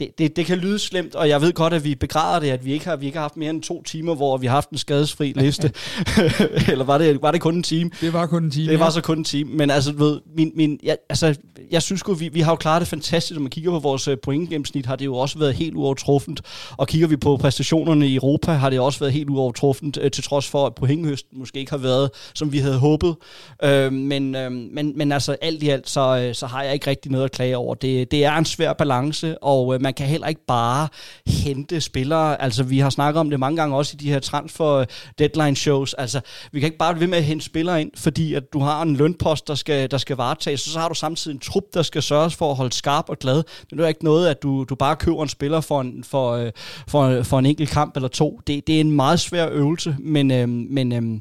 det, 0.00 0.18
det, 0.18 0.36
det 0.36 0.46
kan 0.46 0.58
lyde 0.58 0.78
slemt, 0.78 1.14
og 1.14 1.28
jeg 1.28 1.40
ved 1.40 1.52
godt, 1.52 1.72
at 1.72 1.84
vi 1.84 1.94
begræder 1.94 2.40
det, 2.40 2.50
at 2.50 2.64
vi 2.64 2.72
ikke 2.72 2.84
har, 2.84 2.96
vi 2.96 3.06
ikke 3.06 3.18
har 3.18 3.22
haft 3.22 3.36
mere 3.36 3.50
end 3.50 3.62
to 3.62 3.82
timer, 3.82 4.14
hvor 4.14 4.36
vi 4.36 4.46
har 4.46 4.54
haft 4.54 4.70
en 4.70 4.78
skadesfri 4.78 5.32
liste. 5.36 5.72
Eller 6.72 6.84
var 6.84 6.98
det, 6.98 7.22
var 7.22 7.30
det 7.30 7.40
kun 7.40 7.54
en 7.54 7.62
time? 7.62 7.90
Det 8.00 8.12
var 8.12 8.26
kun 8.26 8.44
en 8.44 8.50
time. 8.50 8.72
Det 8.72 8.78
var 8.78 8.84
ja. 8.84 8.90
så 8.90 9.00
kun 9.00 9.18
en 9.18 9.24
time, 9.24 9.50
men 9.52 9.70
altså, 9.70 9.92
ved, 9.92 10.20
min, 10.36 10.52
min, 10.54 10.78
jeg, 10.82 10.96
altså, 11.08 11.34
jeg 11.70 11.82
synes 11.82 12.00
sgu, 12.00 12.14
vi, 12.14 12.28
vi 12.28 12.40
har 12.40 12.52
jo 12.52 12.56
klaret 12.56 12.80
det 12.80 12.88
fantastisk, 12.88 13.36
når 13.36 13.42
man 13.42 13.50
kigger 13.50 13.70
på 13.70 13.78
vores 13.78 14.08
øh, 14.08 14.16
pointgennemsnit, 14.22 14.86
har 14.86 14.96
det 14.96 15.04
jo 15.04 15.16
også 15.16 15.38
været 15.38 15.54
helt 15.54 15.74
uovertruffent, 15.74 16.42
og 16.76 16.88
kigger 16.88 17.08
vi 17.08 17.16
på 17.16 17.36
præstationerne 17.36 18.08
i 18.08 18.14
Europa, 18.14 18.52
har 18.52 18.70
det 18.70 18.80
også 18.80 18.98
været 18.98 19.12
helt 19.12 19.30
uovertruffent, 19.30 19.98
øh, 20.00 20.10
til 20.10 20.24
trods 20.24 20.48
for, 20.48 20.66
at 20.66 20.74
pointhøsten 20.74 21.38
måske 21.38 21.58
ikke 21.58 21.70
har 21.70 21.78
været, 21.78 22.10
som 22.34 22.52
vi 22.52 22.58
havde 22.58 22.78
håbet. 22.78 23.16
Øh, 23.64 23.92
men, 23.92 24.34
øh, 24.34 24.52
men, 24.52 24.92
men 24.96 25.12
altså, 25.12 25.36
alt 25.42 25.62
i 25.62 25.68
alt, 25.68 25.88
så, 25.88 26.18
øh, 26.18 26.34
så 26.34 26.46
har 26.46 26.62
jeg 26.62 26.74
ikke 26.74 26.90
rigtig 26.90 27.12
noget 27.12 27.24
at 27.24 27.32
klage 27.32 27.56
over. 27.56 27.74
Det, 27.74 28.10
det 28.10 28.24
er 28.24 28.32
en 28.32 28.44
svær 28.44 28.72
balance, 28.72 29.38
og 29.42 29.74
øh, 29.74 29.82
man 29.82 29.89
man 29.90 29.94
kan 29.94 30.06
heller 30.06 30.26
ikke 30.26 30.46
bare 30.46 30.88
hente 31.26 31.80
spillere, 31.80 32.42
altså 32.42 32.62
vi 32.62 32.78
har 32.78 32.90
snakket 32.90 33.20
om 33.20 33.30
det 33.30 33.40
mange 33.40 33.56
gange 33.56 33.76
også 33.76 33.94
i 33.94 34.02
de 34.04 34.10
her 34.10 34.18
transfer 34.18 34.84
deadline 35.18 35.56
shows, 35.56 35.94
altså 35.94 36.20
vi 36.52 36.60
kan 36.60 36.66
ikke 36.66 36.78
bare 36.78 36.94
blive 36.94 37.00
ved 37.00 37.08
med 37.08 37.18
at 37.18 37.24
hente 37.24 37.44
spillere 37.44 37.80
ind, 37.80 37.90
fordi 37.96 38.34
at 38.34 38.52
du 38.52 38.58
har 38.58 38.82
en 38.82 38.96
lønpost, 38.96 39.48
der 39.48 39.54
skal, 39.54 39.90
der 39.90 39.98
skal 39.98 40.16
varetages, 40.16 40.60
så, 40.60 40.72
så 40.72 40.78
har 40.78 40.88
du 40.88 40.94
samtidig 40.94 41.34
en 41.34 41.40
trup, 41.40 41.62
der 41.74 41.82
skal 41.82 42.02
sørges 42.02 42.34
for 42.34 42.50
at 42.50 42.56
holde 42.56 42.72
skarp 42.72 43.04
og 43.08 43.18
glad. 43.18 43.36
Det 43.36 43.72
er 43.72 43.76
jo 43.76 43.86
ikke 43.86 44.04
noget, 44.04 44.28
at 44.28 44.42
du, 44.42 44.64
du 44.64 44.74
bare 44.74 44.96
køber 44.96 45.22
en 45.22 45.28
spiller 45.28 45.60
for 45.60 45.80
en, 45.80 46.04
for, 46.04 46.32
øh, 46.32 46.52
for, 46.88 47.22
for 47.22 47.38
en 47.38 47.46
enkelt 47.46 47.70
kamp 47.70 47.96
eller 47.96 48.08
to. 48.08 48.40
Det, 48.46 48.66
det 48.66 48.76
er 48.76 48.80
en 48.80 48.92
meget 48.92 49.20
svær 49.20 49.48
øvelse, 49.50 49.96
men, 49.98 50.30
øh, 50.30 50.48
men 50.48 50.92
øh, 50.92 51.20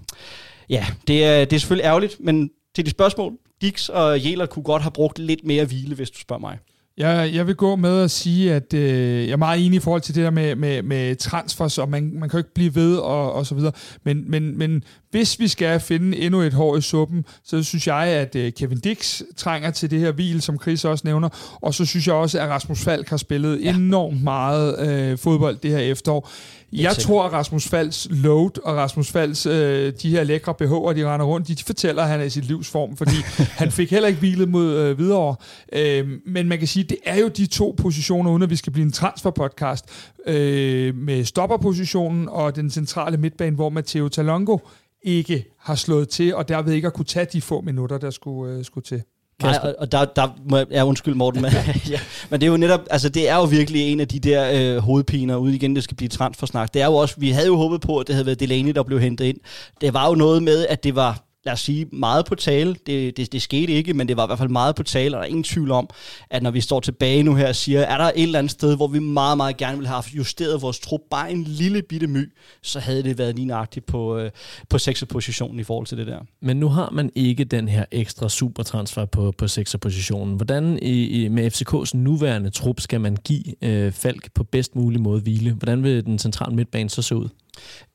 ja, 0.70 0.86
det 1.08 1.26
er, 1.26 1.46
det 1.46 1.54
er 1.54 1.60
selvfølgelig 1.60 1.86
ærgerligt, 1.86 2.16
men 2.20 2.50
til 2.76 2.86
de 2.86 2.90
spørgsmål, 2.90 3.34
Dix 3.62 3.90
og 3.90 4.20
Jæler 4.20 4.46
kunne 4.46 4.64
godt 4.64 4.82
have 4.82 4.92
brugt 4.92 5.20
lidt 5.20 5.44
mere 5.44 5.66
hvile, 5.66 5.96
hvis 5.96 6.10
du 6.10 6.20
spørger 6.20 6.42
mig. 6.42 6.58
Jeg, 7.00 7.32
jeg 7.34 7.48
vil 7.48 7.56
gå 7.56 7.76
med 7.76 8.04
at 8.04 8.12
sige, 8.12 8.54
at 8.54 8.74
øh, 8.74 9.26
jeg 9.26 9.32
er 9.32 9.38
meget 9.38 9.66
enig 9.66 9.78
i 9.78 9.80
forhold 9.80 10.02
til 10.02 10.16
det 10.16 10.24
der 10.24 10.30
med, 10.30 10.56
med, 10.56 10.82
med 10.82 11.16
transfers, 11.16 11.78
og 11.78 11.90
man, 11.90 12.12
man 12.14 12.30
kan 12.30 12.38
jo 12.38 12.38
ikke 12.38 12.54
blive 12.54 12.76
ved 12.76 12.98
og, 12.98 13.34
og 13.34 13.46
så 13.46 13.56
videre. 13.56 13.72
Men, 14.04 14.32
men, 14.32 14.58
men 14.58 14.84
hvis 15.12 15.40
vi 15.40 15.48
skal 15.48 15.80
finde 15.80 16.18
endnu 16.18 16.42
et 16.42 16.54
hår 16.54 16.78
i 16.78 16.82
suppen, 16.82 17.26
så 17.44 17.64
synes 17.64 17.88
jeg, 17.88 18.08
at 18.08 18.36
øh, 18.36 18.52
Kevin 18.52 18.80
Dix 18.80 19.22
trænger 19.38 19.72
til 19.72 19.92
det 19.92 20.00
her 20.00 20.12
hvil, 20.12 20.42
som 20.42 20.60
Chris 20.62 20.86
også 20.86 21.02
nævner. 21.08 21.30
Og 21.62 21.74
så 21.74 21.86
synes 21.86 22.08
jeg 22.08 22.16
også, 22.16 22.40
at 22.40 22.50
Rasmus 22.50 22.84
Falk 22.84 23.10
har 23.10 23.18
spillet 23.18 23.64
ja. 23.64 23.76
enormt 23.76 24.24
meget 24.24 24.90
øh, 24.90 25.18
fodbold 25.18 25.58
det 25.58 25.72
her 25.72 25.80
efterår. 25.80 26.30
Jeg 26.74 26.96
tror, 26.96 27.24
at 27.24 27.32
Rasmus 27.34 27.68
Falks 27.68 28.08
load 28.12 28.66
og 28.66 28.76
Rasmus 28.76 29.12
Falks 29.12 29.46
øh, 29.46 29.94
de 30.02 30.10
her 30.10 30.24
lækre 30.24 30.54
BH'er, 30.62 30.94
de 30.94 31.14
render 31.14 31.26
rundt, 31.26 31.48
de, 31.48 31.56
de 31.56 31.64
fortæller, 31.64 32.04
at 32.04 32.10
han 32.10 32.20
er 32.20 32.24
i 32.24 32.30
sit 32.30 32.46
livsform, 32.46 32.98
fordi 32.98 33.16
han 33.62 33.72
fik 33.72 33.92
heller 33.92 34.08
ikke 34.08 34.20
hvilet 34.20 34.50
mod 34.50 34.74
øh, 34.74 34.98
videre. 34.98 35.36
Øh, 35.74 36.08
men 36.26 36.48
man 36.48 36.60
kan 36.60 36.68
sige, 36.68 36.84
det 36.84 36.98
er 37.06 37.20
jo 37.20 37.28
de 37.28 37.46
to 37.46 37.76
positioner, 37.78 38.32
uden 38.32 38.44
at 38.44 38.50
vi 38.50 38.56
skal 38.56 38.74
blive 38.74 38.86
en 38.86 38.92
transferpodcast, 38.92 39.86
øh, 40.26 40.96
med 40.96 41.24
stopperpositionen 41.24 42.30
og 42.30 42.56
den 42.56 42.70
centrale 42.70 43.18
midtbane, 43.18 43.56
hvor 43.56 43.70
Matteo 43.70 44.08
Talongo 44.08 44.58
ikke 45.04 45.46
har 45.60 45.76
slået 45.76 46.10
til, 46.10 46.36
og 46.36 46.50
derved 46.50 46.74
ikke 46.74 46.86
har 46.86 46.92
kunne 46.92 47.06
tage 47.06 47.26
de 47.34 47.42
få 47.42 47.62
minutter, 47.62 47.98
der 47.98 48.10
skulle, 48.10 48.54
øh, 48.54 48.66
skulle 48.66 48.86
til. 48.86 49.04
Nej, 49.44 49.60
og, 49.64 49.76
og 49.80 49.92
der, 49.92 50.06
der 50.06 50.28
må 50.50 50.58
jeg, 50.58 50.66
ja, 50.72 50.86
undskyld 50.86 51.16
Morten, 51.16 51.42
men, 51.42 51.52
ja, 51.90 52.00
men 52.30 52.42
det 52.42 52.48
er 52.48 52.52
jo 52.52 52.58
netop, 52.58 52.82
altså 52.92 53.10
det 53.10 53.30
er 53.30 53.36
jo 53.36 53.44
virkelig 53.44 53.82
en 53.92 54.00
af 54.00 54.08
de 54.08 54.20
der 54.20 54.52
øh, 54.54 54.78
hovedpiner, 54.78 55.36
ude 55.36 55.56
igen, 55.56 55.76
det 55.76 55.84
skal 55.84 55.98
blive 55.98 56.10
transfersnak. 56.10 56.74
Det 56.74 56.82
er 56.82 56.86
jo 56.86 56.96
også, 56.96 57.16
vi 57.18 57.32
havde 57.32 57.48
jo 57.48 57.56
håbet 57.56 57.82
på, 57.82 57.98
at 57.98 58.08
det 58.08 58.16
havde 58.16 58.26
været 58.26 58.40
Delaney, 58.40 58.72
der 58.72 58.84
blev 58.84 59.00
hentet 59.00 59.26
ind. 59.26 59.38
Det 59.82 59.94
var 59.94 60.08
jo 60.08 60.16
noget 60.16 60.44
med, 60.44 60.66
at 60.68 60.84
det 60.84 60.96
var 60.96 61.29
lad 61.46 61.54
os 61.54 61.60
sige, 61.60 61.86
meget 61.92 62.26
på 62.26 62.36
tale. 62.36 62.76
Det, 62.86 63.18
det, 63.18 63.32
det 63.32 63.42
skete 63.42 63.74
ikke, 63.74 63.94
men 63.94 64.08
det 64.08 64.18
var 64.18 64.24
i 64.24 64.28
hvert 64.28 64.38
fald 64.38 64.50
meget 64.50 64.76
på 64.76 64.84
tale, 64.84 65.18
og 65.18 65.20
der 65.20 65.24
er 65.24 65.30
ingen 65.30 65.44
tvivl 65.44 65.72
om, 65.72 65.90
at 66.30 66.44
når 66.44 66.52
vi 66.52 66.62
står 66.62 66.80
tilbage 66.80 67.24
nu 67.24 67.36
her 67.36 67.48
og 67.48 67.56
siger, 67.56 67.82
er 67.82 67.98
der 67.98 68.06
et 68.06 68.24
eller 68.24 68.40
andet 68.40 68.52
sted, 68.52 68.76
hvor 68.76 68.88
vi 68.88 69.00
meget, 69.00 69.38
meget 69.38 69.58
gerne 69.58 69.78
ville 69.78 69.88
have 69.88 70.04
justeret 70.14 70.62
vores 70.62 70.80
trup 70.80 71.02
bare 71.12 71.32
en 71.32 71.44
lille 71.44 71.82
bitte 71.82 72.08
my, 72.08 72.32
så 72.62 72.80
havde 72.80 73.04
det 73.04 73.18
været 73.18 73.36
lige 73.36 73.46
nøjagtigt 73.46 73.86
på, 73.86 74.18
øh, 74.18 74.32
på 74.70 74.78
positionen 75.10 75.60
i 75.60 75.64
forhold 75.64 75.88
til 75.88 75.98
det 75.98 76.08
der. 76.08 76.20
Men 76.42 76.58
nu 76.58 76.68
har 76.70 76.90
man 76.92 77.12
ikke 77.16 77.44
den 77.44 77.68
her 77.68 77.86
ekstra 77.92 78.30
supertransfer 78.30 79.06
på, 79.06 79.34
på 79.38 79.48
positionen. 79.82 80.36
Hvordan 80.36 80.80
i, 80.82 81.24
i, 81.24 81.28
med 81.28 81.52
FCK's 81.52 81.92
nuværende 81.94 82.50
trup 82.50 82.80
skal 82.80 83.02
man 83.02 83.18
give 83.24 83.64
øh, 83.64 83.92
Falk 83.92 84.34
på 84.34 84.44
bedst 84.44 84.76
mulig 84.76 85.02
måde 85.02 85.22
hvile? 85.22 85.52
Hvordan 85.52 85.84
vil 85.84 86.06
den 86.06 86.20
centrale 86.20 86.56
midtbane 86.56 86.90
så 86.90 87.02
se 87.02 87.16
ud? 87.16 87.30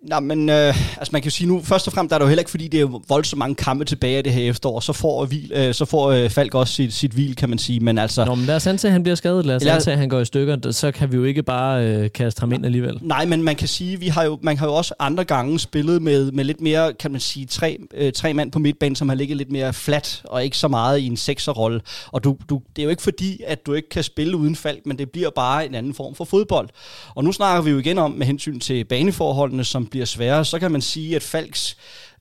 Nej, 0.09 0.21
men 0.21 0.49
øh, 0.49 0.99
altså 0.99 1.09
man 1.13 1.23
kan 1.23 1.29
jo 1.29 1.31
sige 1.31 1.49
nu, 1.49 1.63
først 1.63 1.87
og 1.87 1.93
fremmest 1.93 2.11
der 2.11 2.15
er 2.15 2.19
det 2.19 2.25
jo 2.25 2.29
heller 2.29 2.41
ikke, 2.41 2.51
fordi 2.51 2.69
det 2.69 2.81
er 2.81 3.01
voldsomt 3.09 3.39
mange 3.39 3.55
kampe 3.55 3.85
tilbage 3.85 4.17
af 4.17 4.25
det 4.25 4.33
her 4.33 4.51
efterår, 4.51 4.81
så 4.81 4.93
får, 4.93 5.25
hvil, 5.25 5.53
øh, 5.55 5.75
så 5.75 5.85
får 5.85 6.11
øh, 6.11 6.31
Falk 6.31 6.55
også 6.55 6.75
sit, 6.75 6.93
sit 6.93 7.13
hvil, 7.13 7.37
kan 7.37 7.49
man 7.49 7.59
sige, 7.59 7.81
men 7.81 7.99
altså... 7.99 8.25
Nå, 8.25 8.35
men 8.35 8.47
lad 8.47 8.57
os 8.57 8.67
antage, 8.67 8.89
at 8.89 8.93
han 8.93 9.03
bliver 9.03 9.17
skadet, 9.17 9.47
lad 9.47 9.57
os 9.57 9.67
antage, 9.67 9.93
at 9.93 9.99
han 9.99 10.09
går 10.09 10.21
i 10.21 10.25
stykker, 10.25 10.73
så 10.73 10.93
kan 10.93 11.13
vi 11.13 11.17
jo 11.17 11.25
ikke 11.25 11.43
bare 11.43 11.87
øh, 11.87 12.13
kaste 12.13 12.41
ham 12.41 12.53
ind 12.53 12.65
alligevel. 12.65 12.99
Nej, 13.03 13.27
men 13.27 13.43
man 13.43 13.57
kan 13.57 13.69
sige, 13.69 14.01
vi 14.01 14.09
har 14.09 14.25
jo, 14.25 14.39
man 14.43 14.59
har 14.59 14.67
jo 14.67 14.75
også 14.75 14.95
andre 14.99 15.25
gange 15.25 15.59
spillet 15.59 16.03
med, 16.03 16.33
med 16.33 16.45
lidt 16.45 16.61
mere, 16.61 16.93
kan 16.93 17.11
man 17.11 17.21
sige, 17.21 17.47
tre, 17.47 17.79
øh, 17.95 18.13
tre 18.13 18.35
mand 18.35 18.53
på 18.53 18.59
midtbanen, 18.59 18.97
som 18.97 19.09
har 19.09 19.17
ligget 19.17 19.37
lidt 19.37 19.51
mere 19.51 19.73
flat, 19.73 20.23
og 20.25 20.45
ikke 20.45 20.59
så 20.59 20.69
meget 20.69 20.99
i 20.99 21.07
en 21.07 21.17
sekserrolle, 21.17 21.81
og 22.07 22.25
du, 22.25 22.37
du, 22.49 22.61
det 22.77 22.83
er 22.83 22.85
jo 22.85 22.91
ikke 22.91 23.03
fordi, 23.03 23.41
at 23.47 23.67
du 23.67 23.73
ikke 23.73 23.89
kan 23.89 24.03
spille 24.03 24.37
uden 24.37 24.57
Falk, 24.57 24.87
men 24.87 24.99
det 24.99 25.11
bliver 25.11 25.31
bare 25.31 25.67
en 25.67 25.75
anden 25.75 25.95
form 25.95 26.15
for 26.15 26.25
fodbold. 26.25 26.69
Og 27.15 27.25
nu 27.25 27.33
snakker 27.33 27.63
vi 27.63 27.71
jo 27.71 27.79
igen 27.79 27.99
om, 27.99 28.11
med 28.11 28.27
hensyn 28.27 28.61
til 28.61 28.85
baneforholdene, 29.55 29.65
som 29.65 29.87
bliver 29.87 30.07
sværere, 30.07 30.45
så 30.45 30.59
kan 30.59 30.71
man 30.71 30.83
sige, 30.83 31.17
at 31.17 31.23
Falks 31.23 31.77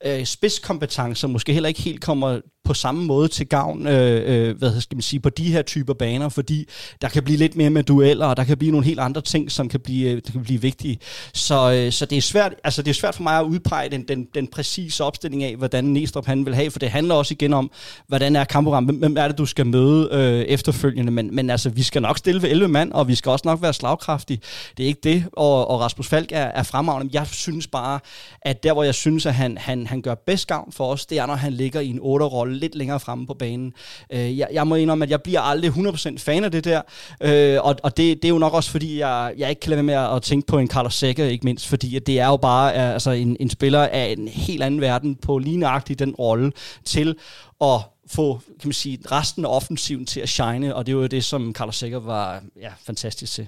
øh, 0.06 0.26
spidskompetencer 0.26 1.28
måske 1.28 1.54
heller 1.54 1.70
ikke 1.70 1.82
helt 1.82 2.01
kommer 2.01 2.39
på 2.64 2.74
samme 2.74 3.06
måde 3.06 3.28
til 3.28 3.47
gavn, 3.47 3.88
øh, 3.88 4.49
øh, 4.49 4.58
hvad 4.58 4.82
skal 4.82 4.95
man 4.95 5.01
sige, 5.01 5.20
på 5.20 5.30
de 5.30 5.51
her 5.51 5.62
typer 5.62 5.93
baner, 5.93 6.30
fordi 6.30 6.68
der 7.01 7.10
kan 7.10 7.24
blive 7.24 7.38
lidt 7.38 7.56
mere 7.56 7.70
med 7.70 7.84
dueller, 7.84 8.26
og 8.26 8.38
der 8.38 8.43
kan 8.43 8.58
blive 8.58 8.72
nogle 8.72 8.86
helt 8.86 8.99
andre 8.99 9.22
ting, 9.22 9.51
som 9.51 9.70
kan 9.70 9.80
blive, 9.80 10.10
øh, 10.10 10.22
der 10.26 10.32
kan 10.32 10.43
blive 10.43 10.62
vigtige. 10.62 10.97
Så, 11.34 11.72
øh, 11.72 11.91
så 11.91 12.06
det, 12.06 12.18
er 12.18 12.22
svært, 12.22 12.54
altså 12.64 12.82
det 12.82 12.89
er 12.89 12.93
svært 12.93 13.16
for 13.16 13.24
mig 13.24 13.39
at 13.39 13.43
udpege 13.43 13.89
den, 13.89 14.08
den, 14.08 14.28
den 14.36 14.47
præcise 14.47 15.04
opstilling 15.04 15.43
af, 15.43 15.56
hvordan 15.56 15.84
Næstrup 15.84 16.26
han 16.26 16.45
vil 16.45 16.56
have, 16.56 16.72
for 16.72 16.80
det 16.80 16.89
handler 16.89 17.16
også 17.16 17.34
igen 17.34 17.54
om, 17.54 17.72
hvordan 18.08 18.36
er 18.36 18.43
kampprogrammet, 18.43 18.95
hvem 18.95 19.18
er 19.18 19.28
det, 19.28 19.38
du 19.38 19.45
skal 19.45 19.66
møde 19.66 20.10
øh, 20.12 20.41
efterfølgende, 20.41 21.12
men, 21.12 21.36
men 21.36 21.49
altså, 21.49 21.70
vi 21.70 21.84
skal 21.84 22.01
nok 22.01 22.18
stille 22.18 22.41
ved 22.41 22.49
11 22.49 22.68
mand, 22.68 22.91
og 22.91 23.08
vi 23.08 23.16
skal 23.16 23.30
også 23.30 23.43
nok 23.45 23.62
være 23.62 23.74
slagkraftige. 23.74 24.39
Det 24.78 24.84
er 24.84 24.88
ikke 24.88 25.01
det, 25.04 25.26
og, 25.34 25.68
og 25.70 25.80
Rasmus 25.80 26.08
Falk 26.08 26.32
er, 26.32 26.45
er 26.45 26.64
fremragende. 26.64 27.10
Jeg 27.14 27.28
synes 27.28 27.68
bare, 27.68 27.99
at 28.41 28.64
der, 28.64 28.74
hvor 28.74 28.84
jeg 28.84 28.95
synes, 28.95 29.26
at 29.26 29.34
han, 29.34 29.58
han, 29.58 29.88
han 29.93 30.01
gør 30.01 30.15
bedst 30.15 30.47
gavn 30.47 30.71
for 30.71 30.87
os, 30.87 31.05
det 31.05 31.17
er, 31.17 31.25
når 31.25 31.35
han 31.35 31.53
ligger 31.53 31.79
i 31.79 31.87
en 31.87 31.99
8-rolle 31.99 32.57
lidt 32.57 32.75
længere 32.75 32.99
fremme 32.99 33.27
på 33.27 33.33
banen. 33.33 33.73
Øh, 34.13 34.37
jeg, 34.37 34.47
jeg 34.53 34.67
må 34.67 34.75
indrømme, 34.75 35.05
at 35.05 35.11
jeg 35.11 35.21
bliver 35.21 35.41
aldrig 35.41 35.71
100% 35.71 36.17
fan 36.17 36.43
af 36.43 36.51
det 36.51 36.63
der, 36.63 36.81
øh, 37.21 37.57
og, 37.63 37.75
og 37.83 37.97
det, 37.97 38.21
det 38.21 38.25
er 38.25 38.29
jo 38.29 38.37
nok 38.37 38.53
også, 38.53 38.71
fordi 38.71 38.99
jeg, 38.99 39.33
jeg 39.37 39.49
ikke 39.49 39.59
kan 39.59 39.69
lade 39.69 39.83
med 39.83 39.93
at 39.93 40.21
tænke 40.21 40.47
på 40.47 40.57
en 40.57 40.67
Carlos 40.67 40.93
Sækker, 40.93 41.25
ikke 41.25 41.45
mindst, 41.45 41.67
fordi 41.67 41.95
at 41.95 42.07
det 42.07 42.19
er 42.19 42.27
jo 42.27 42.37
bare 42.37 42.73
øh, 42.73 42.93
altså, 42.93 43.11
en, 43.11 43.37
en 43.39 43.49
spiller 43.49 43.81
af 43.87 44.15
en 44.17 44.27
helt 44.27 44.63
anden 44.63 44.81
verden 44.81 45.15
på 45.15 45.37
ligneragtigt 45.37 45.99
den 45.99 46.15
rolle 46.15 46.51
til 46.85 47.15
at 47.61 47.79
få 48.07 48.39
kan 48.59 48.67
man 48.67 48.73
sige, 48.73 48.99
resten 49.11 49.45
af 49.45 49.49
offensiven 49.49 50.05
til 50.05 50.19
at 50.19 50.29
shine, 50.29 50.75
og 50.75 50.85
det 50.85 50.95
var 50.95 51.01
jo 51.01 51.07
det, 51.07 51.23
som 51.23 51.53
Carlos 51.53 51.75
Sækker 51.75 51.99
var 51.99 52.43
ja, 52.61 52.69
fantastisk 52.85 53.33
til 53.33 53.47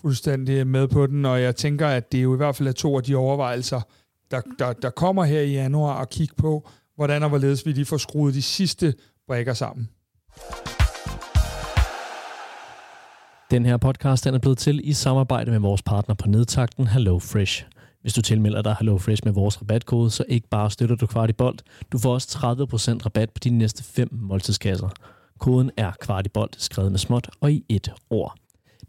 fuldstændig 0.00 0.66
med 0.66 0.88
på 0.88 1.06
den, 1.06 1.24
og 1.24 1.42
jeg 1.42 1.56
tænker, 1.56 1.88
at 1.88 2.12
det 2.12 2.22
jo 2.22 2.34
i 2.34 2.36
hvert 2.36 2.56
fald 2.56 2.68
er 2.68 2.72
to 2.72 2.96
af 2.96 3.02
de 3.02 3.16
overvejelser, 3.16 3.80
der, 4.30 4.40
der, 4.58 4.72
der 4.72 4.90
kommer 4.90 5.24
her 5.24 5.40
i 5.40 5.52
januar 5.52 6.00
og 6.00 6.10
kigge 6.10 6.34
på, 6.34 6.68
hvordan 6.96 7.22
og 7.22 7.28
hvorledes 7.28 7.66
vi 7.66 7.72
lige 7.72 7.84
får 7.84 7.96
skruet 7.96 8.34
de 8.34 8.42
sidste 8.42 8.94
brækker 9.26 9.54
sammen. 9.54 9.88
Den 13.50 13.66
her 13.66 13.76
podcast 13.76 14.24
den 14.24 14.34
er 14.34 14.38
blevet 14.38 14.58
til 14.58 14.88
i 14.88 14.92
samarbejde 14.92 15.50
med 15.50 15.58
vores 15.58 15.82
partner 15.82 16.14
på 16.14 16.28
nedtakten 16.28 16.86
Hello 16.86 17.18
Fresh. 17.18 17.64
Hvis 18.02 18.12
du 18.12 18.22
tilmelder 18.22 18.62
dig 18.62 18.76
Hello 18.78 18.98
Fresh 18.98 19.22
med 19.24 19.32
vores 19.32 19.60
rabatkode, 19.60 20.10
så 20.10 20.24
ikke 20.28 20.48
bare 20.48 20.70
støtter 20.70 20.96
du 20.96 21.06
Kvartibolt, 21.06 21.62
du 21.92 21.98
får 21.98 22.14
også 22.14 22.38
30% 22.38 23.06
rabat 23.06 23.30
på 23.30 23.38
dine 23.44 23.58
næste 23.58 23.84
5 23.84 24.08
måltidskasser. 24.12 24.88
Koden 25.38 25.70
er 25.76 25.92
Kvartibolt, 26.00 26.62
skrevet 26.62 26.92
med 26.92 26.98
småt 26.98 27.30
og 27.40 27.52
i 27.52 27.64
et 27.68 27.92
ord. 28.10 28.34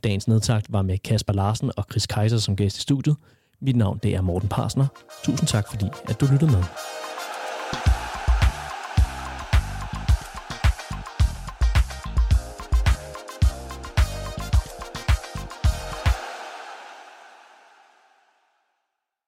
Dagens 0.04 0.28
nedtakt 0.28 0.66
var 0.70 0.82
med 0.82 0.98
Kasper 0.98 1.34
Larsen 1.34 1.72
og 1.78 1.86
Chris 1.92 2.08
Kaiser 2.08 2.38
som 2.38 2.56
gæst 2.56 2.78
i 2.78 2.82
studiet. 2.82 3.16
Mit 3.62 3.76
navn 3.76 4.00
det 4.04 4.16
er 4.16 4.22
Morten 4.22 4.50
Parsner. 4.50 4.88
Tusind 5.24 5.48
tak 5.48 5.68
fordi, 5.70 5.86
at 6.10 6.22
du 6.22 6.26
lyttede 6.32 6.52
med. 6.52 6.64